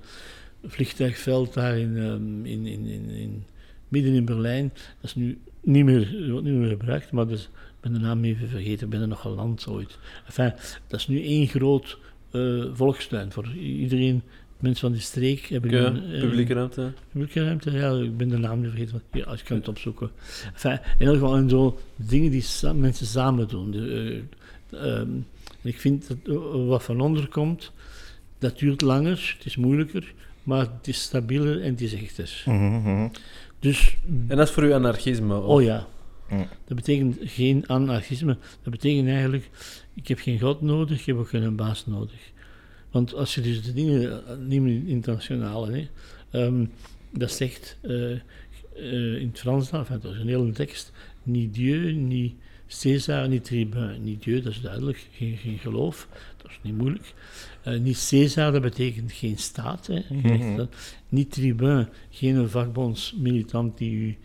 vliegtuigveld 0.64 1.54
daar 1.54 1.78
in, 1.78 1.96
ehm, 1.96 2.44
in, 2.44 2.66
in, 2.66 2.86
in, 2.86 3.10
in- 3.10 3.44
midden 3.88 4.12
in 4.14 4.24
Berlijn, 4.24 4.70
dat 4.74 5.04
is 5.10 5.14
nu 5.14 5.38
niet 5.60 5.84
meer, 5.84 6.30
wordt 6.30 6.44
niet 6.46 6.54
meer 6.54 6.68
gebruikt, 6.68 7.12
maar 7.12 7.26
dus, 7.26 7.42
ik 7.42 7.80
ben 7.80 7.92
de 7.92 7.98
naam 7.98 8.24
even 8.24 8.48
vergeten, 8.48 8.84
ik 8.84 8.90
ben 8.90 9.00
er 9.00 9.08
nog 9.08 9.20
geland 9.20 9.66
ooit. 9.68 9.98
Enfin, 10.26 10.52
dat 10.86 11.00
is 11.00 11.06
nu 11.08 11.22
één 11.24 11.46
groot 11.46 11.98
eh, 12.30 12.64
volkstuin 12.72 13.32
voor 13.32 13.54
iedereen. 13.54 14.22
Mensen 14.62 14.80
van 14.80 14.92
die 14.92 15.00
streek 15.00 15.40
hebben 15.46 15.70
Ja, 15.70 15.84
een, 15.86 16.12
eh, 16.12 16.20
publieke 16.20 16.54
ruimte. 16.54 16.92
Publieke 17.12 17.44
ruimte, 17.44 17.70
ja, 17.70 17.90
ik 17.92 18.16
ben 18.16 18.28
de 18.28 18.36
naam 18.38 18.60
niet 18.60 18.70
vergeten. 18.70 19.02
Ja, 19.12 19.24
als 19.24 19.40
je 19.40 19.46
kan 19.46 19.56
het 19.56 19.68
opzoeken. 19.68 20.10
Enfin, 20.52 20.78
in 20.98 21.06
elk 21.06 21.14
geval 21.18 21.36
en 21.36 21.48
zo 21.48 21.78
dingen 21.96 22.30
die 22.30 22.40
sa- 22.42 22.72
mensen 22.72 23.06
samen 23.06 23.48
doen. 23.48 23.70
De, 23.70 24.22
eh, 24.70 25.00
ehm, 25.00 25.08
ik 25.62 25.80
vind 25.80 26.08
dat 26.08 26.16
eh, 26.36 26.66
wat 26.66 26.82
van 26.82 27.00
onder 27.00 27.28
komt, 27.28 27.72
dat 28.38 28.58
duurt 28.58 28.80
langer, 28.80 29.34
het 29.36 29.46
is 29.46 29.56
moeilijker, 29.56 30.12
maar 30.42 30.60
het 30.60 30.88
is 30.88 31.02
stabieler 31.02 31.62
en 31.62 31.70
het 31.70 31.80
is 31.80 31.94
echter. 31.94 32.42
Mhm, 32.46 32.64
mhm. 32.80 33.08
Dus, 33.58 33.96
En 34.28 34.36
dat 34.36 34.48
is 34.48 34.54
voor 34.54 34.64
u 34.64 34.72
anarchisme? 34.72 35.36
of- 35.36 35.44
oh 35.44 35.62
ja, 35.62 35.86
Ja. 36.30 36.46
dat 36.66 36.76
betekent 36.76 37.16
geen 37.20 37.68
anarchisme. 37.68 38.36
Dat 38.62 38.72
betekent 38.72 39.08
eigenlijk, 39.08 39.50
ik 39.94 40.08
heb 40.08 40.18
geen 40.18 40.40
God 40.40 40.60
nodig, 40.60 41.00
ik 41.00 41.06
heb 41.06 41.16
ook 41.16 41.28
geen 41.28 41.56
baas 41.56 41.86
nodig. 41.86 42.30
Want 42.92 43.14
als 43.14 43.34
je 43.34 43.40
dus 43.40 43.62
de 43.62 43.72
dingen, 43.72 44.24
eh, 44.26 44.28
het 44.28 44.86
internationale, 44.86 45.72
hè, 45.72 45.88
ehm, 46.30 46.64
dat 47.10 47.30
zegt 47.30 47.76
eh, 47.80 48.12
eh, 48.12 49.20
in 49.20 49.28
het 49.28 49.38
Frans, 49.38 49.70
dan, 49.70 49.80
enfin, 49.80 49.98
dat 50.02 50.12
is 50.12 50.18
een 50.18 50.28
hele 50.28 50.52
tekst, 50.52 50.92
niet 51.22 51.54
Dieu, 51.54 51.92
niet 51.92 52.34
César, 52.66 53.28
niet 53.28 53.44
tribun. 53.44 54.02
Niet 54.02 54.22
Dieu, 54.22 54.40
dat 54.40 54.52
is 54.52 54.60
duidelijk, 54.60 55.06
geen, 55.12 55.36
geen 55.36 55.58
geloof, 55.58 56.08
dat 56.36 56.50
is 56.50 56.58
niet 56.62 56.76
moeilijk. 56.76 57.14
Niet 57.80 57.96
César, 57.96 58.52
dat 58.52 58.62
betekent 58.62 59.12
geen 59.12 59.38
staat. 59.38 59.86
Hè, 59.86 60.00
Mhm. 60.08 60.66
Niet 61.08 61.32
tribun, 61.32 61.88
geen 62.10 62.48
vakbondsmilitant 62.48 63.78
die 63.78 63.92
u 63.92 64.16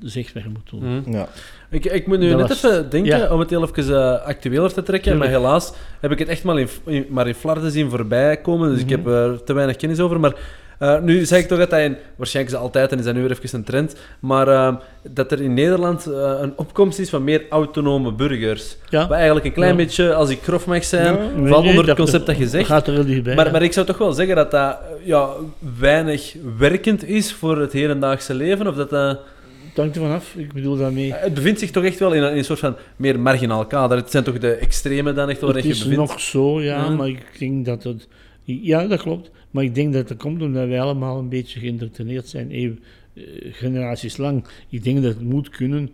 zegt 0.00 0.34
moet 0.34 0.70
doen. 0.70 0.96
Mhm. 1.00 1.12
Ja. 1.12 1.28
Ik, 1.70 1.84
ik 1.84 2.06
moet 2.06 2.18
nu 2.18 2.28
Dat 2.30 2.38
net 2.38 2.48
was- 2.48 2.62
even 2.72 2.90
denken, 2.90 3.18
ja. 3.18 3.32
om 3.32 3.40
het 3.40 3.50
heel 3.50 3.62
even 3.76 3.96
eh, 3.96 4.26
actueler 4.26 4.72
te 4.72 4.82
trekken, 4.82 5.18
maar 5.18 5.28
helaas 5.28 5.72
heb 6.00 6.10
ik 6.12 6.18
het 6.18 6.28
echt 6.28 6.44
maar 6.44 6.58
in, 6.58 6.68
in, 6.86 7.06
maar 7.08 7.28
in 7.28 7.34
flarden 7.34 7.70
zien 7.70 7.90
voorbij 7.90 8.36
komen, 8.36 8.70
dus 8.70 8.80
ik 8.80 8.84
Mhm. 8.86 8.94
heb 8.94 9.06
er 9.06 9.44
te 9.44 9.52
weinig 9.52 9.76
kennis 9.76 10.00
over. 10.00 10.20
Maar 10.20 10.34
eh, 10.78 11.00
nu 11.00 11.24
zeg 11.24 11.38
ik 11.40 11.48
toch 11.48 11.58
dat 11.58 11.70
hij, 11.70 11.84
in- 11.84 11.96
waarschijnlijk 12.16 12.54
is 12.54 12.60
dat 12.60 12.68
altijd 12.70 12.92
en 12.92 12.98
is 12.98 13.04
dat 13.04 13.14
nu 13.14 13.20
weer 13.22 13.30
even 13.30 13.58
een 13.58 13.64
trend, 13.64 13.96
maar 14.20 14.48
eh, 14.48 14.74
dat 15.10 15.32
er 15.32 15.40
in 15.40 15.54
Nederland 15.54 16.06
eh, 16.06 16.34
een 16.40 16.52
opkomst 16.56 16.98
is 16.98 17.10
van 17.10 17.24
meer 17.24 17.42
autonome 17.50 18.12
burgers. 18.12 18.76
Ja. 18.88 19.00
Wat 19.08 19.16
eigenlijk 19.16 19.46
een 19.46 19.52
klein 19.52 19.70
Ja. 19.70 19.76
beetje, 19.76 20.14
als 20.14 20.30
ik 20.30 20.42
grof 20.42 20.66
mag 20.66 20.84
zijn, 20.84 21.14
Ja. 21.14 21.48
Valt 21.48 21.66
onder 21.66 21.86
het 21.86 21.96
concept 21.96 22.26
dat 22.26 22.36
je 22.38 22.46
zegt. 22.48 22.66
gaat 22.66 22.86
er 22.86 23.06
dichtbij. 23.06 23.34
Maar, 23.34 23.46
ja. 23.46 23.52
maar 23.52 23.62
ik 23.62 23.72
zou 23.72 23.86
toch 23.86 23.98
wel 23.98 24.12
zeggen 24.12 24.36
dat 24.36 24.50
dat 24.50 24.78
ja, 25.04 25.28
weinig 25.78 26.34
werkend 26.58 27.04
is 27.08 27.32
voor 27.32 27.58
het 27.58 27.72
hedendaagse 27.72 28.34
leven, 28.34 28.66
of 28.66 28.74
dat 28.74 28.90
dat... 28.90 29.18
Het 29.72 29.80
hangt 29.80 29.96
ervan 29.96 30.12
af, 30.12 30.34
ik 30.34 30.52
bedoel 30.52 30.76
daarmee... 30.76 31.12
Het 31.14 31.34
bevindt 31.34 31.58
zich 31.60 31.70
toch 31.70 31.84
echt 31.84 31.98
wel 31.98 32.12
in 32.12 32.22
een, 32.22 32.30
in 32.30 32.38
een 32.38 32.44
soort 32.44 32.58
van 32.58 32.76
meer 32.96 33.20
marginaal 33.20 33.66
kader. 33.66 33.96
Het 33.96 34.10
zijn 34.10 34.24
toch 34.24 34.38
de 34.38 34.52
extreme 34.52 35.12
dan 35.12 35.28
echt 35.28 35.40
wel 35.40 35.54
Het 35.54 35.64
is 35.64 35.78
bevindt? 35.78 35.96
nog 35.96 36.20
zo, 36.20 36.62
ja, 36.62 36.88
maar 36.88 37.08
ik 37.08 37.38
denk 37.38 37.64
dat 37.64 37.82
het... 37.82 38.08
Ja, 38.44 38.86
dat 38.86 39.00
klopt. 39.00 39.30
Maar 39.50 39.64
ik 39.64 39.74
denk 39.74 39.92
dat 39.92 40.08
het 40.08 40.18
komt 40.18 40.42
omdat 40.42 40.68
wij 40.68 40.80
allemaal 40.80 41.18
een 41.18 41.28
beetje 41.28 41.60
geïndoctrineerd 41.60 42.28
zijn, 42.28 42.48
eeuw- 42.54 42.76
eh, 43.14 43.22
generaties 43.52 44.16
lang. 44.16 44.44
Ik 44.68 44.84
denk 44.84 45.02
dat 45.02 45.14
het 45.14 45.22
moet 45.22 45.48
kunnen. 45.48 45.90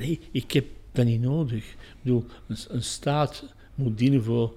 Nee, 0.00 0.20
ik 0.30 0.52
heb 0.52 0.64
dat 0.92 1.04
niet 1.04 1.22
nodig. 1.22 1.58
Ik 1.58 1.76
bedoel, 2.02 2.24
een, 2.48 2.56
een 2.68 2.82
staat 2.82 3.44
moet 3.74 3.98
dienen 3.98 4.24
voor... 4.24 4.52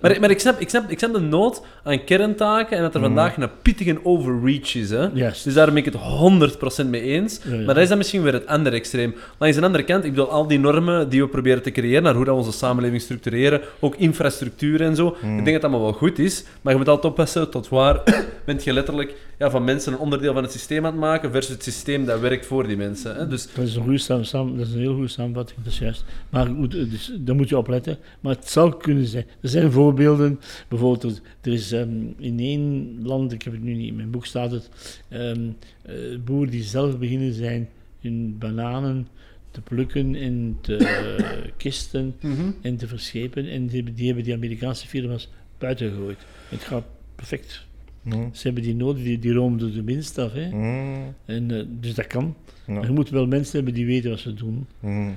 Maar, 0.00 0.20
maar 0.20 0.30
ik, 0.30 0.40
snap, 0.40 0.60
ik, 0.60 0.68
snap, 0.68 0.90
ik 0.90 0.98
snap 0.98 1.12
de 1.12 1.20
nood 1.20 1.62
aan 1.82 2.04
kerntaken 2.04 2.76
en 2.76 2.82
dat 2.82 2.94
er 2.94 3.00
vandaag 3.00 3.36
een 3.36 3.48
pittige 3.62 3.98
overreach 4.02 4.74
is. 4.74 4.90
Hè? 4.90 5.12
Dus 5.12 5.54
daar 5.54 5.66
ben 5.66 5.76
ik 5.76 5.84
het 5.84 5.94
100% 6.84 6.86
mee 6.86 7.02
eens. 7.02 7.40
Ja, 7.44 7.54
ja. 7.54 7.56
Maar 7.56 7.74
dat 7.74 7.82
is 7.82 7.88
dan 7.88 7.98
misschien 7.98 8.22
weer 8.22 8.32
het 8.32 8.46
andere 8.46 8.76
extreem. 8.76 9.14
Langs 9.38 9.56
de 9.56 9.62
andere 9.62 9.84
kant, 9.84 10.04
ik 10.04 10.10
bedoel, 10.10 10.30
al 10.30 10.46
die 10.46 10.58
normen 10.58 11.08
die 11.08 11.22
we 11.22 11.28
proberen 11.28 11.62
te 11.62 11.70
creëren, 11.70 12.02
naar 12.02 12.14
hoe 12.14 12.24
dat 12.24 12.34
we 12.34 12.40
onze 12.40 12.58
samenleving 12.58 13.02
structureren, 13.02 13.60
ook 13.78 13.96
infrastructuur 13.96 14.80
en 14.80 14.96
zo, 14.96 15.08
ik 15.08 15.20
denk 15.20 15.44
dat 15.44 15.54
dat 15.54 15.62
allemaal 15.62 15.80
wel 15.80 15.92
goed 15.92 16.18
is, 16.18 16.44
maar 16.60 16.72
je 16.72 16.78
moet 16.78 16.88
altijd 16.88 17.12
oppassen 17.12 17.50
tot 17.50 17.68
waar 17.68 18.02
bent 18.46 18.64
je 18.64 18.72
letterlijk 18.72 19.14
ja, 19.38 19.50
van 19.50 19.64
mensen 19.64 19.92
een 19.92 19.98
onderdeel 19.98 20.32
van 20.32 20.42
het 20.42 20.52
systeem 20.52 20.84
aan 20.86 20.92
het 20.92 21.00
maken 21.00 21.30
versus 21.30 21.54
het 21.54 21.62
systeem 21.62 22.04
dat 22.04 22.20
werkt 22.20 22.46
voor 22.46 22.66
die 22.66 22.76
mensen. 22.76 23.16
Hè? 23.16 23.28
Dus 23.28 23.48
Dat 23.54 23.64
is 23.64 23.74
een, 23.74 23.82
goede 23.82 24.06
dat 24.06 24.66
is 24.66 24.72
een 24.72 24.80
heel 24.80 24.94
goede 24.94 25.08
samenvatting, 25.08 25.58
dat 25.62 25.72
is 25.72 25.78
juist. 25.78 26.04
Maar 26.30 26.46
goed, 26.46 26.70
dus, 26.70 27.12
daar 27.18 27.34
moet 27.34 27.48
je 27.48 27.56
op 27.56 27.68
letten. 27.68 27.98
Maar 28.20 28.34
het 28.34 28.48
zou 28.48 28.76
kunnen 28.76 29.06
zijn. 29.06 29.26
Er 29.40 29.48
zijn 29.48 29.72
voorbeelden. 29.72 30.40
Bijvoorbeeld, 30.68 31.02
er, 31.04 31.20
er 31.42 31.52
ehm, 31.72 31.90
in 32.18 32.38
één 32.38 32.96
land, 33.02 33.32
ik 33.32 33.42
heb 33.42 33.52
het 33.52 33.62
nu 33.62 33.74
niet 33.74 33.88
in 33.88 33.96
mijn 33.96 34.10
boek 34.10 34.26
staat 34.26 34.50
het, 34.50 34.70
ehm 35.08 35.48
eh, 35.82 35.94
boeren 36.24 36.50
die 36.50 36.62
zelf 36.62 36.98
beginnen 36.98 37.32
zijn 37.34 37.68
hun 38.00 38.36
bananen 38.38 39.08
te 39.50 39.60
plukken 39.60 40.14
en 40.14 40.58
te 40.60 40.76
kisten 41.56 42.14
en 42.62 42.76
te 42.76 42.86
verschepen. 42.88 43.48
En 43.48 43.66
die, 43.66 43.76
hebben- 43.76 43.94
die 43.94 44.06
hebben 44.06 44.24
die 44.24 44.34
Amerikaanse 44.34 44.86
firma's 44.86 45.28
buiten 45.58 45.90
gegooid. 45.90 46.18
Het 46.48 46.62
gaat 46.64 46.84
perfect. 47.14 47.66
Mhm. 48.02 48.28
Ze 48.32 48.42
hebben 48.42 48.62
die 48.62 48.74
nodig, 48.74 49.02
die, 49.02 49.18
die 49.18 49.32
roomden 49.32 49.72
de 49.72 49.82
winst 49.84 50.18
af. 50.18 50.32
Hè. 50.32 50.48
Mhm. 50.48 51.00
En, 51.24 51.50
eh, 51.50 51.62
dus 51.80 51.94
dat 51.94 52.06
kan. 52.06 52.36
Ja. 52.66 52.72
Maar 52.72 52.84
je 52.86 52.90
moet 52.92 53.10
wel 53.10 53.26
mensen 53.26 53.54
hebben 53.56 53.74
die 53.74 53.86
weten 53.86 54.10
wat 54.10 54.18
ze 54.18 54.34
doen. 54.34 54.66
Mhm. 54.80 55.10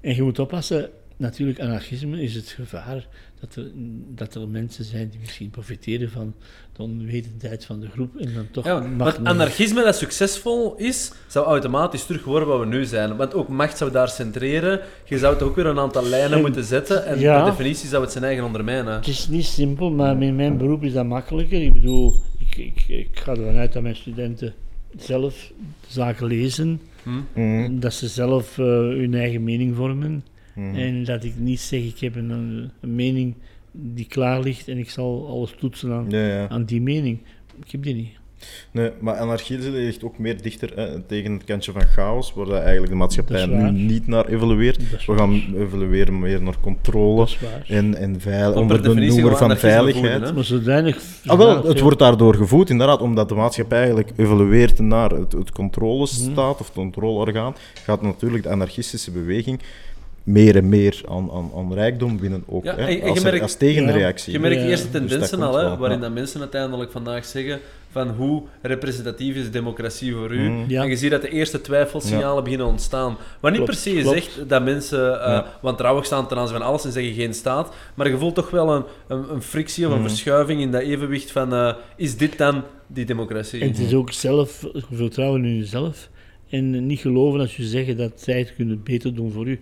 En 0.00 0.14
je 0.14 0.22
moet 0.22 0.38
oppassen, 0.38 0.90
natuurlijk, 1.16 1.60
anarchisme 1.60 2.22
is 2.22 2.34
het 2.34 2.48
gevaar 2.48 3.06
dat 3.40 3.54
er, 3.54 3.70
dat 4.14 4.34
er 4.34 4.48
mensen 4.48 4.84
zijn 4.84 5.08
die 5.08 5.20
misschien 5.20 5.50
profiteren 5.50 6.10
van 6.10 6.34
de 6.72 6.82
onwetendheid 6.82 7.64
van 7.64 7.80
de 7.80 7.88
groep 7.88 8.16
en 8.16 8.34
dan 8.34 8.46
toch 8.50 8.64
Ja, 8.64 8.78
macht 8.80 8.96
want 8.98 9.16
nemen. 9.16 9.32
anarchisme 9.32 9.84
dat 9.84 9.96
succesvol 9.96 10.74
is, 10.76 11.12
zou 11.26 11.46
automatisch 11.46 12.04
terug 12.04 12.24
worden 12.24 12.48
wat 12.48 12.58
we 12.60 12.66
nu 12.66 12.84
zijn. 12.84 13.16
Want 13.16 13.34
ook 13.34 13.48
macht 13.48 13.78
zou 13.78 13.90
daar 13.90 14.08
centreren. 14.08 14.80
Je 15.04 15.18
zou 15.18 15.36
toch 15.38 15.48
ook 15.48 15.56
weer 15.56 15.66
een 15.66 15.78
aantal 15.78 16.04
lijnen 16.06 16.32
En- 16.32 16.40
moeten 16.40 16.64
zetten. 16.64 17.04
En 17.06 17.18
ja. 17.20 17.42
per 17.42 17.50
definitie 17.50 17.88
zou 17.88 18.02
het 18.02 18.12
zijn 18.12 18.24
eigen 18.24 18.44
ondermijnen. 18.44 18.94
Het 18.94 19.06
is 19.06 19.28
niet 19.28 19.44
simpel, 19.44 19.90
maar 19.90 20.22
in 20.22 20.36
mijn 20.36 20.56
beroep 20.56 20.82
is 20.82 20.92
dat 20.92 21.06
makkelijker. 21.06 21.62
Ik 21.62 21.72
bedoel, 21.72 22.14
ik, 22.38 22.56
ik, 22.56 22.84
ik 22.88 23.08
ga 23.18 23.30
ervan 23.34 23.56
uit 23.56 23.72
dat 23.72 23.82
mijn 23.82 23.96
studenten 23.96 24.54
zelf 24.96 25.52
zaken 25.88 26.26
lezen, 26.26 26.80
Mhm. 27.02 27.78
dat 27.78 27.92
ze 27.94 28.08
zelf 28.08 28.58
eh, 28.58 28.64
hun 28.66 29.14
eigen 29.14 29.44
mening 29.44 29.76
vormen. 29.76 30.24
Mhm. 30.54 30.74
En 30.74 31.04
dat 31.04 31.24
ik 31.24 31.32
niet 31.36 31.60
zeg, 31.60 31.80
ik 31.80 31.98
heb 31.98 32.16
een, 32.16 32.30
een 32.80 32.94
mening 32.94 33.34
die 33.72 34.06
klaar 34.06 34.40
ligt 34.40 34.68
en 34.68 34.78
ik 34.78 34.90
zal 34.90 35.26
alles 35.28 35.54
toetsen 35.58 35.92
aan, 35.92 36.06
Ja, 36.08 36.26
ja. 36.26 36.48
aan 36.48 36.64
die 36.64 36.80
mening. 36.80 37.18
Ik 37.64 37.70
heb 37.70 37.82
die 37.82 37.94
niet. 37.94 38.18
Nee, 38.70 38.90
maar 39.00 39.14
anarchie 39.16 39.58
ligt 39.58 40.04
ook 40.04 40.18
meer 40.18 40.42
dichter 40.42 40.72
hè, 40.74 41.00
tegen 41.00 41.32
het 41.32 41.44
kantje 41.44 41.72
van 41.72 41.82
chaos, 41.82 42.32
waar 42.34 42.46
dat 42.46 42.60
eigenlijk 42.60 42.88
de 42.92 42.94
maatschappij 42.98 43.46
nu 43.46 43.70
niet 43.70 44.06
naar 44.06 44.26
evolueert. 44.26 45.06
We 45.06 45.16
gaan 45.16 45.42
evolueren 45.56 46.18
meer 46.18 46.42
naar 46.42 46.60
controle 46.60 47.26
en, 47.68 47.94
en 47.94 48.20
veil, 48.20 48.52
onder 48.52 48.82
de 48.82 48.88
definitie 48.88 49.20
noemer 49.20 49.38
van 49.38 49.56
veiligheid. 49.56 50.14
voeden? 50.14 50.34
Maar 50.34 50.44
zodanig... 50.44 51.02
Ah, 51.26 51.38
wel, 51.38 51.64
het 51.66 51.80
wordt 51.80 51.98
daardoor 51.98 52.34
gevoed, 52.34 52.70
inderdaad, 52.70 53.00
omdat 53.00 53.28
de 53.28 53.34
maatschappij 53.34 53.78
eigenlijk 53.78 54.10
evolueert 54.16 54.78
naar 54.78 55.10
het, 55.10 55.32
het 55.32 55.52
controlestaat 55.52 56.34
Mhm. 56.34 56.40
of 56.40 56.58
het 56.58 56.72
controleorgaan, 56.72 57.54
gaat 57.84 58.02
natuurlijk 58.02 58.42
de 58.42 58.48
anarchistische 58.50 59.10
beweging 59.10 59.60
meer 60.24 60.56
en 60.56 60.68
meer 60.68 61.00
aan, 61.08 61.30
aan, 61.30 61.50
aan 61.56 61.74
rijkdom 61.74 62.18
winnen 62.20 62.44
ook. 62.46 62.64
Ja, 62.64 62.74
hè, 62.76 62.86
en- 62.86 63.00
en 63.00 63.08
als, 63.08 63.18
je 63.18 63.24
merkt- 63.24 63.42
als 63.42 63.54
tegenreactie. 63.54 64.32
Je 64.32 64.38
merkt 64.38 64.60
Ja, 64.60 64.66
eerste 64.66 64.90
dus 64.90 65.08
tendensen 65.08 65.42
al, 65.42 65.54
hè, 65.56 65.64
wel, 65.64 65.76
waarin 65.76 65.96
ja. 65.98 66.02
dat 66.04 66.12
mensen 66.12 66.40
uiteindelijk 66.40 66.90
vandaag 66.90 67.24
zeggen 67.24 67.60
van 67.90 68.08
hoe 68.08 68.42
representatief 68.62 69.36
is 69.36 69.50
democratie 69.50 70.14
voor 70.14 70.30
u. 70.34 70.50
Ja. 70.68 70.82
En 70.82 70.88
je 70.88 70.96
ziet 70.96 71.10
dat 71.10 71.22
de 71.22 71.28
eerste 71.28 71.60
twijfelsignalen 71.60 72.42
beginnen 72.44 72.66
ontstaan. 72.68 73.16
Wat 73.40 73.50
niet 73.52 73.60
Klopt, 73.64 73.82
per 73.82 73.92
se 73.92 74.00
klopt. 74.00 74.16
zegt 74.24 74.48
dat 74.48 74.64
mensen 74.64 75.20
eh 75.20 75.26
Ja. 75.26 75.46
wantrouwig 75.62 76.04
staan 76.04 76.28
ten 76.28 76.36
aanzien 76.36 76.56
van 76.56 76.66
alles 76.66 76.84
en 76.84 76.92
zeggen 76.92 77.14
geen 77.14 77.34
staat, 77.34 77.74
maar 77.94 78.08
je 78.08 78.18
voelt 78.18 78.34
toch 78.34 78.50
wel 78.50 78.72
een, 78.74 78.84
een, 79.08 79.24
een 79.32 79.42
frictie 79.42 79.86
of 79.86 79.92
een 79.92 79.98
Mhm. 80.00 80.08
verschuiving 80.08 80.60
in 80.60 80.70
dat 80.70 80.80
evenwicht 80.82 81.30
van 81.30 81.52
eh, 81.54 81.74
is 81.96 82.16
dit 82.16 82.38
dan 82.38 82.62
die 82.86 83.04
democratie? 83.04 83.60
En 83.60 83.68
het 83.68 83.78
is 83.78 83.94
ook 83.94 84.12
zelf, 84.12 84.66
vertrouwen 84.92 85.44
in 85.44 85.56
jezelf. 85.56 86.08
En 86.50 86.86
niet 86.86 87.00
geloven 87.00 87.40
als 87.40 87.56
je 87.56 87.62
zeggen 87.64 87.96
dat 87.96 88.12
zij 88.16 88.38
het 88.38 88.54
kunnen 88.54 88.80
beter 88.84 89.14
doen 89.14 89.32
voor 89.32 89.46
u. 89.48 89.60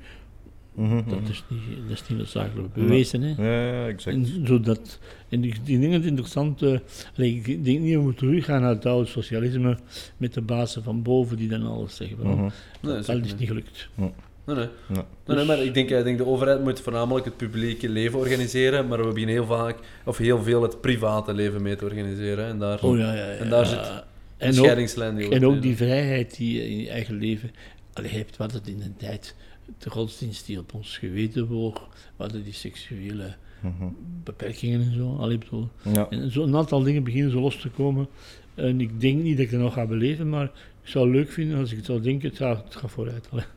Mhm, 0.78 0.94
mhm. 0.94 1.08
Dat 1.08 1.28
is 1.28 1.44
niet, 1.48 1.60
dat 1.88 1.96
is 2.00 2.08
niet 2.08 2.18
noodzakelijk 2.18 2.72
bewezen. 2.72 3.22
Hè. 3.22 3.42
Ja, 3.42 3.72
ja, 3.72 3.86
exact. 3.88 4.16
En, 4.16 4.46
zodat, 4.46 4.98
en 5.28 5.44
ik, 5.44 5.66
denk 5.66 5.92
het 5.92 6.04
interessant, 6.04 6.62
eh, 6.62 6.78
allee, 7.16 7.34
ik 7.34 7.64
denk 7.64 7.80
niet 7.80 7.96
om 7.96 8.06
we 8.06 8.14
teruggaan 8.14 8.60
naar 8.60 8.70
het 8.70 8.86
oude 8.86 9.08
socialisme 9.08 9.78
met 10.16 10.34
de 10.34 10.40
bazen 10.40 10.82
van 10.82 11.02
boven 11.02 11.36
die 11.36 11.48
dan 11.48 11.66
alles 11.66 11.96
zeggen. 11.96 12.16
Mhm. 12.18 12.42
Nee, 12.80 12.94
dat 12.94 13.04
zeker 13.04 13.24
is 13.24 13.34
niet. 13.36 13.48
gelukt. 13.48 13.88
Nee, 13.94 14.10
nee. 14.44 14.56
Nee. 14.56 15.02
Nee, 15.26 15.36
nee, 15.36 15.44
maar 15.44 15.62
ik 15.62 15.74
denk, 15.74 15.90
ik 15.90 16.04
denk 16.04 16.18
de 16.18 16.26
overheid 16.26 16.62
moet 16.64 16.80
voornamelijk 16.80 17.24
het 17.24 17.36
publieke 17.36 17.88
leven 17.88 18.18
organiseren, 18.18 18.88
maar 18.88 18.98
we 18.98 19.12
beginnen 19.12 19.34
heel 19.34 19.46
vaak, 19.46 19.76
of 20.04 20.18
heel 20.18 20.42
veel 20.42 20.62
het 20.62 20.80
private 20.80 21.34
leven 21.34 21.62
mee 21.62 21.76
te 21.76 21.84
organiseren. 21.84 22.44
hè. 22.44 22.50
En 22.50 22.58
daar 22.58 22.82
Oh 22.82 22.98
ja, 22.98 23.14
ja, 23.14 23.30
ja. 23.30 23.36
En 23.36 23.48
daar 23.48 23.66
zit 23.66 23.78
En 23.78 24.04
een 24.36 24.48
ook, 24.48 24.54
scheidingslijn 24.54 25.16
die 25.16 25.28
en 25.28 25.46
ook 25.46 25.62
die 25.62 25.76
vrijheid 25.76 26.36
die 26.36 26.54
je 26.54 26.68
in 26.70 26.78
je 26.78 26.88
eigen 26.88 27.14
leven 27.14 27.50
allee, 27.98 28.10
hebt, 28.10 28.36
wat 28.36 28.52
het 28.52 28.66
in 28.68 28.82
een 28.82 28.96
tijd, 28.96 29.34
de 29.78 29.90
godsdienst 29.90 30.46
die 30.46 30.58
op 30.58 30.74
ons 30.74 30.98
geweten 30.98 31.46
woog, 31.46 31.88
we 32.16 32.22
hadden 32.22 32.44
die 32.44 32.52
seksuele 32.52 33.34
Mhm. 33.62 33.84
beperkingen 34.24 34.80
en 34.80 34.94
zo. 34.94 35.16
Allee, 35.16 35.34
ik 35.34 35.40
bedoel, 35.40 35.68
Ja. 35.92 36.08
En 36.10 36.30
zo, 36.30 36.42
een 36.42 36.56
aantal 36.56 36.82
dingen 36.82 37.04
beginnen 37.04 37.30
zo 37.30 37.40
los 37.40 37.60
te 37.60 37.68
komen. 37.68 38.06
En 38.54 38.80
ik 38.80 39.00
denk 39.00 39.22
niet 39.22 39.36
dat 39.36 39.46
ik 39.46 39.50
het 39.52 39.60
nog 39.60 39.72
ga 39.72 39.86
beleven, 39.86 40.28
maar 40.28 40.44
ik 40.82 40.88
zou 40.88 41.04
het 41.06 41.14
leuk 41.14 41.30
vinden 41.30 41.58
als 41.58 41.70
ik 41.70 41.76
het 41.76 41.86
zou 41.86 42.00
denken, 42.00 42.28
het 42.28 42.38
gaat, 42.38 42.64
het 42.64 42.76
gaat 42.76 42.90
vooruit. 42.90 43.28
Allee. 43.30 43.44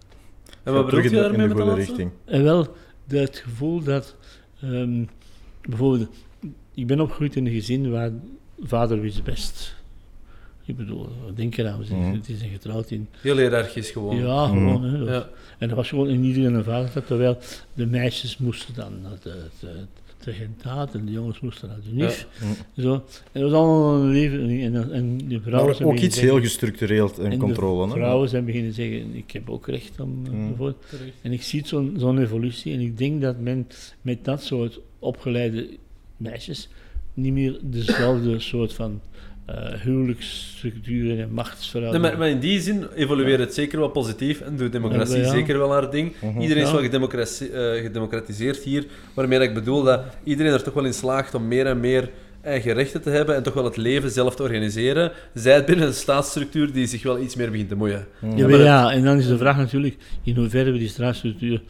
En 0.63 0.73
wat 0.73 0.85
bedoel 0.85 0.99
je 1.01 1.09
de, 1.09 1.15
daarmee 1.15 1.37
de 1.37 1.47
met 1.47 1.49
dat 1.49 1.57
goede 1.57 1.71
laatste? 1.77 1.91
richting. 1.95 2.11
En 2.25 2.43
wel 2.43 2.75
de- 3.07 3.17
het 3.19 3.37
gevoel 3.37 3.83
dat, 3.83 4.15
ehm, 4.61 5.05
bijvoorbeeld, 5.61 6.09
ik 6.73 6.87
ben 6.87 6.99
opgegroeid 6.99 7.35
in 7.35 7.45
een 7.45 7.51
gezin 7.51 7.91
waar 7.91 8.11
vader 8.59 8.99
wist 9.01 9.23
best. 9.23 9.75
Ik 10.65 10.77
bedoel, 10.77 11.07
denk 11.35 11.55
zijn, 11.55 11.99
Mhm. 11.99 12.13
het 12.13 12.29
is 12.29 12.41
een 12.41 12.49
getrouwd 12.49 12.91
in. 12.91 13.07
Heel 13.21 13.37
hiërarchisch 13.37 13.89
gewoon. 13.91 14.15
Ja, 14.17 14.45
Mhm. 14.47 14.57
gewoon. 14.57 14.83
Hè, 14.83 14.97
dat- 14.99 15.07
Ja. 15.07 15.29
En 15.57 15.69
er 15.69 15.75
was 15.75 15.89
gewoon 15.89 16.07
in 16.07 16.23
iedereen 16.23 16.53
een 16.53 16.63
vader, 16.63 16.89
dat, 16.93 17.07
terwijl 17.07 17.37
de 17.73 17.85
meisjes 17.85 18.37
moesten 18.37 18.73
dan 18.73 19.01
naar 19.01 19.17
de, 19.23 19.35
de, 19.59 19.67
de 20.23 20.31
regentaat 20.31 20.93
en 20.93 21.05
de 21.05 21.11
jongens 21.11 21.39
moesten 21.39 21.67
naar 21.67 21.77
de 21.83 21.89
NIF. 21.93 22.27
Ja. 22.75 22.81
Zo. 22.83 22.93
En 23.31 23.41
dat 23.41 23.51
was 23.51 23.51
allemaal 23.53 23.95
een 24.01 24.09
leven. 24.11 24.49
En, 24.49 24.91
en 24.91 25.17
de 25.27 25.41
vrouwen 25.41 25.65
Maar 25.65 25.75
zijn 25.75 25.87
ook 25.89 25.95
iets 25.99 26.15
zeggen- 26.15 26.33
heel 26.33 26.41
gestructureerd 26.43 27.19
en, 27.19 27.31
en 27.31 27.37
controle. 27.37 27.85
De 27.87 27.91
hè. 27.93 27.97
vrouwen 27.99 28.29
zijn 28.29 28.45
beginnen 28.45 28.73
zeggen: 28.73 29.15
Ik 29.15 29.31
heb 29.31 29.49
ook 29.49 29.67
recht 29.67 29.99
om. 29.99 30.09
Mm. 30.09 30.23
bijvoorbeeld. 30.47 30.83
En 31.21 31.31
ik 31.31 31.41
zie 31.41 31.67
zo'n 31.67 31.93
zo'n 31.97 32.19
evolutie. 32.21 32.73
En 32.73 32.79
ik 32.79 32.97
denk 32.97 33.21
dat 33.21 33.39
men 33.39 33.67
met 34.01 34.25
dat 34.25 34.43
soort 34.43 34.79
opgeleide 34.99 35.69
meisjes 36.17 36.69
niet 37.13 37.33
meer 37.33 37.59
dezelfde 37.61 38.39
soort 38.39 38.73
van 38.73 39.01
eh 39.45 39.55
huwelijksstructuren 39.81 41.11
en 41.11 41.17
Nee, 41.17 41.27
machtsverhoudingen. 41.27 42.09
maar, 42.09 42.17
maar 42.19 42.29
in 42.29 42.39
die 42.39 42.61
zin 42.61 42.85
evolueert 42.95 43.39
het 43.39 43.53
zeker 43.53 43.79
wel 43.79 43.89
positief 43.89 44.41
en 44.41 44.55
doet 44.57 44.71
democratie 44.71 45.17
Ja, 45.17 45.23
ja. 45.23 45.29
zeker 45.31 45.57
wel 45.57 45.71
haar 45.71 45.91
ding. 45.91 46.13
Mhm. 46.21 46.41
Iedereen 46.41 46.63
is 46.63 46.71
wel 46.71 46.81
gedemocratie- 46.81 47.49
eh, 47.51 47.81
gedemocratiseerd 47.81 48.57
hier, 48.63 48.85
waarmee 49.13 49.39
dat 49.39 49.47
ik 49.47 49.53
bedoel 49.53 49.83
dat 49.83 50.01
iedereen 50.23 50.51
er 50.53 50.63
toch 50.63 50.73
wel 50.73 50.85
in 50.85 50.93
slaagt 50.93 51.35
om 51.35 51.47
meer 51.47 51.65
en 51.65 51.79
meer 51.79 52.09
eigen 52.41 52.73
rechten 52.73 53.01
te 53.01 53.09
hebben 53.09 53.35
en 53.35 53.43
toch 53.43 53.53
wel 53.53 53.63
het 53.63 53.77
leven 53.77 54.11
zelf 54.11 54.35
te 54.35 54.43
organiseren. 54.43 55.11
Zij 55.33 55.53
het 55.55 55.65
binnen 55.65 55.87
een 55.87 55.93
staatsstructuur 55.93 56.71
die 56.73 56.87
zich 56.87 57.03
wel 57.03 57.19
iets 57.19 57.35
meer 57.35 57.51
begint 57.51 57.69
te 57.69 57.75
moeien. 57.75 58.07
ja, 58.21 58.27
maar 58.27 58.49
maar 58.49 58.59
ja, 58.59 58.91
en 58.91 59.03
dan 59.03 59.17
is 59.17 59.27
de 59.27 59.37
vraag 59.37 59.57
natuurlijk 59.57 59.97
in 60.23 60.35
hoeverre 60.35 60.71
we 60.71 60.77
die 60.77 60.87
straatstructuur 60.87 61.61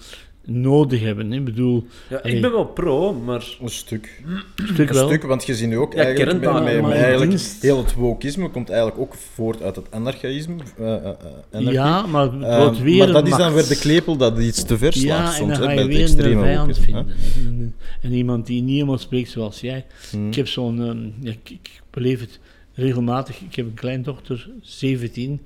nodig 0.46 1.02
hebben. 1.02 1.32
hè. 1.32 1.38
Ik 1.38 1.46
bedoel, 1.46 1.86
Ja, 2.10 2.24
ik 2.24 2.42
ben 2.42 2.52
wel 2.52 2.66
pro, 2.66 3.14
maar 3.14 3.56
Een 3.62 3.70
stuk. 3.70 4.22
een 4.56 4.68
stuk 4.68 4.90
Een 4.90 4.96
wel. 4.96 5.08
stuk, 5.08 5.24
want 5.24 5.46
je 5.46 5.56
ziet 5.56 5.68
nu 5.70 5.78
ook 5.78 5.94
Ja, 5.94 6.00
eigenlijk, 6.00 6.32
met, 6.32 6.40
kerntaken, 6.42 6.64
met- 6.66 6.74
maar 6.82 6.90
met 6.90 6.98
in 6.98 7.02
eigenlijk 7.04 7.32
dienst- 7.32 7.62
heel 7.62 7.78
het 7.78 7.94
wokisme 7.94 8.50
komt 8.50 8.70
eigenlijk 8.70 9.02
ook 9.02 9.14
voort 9.34 9.62
uit 9.62 9.76
het 9.76 9.92
anarchaïsme. 9.92 10.56
eh, 10.78 10.94
eh, 10.96 11.06
eh, 11.06 11.14
anarchie. 11.52 11.72
Ja, 11.74 12.06
maar 12.06 12.32
het 12.32 12.42
Eh, 12.44 12.58
wordt 12.58 12.82
weer 12.82 12.98
maar 12.98 13.08
dat 13.14 13.28
is 13.28 13.36
dan 13.38 13.54
weer 13.54 13.68
de 13.68 13.78
klepel 13.80 14.16
dat 14.18 14.40
iets 14.40 14.64
te 14.64 14.78
ver 14.78 14.94
slaat 14.94 15.04
Ja, 15.04 15.26
en 15.26 15.32
soms, 15.34 15.58
dan 15.58 15.62
hè, 15.62 15.68
ga 15.68 15.74
bij 15.74 15.84
het 15.84 15.94
een 15.94 16.02
extreme 16.02 16.42
vijand 16.42 16.78
vinden. 16.78 17.08
En, 17.46 17.76
en 18.02 18.12
iemand 18.14 18.46
die 18.46 18.62
niet 18.62 18.74
helemaal 18.74 18.98
spreekt 18.98 19.30
zoals 19.30 19.62
jij. 19.62 19.86
Hmm. 20.12 20.28
Ik 20.28 20.36
heb 20.36 20.48
zo'n, 20.48 20.82
ehm, 20.82 21.26
ja, 21.28 21.32
ik, 21.32 21.50
ik 21.50 21.82
beleef 21.90 22.20
het 22.20 22.40
regelmatig. 22.74 23.40
Ik 23.42 23.56
heb 23.56 23.66
een 23.66 23.74
kleindochter, 23.74 24.50
17, 24.62 25.42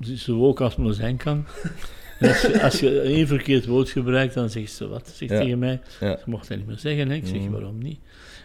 dus 0.00 0.24
zo 0.24 0.44
ook 0.46 0.60
als 0.60 0.76
maar 0.76 0.92
zijn 0.94 1.16
kan. 1.16 1.44
Als, 2.20 2.40
je, 2.42 2.62
als 2.62 2.80
je 2.80 3.00
één 3.00 3.26
verkeerd 3.26 3.66
woord 3.66 3.88
gebruikt, 3.90 4.34
dan 4.34 4.50
zegt 4.50 4.72
ze 4.72 4.88
wat? 4.88 5.08
Zegt 5.14 5.30
Ja. 5.32 5.40
tegen 5.40 5.58
mij, 5.58 5.80
Ja. 6.00 6.08
je 6.08 6.18
mocht 6.26 6.48
dat 6.48 6.58
niet 6.58 6.66
meer 6.66 6.78
zeggen. 6.78 7.08
Hè? 7.08 7.14
Ik 7.14 7.26
zeg, 7.26 7.40
Mhm. 7.40 7.50
waarom 7.50 7.78
niet? 7.78 7.98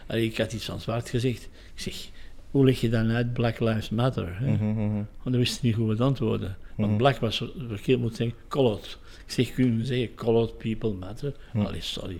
Allee, 0.08 0.26
ik 0.26 0.38
had 0.38 0.54
iets 0.54 0.66
van 0.66 0.80
zwart 0.82 1.10
gezegd. 1.10 1.44
Ik 1.74 1.80
zeg, 1.82 1.96
hoe 2.52 2.66
leg 2.66 2.82
je 2.82 2.90
dan 2.90 3.12
uit 3.12 3.34
Black 3.34 3.60
Lives 3.60 3.90
Matter? 3.90 4.28
Hè? 4.40 4.52
Mhm, 4.52 4.66
mhm. 4.72 4.94
Want 4.94 5.06
dan 5.24 5.38
wist 5.38 5.52
hij 5.62 5.70
niet 5.70 5.78
goed 5.80 5.88
wat 5.88 6.00
antwoorden. 6.08 6.58
Want 6.78 6.98
black 6.98 7.18
was 7.18 7.44
verkeerd 7.68 8.00
moet 8.00 8.16
zeggen, 8.16 8.36
colored. 8.50 8.98
Ik 9.36 9.46
zeg, 9.46 9.54
kun 9.56 9.78
je 9.78 9.86
zeggen, 9.86 10.16
colored 10.16 10.58
people 10.58 10.92
matter? 11.00 11.34
Mhm. 11.54 11.66
Allee, 11.66 11.82
sorry. 11.82 12.18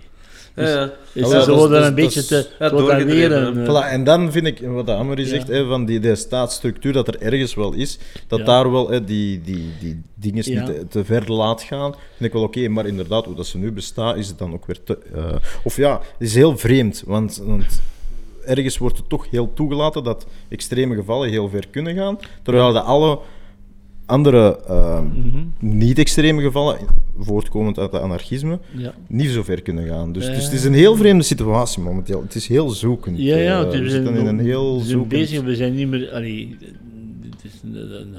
ja, 0.56 0.68
ja. 0.68 0.92
Dus 1.12 1.30
Ja, 1.30 1.38
is- 1.40 1.46
worden 1.46 1.70
dat 1.70 1.80
is- 1.82 1.86
een 1.88 1.94
beetje 1.94 2.24
te... 2.24 2.48
ja, 2.58 2.68
dan 2.68 3.56
hè. 3.56 3.64
eh, 3.64 3.68
Voilà, 3.68 3.90
en 3.90 4.04
dan 4.04 4.32
vind 4.32 4.46
ik, 4.46 4.60
wat 4.60 4.86
de 4.86 4.92
Amory 4.94 5.22
Ja. 5.22 5.28
zegt, 5.28 5.48
hè, 5.48 5.66
van 5.66 5.84
die, 5.84 6.00
die 6.00 6.14
staatsstructuur, 6.14 6.92
dat 6.92 7.08
er 7.08 7.20
ergens 7.20 7.54
wel 7.54 7.72
is, 7.72 7.98
dat 8.26 8.38
Ja. 8.38 8.44
daar 8.44 8.70
wel 8.72 8.88
hè, 8.90 9.04
die, 9.04 9.40
die, 9.40 9.64
die 9.80 10.02
dingen 10.14 10.52
Ja. 10.52 10.64
niet 10.66 10.74
te, 10.78 10.86
te 10.88 11.04
ver 11.04 11.32
laat 11.32 11.62
gaan, 11.62 11.92
vind 11.92 12.24
ik 12.24 12.32
wel 12.32 12.42
oké. 12.42 12.68
Maar 12.68 12.86
inderdaad, 12.86 13.24
hoe 13.24 13.34
dat 13.34 13.46
ze 13.46 13.58
nu 13.58 13.72
bestaat, 13.72 14.16
is 14.16 14.28
het 14.28 14.38
dan 14.38 14.52
ook 14.52 14.66
weer 14.66 14.82
te... 14.84 14.98
eh, 15.14 15.34
of 15.64 15.76
ja, 15.76 15.92
het 15.98 16.28
is 16.28 16.34
heel 16.34 16.58
vreemd, 16.58 17.02
want, 17.06 17.42
want 17.44 17.82
ergens 18.44 18.78
wordt 18.78 18.96
het 18.96 19.08
toch 19.08 19.26
heel 19.30 19.52
toegelaten 19.54 20.04
dat 20.04 20.26
extreme 20.48 20.94
gevallen 20.94 21.28
heel 21.30 21.48
ver 21.48 21.68
kunnen 21.70 21.94
gaan, 21.94 22.18
terwijl 22.42 22.72
de 22.72 22.80
alle 22.80 23.18
andere 24.06 24.58
eh, 24.66 25.00
mhm, 25.00 25.44
niet-extreme 25.58 26.42
gevallen, 26.42 26.78
voortkomend 27.18 27.78
uit 27.78 27.92
het 27.92 28.00
anarchisme, 28.02 28.58
ja. 28.76 28.94
niet 29.08 29.30
zo 29.30 29.42
ver 29.42 29.62
kunnen 29.62 29.86
gaan. 29.86 30.12
Dus, 30.12 30.26
dus 30.26 30.36
Eh. 30.36 30.44
het 30.44 30.52
is 30.52 30.64
een 30.64 30.74
heel 30.74 30.96
vreemde 30.96 31.24
situatie 31.24 31.82
momenteel. 31.82 32.22
Het 32.22 32.34
is 32.34 32.46
heel 32.48 32.70
zoekend. 32.70 33.18
Ja, 33.18 33.36
ja, 33.36 33.58
Eh, 33.58 33.64
het 33.64 33.78
we 33.78 33.84
is 33.84 33.92
zitten 33.92 34.14
in 34.14 34.26
een 34.26 34.38
heel 34.38 34.72
we 34.72 34.78
zijn 34.78 34.88
zoekend... 34.90 35.08
bezig, 35.08 35.42
we 35.42 35.56
zijn 35.56 35.74
niet 35.74 35.88
meer... 35.88 36.10
Allee, 36.12 36.56
het 37.30 37.44
is 37.44 37.60
een, 37.64 38.00
een, 38.00 38.14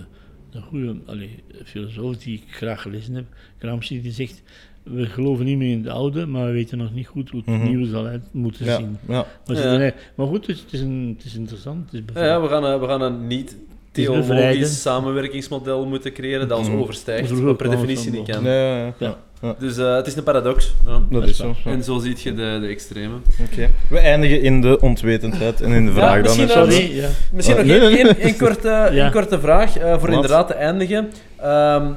een 0.52 0.62
goede 0.62 0.96
allee, 1.06 1.44
filosoof 1.66 2.18
die 2.18 2.34
ik 2.34 2.44
graag 2.56 2.82
gelezen 2.82 3.14
heb, 3.16 3.26
Gramsci, 3.58 4.02
die 4.02 4.12
zegt, 4.12 4.42
we 4.84 5.06
geloven 5.06 5.46
niet 5.46 5.58
meer 5.58 5.72
in 5.72 5.78
het 5.84 5.88
oude, 5.88 6.26
maar 6.26 6.46
we 6.46 6.52
weten 6.52 6.78
nog 6.78 6.94
niet 6.94 7.08
goed 7.08 7.30
hoe 7.30 7.42
het 7.46 7.56
Mhm. 7.56 7.68
nieuwe 7.68 7.86
zal 7.88 8.06
uit 8.06 8.22
moeten 8.32 8.66
Ja, 8.66 8.78
zien. 8.78 8.98
ja. 9.08 9.26
Maar, 9.48 9.94
maar 10.16 10.28
goed, 10.28 10.48
het 10.48 10.56
is, 10.56 10.62
het 10.64 10.74
is, 10.74 10.82
een, 10.82 11.14
het 11.18 11.26
is 11.26 11.36
interessant. 11.36 11.92
Het 11.92 12.04
is 12.10 12.16
Ja, 12.22 12.26
ja, 12.26 12.42
we 12.42 12.48
gaan, 12.48 12.64
een- 12.64 12.80
we 12.80 12.88
gaan 12.88 13.02
een 13.02 13.28
niet. 13.28 13.58
Theologisch 13.94 14.82
samenwerkingsmodel 14.82 15.86
moeten 15.86 16.14
creëren 16.14 16.48
dat 16.48 16.58
ons 16.58 16.68
Mhm. 16.70 16.78
overstijgt, 16.78 17.26
Vroeger 17.28 17.46
wat 17.48 17.58
per 17.58 17.70
definitie 17.70 18.12
dan 18.12 18.20
niet 18.20 18.30
kan. 18.30 18.44
Ja, 18.44 18.52
ja, 18.54 18.78
ja. 18.78 18.94
Ja. 18.98 19.18
ja. 19.42 19.56
Dus 19.60 19.78
eh, 19.78 19.96
het 19.96 20.08
is 20.08 20.16
een 20.16 20.24
paradox. 20.24 20.74
Ja. 20.86 21.02
Dat 21.10 21.28
is 21.28 21.38
zo. 21.38 21.56
En 21.66 21.84
zo 21.84 22.00
ziet 22.00 22.22
je 22.22 22.34
de, 22.34 22.58
de 22.62 22.68
extreme. 22.68 23.16
Oké. 23.52 23.70
We 23.90 24.00
eindigen 24.00 24.42
in 24.42 24.62
de 24.62 24.80
onwetendheid 24.80 25.62
en 25.62 25.72
in 25.72 25.86
de 25.86 25.92
vraag 25.92 26.14
dan. 26.24 26.38
misschien, 26.38 26.50
Sorry, 26.50 26.96
ja. 26.96 27.10
Misschien 27.32 27.56
nog 27.58 27.66
nee, 27.66 27.80
één, 27.80 28.06
nee, 28.06 28.14
nee. 28.24 28.36
korte, 28.36 28.68
Ja. 28.92 29.04
één 29.04 29.12
korte 29.12 29.40
vraag 29.40 29.78
eh, 29.78 29.90
voor 29.92 30.00
Wat? 30.00 30.10
inderdaad 30.10 30.48
te 30.48 30.54
eindigen. 30.54 31.12
Ehm, 31.38 31.92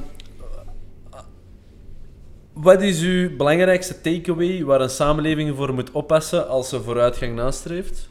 wat 2.52 2.82
is 2.82 3.00
uw 3.02 3.36
belangrijkste 3.36 4.00
takeaway 4.00 4.64
waar 4.64 4.80
een 4.80 4.90
samenleving 4.90 5.56
voor 5.56 5.74
moet 5.74 5.90
oppassen 5.90 6.48
als 6.48 6.68
ze 6.68 6.80
vooruitgang 6.80 7.34
nastreeft? 7.34 8.08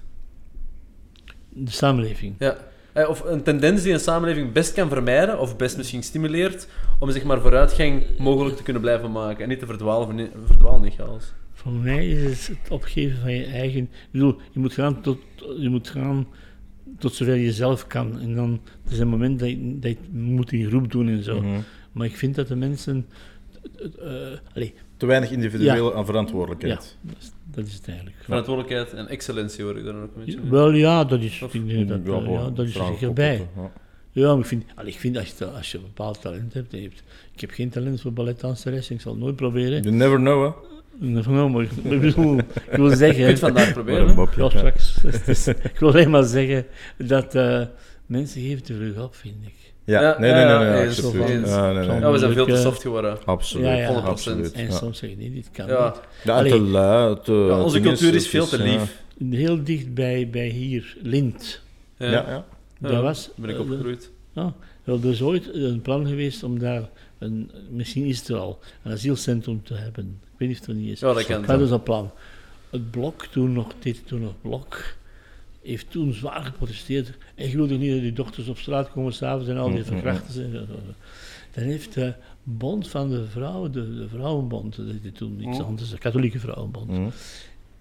De 1.50 1.72
samenleving. 1.72 2.36
Ja. 2.40 2.58
Eh, 2.96 3.10
Of 3.10 3.24
een 3.26 3.44
tendens 3.44 3.82
die 3.84 3.94
een 3.94 4.00
samenleving 4.00 4.52
best 4.52 4.74
kan 4.74 4.90
vermijden, 4.90 5.40
of 5.40 5.58
best 5.58 5.78
misschien 5.78 6.04
stimuleert, 6.04 6.68
om 7.00 7.12
zeg 7.12 7.24
maar 7.24 7.42
vooruitgang 7.42 8.04
mogelijk 8.18 8.56
te 8.58 8.64
kunnen 8.64 8.82
blijven 8.82 9.12
maken 9.12 9.44
en 9.44 9.50
niet 9.50 9.60
te 9.60 9.66
verdwalen, 9.66 10.30
verdwalen 10.46 10.84
in 10.86 10.92
chaos. 10.92 11.34
Voor 11.54 11.72
mij 11.72 12.08
is 12.10 12.48
het 12.48 12.58
het 12.62 12.72
opgeven 12.72 13.18
van 13.22 13.34
je 13.34 13.46
eigen. 13.46 13.80
Ik 13.82 13.90
bedoel, 14.12 14.36
je 14.52 14.60
moet 14.60 14.74
gaan 14.74 15.02
tot, 15.02 15.18
je 15.60 15.70
moet 15.70 15.90
gaan 15.90 16.28
tot 16.98 17.14
zover 17.14 17.36
je 17.36 17.52
zelf 17.54 17.88
kan. 17.88 18.20
En 18.20 18.36
dan 18.36 18.62
er 18.86 18.92
is 18.92 19.00
een 19.00 19.08
moment 19.08 19.40
dat 19.40 19.50
je, 19.50 19.80
dat 19.80 19.92
je 19.92 19.98
moet 20.12 20.52
in 20.52 20.68
groep 20.68 20.92
doen 20.92 21.08
en 21.08 21.24
zo. 21.24 21.42
Mhm. 21.42 21.60
Maar 21.92 22.06
ik 22.08 22.18
vind 22.18 22.36
dat 22.36 22.48
de 22.48 22.56
mensen. 22.56 23.06
eh, 24.00 24.08
allee, 24.56 24.74
Te 24.98 25.06
weinig 25.06 25.32
individuele 25.32 25.94
aan 25.94 26.06
verantwoordelijkheid. 26.06 26.98
ja, 27.04 27.10
dat 27.12 27.16
is, 27.22 27.32
dat 27.56 27.66
is 27.68 27.74
het 27.74 27.88
eigenlijk. 27.88 28.18
Verantwoordelijkheid 28.24 28.94
en 28.94 29.08
excellentie 29.08 29.64
hoor 29.64 29.78
ik 29.78 29.86
daar 29.86 29.96
ook 29.96 30.16
een 30.16 30.26
beetje. 30.26 30.50
Wel 30.50 30.72
ja, 30.72 31.04
dat 31.04 31.22
is, 31.22 31.42
Of- 31.42 31.54
ik 31.54 31.68
denk 31.68 31.88
dat, 31.90 32.00
Ja, 32.06 32.14
eh, 32.14 32.32
ja, 32.32 32.50
dat 32.50 32.66
is 32.66 32.76
er 32.76 32.86
zeker 32.86 33.22
ja. 33.56 33.72
Ja, 34.12 34.30
maar 34.32 34.40
ik 34.40 34.46
vind, 34.46 34.64
allee, 34.76 34.92
ik 34.92 35.00
vind 35.00 35.18
als, 35.18 35.34
je, 35.38 35.46
als 35.46 35.72
je 35.72 35.78
een 35.78 35.84
bepaald 35.84 36.22
talent 36.22 36.54
hebt, 36.54 36.72
je 36.72 36.82
hebt... 36.82 37.04
Ik 37.34 37.42
heb 37.42 37.50
geen 37.50 37.70
talent 37.70 38.02
voor 38.02 38.14
balletdanseres, 38.14 38.90
ik 38.90 39.02
zal 39.02 39.12
het 39.12 39.22
nooit 39.22 39.36
proberen. 39.36 39.82
You 39.82 39.96
never 39.96 40.18
know, 40.18 40.54
hè. 41.00 41.08
Nou, 41.08 41.50
maar 41.50 41.64
ik, 41.64 41.72
ik 41.72 42.02
bedoel, 42.02 42.38
ik 42.38 42.46
wil 42.76 42.90
zeggen... 43.06 43.20
Je 43.22 43.26
kunt 43.28 43.40
vandaag 43.40 43.74
proberen. 43.74 44.16
mopje, 44.16 44.44
Ja, 44.44 44.50
straks. 44.50 44.96
Dus 45.26 45.48
ik 45.48 45.80
wil 45.80 45.90
alleen 45.90 46.10
maar 46.10 46.24
zeggen 46.24 46.66
dat 46.98 47.36
eh, 47.36 47.62
mensen 48.06 48.42
geven 48.42 48.64
te 48.64 48.74
vlug 48.76 49.04
op, 49.04 49.16
vind 49.16 49.36
ik. 49.46 49.65
Ja, 49.86 50.16
nee, 50.20 50.32
nee, 50.32 50.46
nee, 50.46 50.70
nee, 50.70 50.88
absoluut. 50.88 51.48
Ja, 51.48 52.12
we 52.12 52.18
zijn 52.18 52.34
veel 52.34 52.46
te 52.46 52.56
soft 52.56 52.82
geworden. 52.82 53.18
Absoluut, 53.26 53.66
Ja, 53.66 53.74
ja. 53.74 54.02
100%. 54.02 54.06
absoluut. 54.06 54.52
En 54.52 54.72
soms 54.72 54.98
zeg 54.98 55.10
je 55.10 55.16
nee, 55.16 55.34
dit 55.34 55.50
kan 55.52 55.68
Ja. 55.68 55.86
niet. 55.86 56.02
Te 56.24 56.32
Allee. 56.32 56.62
lui, 56.62 57.18
te... 57.24 57.32
Ja, 57.32 57.62
onze 57.62 57.80
cultuur 57.80 58.16
is 58.16 58.28
veel 58.28 58.46
te 58.48 58.58
ja. 58.58 58.64
lief. 58.64 59.04
Heel 59.40 59.64
dicht 59.64 59.94
bij, 59.94 60.30
bij 60.30 60.48
hier, 60.48 60.98
Lint. 61.02 61.62
Ja, 61.98 62.06
Ja, 62.06 62.12
ja. 62.12 62.46
Ja, 62.80 62.90
dat 62.90 63.02
was, 63.02 63.30
ben 63.36 63.50
ik 63.50 63.60
opgegroeid. 63.60 64.12
Ja, 64.34 64.54
wel, 64.84 65.00
er 65.04 65.10
is 65.10 65.22
ooit 65.22 65.54
een 65.54 65.82
plan 65.82 66.08
geweest 66.08 66.44
om 66.44 66.60
daar, 66.60 66.90
een, 67.20 67.52
misschien 67.70 68.06
is 68.06 68.20
het 68.20 68.28
er 68.28 68.36
al, 68.38 68.60
een 68.84 68.92
asielcentrum 68.92 69.64
te 69.64 69.74
hebben. 69.74 70.20
Ik 70.24 70.40
weet 70.40 70.50
niet 70.50 70.60
of 70.60 70.66
het 70.66 70.76
er 70.76 70.82
niet 70.82 70.92
is. 70.92 71.00
Ja, 71.00 71.14
dat 71.14 71.26
kan. 71.26 71.46
Dat 71.46 71.62
is 71.62 71.70
een 71.72 71.84
plan. 71.84 72.12
Het 72.70 72.92
blok, 72.92 73.26
toen 73.26 73.54
nog, 73.54 73.68
dit 73.80 74.08
toen 74.08 74.22
nog 74.22 74.34
blok, 74.42 74.96
heeft 75.66 75.92
toen 75.92 76.14
zwaar 76.14 76.44
geprotesteerd. 76.44 77.12
En 77.36 77.50
je 77.50 77.56
wilde 77.56 77.78
niet 77.78 77.92
dat 77.92 78.02
die 78.02 78.14
dochters 78.14 78.48
op 78.48 78.58
straat 78.58 78.92
komen 78.92 79.14
s'avonds 79.14 79.48
en 79.50 79.58
al 79.58 79.70
die 79.70 79.80
Mm, 79.80 79.86
mm, 79.86 79.94
mm. 79.94 80.00
verkrachters. 80.02 80.38
en 80.38 80.52
zo, 80.52 80.58
zo, 80.58 80.66
zo. 80.66 80.94
Dan 81.52 81.64
heeft 81.64 81.94
de 81.94 82.14
bond 82.44 82.88
van 82.88 83.10
de 83.10 83.26
vrouwen, 83.26 83.72
de, 83.72 83.96
de 83.98 84.08
vrouwenbond, 84.10 84.76
dat 84.76 85.16
toen 85.16 85.36
Mm. 85.42 85.54
anders, 85.54 85.90
de 85.90 85.98
katholieke 85.98 86.40
vrouwenbond. 86.40 87.14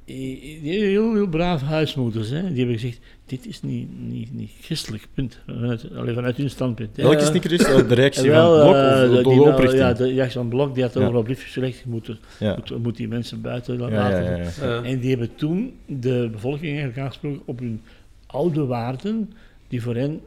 Eh, 0.07 0.15
die 0.63 0.63
heel, 0.85 1.15
heel 1.15 1.29
brave 1.29 1.65
huismoeders, 1.65 2.31
hè, 2.31 2.49
die 2.49 2.57
hebben 2.59 2.79
gezegd, 2.79 3.01
dit 3.27 3.47
is 3.47 3.63
niet, 3.63 3.89
niet, 4.09 4.33
niet 4.35 4.51
christelijk, 4.61 5.07
punt. 5.15 5.39
Vanuit, 5.47 5.87
alleen 5.97 6.15
vanuit 6.15 6.37
hun 6.37 6.51
standpunt. 6.51 6.97
hè. 6.97 7.03
Welke 7.03 7.23
is 7.23 7.33
niet 7.33 7.45
Chris? 7.45 7.65
Oh, 7.67 7.89
De 7.89 7.95
reactie 7.95 8.31
wel, 8.31 8.57
van 8.59 8.63
Blok 8.71 8.75
eh, 8.75 9.03
of 9.03 9.09
de- 9.09 9.63
de, 9.63 9.67
die? 9.69 9.77
Ja, 9.77 9.93
de 9.93 10.15
Jackson 10.15 10.41
van 10.41 10.51
Blok, 10.51 10.75
die 10.75 10.83
had 10.83 10.95
Ja. 10.95 11.01
over 11.01 11.15
een 11.17 11.25
brief 11.25 11.43
gezegd, 11.53 11.79
je 11.79 11.85
moet, 11.87 12.17
Ja. 12.41 12.55
moet, 12.57 12.83
moet 12.83 12.97
die 12.97 13.09
mensen 13.09 13.41
buiten 13.41 13.75
Ja, 13.79 13.81
laten. 13.81 14.25
ja, 14.25 14.31
ja, 14.31 14.37
ja. 14.61 14.67
Ja. 14.67 14.83
En 14.83 14.99
die 15.01 15.11
hebben 15.11 15.35
toen 15.35 15.73
de 15.87 16.29
bevolking 16.33 16.67
eigenlijk 16.69 16.99
aangesproken 16.99 17.43
op 17.45 17.59
hun 17.59 17.81
oude 18.27 18.65
waarden, 18.65 19.33
die 19.69 19.83
voor 19.83 19.95
hen 19.95 20.21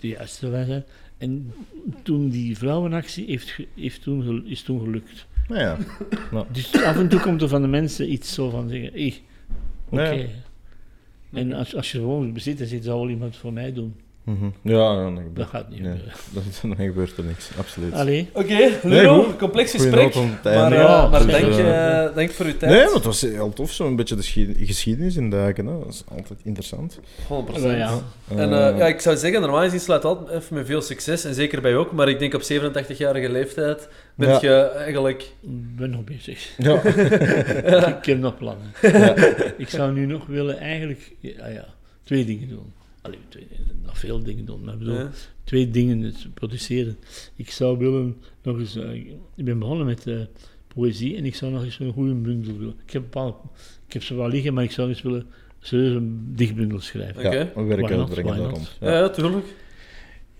de 0.00 0.08
juiste 0.08 0.50
waren. 0.50 0.84
En 1.18 1.52
toen 2.02 2.28
die 2.28 2.58
vrouwenactie 2.58 3.24
heeft, 3.26 3.58
heeft 3.74 4.02
toen, 4.02 4.42
is 4.46 4.62
toen 4.62 4.80
gelukt. 4.80 5.26
Nou 5.48 5.60
ja. 5.60 5.76
Dus 6.52 6.84
af 6.84 6.96
en 6.96 7.08
toe 7.08 7.20
komt 7.20 7.42
er 7.42 7.48
van 7.48 7.62
de 7.62 7.68
mensen 7.68 8.12
iets 8.12 8.34
zo 8.34 8.50
van 8.50 8.68
zeggen, 8.68 8.92
hey, 8.92 9.22
oké. 9.88 10.28
En 11.32 11.52
als, 11.52 11.76
als 11.76 11.92
je 11.92 11.98
gewoon 11.98 12.32
bezit, 12.32 12.58
dan 12.58 12.66
zit, 12.66 12.84
zou 12.84 12.98
wel 13.00 13.10
iemand 13.10 13.36
voor 13.36 13.52
mij 13.52 13.72
doen. 13.72 13.94
Mhm. 14.24 14.44
Ja, 14.62 14.94
dan 14.94 15.14
Dat 15.14 15.24
gebeurt, 15.24 15.48
gaat 15.48 15.68
niet 15.70 15.80
nee, 15.80 15.90
gebeuren. 15.90 16.14
dan, 16.62 16.76
dan 16.76 16.86
gebeurt 16.86 17.16
er 17.16 17.24
niks, 17.24 17.50
absoluut. 17.58 17.92
Oké, 18.32 18.70
Lino, 18.82 19.22
goed. 19.22 19.36
complex 19.36 19.70
gesprek. 19.70 20.14
Maar, 20.14 20.72
eh, 20.72 21.10
maar 21.10 21.22
Dus, 21.26 21.32
dank, 21.32 21.52
eh, 21.54 22.14
dank 22.14 22.30
voor 22.30 22.46
uw 22.46 22.56
tijd. 22.56 22.72
Nee, 22.72 22.84
maar 22.84 22.94
het 22.94 23.04
was 23.04 23.20
heel 23.20 23.52
tof, 23.52 23.70
zo'n 23.72 23.96
beetje 23.96 24.14
de 24.14 24.22
geschied- 24.22 24.56
geschiedenis 24.60 25.16
in 25.16 25.30
duiken. 25.30 25.66
Hè. 25.66 25.78
Dat 25.78 25.88
is 25.88 26.02
altijd 26.16 26.38
interessant. 26.44 27.00
100%. 27.28 27.62
wel 27.62 27.76
ja. 27.76 27.98
En 28.28 28.52
eh, 28.52 28.78
ja, 28.78 28.86
ik 28.86 29.00
zou 29.00 29.16
zeggen, 29.16 29.40
normaal 29.40 29.62
gezien 29.62 29.80
sluit 29.80 30.04
altijd 30.04 30.42
even 30.42 30.54
met 30.56 30.66
veel 30.66 30.82
succes, 30.82 31.24
en 31.24 31.34
zeker 31.34 31.60
bij 31.60 31.70
jou 31.70 31.84
ook, 31.84 31.92
maar 31.92 32.08
ik 32.08 32.18
denk 32.18 32.34
op 32.34 32.42
87-jarige 32.42 33.30
leeftijd 33.30 33.88
ben 34.14 34.28
Ja. 34.28 34.38
je 34.40 34.54
eigenlijk... 34.62 35.22
ik 35.42 35.76
ben 35.76 35.90
nog 35.90 36.04
bezig. 36.04 36.50
ja. 36.58 36.74
ik 37.98 38.04
heb 38.04 38.18
nog 38.18 38.36
plannen. 38.38 38.66
Ik 39.56 39.68
zou 39.68 39.92
nu 39.92 40.06
nog 40.06 40.26
willen 40.26 40.58
eigenlijk 40.58 41.12
ja, 41.20 41.46
ja, 41.48 41.64
twee 42.04 42.24
dingen 42.24 42.48
doen. 42.48 42.72
Allee, 43.02 43.18
twee, 43.28 43.46
nog 43.82 43.98
veel 43.98 44.22
dingen 44.22 44.44
doen, 44.44 44.64
maar 44.64 44.72
ik 44.72 44.78
bedoel, 44.78 44.94
Ja. 44.98 45.10
twee 45.44 45.70
dingen 45.70 46.00
dus 46.00 46.28
produceren. 46.34 46.96
Ik 47.36 47.50
zou 47.50 47.78
willen 47.78 48.16
nog 48.42 48.58
eens... 48.58 48.76
eh, 48.76 48.94
ik 49.36 49.44
ben 49.44 49.58
begonnen 49.58 49.86
met 49.86 50.06
eh, 50.06 50.20
poëzie 50.74 51.16
en 51.16 51.24
ik 51.24 51.34
zou 51.34 51.52
nog 51.52 51.64
eens 51.64 51.78
een 51.78 51.92
goede 51.92 52.14
bundel 52.14 52.58
willen. 52.58 52.74
Ik 52.86 52.92
heb, 52.92 53.02
bepaald, 53.02 53.36
ik 53.86 53.92
heb 53.92 54.02
ze 54.02 54.14
wel 54.14 54.28
liggen, 54.28 54.54
maar 54.54 54.64
ik 54.64 54.70
zou 54.70 54.88
eens 54.88 55.02
willen 55.02 55.26
serieus 55.60 55.94
een 55.94 56.32
dichtbundel 56.34 56.80
schrijven. 56.80 57.26
Oké. 57.26 57.36
ja, 57.54 57.64
werken 57.64 57.88
daar 58.24 58.36
rond. 58.36 58.76
Ja, 58.80 58.90
ja, 58.98 59.08
tuurlijk. 59.08 59.46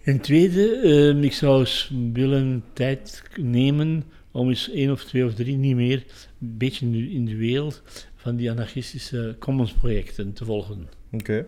En 0.03 0.21
tweede, 0.21 0.77
eh, 0.77 1.23
ik 1.23 1.33
zou 1.33 1.61
eens 1.61 1.93
willen 2.13 2.65
tijd 2.73 3.23
nemen 3.41 4.05
om 4.31 4.49
eens 4.49 4.71
één 4.71 4.91
of 4.91 5.05
twee 5.05 5.25
of 5.25 5.35
drie, 5.35 5.57
niet 5.57 5.75
meer, 5.77 6.05
een 6.41 6.57
beetje 6.59 6.87
in 6.87 6.93
de, 6.93 7.11
in 7.11 7.25
de 7.25 7.37
wereld 7.37 7.83
van 8.17 8.37
die 8.37 8.51
anarchistische 8.51 9.37
commons-projecten 9.39 10.33
te 10.33 10.45
volgen. 10.45 10.89
Oké. 11.13 11.47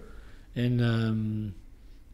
En, 0.55 0.81
ehm, 0.81 1.17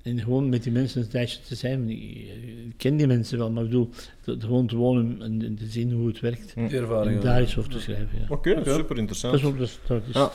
en 0.02 0.18
gewoon 0.20 0.48
met 0.48 0.62
die 0.62 0.72
mensen 0.72 1.00
een 1.02 1.08
tijdje 1.08 1.38
te 1.48 1.54
zijn. 1.54 1.88
Ik, 1.90 2.28
ken 2.76 2.96
die 2.96 3.06
mensen 3.06 3.38
wel, 3.38 3.50
maar 3.50 3.62
ik 3.62 3.68
bedoel, 3.68 3.88
te- 4.24 4.36
te 4.36 4.46
gewoon 4.46 4.66
te 4.66 4.76
wonen 4.76 5.16
en, 5.22 5.42
en 5.44 5.54
te 5.56 5.64
zien 5.66 5.92
hoe 5.92 6.06
het 6.08 6.20
werkt. 6.20 6.52
Die 6.54 6.78
En 6.78 7.20
daar 7.20 7.42
iets 7.42 7.58
over 7.58 7.70
te 7.70 7.80
schrijven. 7.80 8.08
Ja. 8.12 8.24
Oké, 8.28 8.50
Oké. 8.50 8.70
super 8.70 8.88
Dat 8.88 8.98
interessant. 8.98 9.34
is 9.34 9.44
ook 9.44 9.58
dat, 9.58 9.78
dat 9.86 10.02
is, 10.08 10.14
Ja. 10.14 10.30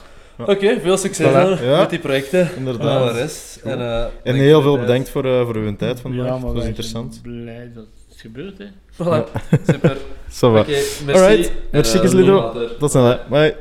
Oké, 0.45 0.79
veel 0.79 0.97
succes 0.97 1.27
Voilà. 1.31 1.63
Ja. 1.63 1.79
met 1.79 1.89
die 1.89 1.99
projecten. 1.99 2.49
Inderdaad. 2.57 3.09
En 3.09 3.15
rest. 3.15 3.61
En, 3.63 3.79
eh, 3.79 4.01
En 4.03 4.09
dank 4.23 4.37
heel 4.37 4.61
voor 4.61 4.61
veel 4.61 4.79
bedankt 4.79 5.09
voor, 5.09 5.25
eh, 5.25 5.45
voor 5.45 5.55
uw 5.55 5.75
tijd 5.75 5.99
vandaag. 5.99 6.25
ja, 6.25 6.33
Het 6.33 6.53
maar 6.53 6.65
interessant. 6.65 7.19
blij 7.21 7.71
dat 7.73 7.85
het 8.09 8.17
gebeurt. 8.19 8.57
Hè. 8.57 8.65
Voilà, 8.93 9.31
super. 9.67 9.97
Oké, 10.59 10.71
merci. 11.05 11.11
Alright, 11.11 11.47
En, 11.49 11.55
merci, 11.71 11.95
eh, 11.97 12.01
Kislido. 12.03 12.53
tot 12.79 12.91
snel. 12.91 13.05
hè. 13.05 13.17
Bye. 13.29 13.55